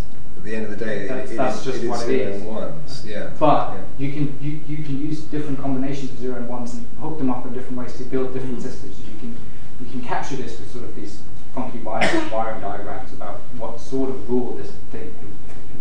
At 0.48 0.50
the 0.52 0.56
end 0.56 0.72
of 0.72 0.78
the 0.78 0.84
day 0.84 1.00
it- 1.04 1.08
That's- 1.08 1.30
it 1.30 1.36
that's 1.36 1.58
is- 1.58 1.64
just 1.64 1.78
it 1.78 1.84
is 1.84 1.90
what 1.90 2.00
it 2.00 2.06
zero 2.06 2.30
is. 2.30 2.36
and 2.40 2.46
ones 2.46 3.04
yeah 3.06 3.30
But 3.38 3.74
yeah. 3.74 3.80
you 4.06 4.12
can 4.12 4.38
you, 4.40 4.60
you 4.66 4.82
can 4.82 4.98
use 5.00 5.20
different 5.22 5.60
combinations 5.60 6.12
of 6.12 6.18
zero 6.18 6.36
and 6.36 6.48
ones 6.48 6.74
and 6.74 6.86
hook 7.00 7.18
them 7.18 7.30
up 7.30 7.44
in 7.46 7.52
different 7.52 7.76
ways 7.78 7.94
to 7.98 8.04
build 8.04 8.32
different 8.32 8.58
Mm. 8.58 8.62
systems. 8.62 8.96
You 9.00 9.12
can 9.20 9.36
you 9.80 9.86
can 9.90 10.00
capture 10.00 10.36
this 10.36 10.58
with 10.58 10.72
sort 10.72 10.84
of 10.84 10.94
these 10.96 11.20
funky 11.54 11.78
wire, 11.78 12.08
wiring 12.32 12.60
diagrams 12.62 13.12
about 13.12 13.40
what 13.58 13.78
sort 13.80 14.08
of 14.10 14.28
rule 14.30 14.56
this 14.56 14.72
thing. 14.90 15.14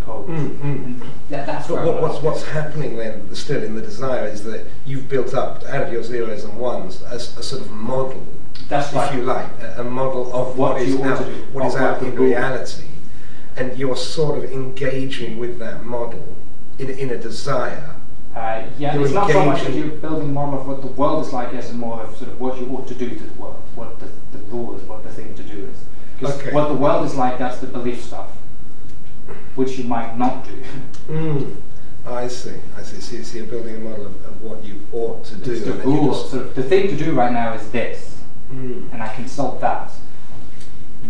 Mm, 0.07 0.57
mm. 0.60 0.99
That, 1.30 1.45
that's 1.45 1.68
But 1.68 1.85
what, 1.85 2.02
what's, 2.02 2.22
what's 2.23 2.44
happening 2.44 2.95
then, 2.95 3.34
still 3.35 3.61
in 3.61 3.76
the 3.76 3.81
desire, 3.81 4.26
is 4.26 4.41
that 4.45 4.65
you've 4.85 5.10
built 5.10 5.34
up 5.34 5.65
out 5.65 5.84
of 5.84 5.91
your 5.91 6.02
zeros 6.02 6.45
and 6.45 6.57
ones 6.57 7.02
a 7.11 7.19
sort 7.19 7.61
of 7.61 7.72
model, 7.72 8.26
That's 8.69 8.88
if 8.88 8.95
right. 8.95 9.15
you 9.15 9.23
like, 9.23 9.48
a, 9.61 9.81
a 9.81 9.84
model 9.84 10.27
of 10.34 10.57
What 10.57 10.76
what 10.76 10.81
is 10.81 10.95
out, 11.02 11.19
what 11.52 11.65
is 11.65 11.76
out 11.76 12.02
in 12.03 12.15
reality, 12.15 12.85
and 13.57 13.77
you're 13.77 13.95
sort 13.97 14.38
of 14.43 14.51
engaging 14.51 15.38
with 15.38 15.59
that 15.59 15.84
model 15.84 16.35
in, 16.79 16.89
in 16.89 17.09
a 17.09 17.17
desire. 17.17 17.95
Uh, 18.35 18.67
yeah, 18.77 18.93
You're 18.93 19.05
it's 19.05 19.13
not 19.13 19.31
so 19.31 19.43
much 19.45 19.63
that 19.63 19.73
you're 19.73 19.88
building 19.88 20.29
a 20.29 20.31
model 20.31 20.61
of 20.61 20.67
what 20.67 20.81
the 20.81 20.88
world 20.88 21.25
is 21.25 21.34
like 21.34 21.53
as 21.55 21.73
more 21.73 22.01
of 22.03 22.15
sort 22.17 22.29
of 22.29 22.39
what 22.39 22.59
you 22.59 22.67
ought 22.67 22.88
to 22.88 22.93
do 22.93 23.09
to 23.09 23.15
the 23.23 23.34
world, 23.41 23.61
what 23.75 23.99
the, 23.99 24.05
the 24.31 24.38
rule 24.45 24.75
is, 24.75 24.84
what 24.84 25.03
the 25.03 25.09
thing 25.11 25.34
to 25.35 25.41
do 25.43 25.65
is. 25.65 25.77
Because 26.19 26.39
Okay. 26.39 26.51
what 26.53 26.67
the 26.67 26.75
world 26.75 27.05
is 27.05 27.15
like, 27.15 27.39
that's 27.39 27.57
the 27.57 27.67
belief 27.67 28.03
stuff, 28.03 28.29
which 29.55 29.77
you 29.79 29.85
might 29.85 30.17
not 30.17 30.45
do. 30.45 30.51
Mm. 31.09 31.55
I 32.05 32.27
see, 32.27 32.55
I 32.77 32.81
see. 32.84 32.99
So, 32.99 33.21
so 33.23 33.38
you're 33.38 33.47
building 33.47 33.77
a 33.77 33.79
model 33.79 34.07
of, 34.07 34.25
of 34.25 34.41
what 34.41 34.61
you 34.63 34.85
ought 34.91 35.23
to 35.25 35.35
do. 35.35 35.53
It's 35.53 35.63
the 35.65 35.71
rule, 35.73 36.13
sort 36.13 36.41
of, 36.47 36.53
the 36.55 36.63
thing 36.63 36.89
to 36.89 36.97
do 36.97 37.13
right 37.13 37.31
now 37.31 37.53
is 37.53 37.69
this, 37.71 38.17
Mm. 38.51 38.91
and 38.93 39.01
I 39.01 39.13
consult 39.15 39.59
that. 39.61 39.91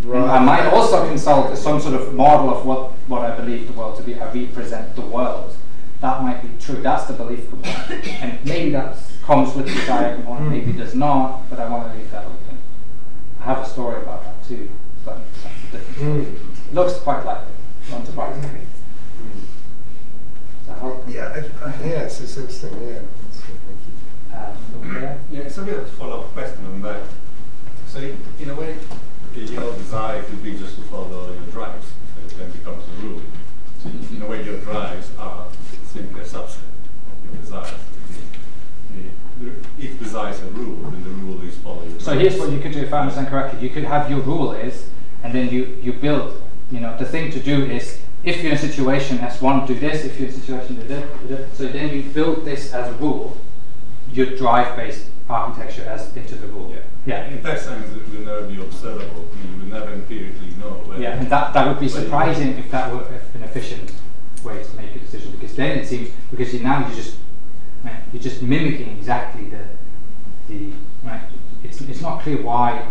And 0.02 0.12
Right. 0.12 0.30
I 0.30 0.38
might 0.38 0.66
also 0.66 1.06
consult 1.08 1.56
some 1.58 1.80
sort 1.80 1.94
of 1.94 2.14
model 2.14 2.50
of 2.50 2.64
what, 2.64 2.92
what 3.08 3.22
I 3.22 3.34
believe 3.36 3.66
the 3.66 3.78
world 3.78 3.96
to 3.96 4.02
be. 4.02 4.14
I 4.18 4.32
represent 4.32 4.94
the 4.94 5.02
world. 5.02 5.56
That 6.00 6.22
might 6.22 6.40
be 6.40 6.48
true. 6.60 6.80
That's 6.80 7.04
the 7.06 7.14
belief 7.14 7.48
component. 7.50 8.06
and 8.22 8.44
maybe 8.44 8.70
that 8.70 8.96
comes 9.24 9.54
with 9.54 9.66
the 9.66 9.72
desire 9.72 10.14
component, 10.14 10.50
maybe 10.50 10.70
it 10.70 10.76
does 10.78 10.94
not, 10.94 11.50
but 11.50 11.58
I 11.58 11.68
want 11.68 11.92
to 11.92 11.98
leave 11.98 12.10
that 12.12 12.24
open. 12.24 12.58
I 13.40 13.44
have 13.44 13.58
a 13.58 13.66
story 13.66 14.00
about 14.02 14.22
that 14.24 14.42
too, 14.46 14.70
but 15.04 15.20
that's 15.42 15.74
a 15.74 15.76
different 15.76 15.96
story. 15.96 16.24
Mm. 16.24 16.74
Looks 16.74 16.94
quite 17.00 17.24
like 17.26 17.42
it, 17.42 17.90
not 17.90 18.06
surprisingly. 18.06 18.48
Mm. 19.20 19.40
Does 19.40 20.66
that 20.68 20.78
help? 20.78 21.04
Yeah, 21.08 21.24
I, 21.34 21.68
I, 21.68 21.70
yeah, 21.80 22.02
it's, 22.04 22.20
it's 22.20 22.36
interesting. 22.36 22.72
Yeah, 22.88 23.00
That's 23.24 23.40
good, 23.40 23.58
thank 23.66 23.80
you. 24.80 24.86
Um, 24.86 24.96
okay. 24.96 25.18
Yeah, 25.30 25.40
it's 25.40 25.58
a 25.58 25.62
bit 25.62 25.78
of 25.78 25.84
a 25.84 25.88
follow-up 25.88 26.32
question 26.32 26.64
on 26.66 26.82
that. 26.82 27.02
So 27.88 27.98
in 27.98 28.50
a 28.50 28.54
way, 28.54 28.76
your 29.46 29.72
desire 29.74 30.22
could 30.22 30.42
be 30.42 30.56
just 30.58 30.76
to 30.76 30.82
follow 30.82 31.32
your 31.32 31.42
drives, 31.52 31.86
so 31.86 32.26
it 32.26 32.38
then 32.38 32.50
becomes 32.50 32.84
a 32.86 33.02
rule. 33.02 33.22
So 33.82 33.88
in 33.88 34.22
a 34.22 34.26
way, 34.26 34.44
your 34.44 34.58
drives 34.60 35.10
are 35.18 35.46
simply 35.86 36.20
a 36.20 36.24
subset 36.24 36.56
of 37.12 37.24
your 37.24 37.40
desires. 37.40 37.74
If 39.78 39.98
desires 40.00 40.40
a 40.42 40.46
rule, 40.46 40.90
then 40.90 41.04
the 41.04 41.10
rule 41.10 41.40
is 41.42 41.56
following 41.58 41.90
your 41.90 42.00
So 42.00 42.12
drives. 42.12 42.20
here's 42.20 42.40
what 42.40 42.50
you 42.50 42.58
could 42.58 42.72
do 42.72 42.80
if 42.80 42.92
I 42.92 43.00
understand 43.00 43.28
correctly. 43.28 43.60
You 43.60 43.70
could 43.70 43.84
have 43.84 44.10
your 44.10 44.20
rule 44.20 44.52
is, 44.52 44.88
and 45.22 45.32
then 45.32 45.48
you, 45.50 45.78
you 45.80 45.92
build, 45.92 46.42
you 46.72 46.80
know, 46.80 46.96
the 46.98 47.04
thing 47.04 47.30
to 47.30 47.38
do 47.38 47.64
is, 47.64 48.00
if 48.24 48.42
you're 48.42 48.50
in 48.50 48.58
a 48.58 48.60
situation 48.60 49.18
as 49.20 49.40
one, 49.40 49.64
do 49.64 49.78
this, 49.78 50.04
if 50.04 50.18
you're 50.18 50.28
in 50.28 50.34
a 50.34 50.38
situation, 50.38 50.74
do 50.74 50.82
this, 50.82 51.20
do 51.20 51.28
this. 51.28 51.56
So 51.56 51.68
then 51.68 51.94
you 51.94 52.02
build 52.02 52.44
this 52.44 52.72
as 52.74 52.88
a 52.92 52.94
rule, 52.94 53.36
your 54.12 54.26
drive-based 54.36 55.06
architecture 55.28 55.84
as 55.84 56.16
into 56.16 56.34
the 56.34 56.48
rule. 56.48 56.72
Yeah. 56.74 56.82
Yeah. 57.08 57.24
In 57.24 57.42
that 57.42 57.58
sense, 57.58 57.86
it 57.96 58.06
will 58.12 58.26
never 58.26 58.46
be 58.46 58.60
observable. 58.60 59.26
You 59.42 59.56
will 59.58 59.66
never 59.66 59.92
empirically 59.92 60.50
know. 60.60 60.84
Yeah, 60.98 61.16
and 61.16 61.30
that, 61.30 61.54
that 61.54 61.66
would 61.66 61.80
be 61.80 61.88
surprising 61.88 62.58
if 62.58 62.70
that 62.70 62.92
were 62.92 63.02
an 63.34 63.42
efficient 63.42 63.92
way 64.44 64.62
to 64.62 64.76
make 64.76 64.94
a 64.94 64.98
decision, 64.98 65.32
because 65.32 65.56
then 65.56 65.78
it 65.78 65.86
seems, 65.86 66.10
because 66.30 66.52
you, 66.52 66.60
now 66.60 66.86
you're 66.86 66.94
just, 66.94 67.16
right, 67.82 68.02
you're 68.12 68.22
just 68.22 68.42
mimicking 68.42 68.98
exactly 68.98 69.48
the, 69.48 69.64
the, 70.48 70.72
right, 71.02 71.22
it's, 71.64 71.80
it's 71.80 72.02
not 72.02 72.20
clear 72.20 72.42
why 72.42 72.86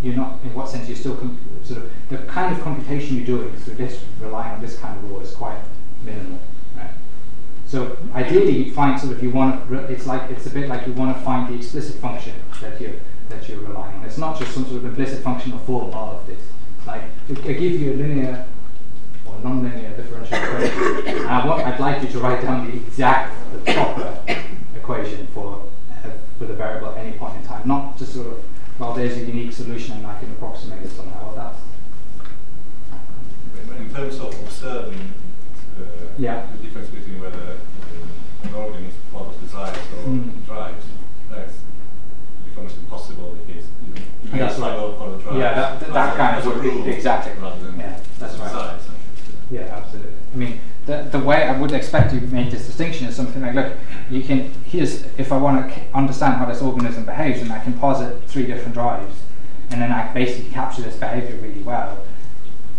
you're 0.00 0.14
not, 0.14 0.38
in 0.44 0.54
what 0.54 0.68
sense 0.68 0.88
you're 0.88 0.96
still, 0.96 1.16
com- 1.16 1.38
sort 1.64 1.82
of, 1.82 1.90
the 2.08 2.18
kind 2.18 2.56
of 2.56 2.62
computation 2.62 3.16
you're 3.16 3.26
doing 3.26 3.52
through 3.56 3.74
this, 3.74 4.04
relying 4.20 4.52
on 4.52 4.60
this 4.60 4.78
kind 4.78 4.96
of 4.96 5.10
rule 5.10 5.20
is 5.20 5.32
quite 5.34 5.58
minimal, 6.04 6.40
right? 6.76 6.90
So 7.66 7.98
ideally, 8.14 8.64
you 8.64 8.72
find 8.72 8.98
sort 8.98 9.12
of 9.12 9.22
you 9.22 9.30
want 9.30 9.68
to. 9.68 9.74
It's 9.84 10.06
like 10.06 10.28
it's 10.30 10.46
a 10.46 10.50
bit 10.50 10.68
like 10.68 10.86
you 10.88 10.92
want 10.92 11.16
to 11.16 11.22
find 11.22 11.48
the 11.48 11.56
explicit 11.56 12.00
function 12.00 12.34
that 12.60 12.80
you 12.80 12.98
that 13.30 13.48
you're 13.48 13.60
relying 13.60 13.96
on. 13.98 14.04
It's 14.04 14.18
not 14.18 14.38
just 14.38 14.52
some 14.52 14.64
sort 14.64 14.76
of 14.78 14.84
implicit 14.86 15.22
function 15.22 15.52
or 15.52 15.58
form 15.60 15.92
of 15.94 16.26
this. 16.26 16.40
Like 16.86 17.02
I 17.30 17.52
give 17.52 17.80
you 17.80 17.92
a 17.92 17.94
linear 17.94 18.46
or 19.26 19.38
non-linear 19.42 19.90
differential 19.96 20.36
equation, 20.36 21.18
and 21.18 21.28
I 21.28 21.46
want, 21.46 21.66
I'd 21.66 21.80
like 21.80 22.02
you 22.02 22.08
to 22.08 22.18
write 22.20 22.42
down 22.42 22.66
the 22.66 22.76
exact, 22.76 23.34
the 23.52 23.72
proper 23.72 24.18
equation 24.76 25.26
for 25.28 25.62
uh, 26.04 26.10
for 26.38 26.46
the 26.46 26.54
variable 26.54 26.88
at 26.90 26.98
any 26.98 27.16
point 27.16 27.36
in 27.36 27.46
time, 27.46 27.66
not 27.66 27.98
just 27.98 28.14
sort 28.14 28.26
of 28.28 28.42
well, 28.78 28.94
there's 28.94 29.16
a 29.18 29.20
unique 29.20 29.52
solution 29.52 29.96
and 29.98 30.06
I 30.06 30.18
can 30.18 30.30
approximate 30.32 30.82
it 30.82 30.90
somehow. 30.90 31.26
Well, 31.34 31.34
that's 31.36 31.58
In 33.78 33.94
terms 33.94 34.18
of 34.20 34.32
observing 34.40 35.12
uh, 35.78 35.82
Yeah. 36.18 36.46
the 36.56 36.62
difference 36.62 36.88
between 36.88 37.20
whether 37.20 37.38
uh, 37.38 38.48
an 38.48 38.54
organism 38.54 38.92
follows 39.12 39.36
desires 39.36 39.76
or 39.76 40.08
Mm. 40.08 40.46
drives, 40.46 40.84
becomes 42.62 42.78
impossible 42.78 43.36
because 43.46 43.64
you, 43.86 43.94
you 44.32 44.38
That's 44.38 44.58
right. 44.58 44.76
follow, 44.76 45.18
drives. 45.18 45.38
Yeah, 45.38 45.54
that- 45.54 45.80
that- 45.80 45.92
that 45.92 46.16
kind 46.16 46.36
of 46.36 46.42
as 46.42 46.46
a 46.46 46.50
would 46.50 46.62
be- 46.62 46.68
rule 46.70 46.88
exactly. 46.88 47.32
rather 47.40 47.64
than 47.64 47.78
Yeah, 47.78 47.98
that's 48.18 48.36
right. 48.38 48.44
desires. 48.48 48.82
Yeah, 49.50 49.62
absolutely. 49.62 50.12
I 50.32 50.36
mean, 50.36 50.60
the, 50.86 51.08
the 51.10 51.18
way 51.18 51.42
I 51.44 51.58
would 51.58 51.72
expect 51.72 52.14
you 52.14 52.20
to 52.20 52.26
make 52.28 52.50
this 52.50 52.66
distinction 52.66 53.06
is 53.08 53.16
something 53.16 53.42
like, 53.42 53.54
look, 53.54 53.72
you 54.08 54.22
can, 54.22 54.52
here's, 54.64 55.02
if 55.18 55.32
I 55.32 55.36
want 55.36 55.72
to 55.74 55.80
understand 55.92 56.34
how 56.36 56.46
this 56.46 56.62
organism 56.62 57.04
behaves, 57.04 57.40
and 57.42 57.52
I 57.52 57.58
can 57.58 57.72
posit 57.78 58.22
three 58.28 58.46
different 58.46 58.74
drives, 58.74 59.22
and 59.70 59.80
then 59.82 59.90
I 59.90 60.12
basically 60.12 60.50
capture 60.50 60.82
this 60.82 60.96
behavior 60.96 61.36
really 61.36 61.62
well. 61.62 61.98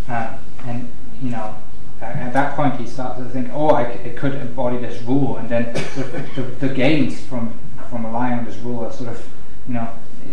Uh, 0.08 0.38
and, 0.66 0.90
you 1.22 1.30
know, 1.32 1.56
at 2.02 2.34
that 2.34 2.56
point 2.56 2.80
he 2.80 2.88
starts 2.88 3.20
to 3.20 3.26
think, 3.26 3.50
oh, 3.54 3.72
I 3.72 3.92
c- 3.94 4.00
it 4.04 4.18
could 4.18 4.34
embody 4.36 4.78
this 4.78 5.02
rule, 5.04 5.36
and 5.38 5.50
then 5.50 5.74
the, 5.74 6.28
the, 6.36 6.68
the 6.68 6.74
gains 6.74 7.20
from, 7.26 7.54
from 7.90 8.06
relying 8.06 8.40
on 8.40 8.46
this 8.46 8.58
rule 8.58 8.86
are 8.86 8.92
sort 8.94 9.10
of, 9.10 9.28
you 9.72 9.78
know, 9.78 9.90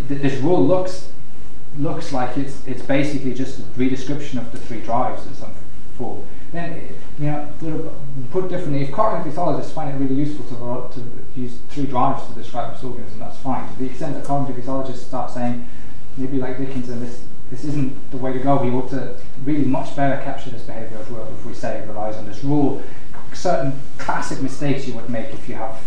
th- 0.09 0.21
this 0.21 0.41
rule 0.41 0.67
looks 0.67 1.11
looks 1.79 2.13
like 2.13 2.37
it's 2.37 2.67
it's 2.67 2.83
basically 2.83 3.33
just 3.33 3.61
a 3.61 3.63
redescription 3.79 4.39
of 4.39 4.51
the 4.51 4.59
three 4.59 4.81
drives 4.81 5.25
in 5.27 5.35
some 5.35 5.53
form. 5.97 6.25
Then, 6.51 6.89
you 7.19 7.27
know, 7.27 7.93
put 8.33 8.49
differently, 8.49 8.83
if 8.83 8.91
cognitive 8.91 9.33
ethologists 9.35 9.71
find 9.71 9.95
it 9.95 10.03
really 10.03 10.15
useful 10.21 10.45
to, 10.47 10.95
to 10.95 11.41
use 11.41 11.59
three 11.69 11.85
drives 11.85 12.27
to 12.27 12.33
describe 12.35 12.73
this 12.73 12.83
organism, 12.83 13.19
that's 13.19 13.37
fine. 13.39 13.71
To 13.71 13.79
the 13.79 13.87
extent 13.87 14.15
that 14.15 14.25
cognitive 14.25 14.65
ethologists 14.65 15.05
start 15.05 15.31
saying, 15.31 15.69
maybe 16.17 16.39
like 16.39 16.59
Dickinson, 16.59 17.01
this 17.01 17.23
this 17.51 17.65
isn't 17.65 18.11
the 18.11 18.17
way 18.17 18.33
to 18.33 18.41
go. 18.41 18.61
We 18.63 18.71
ought 18.71 18.91
to 18.91 19.17
really 19.45 19.65
much 19.65 19.95
better 19.95 20.21
capture 20.23 20.51
this 20.51 20.63
behaviour 20.63 20.99
if 20.99 21.45
we 21.47 21.55
say 21.55 21.79
it 21.79 21.87
relies 21.87 22.17
on 22.17 22.27
this 22.27 22.43
rule. 22.43 22.83
Certain 23.33 23.79
classic 23.99 24.43
mistakes 24.43 24.89
you 24.89 24.95
would 24.95 25.09
make 25.09 25.33
if 25.33 25.49
you 25.49 25.55
have 25.55 25.81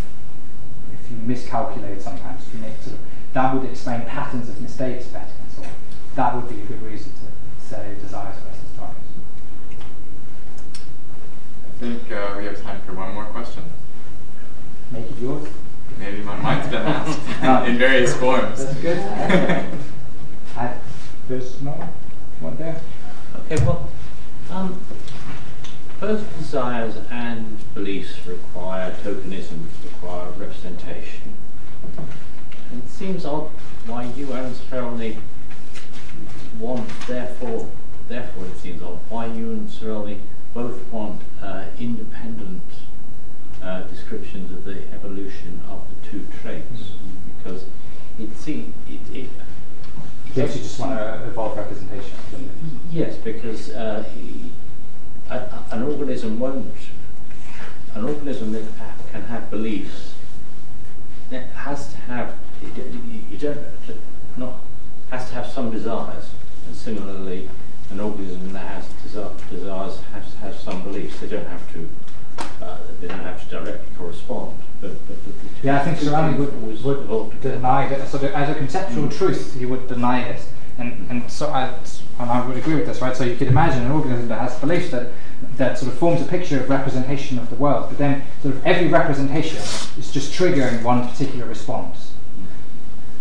if 0.92 1.10
you 1.10 1.16
miscalculate 1.18 2.00
sometimes. 2.00 2.46
If 2.46 2.54
you 2.54 2.60
make 2.60 2.80
sort 2.80 2.96
of, 2.96 3.11
that 3.32 3.54
would 3.54 3.68
explain 3.68 4.02
patterns 4.02 4.48
of 4.48 4.60
mistakes 4.60 5.06
better 5.06 5.32
and 5.40 5.52
so 5.52 5.62
on. 5.62 5.68
That 6.16 6.34
would 6.34 6.48
be 6.48 6.62
a 6.62 6.66
good 6.66 6.82
reason 6.82 7.12
to 7.12 7.66
say 7.66 7.94
desires 8.00 8.36
versus 8.46 8.76
drives. 8.76 8.96
I 11.66 11.80
think 11.80 12.12
uh, 12.12 12.34
we 12.36 12.44
have 12.44 12.60
time 12.62 12.80
for 12.82 12.94
one 12.94 13.14
more 13.14 13.24
question. 13.24 13.64
Make 14.90 15.10
it 15.10 15.18
yours. 15.18 15.48
Maybe 15.98 16.22
my 16.22 16.36
mind's 16.36 16.68
been 16.68 16.82
asked 16.82 17.20
in 17.68 17.78
various 17.78 18.14
forms. 18.16 18.64
That's 18.64 18.78
good. 18.80 18.98
I, 20.56 20.74
there's 21.28 21.60
no 21.62 21.88
one 22.40 22.56
there. 22.56 22.80
Okay, 23.36 23.64
well, 23.64 23.88
um, 24.50 24.80
both 26.00 26.38
desires 26.38 26.96
and 27.10 27.58
beliefs 27.74 28.26
require 28.26 28.90
tokenism, 29.02 29.66
require 29.84 30.30
representation. 30.32 31.34
It 32.72 32.88
seems 32.88 33.24
odd 33.24 33.50
why 33.86 34.04
you 34.04 34.32
and 34.32 34.48
necessarily 34.48 35.18
want, 36.58 36.88
therefore, 37.06 37.68
therefore 38.08 38.46
it 38.46 38.56
seems 38.58 38.82
odd 38.82 38.98
why 39.08 39.26
you 39.26 39.52
and 39.52 39.68
Sterelny 39.68 40.18
both 40.54 40.80
want 40.92 41.22
uh, 41.42 41.64
independent 41.78 42.62
uh, 43.62 43.82
descriptions 43.82 44.52
of 44.52 44.64
the 44.64 44.88
evolution 44.92 45.60
of 45.68 45.82
the 45.88 46.08
two 46.10 46.26
traits, 46.42 46.92
because 47.38 47.64
it 48.18 48.36
seems 48.36 48.74
it, 48.88 49.00
it 49.16 49.28
Yes, 50.34 50.56
you 50.56 50.62
just 50.62 50.78
want 50.80 50.98
to 50.98 51.24
evolve 51.26 51.58
representation. 51.58 52.10
Yes, 52.90 53.16
because 53.16 53.68
uh, 53.70 54.02
he, 54.14 54.50
a, 55.28 55.36
a- 55.36 55.64
an 55.72 55.82
organism 55.82 56.38
won't, 56.40 56.74
an 57.94 58.04
organism 58.04 58.52
that 58.52 58.62
can 59.10 59.22
have 59.24 59.50
beliefs, 59.50 60.14
that 61.28 61.48
has 61.50 61.92
to 61.92 61.98
have, 61.98 62.34
you 63.30 63.38
don't- 63.38 63.58
don't, 64.38 64.54
has 65.10 65.28
to 65.28 65.34
have 65.34 65.46
some 65.46 65.70
desires. 65.70 66.30
And 66.66 66.76
similarly, 66.76 67.48
an 67.90 68.00
organism 68.00 68.52
that 68.52 68.66
has 68.66 68.84
desires 69.50 70.00
has 70.14 70.30
to 70.32 70.38
have 70.38 70.54
some 70.58 70.82
beliefs. 70.82 71.20
They 71.20 71.26
don't 71.28 71.46
have 71.46 71.70
to, 71.74 71.88
uh, 72.64 72.78
they 73.00 73.08
don't 73.08 73.20
have 73.20 73.42
to 73.42 73.50
directly 73.50 73.88
correspond. 73.98 74.56
But, 74.80 74.92
but 75.06 75.22
two- 75.24 75.32
Yeah, 75.62 75.80
I 75.80 75.84
think 75.84 75.98
Sterelny 75.98 76.36
would, 76.38 77.08
would 77.08 77.40
deny 77.40 77.88
that. 77.88 78.08
So 78.08 78.18
that 78.18 78.32
as 78.32 78.48
a 78.48 78.54
conceptual 78.54 79.08
truth, 79.08 79.54
he 79.58 79.66
would 79.66 79.86
deny 79.88 80.22
it. 80.22 80.42
And, 80.78 81.06
and 81.10 81.30
so 81.30 81.48
I, 81.48 81.74
and 82.18 82.30
I 82.30 82.46
would 82.46 82.56
agree 82.56 82.74
with 82.76 82.86
this, 82.86 83.02
right? 83.02 83.14
So 83.14 83.24
you 83.24 83.36
could 83.36 83.48
imagine 83.48 83.82
an 83.84 83.92
organism 83.92 84.28
that 84.28 84.40
has 84.40 84.58
beliefs 84.58 84.90
that, 84.90 85.08
that 85.58 85.78
sort 85.78 85.92
of 85.92 85.98
forms 85.98 86.22
a 86.22 86.24
picture 86.24 86.58
of 86.58 86.70
representation 86.70 87.38
of 87.38 87.50
the 87.50 87.56
world, 87.56 87.86
but 87.90 87.98
then 87.98 88.22
sort 88.42 88.54
of 88.54 88.66
every 88.66 88.88
representation 88.88 89.58
is 89.58 90.10
just 90.10 90.32
triggering 90.32 90.82
one 90.82 91.06
particular 91.06 91.44
response. 91.44 92.11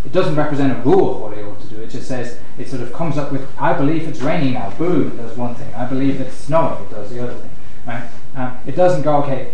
It 0.06 0.12
doesn't 0.12 0.36
represent 0.36 0.78
a 0.78 0.82
rule 0.82 1.16
of 1.16 1.22
what 1.22 1.38
it 1.38 1.46
ought 1.46 1.62
to 1.62 1.68
do. 1.68 1.82
It 1.82 1.90
just 1.90 2.08
says 2.08 2.40
it 2.58 2.68
sort 2.68 2.82
of 2.82 2.92
comes 2.92 3.18
up 3.18 3.32
with, 3.32 3.48
I 3.60 3.74
believe 3.74 4.08
it's 4.08 4.22
raining 4.22 4.54
now. 4.54 4.72
Boom, 4.72 5.12
it 5.12 5.18
does 5.18 5.38
one 5.38 5.56
thing. 5.56 5.74
I 5.76 5.86
believe 5.86 6.20
it's 6.20 6.36
snowing. 6.36 6.84
It 6.84 6.90
does 6.90 7.10
the 7.12 7.24
other 7.24 7.36
thing. 7.36 7.50
Right? 7.86 8.10
Um, 8.36 8.58
it 8.66 8.76
doesn't 8.76 9.04
go, 9.04 9.18
okay, 9.24 9.54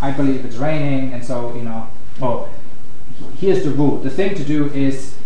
I 0.00 0.10
believe 0.12 0.44
it's 0.44 0.56
raining, 0.56 1.12
and 1.12 1.24
so 1.24 1.54
you 1.54 1.62
know, 1.62 1.88
oh, 2.22 2.48
here's 3.38 3.64
the 3.64 3.70
rule. 3.70 3.98
The 3.98 4.10
thing 4.10 4.34
to 4.34 4.44
do 4.44 4.70
is, 4.72 5.16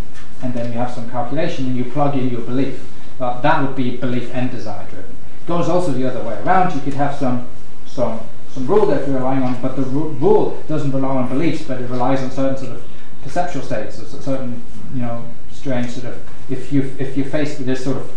and 0.43 0.53
then 0.55 0.73
you 0.73 0.78
have 0.78 0.93
some 0.93 1.11
calculation 1.11 1.66
and 1.66 1.77
you 1.77 1.85
plug 1.85 2.16
in 2.16 2.28
your 2.28 2.41
belief. 2.41 2.91
Well, 3.19 3.41
that 3.43 3.62
would 3.62 3.77
be 3.77 3.97
belief 3.97 4.31
and 4.35 4.51
desire 4.51 4.86
driven. 4.89 5.11
It 5.11 5.47
goes 5.47 5.69
also 5.69 5.93
the 5.93 6.09
other 6.09 6.23
way 6.23 6.41
around. 6.43 6.74
You 6.74 6.81
could 6.81 6.95
have 6.95 7.16
some 7.16 7.49
some 7.86 8.20
some 8.53 8.66
rule 8.66 8.86
that 8.86 9.07
you're 9.07 9.19
relying 9.19 9.43
on, 9.43 9.61
but 9.61 9.77
the 9.77 9.82
ru- 9.82 10.11
rule 10.11 10.62
doesn't 10.69 10.93
rely 10.93 11.16
on 11.16 11.28
beliefs, 11.28 11.65
but 11.65 11.81
it 11.81 11.89
relies 11.91 12.23
on 12.23 12.31
certain 12.31 12.57
sort 12.57 12.73
of 12.73 12.85
perceptual 13.25 13.63
states, 13.63 13.99
or 13.99 14.05
certain 14.05 14.63
you 14.95 15.01
know 15.01 15.25
strange 15.51 15.91
sort 15.91 16.07
of. 16.07 16.23
If 16.49 16.73
you 16.73 16.95
if 16.99 17.17
you're 17.17 17.27
faced 17.27 17.59
with 17.59 17.67
this 17.67 17.83
sort 17.83 17.97
of 17.97 18.13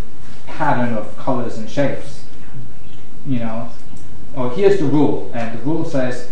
pattern 0.46 0.94
of 0.94 1.18
colors 1.18 1.58
and 1.58 1.70
shapes, 1.70 2.26
you 3.26 3.40
know, 3.40 3.70
or 4.36 4.52
here's 4.52 4.80
the 4.80 4.86
rule, 4.86 5.32
and 5.34 5.58
the 5.58 5.64
rule 5.64 5.86
says 5.86 6.30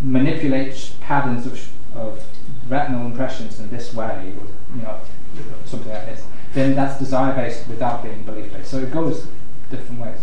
manipulate 0.00 0.92
patterns 1.00 1.46
of, 1.46 1.58
sh- 1.58 1.68
of 1.94 2.22
retinal 2.68 3.06
impressions 3.06 3.58
in 3.58 3.68
this 3.70 3.92
way, 3.94 4.32
or, 4.38 4.76
you 4.76 4.82
know, 4.82 5.00
something 5.64 5.90
like 5.90 6.06
this, 6.06 6.22
then 6.54 6.74
that's 6.76 6.98
desire 6.98 7.34
based 7.34 7.66
without 7.66 8.02
being 8.02 8.22
belief 8.22 8.52
based. 8.52 8.70
So 8.70 8.78
it 8.78 8.92
goes 8.92 9.26
different 9.70 10.00
ways. 10.00 10.18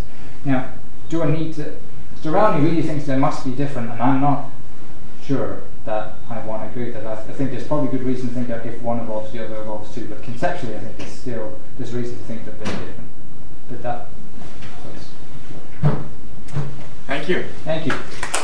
Now, 0.45 0.72
do 1.10 1.23
I 1.23 1.32
need 1.32 1.53
to? 1.56 1.76
Sterelny 2.22 2.64
really 2.64 2.82
thinks 2.82 3.06
there 3.06 3.19
must 3.19 3.44
be 3.44 3.52
different, 3.52 3.91
and 3.91 4.02
I'm 4.02 4.22
not 4.22 4.49
sure 5.23 5.61
that 5.85 6.15
I 6.29 6.39
want 6.45 6.63
to 6.63 6.69
agree 6.69 6.91
with 6.91 6.95
that. 6.95 7.05
I, 7.05 7.13
I 7.13 7.33
think 7.33 7.51
there's 7.51 7.67
probably 7.67 7.89
good 7.89 8.05
reason 8.05 8.29
to 8.29 8.33
think 8.33 8.47
that 8.47 8.65
if 8.65 8.81
one 8.81 8.99
evolves, 8.99 9.31
the 9.31 9.43
other 9.45 9.61
evolves 9.61 9.93
too. 9.93 10.07
But 10.07 10.23
conceptually, 10.23 10.75
I 10.75 10.79
think 10.79 10.97
there's 10.97 11.11
still 11.11 11.59
there's 11.77 11.93
reason 11.93 12.17
to 12.17 12.23
think 12.23 12.45
that 12.45 12.59
they're 12.59 12.73
different. 12.73 13.09
But 13.69 13.81
that. 13.83 14.07
Thank 17.07 17.29
you. 17.29 17.45
Thank 17.63 17.85
you. 17.85 18.34